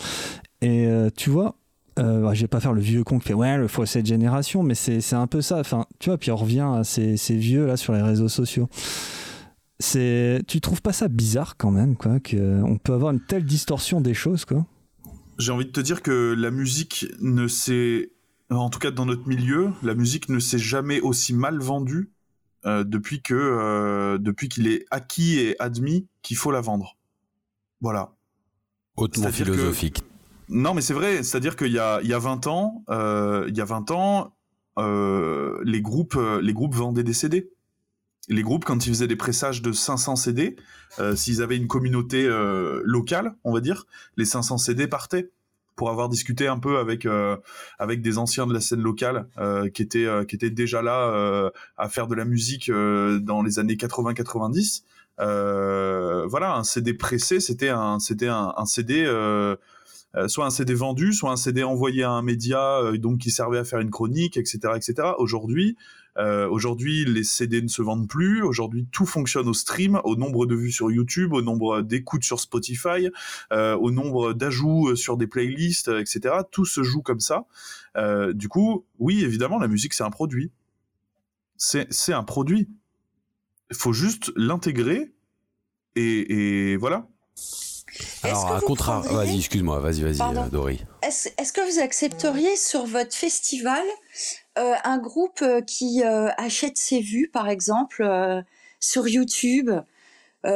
Et 0.63 0.87
euh, 0.87 1.11
tu 1.15 1.29
vois, 1.29 1.57
euh, 1.99 2.35
je 2.35 2.43
vais 2.43 2.49
pas 2.49 2.61
faire 2.61 2.73
le 2.73 2.81
vieux 2.81 3.05
con 3.05 3.19
qui 3.19 3.29
fait 3.29 3.35
ouais 3.35 3.57
le 3.57 3.69
fossé 3.69 4.03
de 4.03 4.07
génération 4.07 4.63
mais 4.63 4.75
c'est 4.75 5.15
un 5.15 5.27
peu 5.27 5.41
ça 5.41 5.59
enfin 5.59 5.87
tu 5.99 6.11
vois 6.11 6.19
puis 6.19 6.31
on 6.31 6.37
revient 6.37 6.67
à 6.75 6.85
ces, 6.85 7.17
ces 7.17 7.37
vieux 7.37 7.67
là 7.67 7.77
sur 7.77 7.93
les 7.93 8.03
réseaux 8.03 8.29
sociaux 8.29 8.69
c'est, 9.79 10.43
tu 10.47 10.61
trouves 10.61 10.83
pas 10.83 10.93
ça 10.93 11.09
bizarre 11.09 11.57
quand 11.57 11.71
même, 11.71 11.97
quoi, 11.97 12.19
qu'on 12.21 12.79
peut 12.83 12.93
avoir 12.93 13.13
une 13.13 13.21
telle 13.21 13.45
distorsion 13.45 14.01
des 14.01 14.15
choses, 14.15 14.45
quoi? 14.45 14.65
J'ai 15.39 15.53
envie 15.53 15.67
de 15.67 15.71
te 15.71 15.81
dire 15.81 16.03
que 16.03 16.35
la 16.37 16.51
musique 16.51 17.07
ne 17.21 17.47
s'est, 17.47 18.13
en 18.49 18.71
tout 18.71 18.79
cas 18.79 18.91
dans 18.91 19.05
notre 19.05 19.29
milieu, 19.29 19.71
la 19.83 19.95
musique 19.95 20.31
ne 20.31 20.39
s'est 20.39 20.59
jamais 20.59 21.01
aussi 21.01 21.35
mal 21.35 21.59
vendue 21.59 22.11
euh, 22.65 22.85
depuis 22.85 23.21
que, 23.21 23.35
euh, 23.35 24.17
depuis 24.19 24.49
qu'il 24.49 24.67
est 24.67 24.87
acquis 24.91 25.39
et 25.39 25.61
admis 25.61 26.07
qu'il 26.23 26.39
faut 26.39 26.51
la 26.51 26.63
vendre. 26.63 26.97
Voilà. 27.83 28.15
Hautement 28.97 29.31
philosophique. 29.31 30.03
Non, 30.49 30.75
mais 30.75 30.81
c'est 30.81 30.95
vrai. 30.95 31.23
C'est-à-dire 31.23 31.57
qu'il 31.57 31.73
y 31.73 31.79
a, 31.79 32.01
il 32.03 32.09
y 32.09 32.15
a 32.15 32.19
20 32.19 32.47
ans, 32.47 32.85
euh, 32.91 33.45
il 33.49 33.57
y 33.57 33.61
a 33.61 33.65
20 33.65 33.91
ans, 33.91 34.33
les 34.79 35.81
groupes, 35.81 36.19
les 36.41 36.53
groupes 36.53 36.75
vendaient 36.75 37.03
des 37.03 37.15
CD 37.15 37.51
les 38.29 38.43
groupes, 38.43 38.65
quand 38.65 38.87
ils 38.87 38.91
faisaient 38.91 39.07
des 39.07 39.17
pressages 39.17 39.63
de 39.63 39.73
500 39.73 40.17
CD, 40.17 40.57
euh, 40.99 41.15
s'ils 41.15 41.43
avaient 41.43 41.57
une 41.57 41.69
communauté 41.69 42.25
euh, 42.25 42.81
locale, 42.85 43.35
on 43.45 43.53
va 43.53 43.61
dire, 43.61 43.87
les 44.17 44.25
500 44.25 44.59
CD 44.59 44.87
partaient 44.87 45.31
pour 45.77 45.91
avoir 45.91 46.09
discuté 46.09 46.49
un 46.49 46.59
peu 46.59 46.79
avec 46.79 47.05
euh, 47.05 47.37
avec 47.79 48.01
des 48.01 48.17
anciens 48.17 48.47
de 48.47 48.55
la 48.55 48.61
scène 48.61 48.81
locale 48.81 49.29
qui 49.75 49.83
étaient 49.83 50.09
qui 50.27 50.35
étaient 50.35 50.49
déjà 50.49 50.81
là 50.81 51.51
à 51.77 51.89
faire 51.91 52.07
de 52.07 52.15
la 52.15 52.25
musique 52.25 52.71
dans 52.71 53.43
les 53.43 53.59
années 53.59 53.75
80-90. 53.75 54.85
voilà, 55.19 56.55
un 56.57 56.65
CD 56.65 56.95
pressé, 56.95 57.41
c'était 57.41 57.69
un 57.69 57.99
c'était 57.99 58.29
un, 58.29 58.55
un 58.57 58.65
CD 58.65 59.05
soit 60.29 60.47
un 60.47 60.51
CD 60.51 60.75
vendu, 60.75 61.13
soit 61.13 61.31
un 61.31 61.37
CD 61.37 61.63
envoyé 61.63 62.03
à 62.03 62.11
un 62.11 62.23
média, 62.23 62.81
donc 62.99 63.19
qui 63.19 63.31
servait 63.31 63.59
à 63.59 63.65
faire 63.65 63.81
une 63.81 63.91
chronique, 63.91 64.37
etc., 64.37 64.75
etc. 64.77 65.09
Aujourd'hui, 65.19 65.77
euh, 66.19 66.49
aujourd'hui, 66.49 67.05
les 67.05 67.25
CD 67.25 67.61
ne 67.63 67.69
se 67.69 67.83
vendent 67.83 68.09
plus. 68.09 68.43
Aujourd'hui, 68.43 68.87
tout 68.91 69.07
fonctionne 69.07 69.49
au 69.49 69.55
stream, 69.55 70.01
au 70.05 70.17
nombre 70.17 70.47
de 70.47 70.55
vues 70.55 70.73
sur 70.73 70.91
YouTube, 70.91 71.33
au 71.33 71.43
nombre 71.43 71.83
d'écoutes 71.83 72.25
sur 72.25 72.41
Spotify, 72.41 73.11
euh, 73.53 73.77
au 73.77 73.91
nombre 73.91 74.33
d'ajouts 74.33 74.89
euh, 74.89 74.97
sur 74.97 75.17
des 75.17 75.27
playlists, 75.27 75.89
etc. 75.89 76.37
Tout 76.51 76.65
se 76.65 76.83
joue 76.83 77.03
comme 77.03 77.21
ça. 77.21 77.45
du 78.35 78.49
coup, 78.49 78.85
oui, 78.99 79.25
évidemment, 79.25 79.59
la 79.59 79.69
musique, 79.69 79.95
c'est 79.95 80.05
un 80.05 80.11
produit. 80.11 80.51
C'est 81.57 82.13
un 82.13 82.25
produit. 82.25 82.69
Il 83.71 83.77
faut 83.77 83.93
juste 83.93 84.33
l'intégrer 84.37 85.13
et, 85.97 86.77
voilà. 86.77 87.09
Alors, 88.23 88.53
à 88.53 88.61
contraire, 88.61 89.01
vas-y, 89.01 89.39
excuse-moi, 89.39 89.81
vas-y, 89.81 90.03
vas-y, 90.03 90.51
Dory. 90.51 90.85
Est-ce 91.03 91.53
que 91.53 91.73
vous 91.73 91.79
accepteriez 91.81 92.57
sur 92.57 92.87
votre 92.87 93.15
festival 93.15 93.85
euh, 94.59 94.75
un 94.85 94.99
groupe 94.99 95.43
euh, 95.43 95.61
qui 95.61 96.03
euh, 96.03 96.31
achète 96.39 96.79
ses 96.79 97.01
vues, 97.01 97.29
par 97.31 97.49
exemple, 97.49 98.09
sur 98.81 99.07
YouTube, 99.07 99.71
ou 100.45 100.51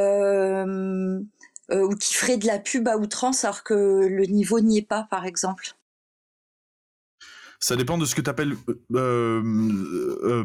qui 1.95 2.13
ferait 2.13 2.37
de 2.37 2.47
la 2.47 2.57
pub 2.57 2.87
à 2.87 2.97
outrance 2.97 3.45
alors 3.45 3.63
que 3.63 3.73
le 3.73 4.25
niveau 4.25 4.59
n'y 4.59 4.79
est 4.79 4.87
pas, 4.87 5.07
par 5.09 5.25
exemple? 5.25 5.75
Ça 7.59 7.75
dépend 7.75 7.99
de 7.99 8.05
ce 8.05 8.15
que 8.15 8.21
tu 8.21 8.29
appelles 8.29 8.55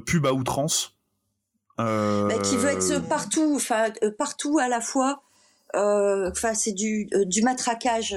pub 0.05 0.27
à 0.27 0.33
outrance. 0.35 0.99
Bah, 1.79 2.39
qui 2.43 2.57
veut 2.57 2.71
être 2.71 3.09
partout, 3.09 3.55
enfin 3.57 3.87
partout 4.19 4.59
à 4.59 4.69
la 4.69 4.81
fois. 4.83 5.23
Enfin, 5.75 6.55
c'est 6.55 6.73
du, 6.73 7.09
du 7.27 7.43
matraquage 7.43 8.17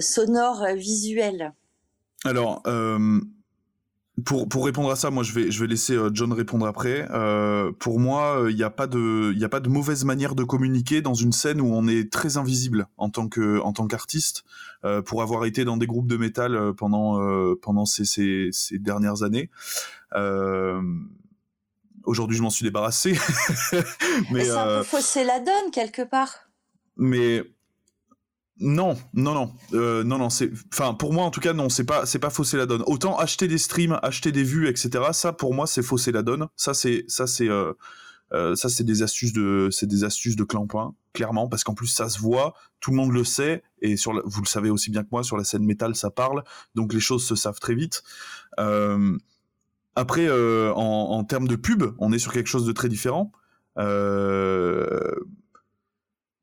sonore, 0.00 0.66
visuel. 0.74 1.52
Alors, 2.24 2.62
pour, 4.24 4.48
pour 4.48 4.64
répondre 4.64 4.90
à 4.90 4.96
ça, 4.96 5.10
moi 5.10 5.22
je 5.22 5.32
vais 5.32 5.50
je 5.50 5.60
vais 5.60 5.66
laisser 5.66 5.94
euh, 5.94 6.10
John 6.12 6.32
répondre 6.32 6.66
après. 6.66 7.06
Euh, 7.10 7.70
pour 7.78 8.00
moi, 8.00 8.38
il 8.44 8.46
euh, 8.46 8.52
n'y 8.54 8.62
a 8.62 8.70
pas 8.70 8.86
de 8.86 9.34
a 9.44 9.48
pas 9.48 9.60
de 9.60 9.68
mauvaise 9.68 10.04
manière 10.04 10.34
de 10.34 10.42
communiquer 10.42 11.02
dans 11.02 11.12
une 11.12 11.32
scène 11.32 11.60
où 11.60 11.66
on 11.66 11.86
est 11.86 12.10
très 12.10 12.38
invisible 12.38 12.86
en 12.96 13.10
tant 13.10 13.28
que 13.28 13.60
en 13.60 13.74
tant 13.74 13.86
qu'artiste. 13.86 14.44
Euh, 14.84 15.02
pour 15.02 15.22
avoir 15.22 15.44
été 15.44 15.64
dans 15.64 15.76
des 15.76 15.86
groupes 15.86 16.06
de 16.06 16.16
métal 16.16 16.54
euh, 16.54 16.72
pendant 16.72 17.20
pendant 17.56 17.84
ces, 17.84 18.04
ces 18.52 18.78
dernières 18.78 19.22
années. 19.22 19.50
Aujourd'hui, 22.06 22.36
je 22.36 22.42
m'en 22.42 22.50
suis 22.50 22.64
débarrassé. 22.64 23.12
mais 24.32 24.44
c'est 24.44 24.50
un 24.50 24.78
peu 24.78 24.82
fausser 24.84 25.24
la 25.24 25.40
donne 25.40 25.70
quelque 25.72 26.02
part. 26.02 26.48
Mais 26.96 27.42
non, 28.58 28.96
non, 29.12 29.34
non, 29.34 29.52
euh, 29.74 30.02
non, 30.02 30.18
non. 30.18 30.30
C'est, 30.30 30.50
enfin, 30.72 30.94
pour 30.94 31.12
moi 31.12 31.24
en 31.24 31.30
tout 31.30 31.40
cas, 31.40 31.52
non. 31.52 31.68
C'est 31.68 31.84
pas, 31.84 32.06
c'est 32.06 32.18
pas 32.18 32.30
fausser 32.30 32.56
la 32.56 32.66
donne. 32.66 32.82
Autant 32.86 33.18
acheter 33.18 33.48
des 33.48 33.58
streams, 33.58 33.98
acheter 34.02 34.32
des 34.32 34.44
vues, 34.44 34.68
etc. 34.68 34.90
Ça, 35.12 35.32
pour 35.32 35.52
moi, 35.52 35.66
c'est 35.66 35.82
fausser 35.82 36.12
la 36.12 36.22
donne. 36.22 36.46
Ça, 36.56 36.72
c'est, 36.72 37.04
ça, 37.08 37.26
c'est, 37.26 37.48
euh, 37.48 37.74
euh, 38.32 38.54
ça, 38.54 38.68
c'est 38.68 38.84
des 38.84 39.02
astuces 39.02 39.34
de, 39.34 39.68
c'est 39.70 39.86
des 39.86 40.04
astuces 40.04 40.36
de 40.36 40.44
clampin, 40.44 40.94
clairement, 41.12 41.48
parce 41.48 41.64
qu'en 41.64 41.74
plus, 41.74 41.88
ça 41.88 42.08
se 42.08 42.18
voit, 42.18 42.54
tout 42.80 42.92
le 42.92 42.96
monde 42.96 43.12
le 43.12 43.24
sait, 43.24 43.62
et 43.82 43.96
sur, 43.96 44.12
vous 44.24 44.40
le 44.40 44.48
savez 44.48 44.70
aussi 44.70 44.90
bien 44.90 45.02
que 45.02 45.08
moi, 45.12 45.22
sur 45.22 45.36
la 45.36 45.44
scène 45.44 45.64
métal, 45.64 45.94
ça 45.94 46.10
parle, 46.10 46.42
donc 46.74 46.94
les 46.94 47.00
choses 47.00 47.24
se 47.26 47.34
savent 47.34 47.60
très 47.60 47.74
vite. 47.74 48.02
Après, 49.96 50.30
en, 50.30 50.76
en 50.76 51.24
termes 51.24 51.48
de 51.48 51.56
pub, 51.56 51.84
on 51.98 52.12
est 52.12 52.18
sur 52.18 52.32
quelque 52.32 52.48
chose 52.48 52.66
de 52.66 52.72
très 52.72 52.88
différent. 52.88 53.32
Euh, 53.78 55.14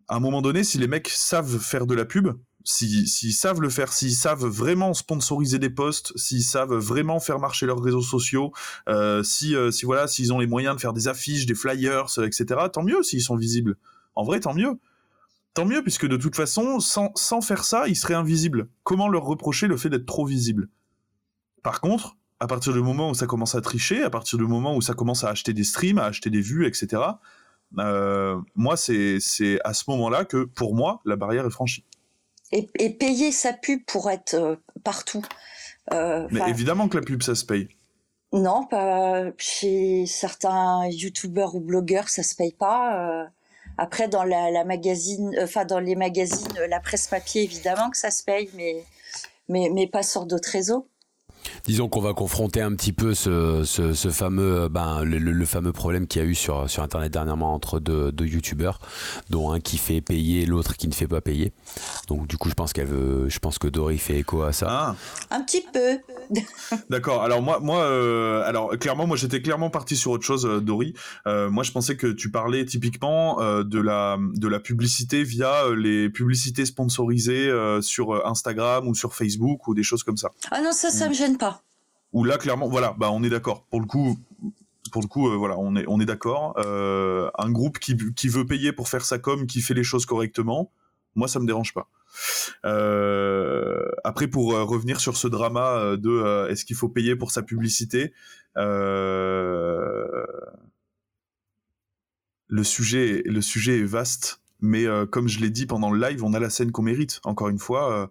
à 0.08 0.16
un 0.16 0.20
moment 0.20 0.42
donné, 0.42 0.64
si 0.64 0.78
les 0.78 0.88
mecs 0.88 1.10
savent 1.10 1.60
faire 1.60 1.88
de 1.88 1.96
la 1.96 2.06
pub, 2.06 2.30
s'ils 2.66 3.34
savent 3.34 3.62
le 3.62 3.70
faire, 3.70 3.92
s'ils 3.92 4.16
savent 4.16 4.46
vraiment 4.46 4.94
sponsoriser 4.94 5.60
des 5.60 5.70
posts, 5.70 6.18
s'ils 6.18 6.44
savent 6.44 6.76
vraiment 6.76 7.20
faire 7.20 7.40
marcher 7.40 7.66
leurs 7.66 7.82
réseaux 7.82 8.02
sociaux, 8.02 8.52
euh, 8.88 9.24
si, 9.24 9.56
euh, 9.56 9.72
si 9.72 9.86
voilà, 9.86 10.08
s'ils 10.08 10.32
ont 10.32 10.40
les 10.40 10.48
moyens 10.48 10.76
de 10.76 10.82
faire 10.82 10.94
des 10.94 11.08
affiches, 11.08 11.46
des 11.46 11.56
flyers, 11.56 12.08
etc. 12.20 12.46
Tant 12.72 12.84
mieux 12.84 13.04
s'ils 13.04 13.22
sont 13.22 13.36
visibles. 13.36 13.78
En 14.16 14.24
vrai, 14.24 14.40
tant 14.40 14.54
mieux. 14.54 14.80
Tant 15.54 15.66
mieux, 15.66 15.84
puisque 15.84 16.08
de 16.08 16.18
toute 16.18 16.36
façon, 16.36 16.80
sans 16.80 17.42
faire 17.42 17.64
ça, 17.64 17.88
ils 17.88 17.96
seraient 17.96 18.16
invisibles. 18.16 18.70
Comment 18.84 19.08
leur 19.08 19.24
reprocher 19.24 19.68
le 19.68 19.78
fait 19.78 19.90
d'être 19.90 20.06
trop 20.06 20.26
visibles? 20.26 20.68
Par 21.62 21.80
contre, 21.80 22.18
à 22.44 22.48
partir 22.48 22.74
du 22.74 22.82
moment 22.82 23.10
où 23.10 23.14
ça 23.14 23.26
commence 23.26 23.56
à 23.56 23.62
tricher, 23.62 24.04
à 24.04 24.10
partir 24.10 24.38
du 24.38 24.44
moment 24.44 24.76
où 24.76 24.82
ça 24.82 24.94
commence 24.94 25.24
à 25.24 25.30
acheter 25.30 25.54
des 25.54 25.64
streams, 25.64 25.98
à 25.98 26.04
acheter 26.04 26.30
des 26.30 26.42
vues, 26.42 26.68
etc., 26.68 27.02
euh, 27.80 28.38
moi, 28.54 28.76
c'est 28.76 29.18
à 29.64 29.74
ce 29.74 29.84
moment-là 29.88 30.26
que, 30.26 30.44
pour 30.44 30.76
moi, 30.76 31.00
la 31.06 31.16
barrière 31.16 31.46
est 31.46 31.52
franchie. 31.52 31.86
Et, 32.52 32.90
payer 32.90 33.32
sa 33.32 33.54
pub 33.54 33.80
pour 33.88 34.12
être 34.12 34.34
euh, 34.34 34.58
partout. 34.84 35.24
Euh, 35.94 36.28
Mais 36.32 36.42
évidemment 36.50 36.90
que 36.90 36.98
la 36.98 37.04
pub, 37.04 37.24
ça 37.24 37.34
se 37.34 37.46
paye. 37.46 37.70
Non, 38.34 38.66
pas 38.66 39.32
chez 39.38 40.06
certains 40.06 40.88
youtubeurs 40.90 41.56
ou 41.56 41.62
blogueurs, 41.62 42.10
ça 42.10 42.24
se 42.24 42.36
paye 42.36 42.54
pas. 42.54 43.26
après, 43.78 44.10
dans 44.10 44.24
la, 44.26 44.66
magazine, 44.66 45.34
enfin 45.42 45.64
dans 45.64 45.80
les 45.80 45.96
magazines, 45.96 46.54
la 46.70 46.82
presse 46.82 47.08
papier, 47.08 47.44
évidemment 47.44 47.90
que 47.90 47.98
ça 47.98 48.12
se 48.12 48.24
paye, 48.24 48.50
mais 48.54 48.84
mais, 49.50 49.70
mais 49.74 49.88
pas 49.88 50.04
sur 50.04 50.26
d'autres 50.26 50.50
réseaux. 50.50 50.88
Disons 51.66 51.88
qu'on 51.88 52.02
va 52.02 52.14
confronter 52.14 52.62
un 52.62 52.74
petit 52.74 52.94
peu 52.94 53.14
ce, 53.14 53.64
ce, 53.64 54.10
fameux, 54.10 54.68
ben, 54.70 55.04
le, 55.04 55.46
fameux 55.46 55.72
problème 55.72 56.08
qu'il 56.08 56.22
y 56.22 56.26
a 56.26 56.28
eu 56.28 56.36
sur, 56.36 56.70
sur 56.70 56.84
Internet 56.84 57.12
dernièrement 57.12 57.54
entre 57.54 57.80
deux, 57.80 58.12
deux 58.12 58.26
youtubeurs, 58.26 58.80
dont 59.30 59.52
un 59.52 59.60
qui 59.60 59.78
fait 59.78 60.02
payer, 60.02 60.46
l'autre 60.46 60.76
qui 60.76 60.88
ne 60.88 60.94
fait 60.94 61.08
pas 61.08 61.22
payer. 61.22 61.54
Donc 62.08 62.28
du 62.28 62.38
coup, 62.38 62.50
je 62.50 62.54
pense 62.54 62.74
qu'elle 62.74 62.88
veut, 62.88 63.30
je 63.30 63.40
pense 63.40 63.58
que 63.58 63.68
Dory 63.68 63.98
fait 63.98 64.20
écho 64.20 64.42
à 64.44 64.52
ça. 64.52 64.68
Ah. 64.70 64.96
Un 65.30 65.42
petit 65.42 65.64
peu. 65.74 66.00
D'accord. 66.90 67.24
Alors 67.24 67.42
moi, 67.42 67.60
moi, 67.60 67.84
euh, 67.84 68.44
alors 68.46 68.78
clairement, 68.78 69.08
moi 69.08 69.18
j'étais 69.18 69.42
clairement 69.42 69.70
parti 69.70 69.96
sur 69.96 70.12
autre 70.12 70.26
chose, 70.26 70.46
euh, 70.46 70.60
Dory. 70.60 70.94
Euh, 71.28 71.50
moi, 71.50 71.64
je 71.64 71.72
pensais 71.72 71.96
que 71.98 72.08
tu 72.08 72.32
parlais 72.32 72.66
typiquement 72.66 73.38
de 73.64 73.80
la 73.80 74.18
de 74.20 74.48
la 74.48 74.60
publicité 74.60 75.24
via 75.24 75.64
les 75.76 76.10
publicités 76.10 76.66
sponsorisées 76.66 77.52
sur 77.82 78.26
Instagram 78.26 78.88
ou 78.88 78.96
sur 78.96 79.14
Facebook 79.16 79.68
ou 79.68 79.74
des 79.74 79.84
choses 79.84 80.04
comme 80.04 80.18
ça. 80.18 80.32
Ah 80.52 80.62
non, 80.62 80.72
ça, 80.72 80.90
ça 80.90 81.08
me 81.10 81.14
gêne 81.14 81.33
pas. 81.38 81.62
Ou 82.12 82.24
là, 82.24 82.38
clairement, 82.38 82.70
voilà, 82.70 82.96
bah 82.98 83.10
on 83.12 83.24
est 83.24 83.30
d'accord. 83.30 83.66
Pour 83.70 83.80
le 83.82 83.88
coup, 83.88 84.18
coup, 85.10 85.38
voilà, 85.38 85.58
on 85.58 86.00
est 86.00 86.06
d'accord. 86.06 86.56
un 86.58 87.52
groupe 87.52 87.80
qui 87.80 88.28
veut 88.28 88.46
payer 88.46 88.72
pour 88.72 88.90
faire 88.90 89.06
sa 89.06 89.18
com, 89.18 89.48
qui 89.48 89.62
fait 89.62 89.74
les 89.74 89.84
choses 89.84 90.06
correctement, 90.06 90.72
moi 91.16 91.28
ça 91.28 91.40
me 91.40 91.48
dérange 91.48 91.74
pas. 91.74 91.90
Euh, 92.66 93.90
après, 94.04 94.28
pour 94.28 94.54
euh, 94.54 94.64
revenir 94.64 95.00
sur 95.00 95.18
ce 95.18 95.28
drama 95.28 95.78
euh, 95.78 95.98
de 95.98 96.48
est-ce 96.50 96.66
qu'il 96.66 96.76
faut 96.76 96.90
payer 96.90 97.16
pour 97.16 97.32
sa 97.32 97.42
publicité, 97.42 98.14
le 102.54 102.64
sujet, 102.64 103.24
le 103.26 103.42
sujet 103.42 103.80
est 103.80 103.86
vaste, 103.86 104.42
mais 104.62 104.86
euh, 104.86 105.08
comme 105.08 105.28
je 105.28 105.40
l'ai 105.40 105.50
dit 105.50 105.66
pendant 105.66 105.92
le 105.92 106.00
live, 106.00 106.24
on 106.24 106.34
a 106.34 106.40
la 106.40 106.52
scène 106.52 106.72
qu'on 106.72 106.84
mérite. 106.84 107.20
Encore 107.24 107.50
une 107.50 107.58
fois, 107.58 107.92
euh, 107.92 108.08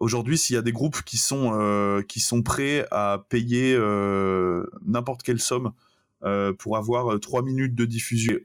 aujourd'hui, 0.00 0.36
s'il 0.36 0.54
y 0.54 0.58
a 0.58 0.62
des 0.62 0.72
groupes 0.72 1.02
qui 1.02 1.16
sont 1.16 1.52
euh, 1.54 2.02
qui 2.02 2.20
sont 2.20 2.42
prêts 2.42 2.86
à 2.90 3.24
payer 3.28 3.78
n'importe 4.84 5.22
quelle 5.22 5.40
somme 5.40 5.72
pour 6.58 6.76
avoir 6.76 7.18
trois 7.20 7.42
minutes 7.42 7.74
de 7.74 7.84
diffusion, 7.84 8.36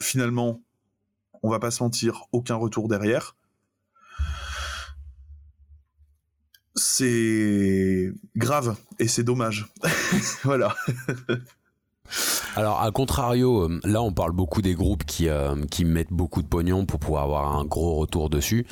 finalement, 0.00 0.62
on 1.42 1.50
va 1.50 1.58
pas 1.58 1.70
se 1.70 1.82
mentir, 1.82 2.24
aucun 2.32 2.56
retour 2.56 2.88
derrière. 2.88 3.36
C'est 6.74 8.12
grave 8.36 8.76
et 8.98 9.06
c'est 9.06 9.24
dommage. 9.24 9.68
voilà. 10.44 10.74
Alors, 12.56 12.82
à 12.82 12.90
contrario, 12.90 13.62
euh, 13.62 13.80
là, 13.84 14.02
on 14.02 14.12
parle 14.12 14.32
beaucoup 14.32 14.62
des 14.62 14.74
groupes 14.74 15.04
qui, 15.04 15.28
euh, 15.28 15.54
qui 15.70 15.84
mettent 15.84 16.12
beaucoup 16.12 16.42
de 16.42 16.46
pognon 16.46 16.84
pour 16.84 17.00
pouvoir 17.00 17.24
avoir 17.24 17.56
un 17.56 17.64
gros 17.64 17.96
retour 17.96 18.28
dessus. 18.28 18.66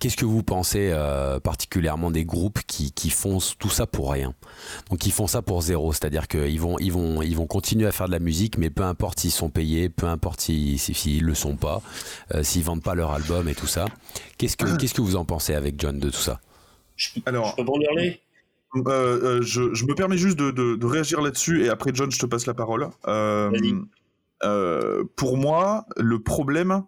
Qu'est-ce 0.00 0.16
que 0.16 0.24
vous 0.24 0.42
pensez 0.42 0.90
euh, 0.92 1.38
particulièrement 1.38 2.10
des 2.10 2.24
groupes 2.24 2.60
qui, 2.66 2.92
qui 2.92 3.10
font 3.10 3.38
tout 3.58 3.70
ça 3.70 3.86
pour 3.86 4.10
rien? 4.10 4.34
Donc, 4.90 5.06
ils 5.06 5.12
font 5.12 5.26
ça 5.26 5.42
pour 5.42 5.62
zéro, 5.62 5.92
c'est-à-dire 5.92 6.26
qu'ils 6.26 6.60
vont, 6.60 6.78
ils 6.78 6.92
vont, 6.92 7.22
ils 7.22 7.36
vont 7.36 7.46
continuer 7.46 7.86
à 7.86 7.92
faire 7.92 8.06
de 8.06 8.12
la 8.12 8.18
musique, 8.18 8.58
mais 8.58 8.70
peu 8.70 8.82
importe 8.82 9.20
s'ils 9.20 9.30
sont 9.30 9.50
payés, 9.50 9.88
peu 9.88 10.06
importe 10.06 10.40
s'ils 10.40 10.78
si, 10.78 11.20
le 11.20 11.34
sont 11.34 11.56
pas, 11.56 11.82
s'ils 12.42 12.64
vendent 12.64 12.82
pas 12.82 12.94
leur 12.94 13.12
album 13.12 13.48
et 13.48 13.54
tout 13.54 13.66
ça. 13.66 13.86
Qu'est-ce 14.38 14.56
que, 14.56 14.64
que 14.64 15.00
vous 15.00 15.16
en 15.16 15.24
pensez 15.24 15.54
avec 15.54 15.80
John 15.80 15.98
de 15.98 16.10
tout 16.10 16.16
ça? 16.16 16.40
Alors, 17.26 17.54
je 17.56 17.62
peux 17.62 17.68
en 17.68 17.80
parler 17.86 18.20
euh, 18.74 19.38
euh, 19.38 19.42
je, 19.42 19.84
me 19.84 19.94
permets 19.94 20.16
juste 20.16 20.38
de, 20.38 20.86
réagir 20.86 21.20
là-dessus 21.20 21.64
et 21.64 21.68
après 21.68 21.90
John, 21.94 22.10
je 22.10 22.18
te 22.18 22.26
passe 22.26 22.46
la 22.46 22.54
parole. 22.54 22.88
Euh, 24.44 25.04
pour 25.14 25.36
moi, 25.36 25.86
le 25.96 26.20
problème, 26.20 26.82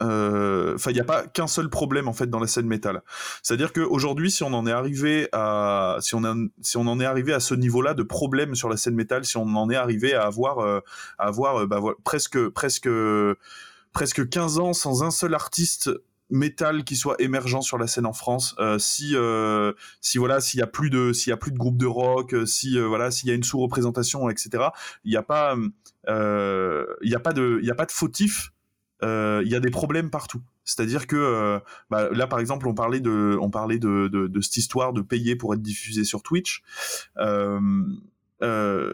enfin, 0.00 0.90
il 0.90 0.94
n'y 0.94 1.00
a 1.00 1.04
pas 1.04 1.26
qu'un 1.26 1.46
seul 1.46 1.68
problème 1.68 2.08
en 2.08 2.12
fait 2.12 2.28
dans 2.28 2.38
la 2.38 2.46
scène 2.46 2.66
métal. 2.66 3.02
C'est-à-dire 3.42 3.72
qu'aujourd'hui, 3.72 4.30
si 4.30 4.44
on 4.44 4.52
en 4.54 4.66
est 4.66 4.72
arrivé 4.72 5.28
à, 5.32 5.98
si 6.00 6.14
on, 6.14 6.48
si 6.62 6.76
on 6.76 6.86
en 6.86 7.00
est 7.00 7.04
arrivé 7.04 7.32
à 7.32 7.40
ce 7.40 7.54
niveau-là 7.54 7.94
de 7.94 8.02
problème 8.02 8.54
sur 8.54 8.68
la 8.68 8.76
scène 8.76 8.94
métal, 8.94 9.24
si 9.24 9.36
on 9.36 9.56
en 9.56 9.68
est 9.68 9.76
arrivé 9.76 10.14
à 10.14 10.26
avoir, 10.26 10.60
à 10.60 10.82
avoir 11.18 11.66
bah, 11.66 11.80
presque, 12.04 12.48
presque, 12.48 12.88
presque 13.92 14.28
15 14.28 14.58
ans 14.58 14.72
sans 14.72 15.02
un 15.02 15.10
seul 15.10 15.34
artiste 15.34 15.90
métal 16.30 16.84
qui 16.84 16.96
soit 16.96 17.16
émergent 17.20 17.60
sur 17.62 17.78
la 17.78 17.86
scène 17.86 18.06
en 18.06 18.12
France. 18.12 18.54
Euh, 18.58 18.78
si 18.78 19.14
euh, 19.14 19.72
si 20.00 20.18
voilà 20.18 20.40
s'il 20.40 20.60
y 20.60 20.62
a 20.62 20.66
plus 20.66 20.90
de 20.90 21.12
s'il 21.12 21.30
y 21.30 21.32
a 21.32 21.36
plus 21.36 21.52
de 21.52 21.58
groupes 21.58 21.78
de 21.78 21.86
rock, 21.86 22.34
euh, 22.34 22.46
si 22.46 22.78
voilà 22.78 23.10
s'il 23.10 23.28
y 23.28 23.32
a 23.32 23.34
une 23.34 23.44
sous-représentation, 23.44 24.28
etc. 24.30 24.64
Il 25.04 25.10
n'y 25.10 25.16
a 25.16 25.22
pas 25.22 25.56
il 26.08 27.10
y 27.10 27.14
a 27.14 27.20
pas 27.20 27.32
de 27.32 27.58
il 27.60 27.66
y 27.66 27.70
a 27.70 27.74
pas 27.74 27.86
de 27.86 27.92
fautif. 27.92 28.52
Il 29.02 29.48
y 29.48 29.54
a 29.54 29.60
des 29.60 29.70
problèmes 29.70 30.10
partout. 30.10 30.42
C'est-à-dire 30.64 31.06
que 31.06 31.60
bah, 31.90 32.08
là, 32.10 32.26
par 32.26 32.40
exemple, 32.40 32.66
on 32.66 32.74
parlait 32.74 32.98
de, 32.98 33.38
on 33.40 33.50
parlait 33.50 33.78
de, 33.78 34.30
cette 34.40 34.56
histoire 34.56 34.92
de 34.92 35.00
payer 35.00 35.36
pour 35.36 35.54
être 35.54 35.62
diffusé 35.62 36.02
sur 36.02 36.22
Twitch. 36.22 36.64
le 38.40 38.92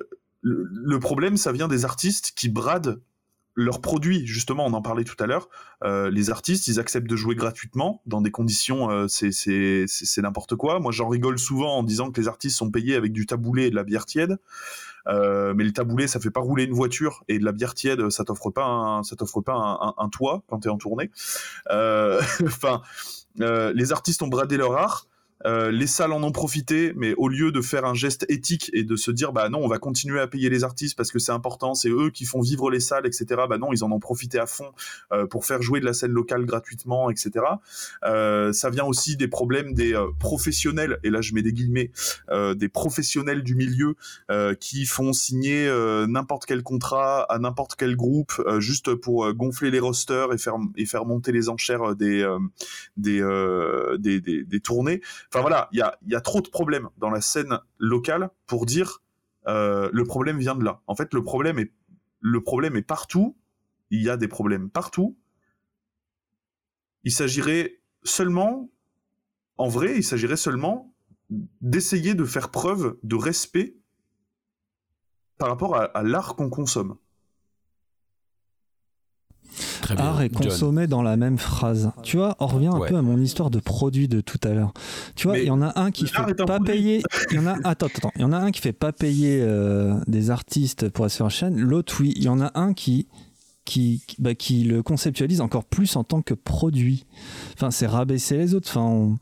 problème, 1.01 1.37
ça 1.39 1.53
vient 1.53 1.69
des 1.69 1.85
artistes 1.87 2.33
qui 2.37 2.51
bradent 2.51 3.01
leurs 3.55 3.81
produits, 3.81 4.27
justement, 4.27 4.65
on 4.67 4.73
en 4.73 4.83
parlait 4.83 5.05
tout 5.05 5.23
à 5.23 5.27
l'heure, 5.27 5.49
euh, 5.85 6.11
les 6.11 6.31
artistes, 6.31 6.69
ils 6.69 6.81
acceptent 6.81 7.09
de 7.09 7.17
jouer 7.17 7.35
gratuitement 7.35 8.03
dans 8.07 8.21
des 8.21 8.31
conditions, 8.31 8.91
euh, 8.91 9.07
c'est 9.09 10.23
n'importe 10.23 10.57
quoi. 10.57 10.81
Moi, 10.81 10.93
j'en 10.93 11.09
rigole 11.09 11.39
souvent 11.39 11.77
en 11.77 11.83
disant 11.83 12.11
que 12.11 12.21
les 12.21 12.29
artistes 12.29 12.57
sont 12.57 12.71
payés 12.71 12.97
avec 12.97 13.13
du 13.13 13.27
taboulé 13.27 13.67
et 13.67 13.71
de 13.71 13.75
la 13.75 13.85
bière 13.85 14.07
tiède. 14.07 14.39
Euh, 15.09 15.53
mais 15.55 15.65
le 15.65 15.73
taboulé, 15.73 16.07
ça 16.07 16.21
fait 16.21 16.31
pas 16.31 16.41
rouler 16.41 16.65
une 16.65 16.73
voiture 16.73 17.25
et 17.29 17.39
de 17.39 17.45
la 17.45 17.53
bière 17.53 17.75
tiède, 17.75 18.09
ça 18.11 18.25
t'offre 18.25 18.51
pas 18.51 18.65
un, 18.65 19.03
ça 19.03 19.17
t'offre 19.17 19.41
pas 19.41 19.55
un, 19.55 19.95
un, 19.99 20.09
toit 20.09 20.45
quand 20.47 20.61
t'es 20.61 20.69
en 20.69 20.79
tournée. 20.79 21.11
Enfin, 22.45 22.83
les 23.37 23.93
artistes 23.93 24.23
ont 24.23 24.29
bradé 24.29 24.57
leur 24.57 24.77
art. 24.77 25.07
Euh, 25.47 25.71
les 25.71 25.87
salles 25.87 26.13
en 26.13 26.23
ont 26.23 26.33
profité, 26.33 26.93
mais 26.97 27.15
au 27.17 27.29
lieu 27.29 27.53
de 27.53 27.61
faire 27.61 27.85
un 27.85 27.95
geste 27.95 28.25
éthique 28.29 28.71
et 28.73 28.85
de 28.85 28.97
se 28.97 29.11
dire 29.11 29.33
bah 29.33 29.49
non, 29.49 29.59
on 29.59 29.69
va 29.69 29.79
continuer 29.79 30.21
à 30.21 30.27
payer 30.27 30.51
les 30.51 30.65
artistes 30.65 30.97
parce 30.97 31.11
que 31.11 31.19
c'est 31.19 31.33
important, 31.33 31.75
c'est 31.75 31.91
eux 31.91 32.11
qui 32.11 32.25
font 32.25 32.41
vivre 32.41 32.71
les 32.71 32.81
salles, 32.81 33.07
etc. 33.07 33.27
Bah 33.49 33.59
non, 33.59 33.73
ils 33.73 33.85
en 33.85 33.91
ont 33.93 34.01
profité 34.01 34.39
à 34.39 34.47
fond 34.47 34.73
euh, 35.13 35.27
pour 35.27 35.45
faire 35.45 35.63
jouer 35.63 35.81
de 35.81 35.85
la 35.85 35.93
scène 35.93 36.13
locale 36.13 36.45
gratuitement, 36.45 37.11
etc. 37.11 37.45
Euh, 38.05 38.53
ça 38.53 38.71
vient 38.71 38.85
aussi 38.85 39.17
des 39.17 39.29
problèmes 39.29 39.75
des 39.75 39.93
professionnels, 40.19 40.99
et 41.03 41.11
là 41.11 41.21
je 41.21 41.35
mets 41.35 41.43
des 41.43 41.53
guillemets, 41.53 41.91
des 42.31 42.69
professionnels 42.69 43.43
du 43.43 43.55
milieu 43.55 43.97
qui 44.61 44.87
font 44.87 45.13
signer 45.13 45.69
n'importe 46.09 46.47
quel 46.47 46.63
contrat 46.63 47.23
à 47.23 47.39
n'importe 47.39 47.75
quel 47.77 47.97
groupe 47.97 48.33
juste 48.59 48.95
pour 48.95 49.33
gonfler 49.35 49.71
les 49.71 49.81
rosters 49.81 50.33
et 50.33 50.39
faire 50.39 50.57
et 50.77 50.87
faire 50.87 51.05
monter 51.05 51.33
les 51.33 51.49
enchères 51.49 51.95
des, 51.95 52.27
des, 52.97 53.21
des, 53.99 54.21
des 54.45 54.61
tournées. 54.61 55.01
Enfin 55.33 55.41
voilà, 55.41 55.71
il 55.73 55.79
y 55.79 56.15
a, 56.15 56.21
trop 56.21 56.43
de 56.43 56.49
problèmes 56.49 56.91
dans 56.99 57.09
la 57.09 57.23
scène 57.23 57.59
locale 57.79 58.29
pour 58.47 58.67
dire 58.67 59.03
euh, 59.47 59.89
le 59.91 60.05
problème 60.05 60.39
vient 60.39 60.55
de 60.55 60.63
là. 60.63 60.83
En 60.87 60.95
fait, 60.95 61.15
le 61.15 61.25
problème 61.25 61.59
est 61.59 61.73
le 62.21 62.43
problème 62.43 62.77
est 62.77 62.83
partout. 62.83 63.35
Il 63.91 64.03
y 64.03 64.11
a 64.11 64.19
des 64.19 64.29
problèmes 64.29 64.69
partout. 64.69 65.17
Il 67.05 67.13
s'agirait 67.13 67.81
seulement, 68.05 68.71
en 69.57 69.69
vrai, 69.69 69.97
il 69.97 70.05
s'agirait 70.05 70.37
seulement 70.37 70.95
d'essayer 71.63 72.15
de 72.15 72.27
faire 72.27 72.51
preuve 72.51 72.99
de 73.03 73.17
respect 73.17 73.77
par 75.39 75.49
rapport 75.49 75.77
à 75.77 76.03
l'art 76.03 76.37
qu'on 76.37 76.51
consomme 76.51 76.99
art 79.99 80.23
est 80.23 80.31
consommé 80.31 80.87
dans 80.87 81.03
la 81.03 81.17
même 81.17 81.39
phrase. 81.39 81.91
Tu 82.03 82.17
vois, 82.17 82.37
on 82.41 82.47
revient 82.47 82.71
un 82.73 82.81
peu 82.81 82.97
à 82.97 83.03
mon 83.03 83.19
histoire 83.19 83.51
de 83.51 83.61
produit 83.61 84.09
de 84.09 84.21
tout 84.21 84.41
à 84.45 84.51
l'heure. 84.51 84.73
Tu 85.17 85.27
vois, 85.27 85.39
il 85.39 85.47
y 85.47 85.51
en 85.51 85.63
a 85.63 85.79
un 85.81 85.91
qui 85.91 86.07
fait 86.07 86.35
pas 86.35 86.61
payer. 86.61 87.03
Il 87.31 87.37
y 87.37 87.39
en 87.41 87.47
a 87.47 87.57
attends, 87.65 87.87
attends, 87.87 88.13
il 88.17 88.23
y 88.23 88.25
en 88.25 88.33
a 88.33 88.39
un 88.39 88.51
qui 88.51 88.61
fait 88.61 88.73
pas 88.73 88.93
payer 88.93 89.41
euh, 89.43 89.95
des 90.07 90.31
artistes 90.31 90.89
pour 90.89 91.07
être 91.07 91.13
sur 91.13 91.27
la 91.27 91.31
chaîne. 91.31 91.59
L'autre, 91.59 91.97
oui. 92.01 92.13
Il 92.17 92.23
y 92.23 92.29
en 92.29 92.41
a 92.41 92.51
un 92.55 92.75
qui 92.75 93.09
qui, 93.65 94.03
bah, 94.19 94.35
qui 94.35 94.65
le 94.65 94.83
conceptualise 94.83 95.41
encore 95.41 95.65
plus 95.65 95.97
en 95.97 96.05
tant 96.05 96.23
que 96.23 96.35
produit. 96.35 97.07
Enfin, 97.55 97.71
c'est 97.71 97.87
rabaisser 97.87 98.37
les 98.37 98.55
autres. 98.55 98.69
Enfin, 98.71 98.81
on, 98.81 99.19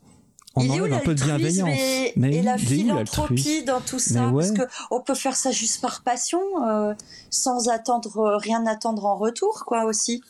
on 0.56 0.68
enlève 0.68 0.92
un 0.92 0.98
peu 0.98 1.14
de 1.14 1.22
bienveillance. 1.22 1.68
Et, 1.78 2.12
mais 2.16 2.36
et 2.36 2.42
la 2.42 2.58
philanthropie 2.58 3.64
dans 3.64 3.80
tout 3.80 3.98
ça, 3.98 4.30
parce 4.32 4.52
que 4.52 4.62
on 4.90 5.00
peut 5.00 5.14
faire 5.14 5.36
ça 5.36 5.50
juste 5.50 5.80
par 5.80 6.02
passion, 6.02 6.40
euh, 6.66 6.94
sans 7.30 7.68
attendre 7.68 8.18
euh, 8.18 8.36
rien 8.36 8.66
attendre 8.66 9.04
en 9.04 9.16
retour, 9.16 9.64
quoi 9.66 9.84
aussi. 9.84 10.22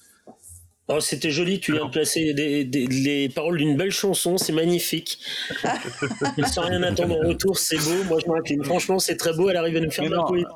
Oh, 0.92 0.98
c'était 0.98 1.30
joli, 1.30 1.60
tu 1.60 1.72
viens 1.72 1.86
de 1.86 1.90
placer 1.90 2.32
les 2.34 3.28
paroles 3.28 3.58
d'une 3.58 3.76
belle 3.76 3.92
chanson, 3.92 4.36
c'est 4.36 4.52
magnifique. 4.52 5.20
Sans 6.52 6.62
rien 6.62 6.82
attendre 6.82 7.16
en 7.16 7.28
retour, 7.28 7.58
c'est 7.58 7.76
beau. 7.76 8.04
Moi, 8.08 8.18
je 8.24 8.28
m'incline. 8.28 8.64
Franchement, 8.64 8.98
c'est 8.98 9.16
très 9.16 9.32
beau. 9.32 9.48
Elle 9.48 9.56
arrive 9.56 9.76
à 9.76 9.80
nous 9.80 9.90
faire 9.90 10.06
de 10.06 10.14
la 10.14 10.22
poésie. 10.24 10.46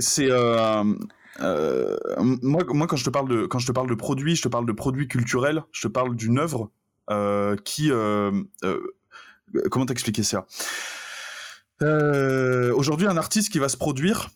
c'est. 0.00 0.30
Euh, 0.30 0.84
euh, 1.40 1.96
moi, 2.18 2.62
moi, 2.68 2.86
quand 2.86 2.96
je 2.96 3.04
te 3.04 3.10
parle 3.10 3.30
de 3.30 3.46
quand 3.46 3.58
je 3.58 3.66
te 3.66 3.72
parle 3.72 3.88
de 3.88 3.94
produit, 3.94 4.36
je 4.36 4.42
te 4.42 4.48
parle 4.48 4.66
de 4.66 4.72
produit 4.72 5.08
culturel. 5.08 5.62
Je 5.72 5.80
te 5.80 5.88
parle 5.88 6.14
d'une 6.14 6.38
œuvre 6.38 6.70
euh, 7.08 7.56
qui. 7.64 7.90
comment 9.70 9.86
t'expliquer 9.86 10.22
ça? 10.22 10.46
Aujourd'hui, 11.80 13.06
un 13.06 13.16
artiste 13.16 13.50
qui 13.50 13.58
va 13.58 13.70
se 13.70 13.78
produire 13.78 14.28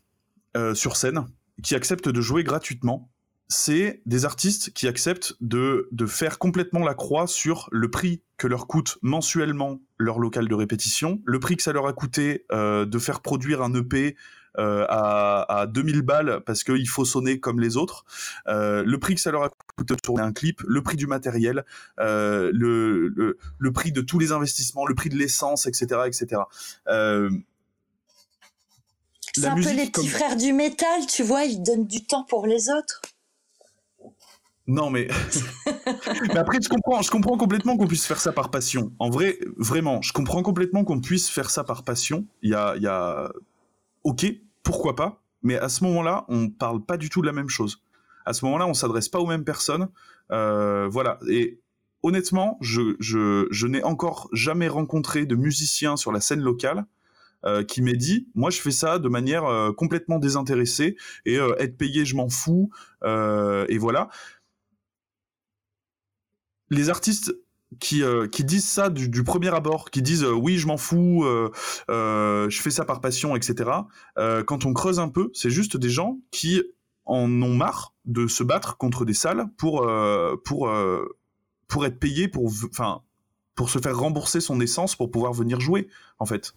sur 0.72 0.96
scène, 0.96 1.26
qui 1.62 1.74
accepte 1.74 2.09
de 2.09 2.20
jouer 2.22 2.42
gratuitement, 2.42 3.10
c'est 3.48 4.02
des 4.06 4.24
artistes 4.24 4.72
qui 4.72 4.88
acceptent 4.88 5.34
de, 5.40 5.88
de 5.92 6.06
faire 6.06 6.38
complètement 6.38 6.84
la 6.84 6.94
croix 6.94 7.26
sur 7.26 7.68
le 7.70 7.90
prix 7.90 8.22
que 8.36 8.46
leur 8.46 8.66
coûte 8.66 8.98
mensuellement 9.02 9.80
leur 9.98 10.18
local 10.18 10.48
de 10.48 10.54
répétition, 10.54 11.20
le 11.24 11.40
prix 11.40 11.56
que 11.56 11.62
ça 11.62 11.72
leur 11.72 11.86
a 11.86 11.92
coûté 11.92 12.46
euh, 12.52 12.86
de 12.86 12.98
faire 12.98 13.20
produire 13.20 13.62
un 13.62 13.72
EP 13.74 14.16
euh, 14.56 14.86
à, 14.88 15.60
à 15.60 15.66
2000 15.66 16.02
balles 16.02 16.40
parce 16.46 16.64
qu'il 16.64 16.88
faut 16.88 17.04
sonner 17.04 17.38
comme 17.38 17.60
les 17.60 17.76
autres, 17.76 18.04
euh, 18.48 18.82
le 18.86 18.98
prix 18.98 19.14
que 19.14 19.20
ça 19.20 19.30
leur 19.30 19.44
a 19.44 19.50
coûté 19.76 19.94
de 19.94 20.00
tourner 20.00 20.22
un 20.22 20.32
clip, 20.32 20.62
le 20.66 20.82
prix 20.82 20.96
du 20.96 21.06
matériel, 21.06 21.64
le, 21.98 22.50
le, 22.52 23.38
le, 23.58 23.72
prix 23.72 23.92
de 23.92 24.00
tous 24.00 24.18
les 24.18 24.32
investissements, 24.32 24.86
le 24.86 24.94
prix 24.94 25.10
de 25.10 25.16
l'essence, 25.16 25.66
etc. 25.66 26.02
etc. 26.06 26.42
c'est 29.34 29.46
un 29.46 29.54
peu 29.56 29.72
les 29.72 29.90
petits 29.90 30.08
frères 30.08 30.36
du 30.36 30.52
métal, 30.52 31.06
tu 31.06 31.22
vois, 31.22 31.44
ils 31.44 31.62
donnent 31.62 31.86
du 31.86 32.06
temps 32.06 32.24
pour 32.24 32.46
les 32.46 32.70
autres. 32.70 33.02
Non, 34.66 34.91
mais... 34.91 35.09
mais 36.28 36.36
après, 36.36 36.59
je 36.62 36.69
comprends, 36.69 37.03
je 37.03 37.11
comprends 37.11 37.36
complètement 37.36 37.77
qu'on 37.77 37.86
puisse 37.86 38.07
faire 38.07 38.20
ça 38.20 38.32
par 38.32 38.51
passion. 38.51 38.93
En 38.99 39.11
vrai, 39.11 39.39
vraiment, 39.59 40.01
je 40.01 40.12
comprends 40.12 40.43
complètement 40.43 40.85
qu'on 40.85 41.01
puisse 41.01 41.28
faire 41.28 41.51
ça 41.51 41.65
par 41.65 41.85
passion. 41.85 42.27
Il 42.43 42.51
y 42.51 42.55
a, 42.55 42.74
il 42.77 42.82
y 42.82 42.86
a... 42.86 43.31
Ok, 44.05 44.27
pourquoi 44.62 44.97
pas 44.97 45.23
Mais 45.43 45.57
à 45.59 45.69
ce 45.69 45.85
moment-là, 45.85 46.24
on 46.28 46.49
parle 46.49 46.82
pas 46.82 46.97
du 46.97 47.11
tout 47.11 47.20
de 47.20 47.27
la 47.27 47.32
même 47.32 47.51
chose. 47.51 47.82
À 48.24 48.32
ce 48.32 48.45
moment-là, 48.47 48.66
on 48.66 48.74
s'adresse 48.74 49.11
pas 49.11 49.19
aux 49.19 49.27
mêmes 49.27 49.45
personnes. 49.45 49.89
Euh, 50.31 50.89
voilà. 50.91 51.19
Et 51.28 51.61
honnêtement, 52.03 52.57
je, 52.62 52.97
je, 53.01 53.47
je 53.51 53.66
n'ai 53.66 53.82
encore 53.82 54.31
jamais 54.32 54.69
rencontré 54.69 55.27
de 55.27 55.35
musiciens 55.35 55.97
sur 55.97 56.11
la 56.11 56.20
scène 56.20 56.41
locale 56.41 56.86
qui 57.69 57.82
m'ait 57.82 57.93
dit, 57.93 58.27
moi 58.35 58.49
je 58.49 58.59
fais 58.59 58.70
ça 58.70 58.99
de 58.99 59.07
manière 59.11 59.45
complètement 59.77 60.19
désintéressée 60.19 60.97
et 61.27 61.35
être 61.35 61.77
payé, 61.77 62.07
je 62.07 62.16
m'en 62.16 62.31
fous, 62.31 62.70
et 63.05 63.77
voilà. 63.77 64.09
Les 66.70 66.91
artistes 66.91 67.35
qui, 67.81 68.03
qui 68.31 68.45
disent 68.45 68.69
ça 68.69 68.89
du, 68.89 69.24
premier 69.24 69.53
abord, 69.55 69.91
qui 69.91 70.01
disent 70.03 70.24
oui 70.24 70.59
je 70.59 70.66
m'en 70.66 70.77
fous, 70.77 71.24
je 71.89 72.59
fais 72.61 72.70
ça 72.70 72.85
par 72.85 73.01
passion, 73.01 73.36
etc. 73.36 73.70
quand 74.47 74.65
on 74.65 74.73
creuse 74.73 75.01
un 75.01 75.09
peu, 75.09 75.31
c'est 75.35 75.51
juste 75.51 75.77
des 75.77 75.91
gens 75.91 76.19
qui 76.31 76.62
en 77.05 77.31
ont 77.43 77.55
marre 77.55 77.95
de 78.05 78.27
se 78.27 78.45
battre 78.45 78.77
contre 78.77 79.05
des 79.05 79.15
salles 79.15 79.47
pour 79.57 79.91
pour 80.45 80.73
pour 81.69 81.86
être 81.86 81.99
payé 81.99 82.28
pour 82.28 82.53
enfin 82.70 83.03
pour 83.55 83.70
se 83.70 83.78
faire 83.78 83.97
rembourser 83.99 84.41
son 84.41 84.61
essence 84.61 84.97
pour 84.97 85.11
pouvoir 85.11 85.32
venir 85.32 85.61
jouer 85.61 85.89
en 86.19 86.27
fait. 86.27 86.55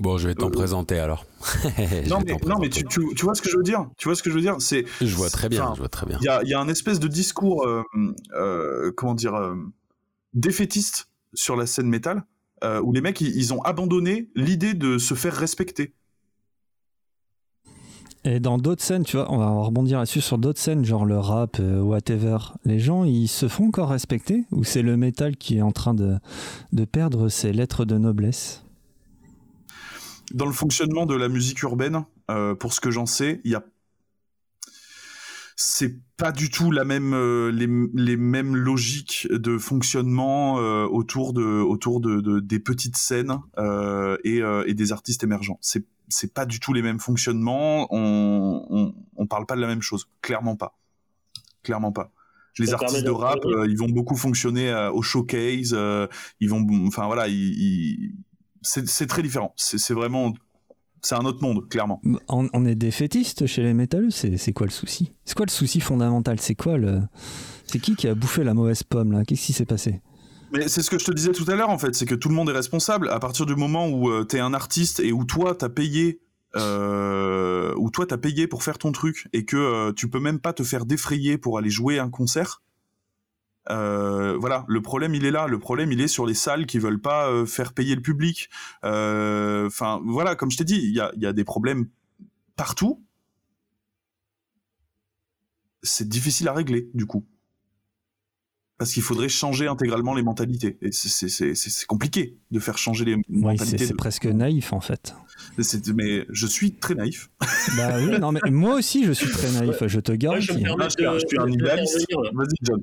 Bon, 0.00 0.18
je 0.18 0.28
vais 0.28 0.34
t'en 0.34 0.50
présenter 0.50 0.98
alors. 0.98 1.24
non, 2.08 2.18
mais, 2.26 2.36
non, 2.46 2.58
mais, 2.58 2.68
tu, 2.68 2.84
tu, 2.84 3.24
vois 3.24 3.34
ce 3.34 3.42
que 3.42 3.48
je 3.48 3.56
veux 3.56 3.62
dire? 3.62 3.86
Tu 3.96 4.08
vois 4.08 4.16
ce 4.16 4.22
que 4.22 4.30
je 4.30 4.34
veux 4.34 4.40
dire? 4.40 4.56
C'est. 4.58 4.84
Je 5.00 5.14
vois 5.14 5.30
très 5.30 5.48
bien. 5.48 5.72
Je 5.74 5.78
vois 5.78 5.88
très 5.88 6.06
bien. 6.06 6.18
Il 6.20 6.24
y 6.24 6.28
a, 6.28 6.42
y 6.42 6.52
a, 6.54 6.60
un 6.60 6.68
espèce 6.68 6.98
de 6.98 7.08
discours, 7.08 7.66
comment 8.96 9.14
dire, 9.14 9.34
défaitiste 10.34 11.08
sur 11.32 11.56
la 11.56 11.66
scène 11.66 11.88
métal, 11.88 12.24
euh, 12.62 12.80
où 12.80 12.92
les 12.92 13.00
mecs, 13.00 13.20
ils, 13.20 13.52
ont 13.52 13.62
abandonné 13.62 14.30
l'idée 14.34 14.74
de 14.74 14.98
se 14.98 15.14
faire 15.14 15.34
respecter. 15.34 15.94
Et 18.24 18.40
dans 18.40 18.56
d'autres 18.56 18.82
scènes, 18.82 19.04
tu 19.04 19.16
vois, 19.16 19.30
on 19.30 19.36
va 19.36 19.50
rebondir 19.50 19.98
là-dessus 19.98 20.22
sur 20.22 20.38
d'autres 20.38 20.60
scènes, 20.60 20.84
genre 20.84 21.04
le 21.04 21.18
rap, 21.18 21.58
euh, 21.60 21.80
whatever. 21.80 22.38
Les 22.64 22.78
gens, 22.78 23.04
ils 23.04 23.28
se 23.28 23.48
font 23.48 23.68
encore 23.68 23.90
respecter? 23.90 24.44
Ou 24.50 24.64
c'est 24.64 24.80
le 24.80 24.96
métal 24.96 25.36
qui 25.36 25.58
est 25.58 25.62
en 25.62 25.72
train 25.72 25.92
de, 25.92 26.16
de 26.72 26.84
perdre 26.86 27.28
ses 27.28 27.52
lettres 27.52 27.84
de 27.84 27.98
noblesse? 27.98 28.63
Dans 30.32 30.46
le 30.46 30.52
fonctionnement 30.52 31.06
de 31.06 31.14
la 31.14 31.28
musique 31.28 31.62
urbaine, 31.62 32.04
euh, 32.30 32.54
pour 32.54 32.72
ce 32.72 32.80
que 32.80 32.90
j'en 32.90 33.06
sais, 33.06 33.40
il 33.44 33.50
y 33.50 33.54
a 33.54 33.64
c'est 35.56 36.00
pas 36.16 36.32
du 36.32 36.50
tout 36.50 36.70
la 36.70 36.84
même 36.84 37.14
euh, 37.14 37.50
les, 37.50 37.68
les, 37.94 38.16
mêmes 38.16 38.56
logiques 38.56 39.28
de 39.30 39.58
fonctionnement 39.58 40.58
euh, 40.58 40.84
autour 40.86 41.32
de 41.32 41.42
autour 41.42 42.00
de, 42.00 42.40
des 42.40 42.58
petites 42.58 42.96
scènes 42.96 43.38
euh, 43.58 44.16
et, 44.24 44.40
et, 44.66 44.74
des 44.74 44.92
artistes 44.92 45.22
émergents. 45.22 45.58
C'est 45.60 45.84
c'est 46.08 46.34
pas 46.34 46.44
du 46.44 46.60
tout 46.60 46.72
les 46.72 46.82
mêmes 46.82 47.00
fonctionnements. 47.00 47.86
On, 47.90 48.66
on, 48.68 48.94
on 49.16 49.26
parle 49.26 49.46
pas 49.46 49.56
de 49.56 49.60
la 49.60 49.66
même 49.66 49.82
chose, 49.82 50.08
clairement 50.22 50.56
pas, 50.56 50.76
clairement 51.62 51.92
pas. 51.92 52.10
Les 52.58 52.72
artistes 52.72 53.04
de 53.04 53.10
rap, 53.10 53.40
ils 53.66 53.76
vont 53.76 53.88
beaucoup 53.88 54.14
fonctionner 54.14 54.72
au 54.92 55.02
showcase. 55.02 55.76
ils 56.38 56.48
vont, 56.48 56.64
enfin 56.86 57.06
voilà, 57.06 57.26
ils, 57.26 58.14
c'est 58.64 59.06
très 59.06 59.22
différent. 59.22 59.52
C'est 59.56 59.94
vraiment 59.94 60.32
c'est 61.04 61.14
un 61.14 61.24
autre 61.24 61.42
monde, 61.42 61.68
clairement. 61.68 62.00
On, 62.28 62.64
est 62.64 62.74
défaitistes 62.74 63.46
chez 63.46 63.62
les 63.62 63.74
métalleux, 63.74 64.10
c'est 64.10 64.52
quoi 64.52 64.66
le 64.66 64.72
souci? 64.72 65.12
C'est 65.24 65.36
quoi 65.36 65.46
le 65.46 65.50
souci 65.50 65.80
fondamental? 65.80 66.40
C'est 66.40 66.54
quoi 66.54 66.78
le. 66.78 67.02
C'est 67.66 67.78
qui 67.78 67.94
qui 67.94 68.08
a 68.08 68.14
bouffé 68.14 68.42
la 68.42 68.54
mauvaise 68.54 68.82
pomme 68.82 69.12
là? 69.12 69.24
Qu'est-ce 69.24 69.46
qui 69.46 69.52
s'est 69.52 69.66
passé? 69.66 70.00
Mais 70.52 70.68
c'est 70.68 70.82
ce 70.82 70.90
que 70.90 70.98
je 70.98 71.04
te 71.04 71.12
disais 71.12 71.32
tout 71.32 71.44
à 71.50 71.56
l'heure 71.56 71.70
en 71.70 71.78
fait, 71.78 71.94
c'est 71.94 72.06
que 72.06 72.14
tout 72.14 72.28
le 72.28 72.34
monde 72.34 72.48
est 72.48 72.54
responsable. 72.54 73.10
À 73.10 73.18
partir 73.18 73.44
du 73.44 73.56
moment 73.56 73.88
où 73.88 74.08
euh, 74.08 74.24
t'es 74.24 74.40
un 74.40 74.54
artiste 74.54 75.00
et 75.00 75.12
où 75.12 75.24
toi 75.24 75.54
t'as 75.54 75.68
payé, 75.68 76.20
euh, 76.56 77.74
où 77.76 77.90
toi 77.90 78.06
t'as 78.06 78.18
payé 78.18 78.46
pour 78.46 78.62
faire 78.62 78.78
ton 78.78 78.92
truc 78.92 79.28
et 79.32 79.44
que 79.44 79.56
euh, 79.56 79.92
tu 79.92 80.08
peux 80.08 80.20
même 80.20 80.38
pas 80.38 80.52
te 80.52 80.62
faire 80.62 80.86
défrayer 80.86 81.38
pour 81.38 81.58
aller 81.58 81.70
jouer 81.70 81.98
un 81.98 82.08
concert, 82.08 82.62
euh, 83.70 84.36
voilà, 84.38 84.64
le 84.68 84.82
problème 84.82 85.14
il 85.14 85.24
est 85.24 85.30
là. 85.30 85.46
Le 85.46 85.58
problème 85.58 85.92
il 85.92 86.00
est 86.00 86.08
sur 86.08 86.26
les 86.26 86.34
salles 86.34 86.66
qui 86.66 86.78
veulent 86.78 87.00
pas 87.00 87.30
euh, 87.30 87.46
faire 87.46 87.72
payer 87.72 87.94
le 87.94 88.02
public. 88.02 88.50
Euh, 88.84 89.66
enfin, 89.66 90.00
voilà, 90.04 90.36
comme 90.36 90.50
je 90.50 90.58
t'ai 90.58 90.64
dit, 90.64 90.80
il 90.82 90.94
y 90.94 91.00
a, 91.00 91.12
y 91.16 91.26
a, 91.26 91.32
des 91.32 91.44
problèmes 91.44 91.88
partout. 92.56 93.02
C'est 95.82 96.08
difficile 96.08 96.48
à 96.48 96.52
régler 96.52 96.88
du 96.94 97.04
coup, 97.04 97.26
parce 98.78 98.92
qu'il 98.92 99.02
faudrait 99.02 99.28
changer 99.28 99.66
intégralement 99.66 100.14
les 100.14 100.22
mentalités. 100.22 100.78
Et 100.80 100.92
c'est 100.92 101.86
compliqué 101.86 102.38
de 102.50 102.58
faire 102.58 102.78
changer 102.78 103.04
les 103.04 103.16
mentalités. 103.28 103.86
C'est 103.86 103.96
presque 103.96 104.26
naïf 104.26 104.72
en 104.72 104.80
fait. 104.80 105.14
Mais 105.94 106.26
je 106.30 106.46
suis 106.46 106.74
très 106.76 106.94
naïf. 106.94 107.30
Bah 107.76 107.98
oui, 107.98 108.18
non 108.18 108.32
mais 108.32 108.40
moi 108.50 108.76
aussi 108.76 109.04
je 109.04 109.12
suis 109.12 109.30
très 109.30 109.50
naïf. 109.52 109.86
Je 109.86 110.00
te 110.00 110.12
garantis. 110.12 110.46
je, 110.46 111.24
suis 111.26 111.38
un 111.38 111.48
idéaliste. 111.48 112.06
Vas-y 112.32 112.56
John. 112.62 112.82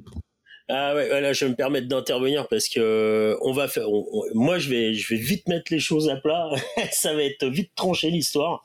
Ah 0.70 0.96
ouais, 0.96 1.08
voilà, 1.08 1.34
je 1.34 1.46
vais 1.46 1.52
me 1.52 1.56
permettre 1.56 1.88
d'intervenir 1.88 2.48
parce 2.48 2.70
que 2.70 2.80
euh, 2.80 3.38
on 3.42 3.52
va 3.52 3.68
faire. 3.68 3.88
moi, 4.34 4.60
je 4.60 4.70
vais, 4.70 4.94
je 4.94 5.14
vais 5.14 5.20
vite 5.20 5.48
mettre 5.48 5.72
les 5.72 5.80
choses 5.80 6.10
à 6.10 6.16
plat. 6.16 6.50
ça 6.92 7.14
va 7.14 7.24
être 7.24 7.46
vite 7.46 7.72
tranché 7.76 8.10
l'histoire. 8.10 8.64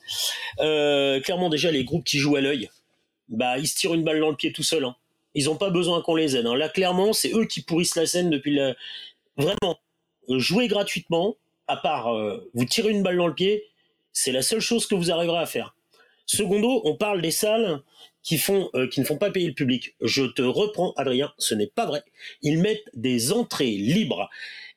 Euh, 0.60 1.20
clairement, 1.20 1.48
déjà, 1.48 1.70
les 1.70 1.85
groupes 1.85 2.05
qui 2.05 2.18
jouent 2.18 2.36
à 2.36 2.40
l'œil, 2.40 2.70
bah, 3.28 3.59
ils 3.59 3.66
se 3.66 3.77
tirent 3.77 3.94
une 3.94 4.05
balle 4.05 4.20
dans 4.20 4.31
le 4.31 4.36
pied 4.36 4.52
tout 4.52 4.62
seuls. 4.62 4.85
Hein. 4.85 4.97
Ils 5.35 5.47
n'ont 5.47 5.56
pas 5.56 5.70
besoin 5.70 6.01
qu'on 6.01 6.14
les 6.14 6.36
aide. 6.36 6.47
Hein. 6.47 6.56
Là, 6.56 6.68
clairement, 6.68 7.12
c'est 7.12 7.32
eux 7.32 7.44
qui 7.44 7.62
pourrissent 7.62 7.97
la 7.97 8.06
scène 8.06 8.31
depuis 8.31 8.55
le. 8.55 8.74
Vraiment, 9.36 9.78
jouer 10.28 10.68
gratuitement, 10.68 11.36
à 11.66 11.77
part 11.77 12.14
euh, 12.14 12.51
vous 12.55 12.64
tirer 12.64 12.90
une 12.90 13.02
balle 13.02 13.16
dans 13.16 13.27
le 13.27 13.35
pied, 13.35 13.64
c'est 14.12 14.32
la 14.32 14.43
seule 14.43 14.60
chose 14.60 14.86
que 14.86 14.94
vous 14.94 15.10
arriverez 15.10 15.39
à 15.39 15.47
faire. 15.47 15.74
Secondo, 16.24 16.81
on 16.85 16.97
parle 16.97 17.20
des 17.20 17.31
salles 17.31 17.82
qui 18.26 18.38
font, 18.38 18.68
euh, 18.74 18.88
qui 18.88 19.00
ne 19.00 19.06
font 19.06 19.18
pas 19.18 19.30
payer 19.30 19.46
le 19.46 19.54
public. 19.54 19.94
Je 20.02 20.24
te 20.24 20.42
reprends, 20.42 20.92
Adrien, 20.96 21.32
ce 21.38 21.54
n'est 21.54 21.68
pas 21.68 21.86
vrai. 21.86 22.02
Ils 22.42 22.60
mettent 22.60 22.90
des 22.92 23.32
entrées 23.32 23.70
libres. 23.70 24.28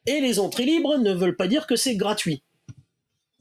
Et 0.06 0.22
les 0.22 0.40
entrées 0.40 0.66
libres 0.66 0.98
ne 1.00 1.12
veulent 1.14 1.36
pas 1.36 1.48
dire 1.48 1.66
que 1.66 1.76
c'est 1.76 1.96
gratuit. 1.96 2.44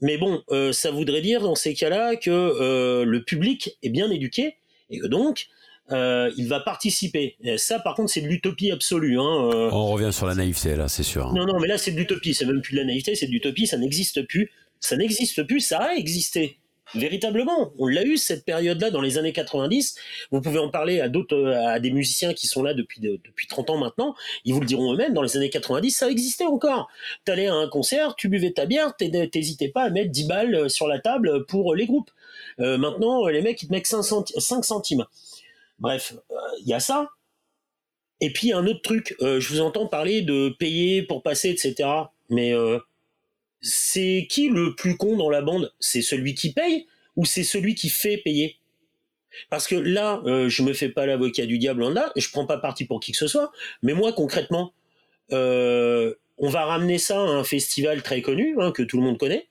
Mais 0.01 0.17
bon, 0.17 0.41
euh, 0.49 0.73
ça 0.73 0.89
voudrait 0.89 1.21
dire 1.21 1.41
dans 1.41 1.53
ces 1.53 1.75
cas-là 1.75 2.15
que 2.15 2.31
euh, 2.31 3.05
le 3.05 3.23
public 3.23 3.77
est 3.83 3.89
bien 3.89 4.09
éduqué 4.09 4.55
et 4.89 4.97
que 4.97 5.07
donc 5.07 5.47
il 5.91 6.47
va 6.47 6.59
participer. 6.59 7.35
Et 7.43 7.57
ça, 7.57 7.79
par 7.79 7.95
contre, 7.95 8.11
c'est 8.11 8.21
de 8.21 8.27
l'utopie 8.27 8.69
absolue. 8.69 9.19
Hein, 9.19 9.49
On 9.71 9.87
revient 9.87 10.13
sur 10.13 10.27
la 10.27 10.35
naïveté 10.35 10.75
là, 10.75 10.87
c'est 10.87 11.01
sûr. 11.01 11.25
Hein. 11.25 11.33
Non, 11.35 11.45
non, 11.45 11.59
mais 11.59 11.67
là, 11.67 11.79
c'est 11.79 11.91
de 11.91 11.97
l'utopie. 11.97 12.35
C'est 12.35 12.45
même 12.45 12.61
plus 12.61 12.73
de 12.73 12.79
la 12.81 12.85
naïveté, 12.85 13.15
c'est 13.15 13.25
de 13.25 13.31
l'utopie. 13.31 13.65
Ça 13.65 13.77
n'existe 13.77 14.21
plus. 14.27 14.51
Ça 14.79 14.97
n'existe 14.97 15.41
plus. 15.47 15.61
Ça 15.61 15.79
a 15.79 15.95
existé. 15.95 16.58
Véritablement, 16.95 17.71
on 17.77 17.87
l'a 17.87 18.03
eu 18.03 18.17
cette 18.17 18.45
période-là 18.45 18.89
dans 18.91 19.01
les 19.01 19.17
années 19.17 19.33
90. 19.33 19.95
Vous 20.31 20.41
pouvez 20.41 20.59
en 20.59 20.69
parler 20.69 21.01
à 21.01 21.09
d'autres, 21.09 21.51
à 21.51 21.79
des 21.79 21.91
musiciens 21.91 22.33
qui 22.33 22.47
sont 22.47 22.63
là 22.63 22.73
depuis 22.73 22.99
depuis 22.99 23.47
30 23.47 23.69
ans 23.69 23.77
maintenant. 23.77 24.15
Ils 24.45 24.53
vous 24.53 24.61
le 24.61 24.65
diront 24.65 24.93
eux-mêmes. 24.93 25.13
Dans 25.13 25.21
les 25.21 25.37
années 25.37 25.49
90, 25.49 25.91
ça 25.91 26.09
existait 26.09 26.45
encore. 26.45 26.89
T'allais 27.25 27.47
à 27.47 27.55
un 27.55 27.67
concert, 27.67 28.15
tu 28.15 28.27
buvais 28.27 28.51
ta 28.51 28.65
bière, 28.65 28.95
t'hésitais 28.97 29.69
pas 29.69 29.83
à 29.83 29.89
mettre 29.89 30.11
10 30.11 30.27
balles 30.27 30.69
sur 30.69 30.87
la 30.87 30.99
table 30.99 31.45
pour 31.45 31.75
les 31.75 31.85
groupes. 31.85 32.11
Euh, 32.59 32.77
maintenant, 32.77 33.27
les 33.27 33.41
mecs 33.41 33.61
ils 33.61 33.67
te 33.67 33.71
mettent 33.71 33.87
5, 33.87 34.63
centimes. 34.63 35.05
Bref, 35.79 36.13
il 36.29 36.35
euh, 36.35 36.67
y 36.67 36.73
a 36.73 36.79
ça. 36.79 37.09
Et 38.21 38.33
puis 38.33 38.51
un 38.51 38.65
autre 38.67 38.81
truc, 38.81 39.15
euh, 39.21 39.39
je 39.39 39.49
vous 39.49 39.61
entends 39.61 39.87
parler 39.87 40.21
de 40.21 40.49
payer 40.49 41.03
pour 41.03 41.23
passer, 41.23 41.49
etc. 41.49 41.89
Mais 42.29 42.53
c'est 43.61 44.27
qui 44.29 44.49
le 44.49 44.75
plus 44.75 44.97
con 44.97 45.17
dans 45.17 45.29
la 45.29 45.41
bande? 45.41 45.73
C'est 45.79 46.01
celui 46.01 46.35
qui 46.35 46.53
paye 46.53 46.87
ou 47.15 47.25
c'est 47.25 47.43
celui 47.43 47.75
qui 47.75 47.89
fait 47.89 48.17
payer? 48.17 48.57
Parce 49.49 49.67
que 49.67 49.75
là, 49.75 50.21
euh, 50.25 50.49
je 50.49 50.63
me 50.63 50.73
fais 50.73 50.89
pas 50.89 51.05
l'avocat 51.05 51.45
du 51.45 51.57
diable 51.57 51.83
en 51.83 51.89
là, 51.89 52.11
je 52.15 52.29
prends 52.29 52.45
pas 52.45 52.57
parti 52.57 52.85
pour 52.85 52.99
qui 52.99 53.11
que 53.11 53.17
ce 53.17 53.27
soit, 53.27 53.51
mais 53.83 53.93
moi 53.93 54.13
concrètement, 54.13 54.73
euh, 55.31 56.13
on 56.37 56.49
va 56.49 56.65
ramener 56.65 56.97
ça 56.97 57.19
à 57.19 57.25
un 57.25 57.43
festival 57.43 58.01
très 58.01 58.21
connu, 58.21 58.55
hein, 58.59 58.71
que 58.71 58.83
tout 58.83 58.97
le 58.97 59.03
monde 59.03 59.17
connaît. 59.17 59.47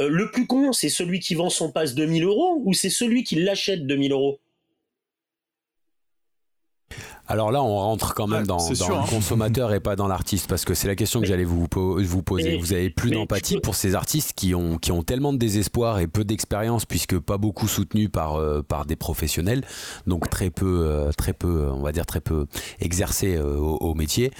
Euh, 0.00 0.08
le 0.08 0.30
plus 0.30 0.46
con, 0.46 0.72
c'est 0.72 0.88
celui 0.88 1.20
qui 1.20 1.34
vend 1.34 1.50
son 1.50 1.70
passe 1.72 1.94
2000 1.94 2.24
euros 2.24 2.60
ou 2.64 2.74
c'est 2.74 2.90
celui 2.90 3.24
qui 3.24 3.36
l'achète 3.36 3.86
2000 3.86 4.12
euros? 4.12 4.40
Alors 7.28 7.50
là, 7.50 7.60
on 7.60 7.76
rentre 7.76 8.14
quand 8.14 8.28
même 8.28 8.46
dans, 8.46 8.58
le 8.58 8.82
hein. 8.82 9.04
consommateur 9.08 9.74
et 9.74 9.80
pas 9.80 9.96
dans 9.96 10.06
l'artiste, 10.06 10.48
parce 10.48 10.64
que 10.64 10.74
c'est 10.74 10.86
la 10.86 10.94
question 10.94 11.20
que 11.20 11.26
j'allais 11.26 11.44
vous, 11.44 11.66
vous 11.74 12.22
poser. 12.22 12.56
vous 12.56 12.72
avez 12.72 12.88
plus 12.88 13.10
d'empathie 13.10 13.58
pour 13.58 13.74
ces 13.74 13.96
artistes 13.96 14.32
qui 14.36 14.54
ont, 14.54 14.78
qui 14.78 14.92
ont 14.92 15.02
tellement 15.02 15.32
de 15.32 15.38
désespoir 15.38 15.98
et 15.98 16.06
peu 16.06 16.24
d'expérience, 16.24 16.84
puisque 16.84 17.18
pas 17.18 17.36
beaucoup 17.36 17.66
soutenus 17.66 18.10
par, 18.12 18.36
euh, 18.36 18.62
par 18.62 18.86
des 18.86 18.94
professionnels, 18.94 19.64
donc 20.06 20.30
très 20.30 20.50
peu, 20.50 20.82
euh, 20.84 21.10
très 21.16 21.32
peu, 21.32 21.68
on 21.72 21.82
va 21.82 21.90
dire 21.90 22.06
très 22.06 22.20
peu 22.20 22.46
exercés 22.78 23.34
euh, 23.34 23.56
au, 23.56 23.94
métier, 23.94 24.30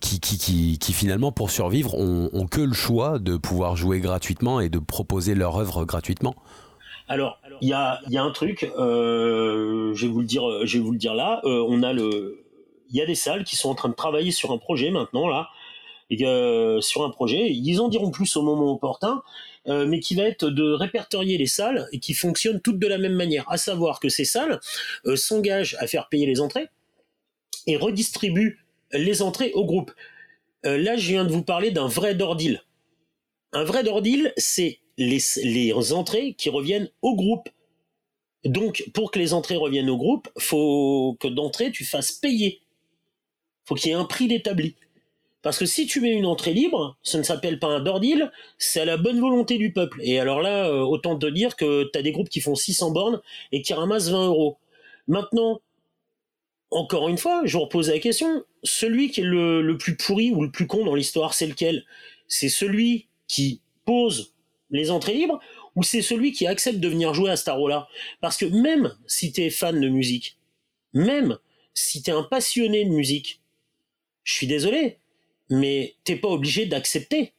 qui, 0.00 0.20
qui, 0.20 0.78
qui, 0.78 0.92
finalement, 0.92 1.32
pour 1.32 1.50
survivre, 1.50 1.94
ont, 1.94 2.30
ont 2.32 2.46
que 2.46 2.60
le 2.60 2.74
choix 2.74 3.18
de 3.18 3.36
pouvoir 3.36 3.74
jouer 3.74 4.00
gratuitement 4.00 4.60
et 4.60 4.68
de 4.68 4.78
proposer 4.78 5.34
leur 5.34 5.56
œuvre 5.56 5.84
gratuitement. 5.84 6.36
Alors, 7.12 7.38
il 7.60 7.68
y 7.68 7.74
a, 7.74 8.00
un 8.22 8.30
truc, 8.30 8.64
euh, 8.78 9.92
je 9.94 10.06
vais 10.06 10.12
vous 10.12 10.22
le 10.22 10.96
dire, 10.96 11.14
là. 11.14 11.42
Euh, 11.44 11.62
on 11.68 11.82
a 11.82 11.92
le, 11.92 12.42
il 12.88 12.96
y 12.96 13.02
a 13.02 13.06
des 13.06 13.14
salles 13.14 13.44
qui 13.44 13.54
sont 13.54 13.68
en 13.68 13.74
train 13.74 13.90
de 13.90 13.94
travailler 13.94 14.30
sur 14.30 14.50
un 14.50 14.56
projet 14.56 14.90
maintenant 14.90 15.28
là, 15.28 15.50
et, 16.08 16.24
euh, 16.24 16.80
sur 16.80 17.04
un 17.04 17.10
projet. 17.10 17.50
Ils 17.50 17.82
en 17.82 17.90
diront 17.90 18.10
plus 18.10 18.34
au 18.36 18.42
moment 18.42 18.72
opportun, 18.72 19.22
mais 19.66 20.00
qui 20.00 20.14
va 20.14 20.22
être 20.22 20.48
de 20.48 20.72
répertorier 20.72 21.36
les 21.36 21.46
salles 21.46 21.86
et 21.92 21.98
qui 21.98 22.14
fonctionnent 22.14 22.62
toutes 22.62 22.78
de 22.78 22.86
la 22.86 22.96
même 22.96 23.14
manière, 23.14 23.44
à 23.50 23.58
savoir 23.58 24.00
que 24.00 24.08
ces 24.08 24.24
salles 24.24 24.58
s'engagent 25.14 25.76
à 25.80 25.86
faire 25.86 26.08
payer 26.08 26.24
les 26.24 26.40
entrées 26.40 26.68
et 27.66 27.76
redistribuent 27.76 28.58
les 28.94 29.20
entrées 29.20 29.52
au 29.52 29.66
groupe. 29.66 29.92
là, 30.64 30.96
je 30.96 31.08
viens 31.08 31.26
de 31.26 31.30
vous 31.30 31.44
parler 31.44 31.72
d'un 31.72 31.88
vrai 31.88 32.14
d'ordil. 32.14 32.62
Un 33.52 33.64
vrai 33.64 33.84
d'ordil, 33.84 34.32
c'est 34.38 34.78
les, 34.98 35.92
entrées 35.92 36.34
qui 36.34 36.50
reviennent 36.50 36.90
au 37.02 37.14
groupe. 37.14 37.48
Donc, 38.44 38.90
pour 38.92 39.10
que 39.10 39.18
les 39.18 39.34
entrées 39.34 39.56
reviennent 39.56 39.90
au 39.90 39.96
groupe, 39.96 40.28
faut 40.38 41.16
que 41.20 41.28
d'entrée 41.28 41.70
tu 41.70 41.84
fasses 41.84 42.12
payer. 42.12 42.60
Faut 43.64 43.74
qu'il 43.74 43.90
y 43.90 43.92
ait 43.92 43.96
un 43.96 44.04
prix 44.04 44.26
d'établi. 44.26 44.74
Parce 45.42 45.58
que 45.58 45.66
si 45.66 45.86
tu 45.86 46.00
mets 46.00 46.12
une 46.12 46.26
entrée 46.26 46.54
libre, 46.54 46.96
ça 47.02 47.18
ne 47.18 47.22
s'appelle 47.24 47.58
pas 47.58 47.68
un 47.68 47.80
bordil, 47.80 48.30
c'est 48.58 48.80
à 48.80 48.84
la 48.84 48.96
bonne 48.96 49.20
volonté 49.20 49.58
du 49.58 49.72
peuple. 49.72 50.00
Et 50.02 50.20
alors 50.20 50.40
là, 50.40 50.68
euh, 50.68 50.80
autant 50.80 51.18
te 51.18 51.26
dire 51.26 51.56
que 51.56 51.90
tu 51.92 51.98
as 51.98 52.02
des 52.02 52.12
groupes 52.12 52.28
qui 52.28 52.40
font 52.40 52.54
600 52.54 52.92
bornes 52.92 53.20
et 53.50 53.62
qui 53.62 53.74
ramassent 53.74 54.08
20 54.08 54.28
euros. 54.28 54.58
Maintenant, 55.08 55.60
encore 56.70 57.08
une 57.08 57.18
fois, 57.18 57.42
je 57.44 57.56
vous 57.56 57.64
repose 57.64 57.90
la 57.90 57.98
question, 57.98 58.44
celui 58.62 59.10
qui 59.10 59.20
est 59.20 59.24
le 59.24 59.76
plus 59.78 59.96
pourri 59.96 60.30
ou 60.30 60.42
le 60.42 60.50
plus 60.50 60.66
con 60.66 60.84
dans 60.84 60.94
l'histoire, 60.94 61.34
c'est 61.34 61.46
lequel? 61.46 61.84
C'est 62.28 62.48
celui 62.48 63.08
qui 63.26 63.60
pose 63.84 64.31
les 64.72 64.90
entrées 64.90 65.14
libres 65.14 65.40
ou 65.76 65.82
c'est 65.82 66.02
celui 66.02 66.32
qui 66.32 66.46
accepte 66.46 66.80
de 66.80 66.88
venir 66.88 67.14
jouer 67.14 67.30
à 67.30 67.36
ce 67.36 67.44
tarot-là? 67.44 67.88
Parce 68.20 68.36
que 68.36 68.46
même 68.46 68.96
si 69.06 69.32
tu 69.32 69.42
es 69.42 69.50
fan 69.50 69.80
de 69.80 69.88
musique, 69.88 70.38
même 70.92 71.38
si 71.74 72.02
tu 72.02 72.10
es 72.10 72.12
un 72.12 72.24
passionné 72.24 72.84
de 72.84 72.90
musique, 72.90 73.40
je 74.24 74.34
suis 74.34 74.46
désolé, 74.46 74.98
mais 75.50 75.94
t'es 76.04 76.16
pas 76.16 76.28
obligé 76.28 76.66
d'accepter. 76.66 77.32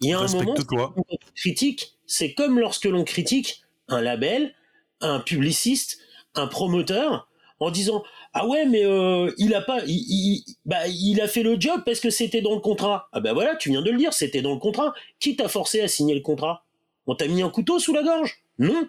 Il 0.00 0.10
y 0.10 0.12
a 0.12 0.18
un 0.18 0.26
moment, 0.26 0.52
Respecte-toi. 0.52 0.94
critique, 1.34 1.96
c'est 2.06 2.32
comme 2.34 2.58
lorsque 2.58 2.86
l'on 2.86 3.04
critique 3.04 3.62
un 3.88 4.00
label, 4.00 4.54
un 5.00 5.20
publiciste, 5.20 6.00
un 6.34 6.46
promoteur, 6.46 7.28
en 7.58 7.70
disant 7.70 8.02
ah 8.34 8.46
ouais 8.46 8.66
mais 8.66 8.84
euh, 8.84 9.32
il 9.38 9.54
a 9.54 9.62
pas, 9.62 9.80
bah, 10.64 10.86
il 10.88 11.20
a 11.20 11.28
fait 11.28 11.42
le 11.42 11.58
job 11.58 11.82
parce 11.84 12.00
que 12.00 12.10
c'était 12.10 12.42
dans 12.42 12.54
le 12.54 12.60
contrat. 12.60 13.08
Ah 13.12 13.20
bah 13.20 13.32
voilà, 13.32 13.56
tu 13.56 13.70
viens 13.70 13.82
de 13.82 13.90
le 13.90 13.98
dire, 13.98 14.12
c'était 14.12 14.42
dans 14.42 14.52
le 14.52 14.60
contrat. 14.60 14.94
Qui 15.20 15.36
t'a 15.36 15.48
forcé 15.48 15.80
à 15.80 15.88
signer 15.88 16.14
le 16.14 16.20
contrat? 16.20 16.64
On 17.06 17.14
t'a 17.14 17.28
mis 17.28 17.42
un 17.42 17.50
couteau 17.50 17.78
sous 17.78 17.92
la 17.92 18.02
gorge? 18.02 18.42
Non. 18.58 18.86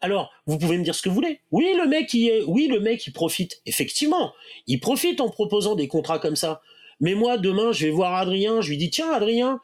Alors, 0.00 0.32
vous 0.46 0.58
pouvez 0.58 0.78
me 0.78 0.84
dire 0.84 0.94
ce 0.94 1.02
que 1.02 1.08
vous 1.08 1.14
voulez. 1.14 1.40
Oui, 1.52 1.72
le 1.76 1.86
mec, 1.86 2.12
il 2.12 2.44
oui, 2.48 2.66
le 2.66 2.80
mec, 2.80 3.06
il 3.06 3.12
profite. 3.12 3.62
Effectivement, 3.66 4.32
il 4.66 4.80
profite 4.80 5.20
en 5.20 5.28
proposant 5.28 5.76
des 5.76 5.86
contrats 5.86 6.18
comme 6.18 6.36
ça. 6.36 6.60
Mais 7.00 7.14
moi, 7.14 7.38
demain, 7.38 7.72
je 7.72 7.86
vais 7.86 7.92
voir 7.92 8.14
Adrien, 8.14 8.60
je 8.60 8.70
lui 8.70 8.76
dis, 8.76 8.90
tiens, 8.90 9.10
Adrien, 9.12 9.60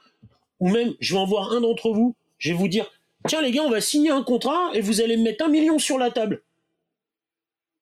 ou 0.61 0.69
même, 0.71 0.95
je 1.01 1.15
vais 1.15 1.21
en 1.21 1.27
voir 1.27 1.53
un 1.53 1.61
d'entre 1.61 1.91
vous, 1.91 2.15
je 2.39 2.51
vais 2.51 2.57
vous 2.57 2.69
dire, 2.69 2.91
tiens, 3.27 3.43
les 3.43 3.51
gars, 3.51 3.63
on 3.63 3.71
va 3.71 3.81
signer 3.81 4.11
un 4.11 4.23
contrat 4.23 4.71
et 4.75 4.81
vous 4.81 5.01
allez 5.01 5.17
me 5.17 5.25
mettre 5.25 5.45
un 5.45 5.49
million 5.49 5.79
sur 5.79 5.99
la 5.99 6.11
table. 6.11 6.43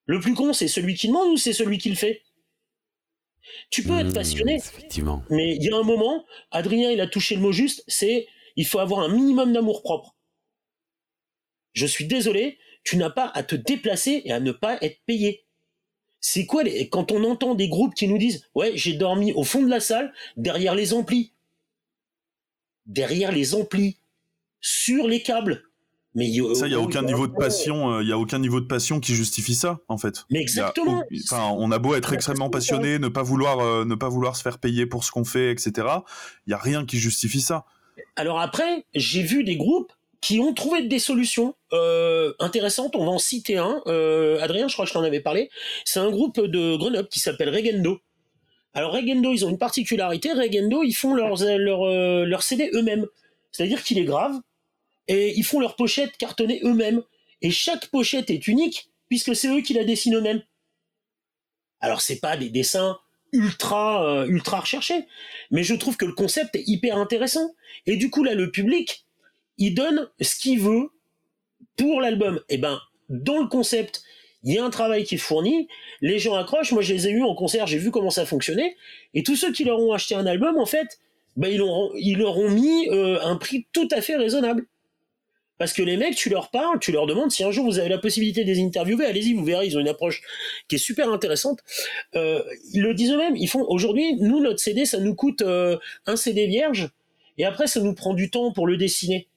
Le 0.07 0.21
plus 0.21 0.35
con, 0.35 0.53
c'est 0.53 0.69
celui 0.69 0.95
qui 0.95 1.09
demande 1.09 1.29
ou 1.33 1.37
c'est 1.37 1.53
celui 1.53 1.79
qui 1.79 1.89
le 1.91 1.97
fait? 1.97 2.23
Tu 3.71 3.83
peux 3.83 3.99
être 3.99 4.11
Mmh, 4.11 4.13
passionné, 4.13 4.55
Effectivement. 4.57 5.23
mais 5.31 5.57
il 5.57 5.63
y 5.65 5.71
a 5.71 5.77
un 5.77 5.83
moment, 5.83 6.25
Adrien, 6.51 6.91
il 6.91 7.01
a 7.01 7.07
touché 7.07 7.35
le 7.37 7.41
mot 7.41 7.53
juste, 7.53 7.85
c'est 7.87 8.27
il 8.57 8.67
faut 8.67 8.79
avoir 8.79 9.01
un 9.01 9.09
minimum 9.09 9.53
d'amour 9.53 9.83
propre. 9.83 10.17
Je 11.75 11.87
suis 11.87 12.07
désolé, 12.07 12.59
tu 12.85 12.97
n'as 12.97 13.11
pas 13.11 13.29
à 13.35 13.43
te 13.43 13.55
déplacer 13.55 14.23
et 14.25 14.33
à 14.33 14.41
ne 14.41 14.53
pas 14.53 14.79
être 14.83 15.01
payé. 15.07 15.45
C'est 16.21 16.47
quoi 16.47 16.63
les... 16.65 16.89
quand 16.89 17.13
on 17.13 17.23
entend 17.25 17.55
des 17.55 17.69
groupes 17.69 17.95
qui 17.95 18.09
nous 18.09 18.19
disent 18.19 18.49
ouais 18.55 18.73
j'ai 18.77 18.95
dormi 18.95 19.33
au 19.33 19.45
fond 19.45 19.63
de 19.63 19.69
la 19.71 19.81
salle 19.81 20.13
derrière 20.37 20.75
les 20.75 20.93
amplis, 20.95 21.33
derrière 22.87 23.33
les 23.33 23.55
amplis, 23.55 23.99
sur 24.61 25.07
les 25.07 25.23
câbles. 25.23 25.63
Mais 26.17 26.33
Ça, 26.55 26.67
il 26.67 26.73
y 26.73 26.75
a 26.75 26.81
aucun 26.81 27.03
niveau 27.03 27.27
de 27.27 27.35
passion, 27.35 27.93
euh, 27.93 28.03
il 28.03 28.09
y 28.09 28.13
a 28.13 28.17
aucun 28.17 28.39
niveau 28.39 28.59
de 28.59 28.65
passion 28.65 29.01
qui 29.01 29.15
justifie 29.15 29.55
ça, 29.55 29.81
en 29.87 29.99
fait. 29.99 30.25
Mais 30.31 30.41
exactement. 30.41 31.05
Enfin, 31.25 31.55
on 31.59 31.71
a 31.71 31.79
beau 31.79 31.95
être 31.95 32.15
extrêmement 32.15 32.49
passionné, 32.49 32.99
ne 32.99 33.09
pas 33.09 33.23
vouloir, 33.23 33.61
euh, 33.61 33.85
ne 33.85 33.95
pas 33.95 34.09
vouloir 34.09 34.35
se 34.35 34.41
faire 34.41 34.57
payer 34.57 34.87
pour 34.87 35.05
ce 35.05 35.11
qu'on 35.11 35.27
fait, 35.27 35.51
etc. 35.51 35.87
Il 36.47 36.53
y 36.53 36.55
a 36.55 36.59
rien 36.59 36.87
qui 36.87 36.97
justifie 36.97 37.43
ça. 37.43 37.67
Alors 38.17 38.41
après, 38.41 38.87
j'ai 38.95 39.23
vu 39.23 39.45
des 39.45 39.59
groupes 39.59 39.93
qui 40.23 40.41
ont 40.41 40.55
trouvé 40.55 40.87
des 40.89 40.99
solutions 40.99 41.55
euh, 41.75 42.33
intéressantes. 42.39 42.97
On 42.97 43.05
va 43.05 43.13
en 43.13 43.19
citer 43.19 43.59
un. 43.59 43.83
Euh, 43.87 44.41
Adrien, 44.41 44.69
je 44.69 44.73
crois 44.73 44.87
que 44.87 44.89
je 44.89 44.95
t'en 44.95 45.03
avais 45.03 45.21
parlé. 45.21 45.51
C'est 45.85 46.01
un 46.01 46.11
groupe 46.11 46.41
de 46.41 46.77
Grenoble 46.79 47.09
qui 47.09 47.21
s'appelle 47.21 47.51
Regendo. 47.51 47.99
Alors 48.73 48.93
Regendo, 48.93 49.35
ils 49.35 49.45
ont 49.45 49.51
une 49.51 49.59
particularité. 49.59 50.33
Regendo, 50.33 50.83
ils 50.83 50.95
font 50.95 51.13
leurs 51.13 51.45
leur, 51.59 51.85
leur 52.25 52.43
CD 52.43 52.71
eux-mêmes. 52.73 53.05
C'est-à-dire 53.53 53.83
qu'ils 53.83 53.99
les 53.99 54.05
gravent 54.07 54.41
et 55.09 55.35
ils 55.37 55.45
font 55.45 55.61
leurs 55.61 55.77
pochettes 55.77 56.17
cartonnées 56.17 56.61
eux-mêmes. 56.65 57.03
Et 57.43 57.51
chaque 57.51 57.87
pochette 57.89 58.31
est 58.31 58.49
unique 58.49 58.91
puisque 59.09 59.37
c'est 59.37 59.49
eux 59.49 59.61
qui 59.61 59.75
la 59.75 59.85
dessinent 59.85 60.17
eux-mêmes. 60.17 60.43
Alors 61.81 62.01
c'est 62.01 62.21
pas 62.21 62.37
des 62.37 62.51
dessins 62.51 62.99
ultra 63.33 64.09
euh, 64.09 64.27
ultra 64.27 64.61
recherchés, 64.61 65.05
mais 65.51 65.63
je 65.63 65.75
trouve 65.75 65.97
que 65.97 66.07
le 66.07 66.13
concept 66.13 66.57
est 66.57 66.65
hyper 66.67 66.97
intéressant. 66.97 67.55
Et 67.87 67.97
du 67.97 68.11
coup 68.11 68.25
là, 68.25 68.35
le 68.35 68.51
public, 68.51 69.05
il 69.59 69.75
donne 69.75 70.09
ce 70.21 70.37
qu'il 70.37 70.61
veut 70.61 70.91
pour 71.77 72.01
l'album. 72.01 72.41
Et 72.49 72.59
ben, 72.59 72.81
dans 73.09 73.39
le 73.39 73.49
concept, 73.49 74.03
il 74.43 74.55
y 74.55 74.59
a 74.59 74.65
un 74.65 74.71
travail 74.71 75.05
qui 75.05 75.17
est 75.17 75.19
fourni, 75.19 75.69
les 76.01 76.19
gens 76.19 76.35
accrochent, 76.35 76.73
moi 76.73 76.83
je 76.83 76.95
les 76.95 77.09
ai 77.09 77.11
eus 77.11 77.25
en 77.25 77.35
concert, 77.35 77.67
j'ai 77.67 77.79
vu 77.79 77.91
comment 77.91 78.11
ça 78.11 78.27
fonctionnait, 78.27 78.77
et 79.15 79.23
tous 79.23 79.35
ceux 79.35 79.53
qui 79.53 79.65
leur 79.65 79.81
ont 79.81 79.93
acheté 79.93 80.15
un 80.15 80.27
album, 80.27 80.57
en 80.59 80.67
fait, 80.67 81.01
ben, 81.37 81.49
ils, 81.49 81.59
leur 81.59 81.69
ont, 81.69 81.91
ils 81.97 82.19
leur 82.19 82.39
ont 82.39 82.51
mis 82.51 82.89
euh, 82.91 83.21
un 83.23 83.37
prix 83.37 83.67
tout 83.73 83.89
à 83.91 84.01
fait 84.01 84.17
raisonnable. 84.17 84.67
Parce 85.59 85.73
que 85.73 85.83
les 85.83 85.97
mecs, 85.97 86.17
tu 86.17 86.29
leur 86.29 86.51
parles, 86.51 86.79
tu 86.81 86.93
leur 86.93 87.07
demandes 87.07 87.31
si 87.31 87.43
un 87.43 87.51
jour 87.51 87.65
vous 87.65 87.79
avez 87.79 87.89
la 87.89 87.99
possibilité 87.99 88.45
de 88.45 88.49
les 88.53 88.61
interviewer, 88.61 89.07
allez-y, 89.07 89.33
vous 89.33 89.45
verrez, 89.45 89.67
ils 89.67 89.77
ont 89.77 89.81
une 89.81 89.89
approche 89.89 90.23
qui 90.69 90.77
est 90.77 90.79
super 90.79 91.11
intéressante. 91.11 91.61
Euh, 92.15 92.43
ils 92.73 92.83
le 92.83 92.93
disent 92.95 93.13
eux-mêmes, 93.13 93.37
ils 93.37 93.49
font 93.49 93.65
aujourd'hui, 93.69 94.17
nous, 94.17 94.41
notre 94.41 94.61
CD, 94.61 94.85
ça 94.85 95.01
nous 95.01 95.15
coûte 95.15 95.43
euh, 95.43 95.79
un 96.05 96.17
CD 96.17 96.47
vierge, 96.47 96.91
et 97.39 97.45
après, 97.45 97.67
ça 97.67 97.81
nous 97.81 97.95
prend 97.95 98.15
du 98.15 98.31
temps 98.31 98.53
pour 98.53 98.67
le 98.67 98.77
dessiner. 98.77 99.29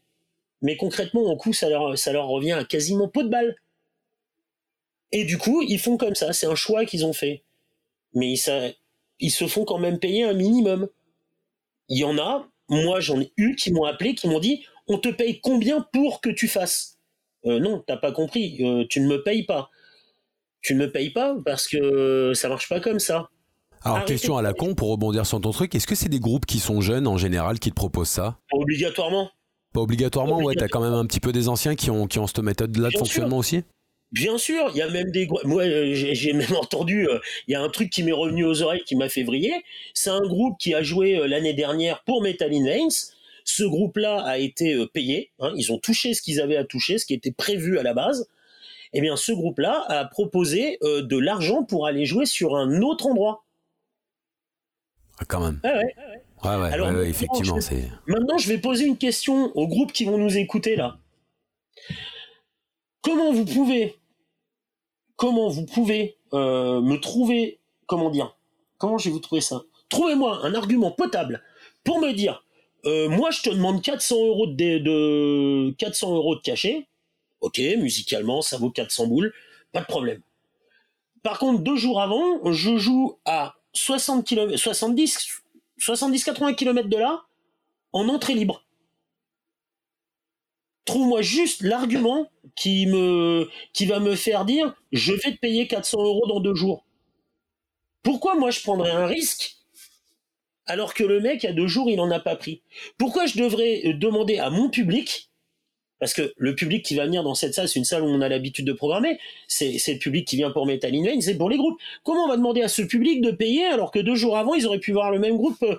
Mais 0.62 0.78
concrètement, 0.78 1.26
en 1.26 1.36
coût, 1.36 1.54
ça 1.54 1.70
leur, 1.70 1.98
ça 1.98 2.12
leur 2.12 2.28
revient 2.28 2.54
à 2.54 2.64
quasiment 2.64 3.08
pot 3.08 3.24
de 3.24 3.30
balle. 3.30 3.56
Et 5.12 5.26
du 5.26 5.38
coup, 5.38 5.62
ils 5.62 5.80
font 5.80 5.98
comme 5.98 6.16
ça, 6.16 6.34
c'est 6.34 6.46
un 6.46 6.56
choix 6.56 6.86
qu'ils 6.86 7.06
ont 7.06 7.14
fait. 7.14 7.44
Mais 8.14 8.36
ça, 8.36 8.70
ils 9.20 9.32
se 9.32 9.48
font 9.48 9.66
quand 9.66 9.80
même 9.80 10.00
payer 10.00 10.24
un 10.24 10.34
minimum. 10.34 10.88
Il 11.88 11.98
y 11.98 12.04
en 12.04 12.18
a, 12.18 12.48
moi 12.68 13.00
j'en 13.00 13.20
ai 13.20 13.32
eu 13.38 13.56
qui 13.56 13.72
m'ont 13.72 13.86
appelé, 13.86 14.14
qui 14.14 14.28
m'ont 14.28 14.40
dit 14.40 14.66
on 14.90 14.98
te 14.98 15.10
paye 15.10 15.40
combien 15.40 15.86
pour 15.94 16.20
que 16.20 16.30
tu 16.30 16.48
fasses? 16.48 16.98
Euh, 17.46 17.60
Non, 17.60 17.84
t'as 17.88 17.98
pas 17.98 18.12
compris, 18.12 18.58
euh, 18.60 18.86
tu 18.90 19.00
ne 19.00 19.08
me 19.08 19.24
payes 19.24 19.46
pas. 19.46 19.70
Tu 20.62 20.76
ne 20.76 20.80
me 20.80 20.92
payes 20.92 21.12
pas 21.12 21.38
parce 21.46 21.68
que 21.68 22.34
ça 22.34 22.50
marche 22.50 22.68
pas 22.68 22.82
comme 22.82 23.00
ça. 23.00 23.30
Alors, 23.84 23.98
Arrêtez 23.98 24.16
question 24.16 24.36
à 24.36 24.42
la 24.42 24.54
con 24.54 24.76
pour 24.76 24.90
rebondir 24.90 25.26
sur 25.26 25.40
ton 25.40 25.52
truc. 25.52 25.74
Est-ce 25.74 25.88
que 25.88 25.96
c'est 25.96 26.10
des 26.10 26.20
groupes 26.20 26.46
qui 26.46 26.60
sont 26.60 26.82
jeunes 26.82 27.08
en 27.08 27.16
général 27.16 27.60
qui 27.60 27.70
te 27.70 27.76
proposent 27.76 28.10
ça? 28.10 28.38
Pas 28.52 28.58
obligatoirement. 28.58 29.30
Pas 29.74 29.80
obligatoirement, 29.80 30.40
ouais, 30.42 30.56
t'as 30.56 30.68
quand 30.68 30.82
même 30.82 30.94
un 30.94 31.06
petit 31.06 31.22
peu 31.22 31.32
des 31.32 31.48
anciens 31.48 31.76
qui 31.76 31.90
ont, 31.90 32.08
qui 32.08 32.20
ont 32.20 32.28
cette 32.28 32.40
méthode-là 32.40 32.90
de 32.90 32.98
fonctionnement 32.98 33.38
aussi? 33.38 33.64
Bien 34.12 34.40
sûr, 34.40 34.72
il 34.74 34.78
y 34.78 34.82
a 34.82 34.90
même 34.90 35.12
des 35.12 35.30
moi 35.44 35.62
euh, 35.62 35.94
j'ai 35.94 36.34
même 36.34 36.56
entendu 36.60 37.08
il 37.48 37.52
y 37.52 37.56
a 37.56 37.62
un 37.62 37.70
truc 37.70 37.92
qui 37.92 38.02
m'est 38.02 38.12
revenu 38.12 38.44
aux 38.44 38.64
oreilles 38.64 38.82
qui 38.84 38.96
m'a 38.96 39.08
fait 39.08 39.22
vriller, 39.22 39.54
c'est 39.94 40.10
un 40.10 40.22
groupe 40.22 40.58
qui 40.60 40.74
a 40.74 40.82
joué 40.82 41.22
l'année 41.28 41.54
dernière 41.54 42.04
pour 42.06 42.24
Metal 42.24 42.52
in 42.52 42.66
Veins. 42.66 43.14
Ce 43.46 43.64
groupe-là 43.64 44.22
a 44.24 44.38
été 44.38 44.74
euh, 44.76 44.86
payé, 44.88 45.32
hein, 45.40 45.52
ils 45.56 45.72
ont 45.72 45.78
touché 45.80 46.14
ce 46.14 46.22
qu'ils 46.22 46.40
avaient 46.42 46.58
à 46.58 46.64
toucher, 46.64 46.98
ce 46.98 47.06
qui 47.06 47.14
était 47.14 47.32
prévu 47.32 47.78
à 47.80 47.84
la 47.84 47.94
base. 47.94 48.28
Eh 48.94 49.02
bien, 49.02 49.16
ce 49.16 49.32
groupe-là 49.32 49.86
a 49.88 50.06
proposé 50.06 50.78
euh, 50.84 51.02
de 51.04 51.18
l'argent 51.18 51.64
pour 51.64 51.86
aller 51.88 52.06
jouer 52.06 52.26
sur 52.26 52.56
un 52.56 52.82
autre 52.82 53.06
endroit. 53.08 53.44
Ah, 55.20 55.26
Quand 55.28 55.42
même. 55.42 55.60
Ah 55.64 55.78
ouais. 55.78 55.96
Ouais, 56.44 56.56
ouais, 56.56 56.72
Alors, 56.72 56.90
ouais, 56.92 57.10
effectivement. 57.10 57.60
je- 57.60 57.76
Maintenant, 58.12 58.38
je 58.38 58.48
vais 58.48 58.58
poser 58.60 58.86
une 58.86 58.98
question 58.98 59.52
aux 59.58 59.68
groupes 59.68 59.92
qui 59.92 60.06
vont 60.06 60.18
nous 60.18 60.38
écouter 60.38 60.76
là. 60.78 60.98
Comment 63.02 63.32
vous 63.34 63.46
pouvez, 63.46 63.96
comment 65.16 65.50
vous 65.50 65.66
pouvez 65.66 66.18
euh, 66.34 66.82
me 66.82 66.98
trouver, 66.98 67.60
comment 67.86 68.10
dire, 68.10 68.38
comment 68.78 68.98
je 68.98 69.06
vais 69.10 69.14
vous 69.14 69.20
trouver 69.20 69.42
ça? 69.42 69.64
Trouvez-moi 69.90 70.40
un 70.46 70.54
argument 70.54 70.92
potable 70.92 71.42
pour 71.84 72.00
me 72.00 72.12
dire, 72.14 72.44
euh, 72.86 73.10
moi 73.10 73.32
je 73.32 73.42
te 73.42 73.50
demande 73.50 73.82
400 73.82 74.16
euros 74.16 74.48
de, 74.48 74.78
de 74.78 75.76
400 75.78 76.16
euros 76.16 76.36
de 76.36 76.42
cachet. 76.42 76.88
Ok, 77.42 77.60
musicalement 77.78 78.42
ça 78.42 78.58
vaut 78.58 78.70
400 78.70 79.08
boules, 79.08 79.34
pas 79.72 79.82
de 79.82 79.86
problème. 79.86 80.22
Par 81.24 81.40
contre, 81.40 81.62
deux 81.62 81.76
jours 81.76 82.02
avant, 82.02 82.52
je 82.52 82.78
joue 82.78 83.18
à 83.26 83.56
60 83.74 84.26
km, 84.26 84.58
70, 84.58 85.42
70-80 85.80 86.56
km 86.56 86.88
de 86.88 86.98
là, 86.98 87.24
en 87.92 88.08
entrée 88.10 88.34
libre. 88.34 88.64
Trouve-moi 90.86 91.22
juste 91.22 91.62
l'argument 91.62 92.30
qui 92.56 92.88
qui 93.74 93.86
va 93.86 94.00
me 94.00 94.16
faire 94.16 94.46
dire, 94.46 94.74
je 94.92 95.14
vais 95.14 95.34
te 95.34 95.40
payer 95.40 95.68
400 95.68 96.02
euros 96.02 96.28
dans 96.28 96.40
deux 96.40 96.56
jours. 96.56 96.86
Pourquoi 98.02 98.36
moi 98.36 98.50
je 98.50 98.62
prendrais 98.62 98.92
un 98.92 99.06
risque 99.06 99.59
alors 100.70 100.94
que 100.94 101.04
le 101.04 101.20
mec, 101.20 101.44
il 101.44 101.48
y 101.48 101.50
a 101.50 101.54
deux 101.54 101.68
jours, 101.68 101.90
il 101.90 101.98
n'en 101.98 102.12
a 102.12 102.20
pas 102.20 102.36
pris 102.36 102.62
Pourquoi 102.98 103.26
je 103.26 103.38
devrais 103.38 103.82
euh, 103.86 103.94
demander 103.94 104.38
à 104.38 104.50
mon 104.52 104.70
public, 104.70 105.30
parce 106.00 106.14
que 106.14 106.32
le 106.38 106.56
public 106.56 106.86
qui 106.86 106.96
va 106.96 107.06
venir 107.06 107.24
dans 107.24 107.34
cette 107.34 107.56
salle, 107.56 107.68
c'est 107.68 107.80
une 107.80 107.86
salle 107.86 108.04
où 108.04 108.08
on 108.08 108.22
a 108.22 108.30
l'habitude 108.30 108.66
de 108.66 108.72
programmer, 108.72 109.20
c'est 109.48 109.74
le 109.88 109.98
public 109.98 110.26
qui 110.28 110.38
vient 110.38 110.52
pour 110.52 110.66
Metal 110.66 110.96
in 110.96 111.22
c'est 111.22 111.38
pour 111.38 111.50
les 111.50 111.58
groupes. 111.58 111.78
Comment 112.04 112.26
on 112.26 112.28
va 112.30 112.38
demander 112.38 112.62
à 112.62 112.70
ce 112.70 112.84
public 112.84 113.20
de 113.22 113.32
payer 113.32 113.66
alors 113.66 113.92
que 113.92 114.00
deux 114.00 114.16
jours 114.16 114.38
avant, 114.38 114.54
ils 114.54 114.66
auraient 114.68 114.80
pu 114.80 114.94
voir 114.94 115.12
le 115.12 115.20
même 115.20 115.36
groupe 115.36 115.62
euh, 115.64 115.76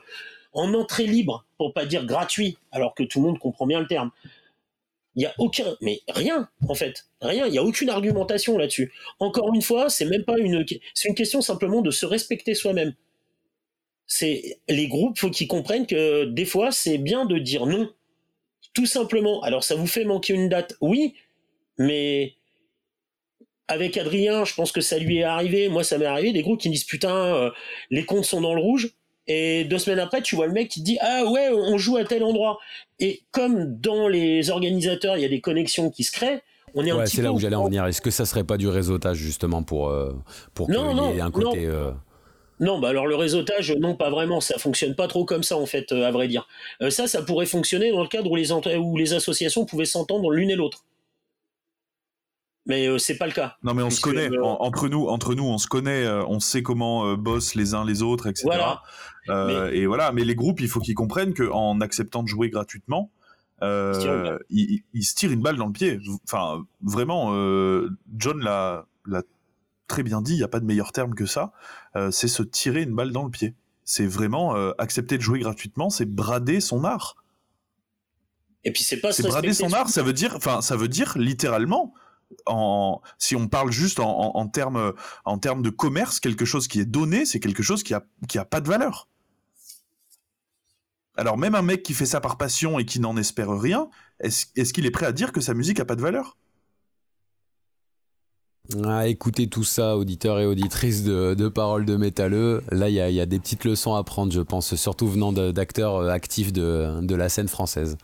en 0.53 0.75
entrée 0.75 1.07
libre, 1.07 1.47
pour 1.57 1.73
pas 1.73 1.87
dire 1.87 2.05
gratuit, 2.05 2.59
alors 2.73 2.95
que 2.95 3.05
tout 3.05 3.21
le 3.21 3.27
monde 3.27 3.39
comprend 3.39 3.67
bien 3.67 3.81
le 3.81 3.87
terme? 3.87 4.11
Il 5.15 5.23
y 5.23 5.27
a 5.27 5.35
aucun, 5.39 5.77
mais 5.81 6.01
rien 6.09 6.49
en 6.69 6.75
fait, 6.75 7.07
rien. 7.21 7.47
Il 7.47 7.55
y 7.55 7.59
a 7.59 7.65
aucune 7.65 7.91
argumentation 7.91 8.59
là-dessus. 8.59 8.93
Encore 9.21 9.55
une 9.55 9.63
fois, 9.63 9.89
c'est 9.89 10.05
même 10.05 10.25
pas 10.25 10.39
une, 10.39 10.65
c'est 10.95 11.09
une 11.09 11.15
question 11.15 11.41
simplement 11.43 11.81
de 11.81 11.93
se 11.93 12.07
respecter 12.07 12.55
soi-même. 12.55 12.95
C'est 14.13 14.59
les 14.69 14.89
groupes, 14.89 15.17
faut 15.17 15.31
qu'ils 15.31 15.47
comprennent 15.47 15.87
que 15.87 16.25
des 16.25 16.45
fois, 16.45 16.73
c'est 16.73 16.99
bien 16.99 17.27
de 17.27 17.39
dire 17.39 17.65
non, 17.65 17.89
tout 18.75 18.87
simplement. 18.87 19.41
Alors 19.43 19.63
ça 19.63 19.77
vous 19.77 19.87
fait 19.87 20.05
manquer 20.05 20.35
une 20.35 20.49
date, 20.49 20.75
oui, 20.81 21.15
mais 21.79 22.35
avec 23.69 23.97
Adrien, 23.97 24.45
je 24.45 24.53
pense 24.55 24.73
que 24.73 24.81
ça 24.81 24.99
lui 24.99 25.19
est 25.19 25.23
arrivé. 25.23 25.69
Moi, 25.69 25.85
ça 25.85 25.97
m'est 25.97 26.07
arrivé 26.07 26.33
des 26.33 26.43
groupes 26.43 26.61
qui 26.61 26.69
me 26.69 26.75
disent 26.75 26.83
putain, 26.83 27.15
euh, 27.15 27.51
les 27.91 28.05
comptes 28.05 28.25
sont 28.25 28.41
dans 28.41 28.53
le 28.53 28.61
rouge. 28.61 28.91
Et 29.29 29.63
deux 29.63 29.79
semaines 29.79 30.01
après, 30.01 30.23
tu 30.23 30.35
vois 30.35 30.49
le 30.49 30.53
mec 30.53 30.71
qui 30.71 30.81
te 30.81 30.85
dit 30.85 30.99
ah 31.01 31.25
ouais, 31.27 31.51
on 31.53 31.79
joue 31.79 31.97
à 31.97 32.05
tel 32.05 32.25
endroit. 32.25 32.59
Et 32.99 33.23
comme 33.31 33.79
dans 33.79 34.09
les 34.09 34.51
organisateurs, 34.51 35.19
il 35.19 35.23
y 35.23 35.25
a 35.25 35.29
des 35.29 35.41
connexions 35.41 35.89
qui 35.89 36.03
se 36.03 36.11
créent. 36.11 36.43
On 36.75 36.85
est 36.85 36.91
ouais, 36.91 37.07
c'est 37.07 37.23
là 37.23 37.33
où 37.33 37.39
j'allais 37.39 37.55
en 37.55 37.67
venir. 37.67 37.87
Est-ce 37.87 38.01
que 38.01 38.11
ça 38.11 38.27
serait 38.27 38.43
pas 38.43 38.57
du 38.57 38.67
réseautage 38.67 39.19
justement 39.19 39.63
pour 39.63 39.89
euh, 39.89 40.13
pour 40.53 40.67
qu'il 40.67 40.75
y 40.75 41.19
ait 41.19 41.21
un 41.21 41.31
côté 41.31 41.67
non. 41.67 41.73
Euh, 41.73 41.91
non, 42.61 42.79
bah 42.79 42.91
alors 42.91 43.07
le 43.07 43.17
réseautage, 43.17 43.73
non, 43.73 43.97
pas 43.97 44.11
vraiment. 44.11 44.41
Ça 44.41 44.59
fonctionne 44.59 44.95
pas 44.95 45.09
trop 45.09 45.25
comme 45.25 45.43
ça, 45.43 45.57
en 45.57 45.67
fait, 45.67 45.91
à 45.93 46.11
vrai 46.11 46.29
dire. 46.29 46.47
ça, 46.91 47.09
ça 47.09 47.23
pourrait 47.23 47.47
fonctionner 47.47 47.91
dans 47.91 48.03
le 48.03 48.09
cadre 48.09 48.31
où 48.31 48.37
les, 48.37 48.53
où 48.53 48.97
les 48.97 49.15
associations 49.15 49.65
pouvaient 49.65 49.87
s'entendre 49.87 50.31
l'une 50.31 50.51
et 50.51 50.57
l'autre 50.57 50.85
mais 52.71 52.87
euh, 52.87 52.99
c'est 52.99 53.17
pas 53.17 53.27
le 53.27 53.33
cas. 53.33 53.57
Non, 53.63 53.75
mais 53.75 53.83
on 53.83 53.91
se 53.91 54.01
connaît 54.01 54.31
euh, 54.31 54.45
entre 54.45 54.89
nous, 54.89 55.09
entre 55.09 55.35
nous, 55.35 55.45
on 55.45 55.59
se 55.59 55.67
connaît, 55.67 56.05
euh, 56.05 56.25
on 56.27 56.41
sait 56.41 56.63
comment 56.63 57.15
bossent 57.15 57.55
les 57.55 57.75
uns 57.75 57.85
les 57.85 58.03
autres, 58.03 58.29
etc. 58.29 58.49
Et 59.73 59.87
voilà, 59.87 60.13
mais 60.13 60.25
les 60.25 60.35
groupes, 60.35 60.61
il 60.61 60.69
faut 60.69 60.81
qu'ils 60.81 60.95
comprennent 60.95 61.35
qu'en 61.35 61.81
acceptant 61.81 62.23
de 62.23 62.29
jouer 62.29 62.49
gratuitement, 62.49 63.11
ils, 63.61 64.83
se 65.03 65.15
tirent 65.15 65.33
une 65.33 65.43
balle 65.43 65.57
dans 65.57 65.67
le 65.67 65.73
pied. 65.73 65.99
Enfin, 66.25 66.65
vraiment, 66.81 67.33
John 68.17 68.41
l'a 68.41 68.87
très 69.89 70.03
bien 70.05 70.23
dit. 70.23 70.35
Il 70.35 70.39
n'y 70.39 70.45
a 70.45 70.49
pas 70.49 70.61
de 70.61 70.67
meilleur 70.67 70.93
terme 70.93 71.15
que 71.15 71.27
ça. 71.27 71.53
C'est 72.11 72.29
se 72.29 72.43
tirer 72.43 72.83
une 72.83 72.95
balle 72.95 73.13
dans 73.13 73.25
le 73.25 73.31
pied. 73.31 73.55
C'est 73.85 74.07
vraiment 74.07 74.55
accepter 74.79 75.17
de 75.17 75.23
jouer 75.23 75.41
gratuitement, 75.41 75.91
c'est 75.91 76.07
brader 76.07 76.61
son 76.61 76.85
art. 76.85 77.17
Et 78.65 78.73
puis 78.73 78.85
c'est 78.85 78.99
pas. 78.99 79.13
C'est 79.13 79.27
brader 79.27 79.55
son 79.55 79.73
art, 79.73 79.89
ça 79.89 80.03
veut 80.03 80.13
dire, 80.13 80.35
enfin, 80.37 80.61
ça 80.61 80.77
veut 80.77 80.89
dire 80.89 81.17
littéralement 81.17 81.95
en, 82.47 83.01
si 83.19 83.37
on 83.37 83.49
parle 83.49 83.73
juste 83.73 84.01
en, 84.01 84.37
en, 84.37 84.49
termes 84.49 84.95
en 85.25 85.39
termes 85.39 85.63
de 85.63 85.71
commerce, 85.71 86.21
quelque 86.21 86.45
chose 86.45 86.69
qui 86.69 86.81
est 86.81 86.85
donné, 86.85 87.25
c'est 87.25 87.41
quelque 87.41 87.63
chose 87.63 87.83
qui 87.83 87.95
a, 87.95 88.05
qui 88.29 88.39
a 88.39 88.45
pas 88.45 88.61
de 88.61 88.69
valeur. 88.69 89.09
Alors 91.17 91.37
même 91.37 91.55
un 91.55 91.63
mec 91.63 91.83
qui 91.83 91.95
fait 91.95 92.07
ça 92.07 92.21
par 92.21 92.39
passion 92.39 92.79
et 92.79 92.85
qui 92.85 93.01
n'en 93.01 93.17
espère 93.17 93.51
rien, 93.51 93.89
est-ce 94.21 94.73
qu'il 94.73 94.87
est 94.87 94.91
prêt 94.91 95.07
à 95.07 95.13
dire 95.13 95.33
que 95.33 95.41
sa 95.41 95.55
musique 95.55 95.81
a 95.81 95.85
pas 95.85 95.97
de 95.97 96.03
valeur? 96.03 96.39
Ah, 98.85 99.09
écoutez 99.09 99.47
tout 99.47 99.65
ça, 99.65 99.97
auditeurs 99.97 100.39
et 100.41 100.47
auditrices 100.47 101.03
de, 101.03 101.35
de 101.35 101.49
Paroles 101.49 101.85
de 101.85 101.97
Métalleux. 101.97 102.63
Là, 102.71 102.89
il 102.89 102.93
y, 102.93 103.15
y 103.15 103.21
a, 103.21 103.27
des 103.27 103.39
petites 103.39 103.65
leçons 103.65 103.95
à 103.95 104.05
prendre, 104.05 104.33
je 104.33 104.41
pense, 104.41 104.75
surtout 104.75 105.09
venant 105.09 105.33
d'acteurs 105.33 105.97
euh, 105.97 106.11
actifs 106.11 106.53
de, 106.53 107.01
de 107.01 107.15
la 107.15 107.29
scène 107.29 107.49
française. 107.49 107.97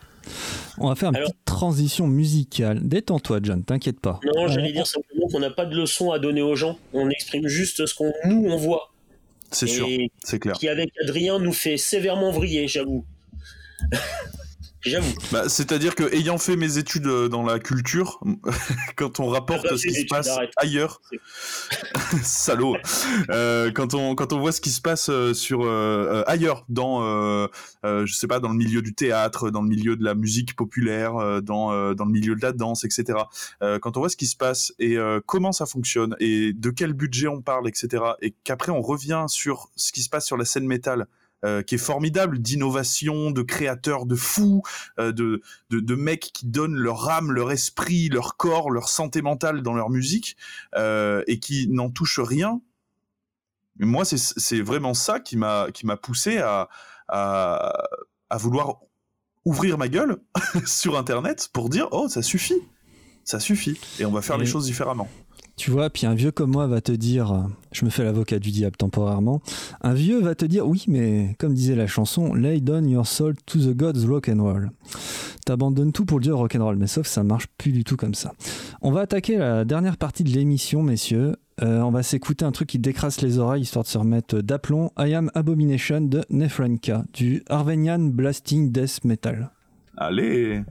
On 0.78 0.88
va 0.88 0.94
faire 0.94 1.10
une 1.10 1.18
petite 1.18 1.44
transition 1.44 2.06
musicale. 2.06 2.80
Détends-toi, 2.82 3.40
John, 3.42 3.62
t'inquiète 3.62 4.00
pas. 4.00 4.20
Non, 4.34 4.48
j'allais 4.48 4.72
dire 4.72 4.86
simplement 4.86 5.28
qu'on 5.28 5.40
n'a 5.40 5.50
pas 5.50 5.66
de 5.66 5.76
leçon 5.76 6.10
à 6.10 6.18
donner 6.18 6.42
aux 6.42 6.56
gens. 6.56 6.78
On 6.92 7.08
exprime 7.10 7.46
juste 7.46 7.86
ce 7.86 7.94
qu'on 7.94 8.12
nous 8.24 8.46
on 8.48 8.56
voit. 8.56 8.92
C'est 9.52 9.68
sûr, 9.68 9.86
c'est 10.24 10.40
clair. 10.40 10.54
Qui 10.54 10.68
avec 10.68 10.90
Adrien 11.02 11.38
nous 11.38 11.52
fait 11.52 11.76
sévèrement 11.76 12.32
vriller, 12.32 12.66
j'avoue. 12.66 13.04
J'avoue. 14.86 15.14
Bah, 15.32 15.48
C'est-à-dire 15.48 15.94
que 15.94 16.14
ayant 16.14 16.38
fait 16.38 16.56
mes 16.56 16.78
études 16.78 17.06
euh, 17.06 17.28
dans 17.28 17.42
la 17.42 17.58
culture, 17.58 18.20
quand 18.96 19.20
on 19.20 19.26
rapporte 19.26 19.76
ce 19.76 19.86
qui 19.86 19.94
se 19.94 20.06
passe 20.06 20.30
ailleurs, 20.56 21.00
salaud, 22.22 22.76
euh, 23.30 23.70
quand 23.72 23.94
on 23.94 24.14
quand 24.14 24.32
on 24.32 24.38
voit 24.38 24.52
ce 24.52 24.60
qui 24.60 24.70
se 24.70 24.80
passe 24.80 25.08
euh, 25.08 25.34
sur 25.34 25.64
euh, 25.64 26.22
ailleurs, 26.26 26.64
dans 26.68 26.86
je 27.84 28.12
sais 28.12 28.26
pas, 28.26 28.40
dans 28.40 28.48
le 28.48 28.56
milieu 28.56 28.82
du 28.82 28.94
théâtre, 28.94 29.50
dans 29.50 29.62
le 29.62 29.68
milieu 29.68 29.96
de 29.96 30.04
la 30.04 30.14
musique 30.14 30.54
populaire, 30.54 31.42
dans 31.42 31.94
dans 31.94 32.04
le 32.04 32.10
milieu 32.10 32.34
de 32.34 32.42
la 32.42 32.52
danse, 32.52 32.84
etc. 32.84 33.18
quand 33.60 33.96
on 33.96 34.00
voit 34.00 34.08
ce 34.08 34.16
qui 34.16 34.26
se 34.26 34.36
passe 34.36 34.72
et 34.78 34.96
comment 35.26 35.52
ça 35.52 35.66
fonctionne 35.66 36.16
et 36.20 36.52
de 36.52 36.70
quel 36.70 36.92
budget 36.92 37.28
on 37.28 37.42
parle, 37.42 37.68
etc. 37.68 38.02
Et 38.22 38.34
qu'après 38.44 38.72
on 38.72 38.82
revient 38.82 39.26
sur 39.28 39.70
ce 39.76 39.92
qui 39.92 40.02
se 40.02 40.08
passe 40.08 40.26
sur 40.26 40.36
la 40.36 40.44
scène 40.44 40.66
métal 40.66 41.06
euh, 41.44 41.62
qui 41.62 41.74
est 41.74 41.78
formidable, 41.78 42.38
d'innovation, 42.38 43.30
de 43.30 43.42
créateurs 43.42 44.06
de 44.06 44.16
fous, 44.16 44.62
euh, 44.98 45.12
de, 45.12 45.42
de, 45.68 45.80
de, 45.80 45.94
mecs 45.94 46.32
qui 46.32 46.46
donnent 46.46 46.76
leur 46.76 47.10
âme, 47.10 47.30
leur 47.30 47.52
esprit, 47.52 48.08
leur 48.08 48.38
corps, 48.38 48.70
leur 48.70 48.88
santé 48.88 49.20
mentale 49.20 49.62
dans 49.62 49.74
leur 49.74 49.90
musique, 49.90 50.36
euh, 50.76 51.22
et 51.26 51.38
qui 51.38 51.68
n'en 51.68 51.90
touchent 51.90 52.20
rien. 52.20 52.62
Moi, 53.78 54.06
c'est 54.06 54.60
vraiment 54.62 54.94
ça 54.94 55.20
qui 55.20 55.36
m'a 55.36 55.66
qui 55.74 55.84
m'a 55.84 55.98
poussé 55.98 56.38
à, 56.38 56.70
à, 57.08 57.82
à 58.30 58.36
vouloir 58.38 58.80
ouvrir 59.44 59.76
ma 59.76 59.88
gueule 59.88 60.16
sur 60.64 60.96
Internet 60.96 61.50
pour 61.52 61.68
dire 61.68 61.88
oh 61.90 62.08
ça 62.08 62.22
suffit, 62.22 62.62
ça 63.24 63.40
suffit, 63.40 63.78
et 63.98 64.06
on 64.06 64.12
va 64.12 64.22
faire 64.22 64.38
les 64.38 64.46
choses 64.46 64.64
différemment. 64.64 65.10
Tu 65.56 65.70
vois, 65.70 65.88
puis 65.88 66.06
un 66.06 66.14
vieux 66.14 66.32
comme 66.32 66.50
moi 66.50 66.66
va 66.66 66.82
te 66.82 66.92
dire, 66.92 67.48
je 67.72 67.86
me 67.86 67.90
fais 67.90 68.04
l'avocat 68.04 68.38
du 68.38 68.50
diable 68.50 68.76
temporairement, 68.76 69.40
un 69.80 69.94
vieux 69.94 70.20
va 70.20 70.34
te 70.34 70.44
dire, 70.44 70.68
oui, 70.68 70.84
mais 70.86 71.34
comme 71.38 71.54
disait 71.54 71.74
la 71.74 71.86
chanson, 71.86 72.34
lay 72.34 72.60
down 72.60 72.86
your 72.88 73.06
soul 73.06 73.34
to 73.46 73.58
the 73.58 73.74
gods 73.74 74.06
rock 74.06 74.28
and 74.28 74.42
roll. 74.42 74.70
T'abandonnes 75.46 75.92
tout 75.92 76.04
pour 76.04 76.18
le 76.18 76.24
dieu 76.24 76.34
rock 76.34 76.56
and 76.56 76.64
roll, 76.64 76.76
mais 76.76 76.86
sauf 76.86 77.04
que 77.04 77.12
ça 77.12 77.22
marche 77.22 77.46
plus 77.56 77.72
du 77.72 77.84
tout 77.84 77.96
comme 77.96 78.14
ça. 78.14 78.32
On 78.82 78.90
va 78.90 79.00
attaquer 79.00 79.38
la 79.38 79.64
dernière 79.64 79.96
partie 79.96 80.24
de 80.24 80.30
l'émission, 80.30 80.82
messieurs. 80.82 81.36
Euh, 81.62 81.80
on 81.80 81.90
va 81.90 82.02
s'écouter 82.02 82.44
un 82.44 82.52
truc 82.52 82.68
qui 82.68 82.78
décrasse 82.78 83.22
les 83.22 83.38
oreilles 83.38 83.62
histoire 83.62 83.84
de 83.84 83.88
se 83.88 83.96
remettre 83.96 84.40
d'aplomb. 84.40 84.90
I 84.98 85.14
Am 85.14 85.30
Abomination 85.34 86.02
de 86.02 86.22
Nefrenka, 86.28 87.04
du 87.14 87.42
Arvenian 87.48 88.00
Blasting 88.00 88.72
Death 88.72 89.04
Metal. 89.04 89.50
Allez 89.96 90.64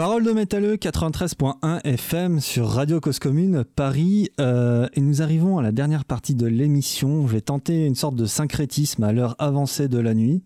Parole 0.00 0.24
de 0.24 0.32
métalleux 0.32 0.76
93.1 0.76 1.82
FM 1.84 2.40
sur 2.40 2.68
Radio 2.68 3.00
Cause 3.00 3.18
Commune 3.18 3.64
Paris 3.64 4.30
euh, 4.40 4.88
et 4.94 5.02
nous 5.02 5.20
arrivons 5.20 5.58
à 5.58 5.62
la 5.62 5.72
dernière 5.72 6.06
partie 6.06 6.34
de 6.34 6.46
l'émission. 6.46 7.26
Je 7.26 7.34
vais 7.34 7.42
tenter 7.42 7.84
une 7.84 7.94
sorte 7.94 8.16
de 8.16 8.24
syncrétisme 8.24 9.04
à 9.04 9.12
l'heure 9.12 9.36
avancée 9.38 9.88
de 9.88 9.98
la 9.98 10.14
nuit 10.14 10.42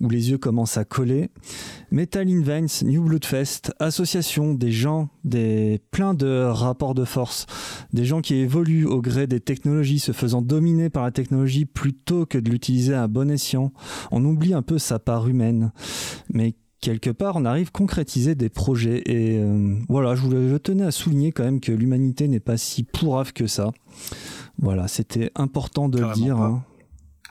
où 0.00 0.08
les 0.08 0.30
yeux 0.30 0.38
commencent 0.38 0.78
à 0.78 0.84
coller. 0.84 1.30
Metal 1.92 2.28
in 2.28 2.42
Veins, 2.42 2.82
New 2.82 3.04
Bloodfest, 3.04 3.72
association 3.78 4.52
des 4.52 4.72
gens, 4.72 5.10
des 5.22 5.80
plein 5.92 6.12
de 6.12 6.42
rapports 6.46 6.96
de 6.96 7.04
force, 7.04 7.46
des 7.92 8.04
gens 8.04 8.20
qui 8.20 8.34
évoluent 8.34 8.86
au 8.86 9.00
gré 9.00 9.28
des 9.28 9.38
technologies, 9.38 10.00
se 10.00 10.10
faisant 10.10 10.42
dominer 10.42 10.90
par 10.90 11.04
la 11.04 11.12
technologie 11.12 11.66
plutôt 11.66 12.26
que 12.26 12.36
de 12.36 12.50
l'utiliser 12.50 12.94
à 12.94 13.06
bon 13.06 13.30
escient. 13.30 13.72
On 14.10 14.24
oublie 14.24 14.54
un 14.54 14.62
peu 14.62 14.76
sa 14.76 14.98
part 14.98 15.28
humaine, 15.28 15.70
mais 16.34 16.56
quelque 16.80 17.10
part, 17.10 17.36
on 17.36 17.44
arrive 17.44 17.68
à 17.68 17.70
concrétiser 17.78 18.34
des 18.34 18.48
projets. 18.48 19.02
Et 19.06 19.38
euh, 19.38 19.76
voilà, 19.88 20.14
je, 20.14 20.22
voulais, 20.22 20.48
je 20.48 20.56
tenais 20.56 20.84
à 20.84 20.90
souligner 20.90 21.32
quand 21.32 21.44
même 21.44 21.60
que 21.60 21.72
l'humanité 21.72 22.28
n'est 22.28 22.40
pas 22.40 22.56
si 22.56 22.82
pourrave 22.84 23.32
que 23.32 23.46
ça. 23.46 23.70
Voilà, 24.58 24.88
c'était 24.88 25.30
important 25.34 25.88
de 25.88 26.00
le 26.00 26.12
dire. 26.14 26.38
Hein. 26.38 26.64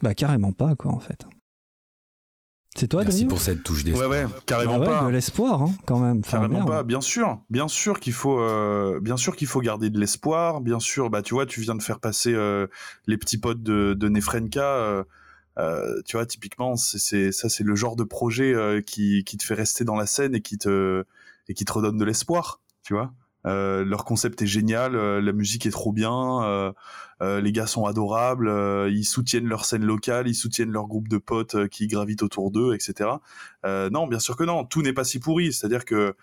Bah 0.02 0.14
carrément 0.14 0.52
pas, 0.52 0.76
quoi, 0.76 0.92
en 0.92 1.00
fait. 1.00 1.26
C'est 2.76 2.88
toi, 2.90 3.02
Merci 3.04 3.26
pour 3.26 3.42
cette 3.42 3.64
touche 3.64 3.84
d'espoir. 3.84 4.08
Ouais, 4.08 4.24
ouais, 4.26 4.30
carrément 4.46 4.74
Ah 4.76 4.80
ouais, 4.80 4.86
pas. 4.86 5.04
de 5.06 5.10
l'espoir, 5.10 5.64
hein, 5.64 5.74
quand 5.88 5.98
même. 5.98 6.20
Enfin, 6.20 6.38
Carrément 6.38 6.60
merde. 6.60 6.68
pas, 6.70 6.84
bien 6.84 7.02
sûr, 7.02 7.40
bien 7.50 7.68
sûr 7.68 8.00
qu'il 8.00 8.14
faut, 8.14 8.40
euh, 8.40 9.00
bien 9.00 9.18
sûr 9.18 9.36
qu'il 9.36 9.48
faut 9.48 9.62
garder 9.62 9.90
de 9.90 10.00
l'espoir, 10.00 10.62
bien 10.62 10.80
sûr. 10.80 11.10
Bah 11.10 11.24
tu 11.24 11.34
vois, 11.34 11.48
tu 11.48 11.60
viens 11.62 11.74
de 11.74 11.82
faire 11.82 12.00
passer 12.00 12.34
euh, 12.36 12.68
les 13.08 13.18
petits 13.18 13.40
potes 13.40 13.64
de, 13.64 13.96
de 13.96 14.10
Nefrenka. 14.10 15.04
Euh, 15.58 16.02
tu 16.06 16.18
vois, 16.18 16.26
typiquement, 16.26 16.76
c'est, 16.76 17.32
ça, 17.32 17.50
c'est 17.50 17.64
le 17.64 17.76
genre 17.76 17.96
de 17.96 18.04
projet 18.04 18.54
euh, 18.54 18.82
qui, 18.82 19.24
qui 19.24 19.38
te 19.38 19.44
fait 19.44 19.56
rester 19.56 19.84
dans 19.84 19.96
la 19.96 20.06
scène 20.06 20.36
et 20.36 20.42
qui 20.42 20.58
te 20.58 21.04
et 21.50 21.54
qui 21.54 21.66
te 21.66 21.74
redonne 21.74 21.98
de 21.98 22.06
l'espoir. 22.06 22.62
Tu 22.84 22.94
vois, 22.94 23.14
Euh, 23.46 23.86
leur 23.86 24.04
concept 24.04 24.42
est 24.42 24.48
génial, 24.48 24.96
euh, 24.96 25.22
la 25.22 25.32
musique 25.32 25.66
est 25.66 25.72
trop 25.72 25.94
bien, 25.94 26.44
euh, 27.22 27.42
les 27.42 27.52
gars 27.52 27.68
sont 27.68 27.86
adorables, 27.86 28.50
ils 28.92 29.06
soutiennent 29.06 29.48
leur 29.48 29.66
scène 29.66 29.86
locale, 29.86 30.28
ils 30.28 30.36
soutiennent 30.36 30.72
leur 30.72 30.88
groupe 30.88 31.08
de 31.08 31.18
potes 31.18 31.68
qui 31.70 31.88
gravitent 31.88 32.24
autour 32.24 32.52
d'eux, 32.52 32.74
etc. 32.76 33.10
Non, 33.64 34.08
bien 34.08 34.20
sûr 34.20 34.36
que 34.36 34.44
non, 34.44 34.66
tout 34.66 34.82
n'est 34.82 34.94
pas 34.94 35.04
si 35.04 35.20
pourri. 35.20 35.54
C'est-à-dire 35.54 35.86
que 35.86 36.16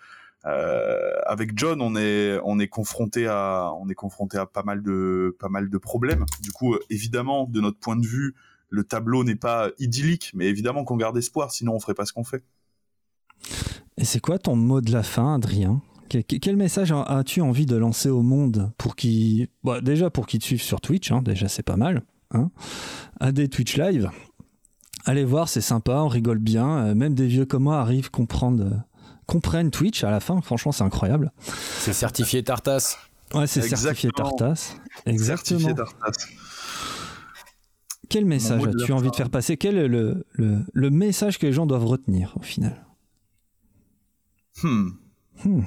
euh, 0.45 1.11
avec 1.25 1.57
John, 1.57 1.81
on 1.81 1.95
est 1.95 2.39
on 2.43 2.59
est 2.59 2.67
confronté 2.67 3.27
à 3.27 3.71
on 3.79 3.89
est 3.89 3.95
confronté 3.95 4.37
à 4.37 4.45
pas 4.45 4.63
mal 4.63 4.83
de 4.83 5.35
pas 5.39 5.49
mal 5.49 5.69
de 5.69 5.77
problèmes. 5.77 6.25
Du 6.41 6.51
coup, 6.51 6.75
évidemment, 6.89 7.45
de 7.45 7.61
notre 7.61 7.79
point 7.79 7.95
de 7.95 8.05
vue, 8.05 8.35
le 8.75 8.83
tableau 8.83 9.23
n'est 9.23 9.35
pas 9.35 9.69
idyllique, 9.79 10.31
mais 10.35 10.45
évidemment 10.45 10.83
qu'on 10.83 10.97
garde 10.97 11.17
espoir, 11.17 11.51
sinon 11.51 11.73
on 11.73 11.79
ferait 11.79 11.93
pas 11.93 12.05
ce 12.05 12.13
qu'on 12.13 12.23
fait. 12.23 12.43
Et 13.97 14.05
c'est 14.05 14.19
quoi 14.19 14.37
ton 14.39 14.55
mot 14.55 14.81
de 14.81 14.91
la 14.91 15.03
fin, 15.03 15.35
Adrien? 15.35 15.81
Que- 16.09 16.19
que- 16.19 16.35
Quel 16.35 16.55
message 16.57 16.91
as-tu 17.07 17.41
envie 17.41 17.65
de 17.65 17.75
lancer 17.75 18.09
au 18.09 18.21
monde 18.21 18.71
pour 18.77 18.95
qu'ils, 18.95 19.47
bah, 19.63 19.81
déjà 19.81 20.09
pour 20.09 20.27
qu'ils 20.27 20.39
te 20.39 20.45
suivent 20.45 20.61
sur 20.61 20.81
Twitch, 20.81 21.11
hein, 21.11 21.21
déjà 21.23 21.47
c'est 21.47 21.63
pas 21.63 21.77
mal, 21.77 22.03
hein, 22.31 22.51
à 23.19 23.31
des 23.31 23.47
Twitch 23.47 23.77
live. 23.77 24.09
Allez 25.05 25.23
voir, 25.25 25.49
c'est 25.49 25.61
sympa, 25.61 25.93
on 26.01 26.07
rigole 26.07 26.39
bien. 26.39 26.87
euh, 26.87 26.95
même 26.95 27.13
des 27.15 27.27
vieux 27.27 27.45
comme 27.45 27.63
moi 27.63 27.79
arrivent 27.79 28.11
comprendre, 28.11 28.63
euh, 28.63 28.69
comprennent 29.27 29.71
Twitch 29.71 30.03
à 30.03 30.11
la 30.11 30.19
fin. 30.19 30.41
Franchement, 30.41 30.71
c'est 30.71 30.83
incroyable. 30.83 31.31
C'est 31.79 31.93
certifié 31.93 32.43
Tartas. 32.43 32.97
Ouais, 33.33 33.47
c'est 33.47 33.61
certifié. 33.61 34.09
Tartas. 34.11 34.75
Exactement. 35.05 35.59
Certifié 35.59 35.73
Tartas. 35.75 36.27
Quel 38.09 38.25
message 38.25 38.61
as-tu 38.67 38.91
envie 38.91 39.09
de 39.09 39.15
faire 39.15 39.29
passer? 39.29 39.57
Quel 39.57 39.77
est 39.77 39.87
le, 39.87 40.25
le, 40.31 40.59
le 40.73 40.89
message 40.89 41.39
que 41.39 41.45
les 41.45 41.53
gens 41.53 41.65
doivent 41.65 41.85
retenir 41.85 42.33
au 42.37 42.43
final? 42.43 42.85
Hmm. 44.63 44.89
Hmm. 45.43 45.63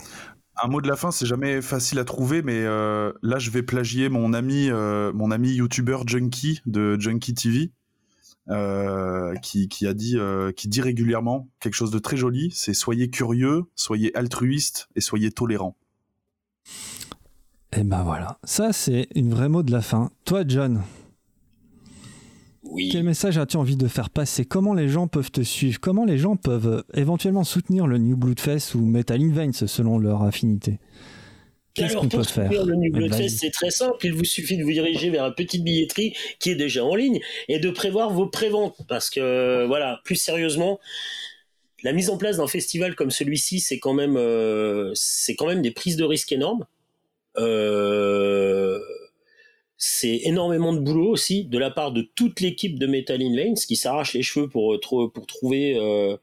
Un 0.62 0.68
mot 0.68 0.80
de 0.80 0.88
la 0.88 0.96
fin, 0.96 1.10
c'est 1.10 1.26
jamais 1.26 1.62
facile 1.62 1.98
à 1.98 2.04
trouver, 2.04 2.42
mais 2.42 2.64
euh, 2.64 3.12
là, 3.22 3.38
je 3.38 3.50
vais 3.50 3.62
plagier 3.62 4.08
mon 4.08 4.32
ami, 4.32 4.68
euh, 4.70 5.12
mon 5.12 5.30
ami 5.30 5.52
YouTuber 5.52 5.98
Junkie 6.06 6.62
de 6.66 6.98
Junkie 6.98 7.34
TV, 7.34 7.70
euh, 8.48 9.34
qui, 9.36 9.68
qui 9.68 9.86
a 9.86 9.94
dit, 9.94 10.18
qui 10.56 10.68
dit 10.68 10.80
régulièrement 10.80 11.48
quelque 11.60 11.74
chose 11.74 11.90
de 11.90 11.98
très 11.98 12.16
joli. 12.16 12.50
C'est 12.52 12.74
soyez 12.74 13.08
curieux, 13.08 13.64
soyez 13.76 14.16
altruiste 14.16 14.88
et 14.96 15.00
soyez 15.00 15.30
tolérant. 15.30 15.76
Et 17.76 17.84
ben 17.84 18.02
voilà, 18.02 18.38
ça 18.44 18.72
c'est 18.72 19.08
une 19.14 19.32
vraie 19.32 19.48
mot 19.48 19.62
de 19.62 19.70
la 19.70 19.82
fin. 19.82 20.10
Toi, 20.24 20.42
John, 20.48 20.82
Oui. 22.70 22.90
Quel 22.92 23.02
message 23.02 23.38
as-tu 23.38 23.56
envie 23.56 23.76
de 23.76 23.88
faire 23.88 24.10
passer? 24.10 24.44
Comment 24.44 24.74
les 24.74 24.88
gens 24.88 25.08
peuvent 25.08 25.30
te 25.30 25.40
suivre? 25.40 25.80
Comment 25.80 26.04
les 26.04 26.18
gens 26.18 26.36
peuvent 26.36 26.68
euh, 26.68 26.82
éventuellement 26.94 27.44
soutenir 27.44 27.86
le 27.86 27.98
New 27.98 28.16
Bloodfest 28.16 28.74
ou 28.74 28.84
Metal 28.84 29.20
in 29.20 29.32
Veins 29.32 29.66
selon 29.66 29.98
leur 29.98 30.22
affinité? 30.22 30.78
Qu'est-ce 31.74 31.96
qu'on 31.96 32.08
peut 32.08 32.22
faire? 32.24 32.44
soutenir 32.44 32.66
le 32.66 32.74
New. 32.76 32.92
Bloodfest, 32.92 33.30
c'est 33.30 33.50
très 33.50 33.70
simple. 33.70 34.04
Il 34.04 34.12
vous 34.12 34.24
suffit 34.24 34.58
de 34.58 34.64
vous 34.64 34.72
diriger 34.72 35.10
vers 35.10 35.24
la 35.24 35.30
petite 35.30 35.64
billetterie 35.64 36.14
qui 36.40 36.50
est 36.50 36.56
déjà 36.56 36.84
en 36.84 36.94
ligne 36.94 37.20
et 37.48 37.58
de 37.58 37.70
prévoir 37.70 38.12
vos 38.12 38.26
préventes. 38.26 38.76
Parce 38.86 39.08
que, 39.08 39.64
voilà, 39.66 40.00
plus 40.04 40.16
sérieusement, 40.16 40.78
la 41.82 41.92
mise 41.92 42.10
en 42.10 42.18
place 42.18 42.36
d'un 42.38 42.48
festival 42.48 42.94
comme 42.94 43.10
celui-ci, 43.10 43.60
c'est 43.60 43.78
quand 43.78 43.94
même, 43.94 44.16
euh, 44.16 44.90
c'est 44.94 45.36
quand 45.36 45.46
même 45.46 45.62
des 45.62 45.70
prises 45.70 45.96
de 45.96 46.04
risques 46.04 46.32
énormes. 46.32 46.66
Euh, 47.38 48.80
c'est 49.78 50.20
énormément 50.24 50.72
de 50.72 50.80
boulot 50.80 51.08
aussi 51.08 51.44
de 51.44 51.56
la 51.56 51.70
part 51.70 51.92
de 51.92 52.02
toute 52.02 52.40
l'équipe 52.40 52.78
de 52.78 52.86
Metal 52.86 53.22
in 53.22 53.54
qui 53.54 53.76
s'arrache 53.76 54.12
les 54.12 54.22
cheveux 54.22 54.48
pour, 54.48 54.74
euh, 54.74 55.08
pour 55.08 55.26
trouver 55.26 55.76
euh, 55.76 56.16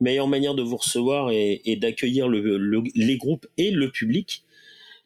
meilleure 0.00 0.26
manière 0.28 0.54
de 0.54 0.62
vous 0.62 0.76
recevoir 0.76 1.30
et, 1.30 1.78
d'accueillir 1.80 2.28
le- 2.28 2.58
le- 2.58 2.82
les 2.94 3.16
groupes 3.16 3.46
et 3.56 3.70
le 3.70 3.90
public. 3.90 4.42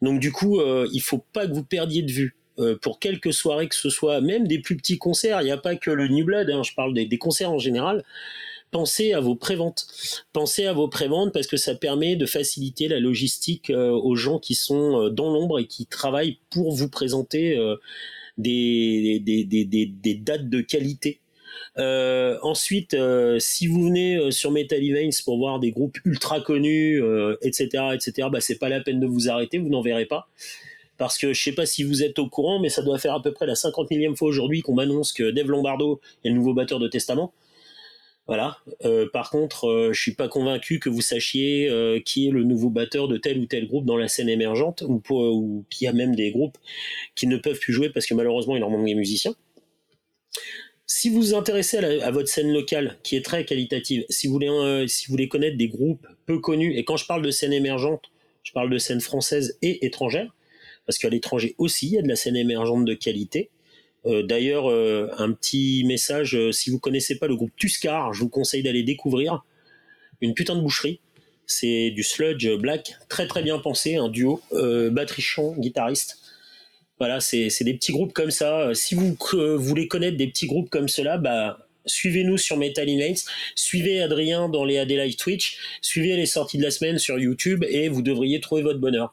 Donc 0.01 0.19
du 0.19 0.33
coup, 0.33 0.61
euh, 0.61 0.89
il 0.93 1.01
faut 1.03 1.23
pas 1.33 1.47
que 1.47 1.53
vous 1.53 1.63
perdiez 1.65 2.03
de 2.03 2.11
vue. 2.11 2.37
Euh, 2.59 2.77
pour 2.77 2.99
quelques 2.99 3.33
soirées 3.33 3.69
que 3.69 3.75
ce 3.77 3.89
soit, 3.89 4.21
même 4.21 4.47
des 4.49 4.59
plus 4.59 4.77
petits 4.77 4.99
concerts, 4.99 5.41
il 5.41 5.45
n'y 5.45 5.51
a 5.51 5.57
pas 5.57 5.77
que 5.77 5.91
le 5.91 6.09
New 6.09 6.25
Blood, 6.25 6.51
hein, 6.51 6.63
je 6.63 6.75
parle 6.75 6.93
des 6.93 7.19
concerts 7.19 7.53
en 7.53 7.59
général. 7.59 8.05
Pensez 8.71 9.13
à 9.13 9.21
vos 9.21 9.35
préventes. 9.35 9.87
Pensez 10.33 10.67
à 10.67 10.73
vos 10.73 10.89
préventes 10.89 11.33
parce 11.33 11.49
que 11.49 11.57
ça 11.57 11.75
permet 11.75 12.15
de 12.15 12.27
faciliter 12.27 12.87
la 12.87 13.01
logistique 13.01 13.71
euh, 13.71 13.91
aux 13.91 14.15
gens 14.15 14.39
qui 14.39 14.55
sont 14.55 15.07
euh, 15.07 15.11
dans 15.11 15.33
l'ombre 15.33 15.59
et 15.59 15.67
qui 15.67 15.87
travaillent 15.87 16.39
pour 16.51 16.73
vous 16.73 16.89
présenter 16.89 17.57
euh, 17.57 17.77
des, 18.39 19.21
dates 20.21 20.49
de 20.49 20.61
qualité. 20.61 21.21
Ensuite, 21.77 22.97
si 23.39 23.67
vous 23.67 23.85
venez 23.85 24.31
sur 24.31 24.51
Metal 24.51 24.83
Events 24.83 25.23
pour 25.25 25.39
voir 25.39 25.59
des 25.61 25.73
groupes 25.73 25.99
ultra 26.05 26.41
connus, 26.41 27.03
etc., 27.43 27.69
etc., 27.95 28.29
bah, 28.31 28.41
c'est 28.41 28.59
pas 28.59 28.69
la 28.69 28.81
peine 28.81 29.01
de 29.01 29.07
vous 29.07 29.29
arrêter, 29.29 29.59
vous 29.59 29.69
n'en 29.69 29.81
verrez 29.81 30.07
pas. 30.07 30.29
Parce 31.01 31.17
que 31.17 31.33
je 31.33 31.43
sais 31.43 31.53
pas 31.53 31.65
si 31.65 31.83
vous 31.83 32.03
êtes 32.03 32.19
au 32.19 32.29
courant, 32.29 32.61
mais 32.61 32.69
ça 32.69 32.83
doit 32.83 32.99
faire 32.99 33.15
à 33.15 33.23
peu 33.23 33.33
près 33.33 33.47
la 33.47 33.55
50 33.55 33.91
millième 33.91 34.17
fois 34.17 34.29
aujourd'hui 34.29 34.61
qu'on 34.61 34.75
m'annonce 34.75 35.13
que 35.13 35.31
Dave 35.31 35.49
Lombardo 35.49 35.99
est 36.25 36.29
le 36.29 36.35
nouveau 36.35 36.53
batteur 36.53 36.79
de 36.79 36.89
Testament. 36.89 37.33
Voilà. 38.31 38.59
Euh, 38.85 39.09
par 39.13 39.29
contre, 39.29 39.69
euh, 39.69 39.93
je 39.93 40.01
suis 40.01 40.15
pas 40.15 40.29
convaincu 40.29 40.79
que 40.79 40.89
vous 40.89 41.01
sachiez 41.01 41.69
euh, 41.69 41.99
qui 41.99 42.29
est 42.29 42.31
le 42.31 42.45
nouveau 42.45 42.71
batteur 42.71 43.09
de 43.09 43.17
tel 43.17 43.41
ou 43.41 43.47
tel 43.47 43.67
groupe 43.67 43.85
dans 43.85 43.97
la 43.97 44.07
scène 44.07 44.29
émergente, 44.29 44.85
ou, 44.87 45.65
qu'il 45.69 45.87
y 45.87 45.89
a 45.89 45.93
même 45.93 46.15
des 46.15 46.31
groupes 46.31 46.57
qui 47.17 47.27
ne 47.27 47.37
peuvent 47.37 47.59
plus 47.59 47.73
jouer 47.73 47.91
parce 47.91 48.07
que 48.07 48.15
malheureusement 48.15 48.55
il 48.55 48.61
leur 48.61 48.71
manque 48.71 48.87
des 48.87 48.95
musiciens. 48.95 49.35
Si 50.87 51.09
vous 51.09 51.21
vous 51.21 51.35
intéressez 51.35 51.79
à, 51.79 52.11
votre 52.13 52.29
scène 52.29 52.53
locale, 52.53 52.99
qui 53.03 53.17
est 53.17 53.25
très 53.25 53.45
qualitative, 53.45 54.05
euh, 54.09 54.87
si 54.87 55.09
vous 55.09 55.11
voulez 55.11 55.27
connaître 55.27 55.57
des 55.57 55.69
groupes 55.69 56.07
peu 56.27 56.39
connus, 56.39 56.79
et 56.79 56.85
quand 56.85 56.97
je 56.97 57.07
parle 57.07 57.23
de 57.23 57.33
scène 57.33 57.53
émergente, 57.53 58.13
je 58.45 58.53
parle 58.53 58.71
de 58.71 58.79
scène 58.79 59.01
française 59.01 59.59
et 59.61 59.85
étrangère, 59.85 60.37
parce 60.87 60.99
qu'à 60.99 61.09
l'étranger 61.09 61.57
aussi, 61.59 61.87
il 61.89 61.93
y 61.95 61.99
a 61.99 62.03
de 62.03 62.09
la 62.09 62.15
scène 62.15 62.37
émergente 62.37 62.85
de 62.85 62.95
qualité. 62.95 63.51
Euh, 64.07 64.23
D'ailleurs, 64.23 64.71
euh, 64.71 65.09
un 65.19 65.33
petit 65.33 65.85
message, 65.85 66.35
euh, 66.35 66.53
si 66.53 66.71
vous 66.71 66.79
connaissez 66.79 67.19
pas 67.19 67.27
le 67.27 67.37
groupe 67.37 67.53
Tuscar, 67.57 68.13
je 68.13 68.21
vous 68.21 68.29
conseille 68.29 68.63
d'aller 68.63 68.83
découvrir 68.83 69.45
une 70.21 70.35
putain 70.35 70.57
de 70.57 70.61
boucherie. 70.61 71.01
C'est 71.47 71.91
du 71.91 72.03
sludge 72.03 72.49
black, 72.59 72.95
très 73.09 73.27
très 73.27 73.43
bien 73.43 73.59
pensé, 73.59 73.97
un 73.97 74.09
duo, 74.09 74.41
batterie 74.53 75.25
guitariste. 75.59 76.19
Voilà, 76.99 77.19
c'est 77.19 77.65
des 77.65 77.75
petits 77.75 77.91
groupes 77.91 78.13
comme 78.13 78.31
ça. 78.31 78.73
Si 78.75 78.95
vous 78.95 79.17
voulez 79.59 79.89
connaître 79.89 80.17
des 80.17 80.29
petits 80.29 80.47
groupes 80.47 80.71
comme 80.71 80.87
cela, 80.87 81.19
bah, 81.19 81.67
suivez-nous 81.87 82.37
sur 82.37 82.57
Metal 82.57 82.89
in 82.89 82.99
Veins, 82.99 83.21
suivez 83.57 84.01
Adrien 84.01 84.49
dans 84.49 84.65
les 84.65 84.79
AD 84.79 84.91
Live 84.91 85.17
Twitch, 85.17 85.59
suivez 85.81 86.17
les 86.17 86.27
sorties 86.27 86.59
de 86.59 86.63
la 86.63 86.71
semaine 86.71 86.99
sur 86.99 87.19
YouTube 87.19 87.65
et 87.69 87.89
vous 87.89 88.03
devriez 88.03 88.41
trouver 88.41 88.63
votre 88.63 88.79
bonheur. 88.79 89.13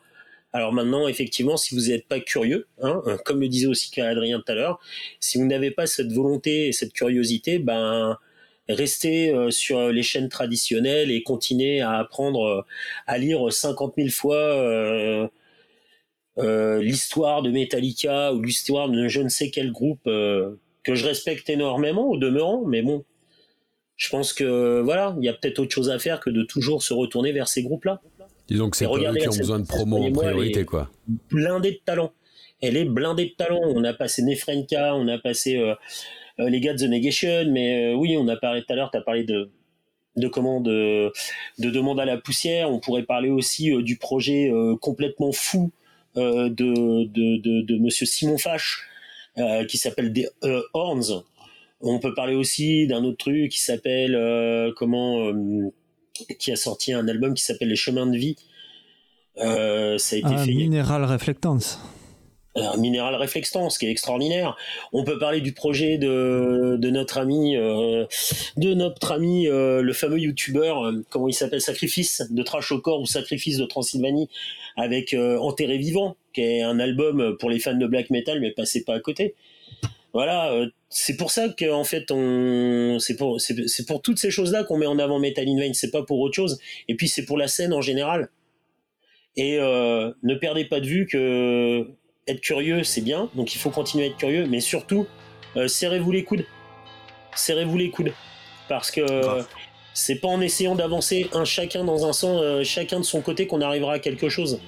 Alors 0.53 0.73
maintenant, 0.73 1.07
effectivement, 1.07 1.57
si 1.57 1.75
vous 1.75 1.89
n'êtes 1.89 2.07
pas 2.07 2.19
curieux, 2.19 2.67
hein, 2.81 3.01
euh, 3.07 3.17
comme 3.25 3.41
le 3.41 3.47
disait 3.47 3.67
aussi 3.67 3.99
Adrien 4.01 4.39
tout 4.39 4.51
à 4.51 4.55
l'heure, 4.55 4.79
si 5.19 5.37
vous 5.37 5.45
n'avez 5.45 5.71
pas 5.71 5.87
cette 5.87 6.11
volonté 6.11 6.67
et 6.67 6.71
cette 6.71 6.93
curiosité, 6.93 7.59
ben 7.59 8.17
restez 8.69 9.29
euh, 9.33 9.51
sur 9.51 9.89
les 9.89 10.03
chaînes 10.03 10.29
traditionnelles 10.29 11.11
et 11.11 11.23
continuez 11.23 11.81
à 11.81 11.93
apprendre 11.99 12.43
euh, 12.45 12.61
à 13.07 13.17
lire 13.17 13.51
50 13.51 13.95
000 13.97 14.09
fois 14.09 15.29
l'histoire 16.37 17.41
de 17.41 17.49
Metallica 17.49 18.33
ou 18.33 18.41
l'histoire 18.41 18.89
de 18.89 19.07
je 19.07 19.21
ne 19.21 19.29
sais 19.29 19.49
quel 19.49 19.71
groupe 19.71 20.03
que 20.03 20.95
je 20.95 21.05
respecte 21.05 21.49
énormément 21.49 22.07
au 22.07 22.17
demeurant, 22.17 22.63
mais 22.65 22.81
bon, 22.81 23.03
je 23.95 24.09
pense 24.09 24.33
que 24.33 24.79
voilà, 24.81 25.15
il 25.19 25.25
y 25.25 25.29
a 25.29 25.33
peut-être 25.33 25.59
autre 25.59 25.73
chose 25.73 25.89
à 25.89 25.99
faire 25.99 26.19
que 26.19 26.29
de 26.29 26.43
toujours 26.43 26.83
se 26.83 26.93
retourner 26.93 27.31
vers 27.31 27.47
ces 27.47 27.63
groupes-là. 27.63 28.01
Disons 28.47 28.69
que 28.69 28.77
c'est 28.77 28.85
pas 28.85 28.91
eux 28.97 29.15
qui 29.15 29.27
ont 29.27 29.35
besoin 29.37 29.59
de 29.59 29.65
promo 29.67 29.97
en 30.03 30.11
priorité, 30.11 30.61
est- 30.61 30.65
quoi. 30.65 30.89
blindée 31.31 31.71
de 31.71 31.79
talent. 31.85 32.11
Elle 32.61 32.77
est 32.77 32.85
blindée 32.85 33.25
de 33.25 33.35
talent. 33.35 33.61
On 33.63 33.83
a 33.83 33.93
passé 33.93 34.21
Nefrenka, 34.23 34.95
on 34.95 35.07
a 35.07 35.17
passé 35.19 35.57
euh, 35.57 35.75
euh, 36.39 36.49
les 36.49 36.59
gars 36.59 36.73
de 36.73 36.79
The 36.79 36.89
Negation, 36.89 37.45
mais 37.51 37.91
euh, 37.91 37.95
oui, 37.95 38.15
on 38.17 38.27
a 38.27 38.35
parlé 38.37 38.61
tout 38.63 38.73
à 38.73 38.75
l'heure, 38.75 38.89
tu 38.91 38.97
as 38.97 39.01
parlé 39.01 39.23
de 39.23 39.49
de 40.15 40.27
comment 40.27 40.61
de, 40.61 41.11
de 41.59 41.69
demande 41.69 41.99
à 41.99 42.05
la 42.05 42.17
poussière. 42.17 42.71
On 42.71 42.79
pourrait 42.79 43.03
parler 43.03 43.29
aussi 43.29 43.71
euh, 43.71 43.83
du 43.83 43.97
projet 43.97 44.51
complètement 44.81 45.31
fou 45.31 45.71
de, 46.15 46.47
de, 46.47 47.37
de, 47.37 47.61
de 47.61 47.77
Monsieur 47.77 48.07
Simon 48.07 48.39
Fache 48.39 48.87
qui 49.67 49.77
s'appelle 49.77 50.11
des 50.11 50.27
Horns. 50.73 51.23
On 51.81 51.99
peut 51.99 52.15
parler 52.15 52.33
aussi 52.33 52.87
d'un 52.87 53.03
autre 53.03 53.17
truc 53.19 53.51
qui 53.51 53.59
s'appelle 53.59 54.73
comment 54.75 55.31
qui 56.39 56.51
a 56.51 56.55
sorti 56.55 56.93
un 56.93 57.07
album 57.07 57.33
qui 57.33 57.43
s'appelle 57.43 57.69
Les 57.69 57.75
Chemins 57.75 58.07
de 58.07 58.17
vie. 58.17 58.35
Euh, 59.39 59.97
ça 59.97 60.15
a 60.15 60.19
été 60.19 60.27
Ah, 60.31 60.37
fait 60.43 60.51
Mineral 60.53 61.03
Reflectance. 61.05 61.79
un 62.55 62.75
minéral 62.77 63.13
réflextance 63.13 63.77
qui 63.77 63.85
est 63.85 63.91
extraordinaire. 63.91 64.57
On 64.91 65.03
peut 65.03 65.19
parler 65.19 65.41
du 65.41 65.53
projet 65.53 65.99
de, 65.99 66.75
de 66.79 66.89
notre 66.89 67.19
ami, 67.19 67.55
euh, 67.55 68.05
de 68.57 68.73
notre 68.73 69.11
ami, 69.11 69.47
euh, 69.47 69.83
le 69.83 69.93
fameux 69.93 70.17
youtubeur, 70.19 70.83
euh, 70.87 71.05
comment 71.11 71.27
il 71.27 71.33
s'appelle, 71.35 71.61
Sacrifice 71.61 72.23
de 72.31 72.41
Trash 72.41 72.71
au 72.71 72.79
corps 72.79 72.99
ou 72.99 73.05
Sacrifice 73.05 73.57
de 73.57 73.65
Transylvanie, 73.65 74.27
avec 74.75 75.13
Enterré 75.13 75.77
vivant, 75.77 76.17
qui 76.33 76.41
est 76.41 76.61
un 76.63 76.79
album 76.79 77.37
pour 77.39 77.51
les 77.51 77.59
fans 77.59 77.75
de 77.77 77.85
black 77.85 78.09
metal, 78.09 78.39
mais 78.41 78.49
passez 78.51 78.83
pas 78.83 78.95
à 78.95 78.99
côté. 78.99 79.35
Voilà, 80.17 80.51
euh, 80.51 80.65
c'est 80.89 81.15
pour 81.15 81.29
ça 81.29 81.47
que 81.49 81.71
en 81.71 81.83
fait, 81.83 82.09
on, 82.09 82.97
c'est 82.97 83.15
pour, 83.15 83.39
c'est, 83.39 83.67
c'est 83.67 83.85
pour 83.85 84.01
toutes 84.01 84.17
ces 84.17 84.31
choses-là 84.31 84.63
qu'on 84.63 84.79
met 84.79 84.87
en 84.87 84.97
avant 84.97 85.19
Metal 85.19 85.47
in 85.47 85.59
Vain. 85.59 85.73
C'est 85.73 85.91
pas 85.91 86.01
pour 86.01 86.19
autre 86.21 86.33
chose. 86.33 86.59
Et 86.87 86.95
puis 86.95 87.07
c'est 87.07 87.23
pour 87.23 87.37
la 87.37 87.47
scène 87.47 87.71
en 87.71 87.81
général. 87.81 88.31
Et 89.35 89.59
euh, 89.59 90.11
ne 90.23 90.33
perdez 90.33 90.65
pas 90.65 90.79
de 90.79 90.87
vue 90.87 91.05
que 91.05 91.87
être 92.25 92.41
curieux, 92.41 92.83
c'est 92.83 93.01
bien, 93.01 93.29
donc 93.35 93.53
il 93.53 93.59
faut 93.59 93.69
continuer 93.69 94.05
à 94.05 94.07
être 94.07 94.17
curieux, 94.17 94.47
mais 94.47 94.59
surtout, 94.59 95.05
euh, 95.55 95.67
serrez-vous 95.67 96.11
les 96.11 96.23
coudes. 96.23 96.45
Serrez-vous 97.35 97.77
les 97.77 97.91
coudes. 97.91 98.11
Parce 98.67 98.89
que 98.89 99.01
euh, 99.01 99.43
c'est 99.93 100.15
pas 100.15 100.29
en 100.29 100.41
essayant 100.41 100.73
d'avancer 100.73 101.29
un 101.31 101.45
chacun 101.45 101.83
dans 101.83 102.09
un 102.09 102.13
sens, 102.13 102.63
chacun 102.63 103.01
de 103.01 103.05
son 103.05 103.21
côté 103.21 103.45
qu'on 103.45 103.61
arrivera 103.61 103.93
à 103.93 103.99
quelque 103.99 104.29
chose. 104.29 104.59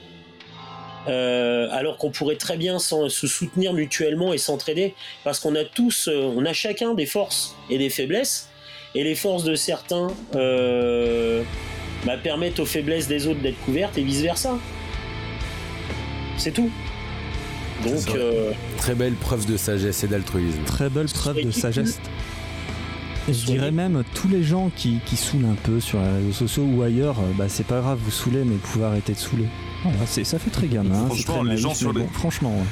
Euh, 1.09 1.67
alors 1.71 1.97
qu'on 1.97 2.11
pourrait 2.11 2.35
très 2.35 2.55
bien 2.55 2.77
se 2.77 3.07
soutenir 3.09 3.73
mutuellement 3.73 4.31
et 4.31 4.37
s'entraider, 4.37 4.93
parce 5.23 5.39
qu'on 5.39 5.55
a 5.55 5.63
tous, 5.63 6.07
euh, 6.07 6.31
on 6.35 6.45
a 6.45 6.53
chacun 6.53 6.93
des 6.93 7.07
forces 7.07 7.55
et 7.69 7.79
des 7.79 7.89
faiblesses, 7.89 8.49
et 8.93 9.03
les 9.03 9.15
forces 9.15 9.43
de 9.43 9.55
certains 9.55 10.09
euh, 10.35 11.41
bah, 12.05 12.17
permettent 12.17 12.59
aux 12.59 12.65
faiblesses 12.65 13.07
des 13.07 13.25
autres 13.25 13.41
d'être 13.41 13.59
couvertes 13.61 13.97
et 13.97 14.03
vice 14.03 14.21
versa. 14.21 14.57
C'est 16.37 16.51
tout. 16.51 16.69
Donc, 17.83 18.15
euh, 18.15 18.51
Très 18.77 18.93
belle 18.93 19.13
preuve 19.13 19.45
de 19.47 19.57
sagesse 19.57 20.03
et 20.03 20.07
d'altruisme. 20.07 20.63
Très 20.65 20.89
belle 20.89 21.07
preuve 21.07 21.43
de 21.43 21.51
sagesse. 21.51 21.99
Et 23.27 23.33
je 23.33 23.45
dirais 23.45 23.71
même, 23.71 24.03
tous 24.13 24.27
les 24.27 24.43
gens 24.43 24.69
qui, 24.75 24.99
qui 25.05 25.15
saoulent 25.15 25.45
un 25.45 25.55
peu 25.63 25.79
sur 25.79 25.99
les 25.99 26.09
réseaux 26.17 26.33
sociaux 26.33 26.63
ou 26.63 26.83
ailleurs, 26.83 27.15
bah, 27.35 27.45
c'est 27.47 27.65
pas 27.65 27.79
grave, 27.79 27.99
vous 28.01 28.11
saoulez, 28.11 28.43
mais 28.43 28.55
vous 28.55 28.67
pouvez 28.71 28.85
arrêter 28.85 29.13
de 29.13 29.17
saouler. 29.17 29.47
Voilà, 29.83 30.05
c'est- 30.05 30.23
ça 30.23 30.39
fait 30.39 30.49
très 30.49 30.67
gamin. 30.67 30.89
c'est 30.93 31.05
Franchement, 31.05 31.33
très 31.35 31.43
les 31.43 31.49
naïf, 31.49 31.59
gens 31.61 31.73
sur 31.73 31.93
les- 31.93 32.01
bon, 32.01 32.09
franchement, 32.13 32.51
ouais. 32.57 32.65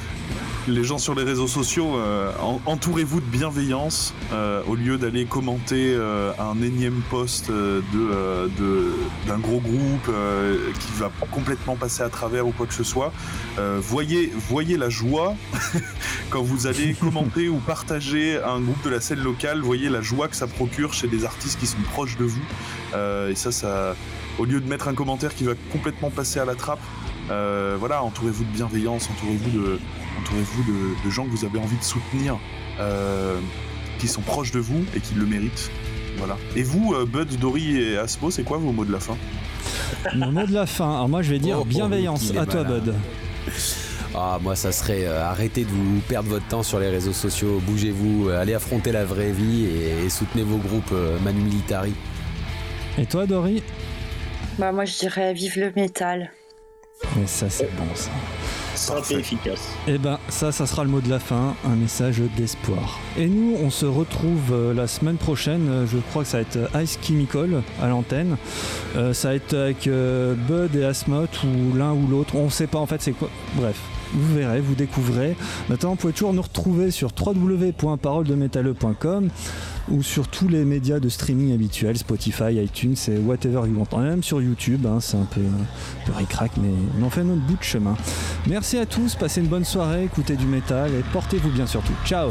Les 0.70 0.84
gens 0.84 0.98
sur 0.98 1.14
les 1.14 1.22
réseaux 1.22 1.46
sociaux, 1.46 1.96
euh, 1.96 2.30
en- 2.42 2.60
entourez-vous 2.66 3.20
de 3.22 3.24
bienveillance 3.26 4.12
euh, 4.34 4.60
au 4.68 4.74
lieu 4.74 4.98
d'aller 4.98 5.24
commenter 5.24 5.94
euh, 5.94 6.30
un 6.38 6.60
énième 6.60 7.00
post 7.08 7.50
de, 7.50 7.82
de- 7.94 8.92
d'un 9.26 9.38
gros 9.38 9.60
groupe 9.60 10.10
qui 10.78 10.92
va 10.98 11.10
complètement 11.30 11.74
passer 11.74 12.02
à 12.02 12.10
travers 12.10 12.46
ou 12.46 12.50
quoi 12.52 12.66
que 12.66 12.74
ce 12.74 12.84
soit. 12.84 13.12
Voyez, 13.80 14.30
voyez 14.50 14.76
la 14.76 14.90
joie 14.90 15.34
quand 16.30 16.42
vous 16.42 16.66
allez 16.66 16.92
commenter 17.00 17.48
ou 17.48 17.56
partager 17.60 18.36
un 18.36 18.60
groupe 18.60 18.84
de 18.84 18.90
la 18.90 19.00
scène 19.00 19.20
locale. 19.22 19.62
Voyez 19.62 19.88
la 19.88 20.02
joie 20.02 20.28
que 20.28 20.36
ça 20.36 20.46
procure 20.46 20.92
chez 20.92 21.08
des 21.08 21.24
artistes 21.24 21.58
qui 21.58 21.66
sont 21.66 21.78
proches 21.92 22.18
de 22.18 22.24
vous. 22.24 22.42
Et 23.30 23.34
ça, 23.36 23.52
ça, 23.52 23.96
au 24.38 24.44
lieu 24.44 24.60
de 24.60 24.68
mettre 24.68 24.88
un 24.88 24.94
commentaire 24.94 25.34
qui 25.34 25.44
va 25.44 25.52
complètement 25.72 26.10
passer 26.10 26.40
à 26.40 26.44
la 26.44 26.54
trappe, 26.54 26.80
euh, 27.30 27.76
voilà, 27.78 28.02
entourez-vous 28.02 28.44
de 28.44 28.50
bienveillance, 28.50 29.08
entourez-vous 29.10 29.50
de, 29.50 29.78
entourez-vous 30.20 30.62
de, 30.64 31.04
de 31.06 31.10
gens 31.10 31.24
que 31.24 31.30
vous 31.30 31.44
avez 31.44 31.58
envie 31.58 31.76
de 31.76 31.82
soutenir, 31.84 32.38
euh, 32.80 33.38
qui 33.98 34.08
sont 34.08 34.22
proches 34.22 34.52
de 34.52 34.60
vous 34.60 34.84
et 34.96 35.00
qui 35.00 35.14
le 35.14 35.26
méritent. 35.26 35.70
Voilà. 36.18 36.36
Et 36.56 36.62
vous, 36.62 36.94
euh, 36.94 37.04
Bud, 37.04 37.38
Dory 37.38 37.76
et 37.80 37.98
Asmo, 37.98 38.30
c'est 38.30 38.42
quoi 38.44 38.58
vos 38.58 38.72
mots 38.72 38.84
de 38.84 38.92
la 38.92 39.00
fin? 39.00 39.16
Mon 40.14 40.32
mot 40.32 40.46
de 40.46 40.52
la 40.54 40.66
fin, 40.66 40.88
alors 40.94 41.08
moi 41.08 41.22
je 41.22 41.30
vais 41.30 41.38
dire 41.38 41.58
Oh, 41.60 41.64
bienveillance. 41.64 42.28
il 42.30 42.36
est 42.36 42.38
À 42.38 42.46
toi, 42.46 42.62
malin. 42.62 42.78
Bud. 42.78 42.94
Ah, 44.14 44.38
moi, 44.42 44.56
ça 44.56 44.72
serait 44.72 45.04
euh, 45.06 45.22
arrêtez 45.24 45.64
de 45.64 45.70
vous 45.70 46.00
perdre 46.08 46.30
votre 46.30 46.46
temps 46.46 46.62
sur 46.62 46.78
les 46.80 46.88
réseaux 46.88 47.12
sociaux, 47.12 47.60
bougez-vous, 47.66 48.28
euh, 48.30 48.40
allez 48.40 48.54
affronter 48.54 48.90
la 48.90 49.04
vraie 49.04 49.30
vie 49.32 49.64
et, 49.66 50.06
et 50.06 50.08
soutenez 50.08 50.42
vos 50.42 50.56
groupes 50.56 50.90
euh, 50.92 51.18
Manu 51.22 51.42
Militari. 51.42 51.92
Et 52.96 53.06
toi, 53.06 53.26
Dory? 53.26 53.62
Bah, 54.58 54.72
moi, 54.72 54.84
je 54.84 54.98
dirais 54.98 55.32
vive 55.34 55.58
le 55.58 55.72
métal. 55.76 56.32
Mais 57.16 57.26
ça, 57.28 57.48
c'est 57.48 57.70
bon, 57.76 57.84
ça. 57.94 58.10
simple 58.74 59.12
et 59.12 59.16
efficace. 59.18 59.68
Eh 59.86 59.98
ben, 59.98 60.18
ça, 60.28 60.50
ça 60.50 60.66
sera 60.66 60.82
le 60.82 60.90
mot 60.90 61.00
de 61.00 61.08
la 61.08 61.20
fin, 61.20 61.54
un 61.64 61.76
message 61.76 62.18
d'espoir. 62.36 62.98
Et 63.16 63.26
nous, 63.28 63.54
on 63.62 63.70
se 63.70 63.86
retrouve 63.86 64.52
euh, 64.52 64.74
la 64.74 64.88
semaine 64.88 65.16
prochaine. 65.16 65.68
euh, 65.70 65.86
Je 65.86 65.98
crois 65.98 66.24
que 66.24 66.28
ça 66.28 66.38
va 66.38 66.42
être 66.42 66.56
euh, 66.56 66.82
Ice 66.82 66.98
Chemical 67.00 67.62
à 67.80 67.86
l'antenne. 67.88 68.36
Euh, 68.96 69.12
ça 69.14 69.28
va 69.28 69.34
être 69.36 69.54
avec 69.54 69.86
euh, 69.86 70.34
Bud 70.34 70.74
et 70.74 70.84
Asmot 70.84 71.26
ou 71.44 71.76
l'un 71.76 71.92
ou 71.92 72.08
l'autre. 72.08 72.34
On 72.34 72.50
sait 72.50 72.66
pas 72.66 72.78
en 72.78 72.86
fait 72.86 73.00
c'est 73.00 73.12
quoi. 73.12 73.30
Bref. 73.54 73.76
Vous 74.12 74.34
verrez, 74.34 74.60
vous 74.60 74.74
découvrez. 74.74 75.36
Maintenant, 75.68 75.90
vous 75.90 75.96
pouvez 75.96 76.12
toujours 76.12 76.32
nous 76.32 76.42
retrouver 76.42 76.90
sur 76.90 77.10
www.paroledemétalleux.com 77.18 79.28
ou 79.90 80.02
sur 80.02 80.28
tous 80.28 80.48
les 80.48 80.64
médias 80.64 81.00
de 81.00 81.08
streaming 81.08 81.54
habituels, 81.54 81.96
Spotify, 81.96 82.62
iTunes 82.62 82.96
et 83.08 83.16
whatever 83.18 83.62
you 83.66 83.78
want. 83.78 83.88
Même 83.98 84.22
sur 84.22 84.42
YouTube, 84.42 84.84
hein, 84.86 84.98
c'est 85.00 85.16
un 85.16 85.24
peu, 85.24 85.40
un 85.40 86.06
peu 86.06 86.12
ric-rac, 86.12 86.52
mais 86.60 86.68
on 87.00 87.06
en 87.06 87.10
fait 87.10 87.24
notre 87.24 87.40
bout 87.42 87.56
de 87.56 87.62
chemin. 87.62 87.96
Merci 88.46 88.78
à 88.78 88.86
tous, 88.86 89.14
passez 89.14 89.40
une 89.40 89.48
bonne 89.48 89.64
soirée, 89.64 90.04
écoutez 90.04 90.36
du 90.36 90.46
métal 90.46 90.90
et 90.94 91.02
portez-vous 91.12 91.50
bien 91.50 91.66
surtout. 91.66 91.94
Ciao 92.04 92.30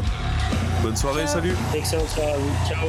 Bonne 0.82 0.96
soirée, 0.96 1.26
salut 1.26 1.54
Excellente 1.74 2.08
soirée 2.08 2.32
à 2.32 2.38
vous. 2.38 2.50
Ciao. 2.68 2.88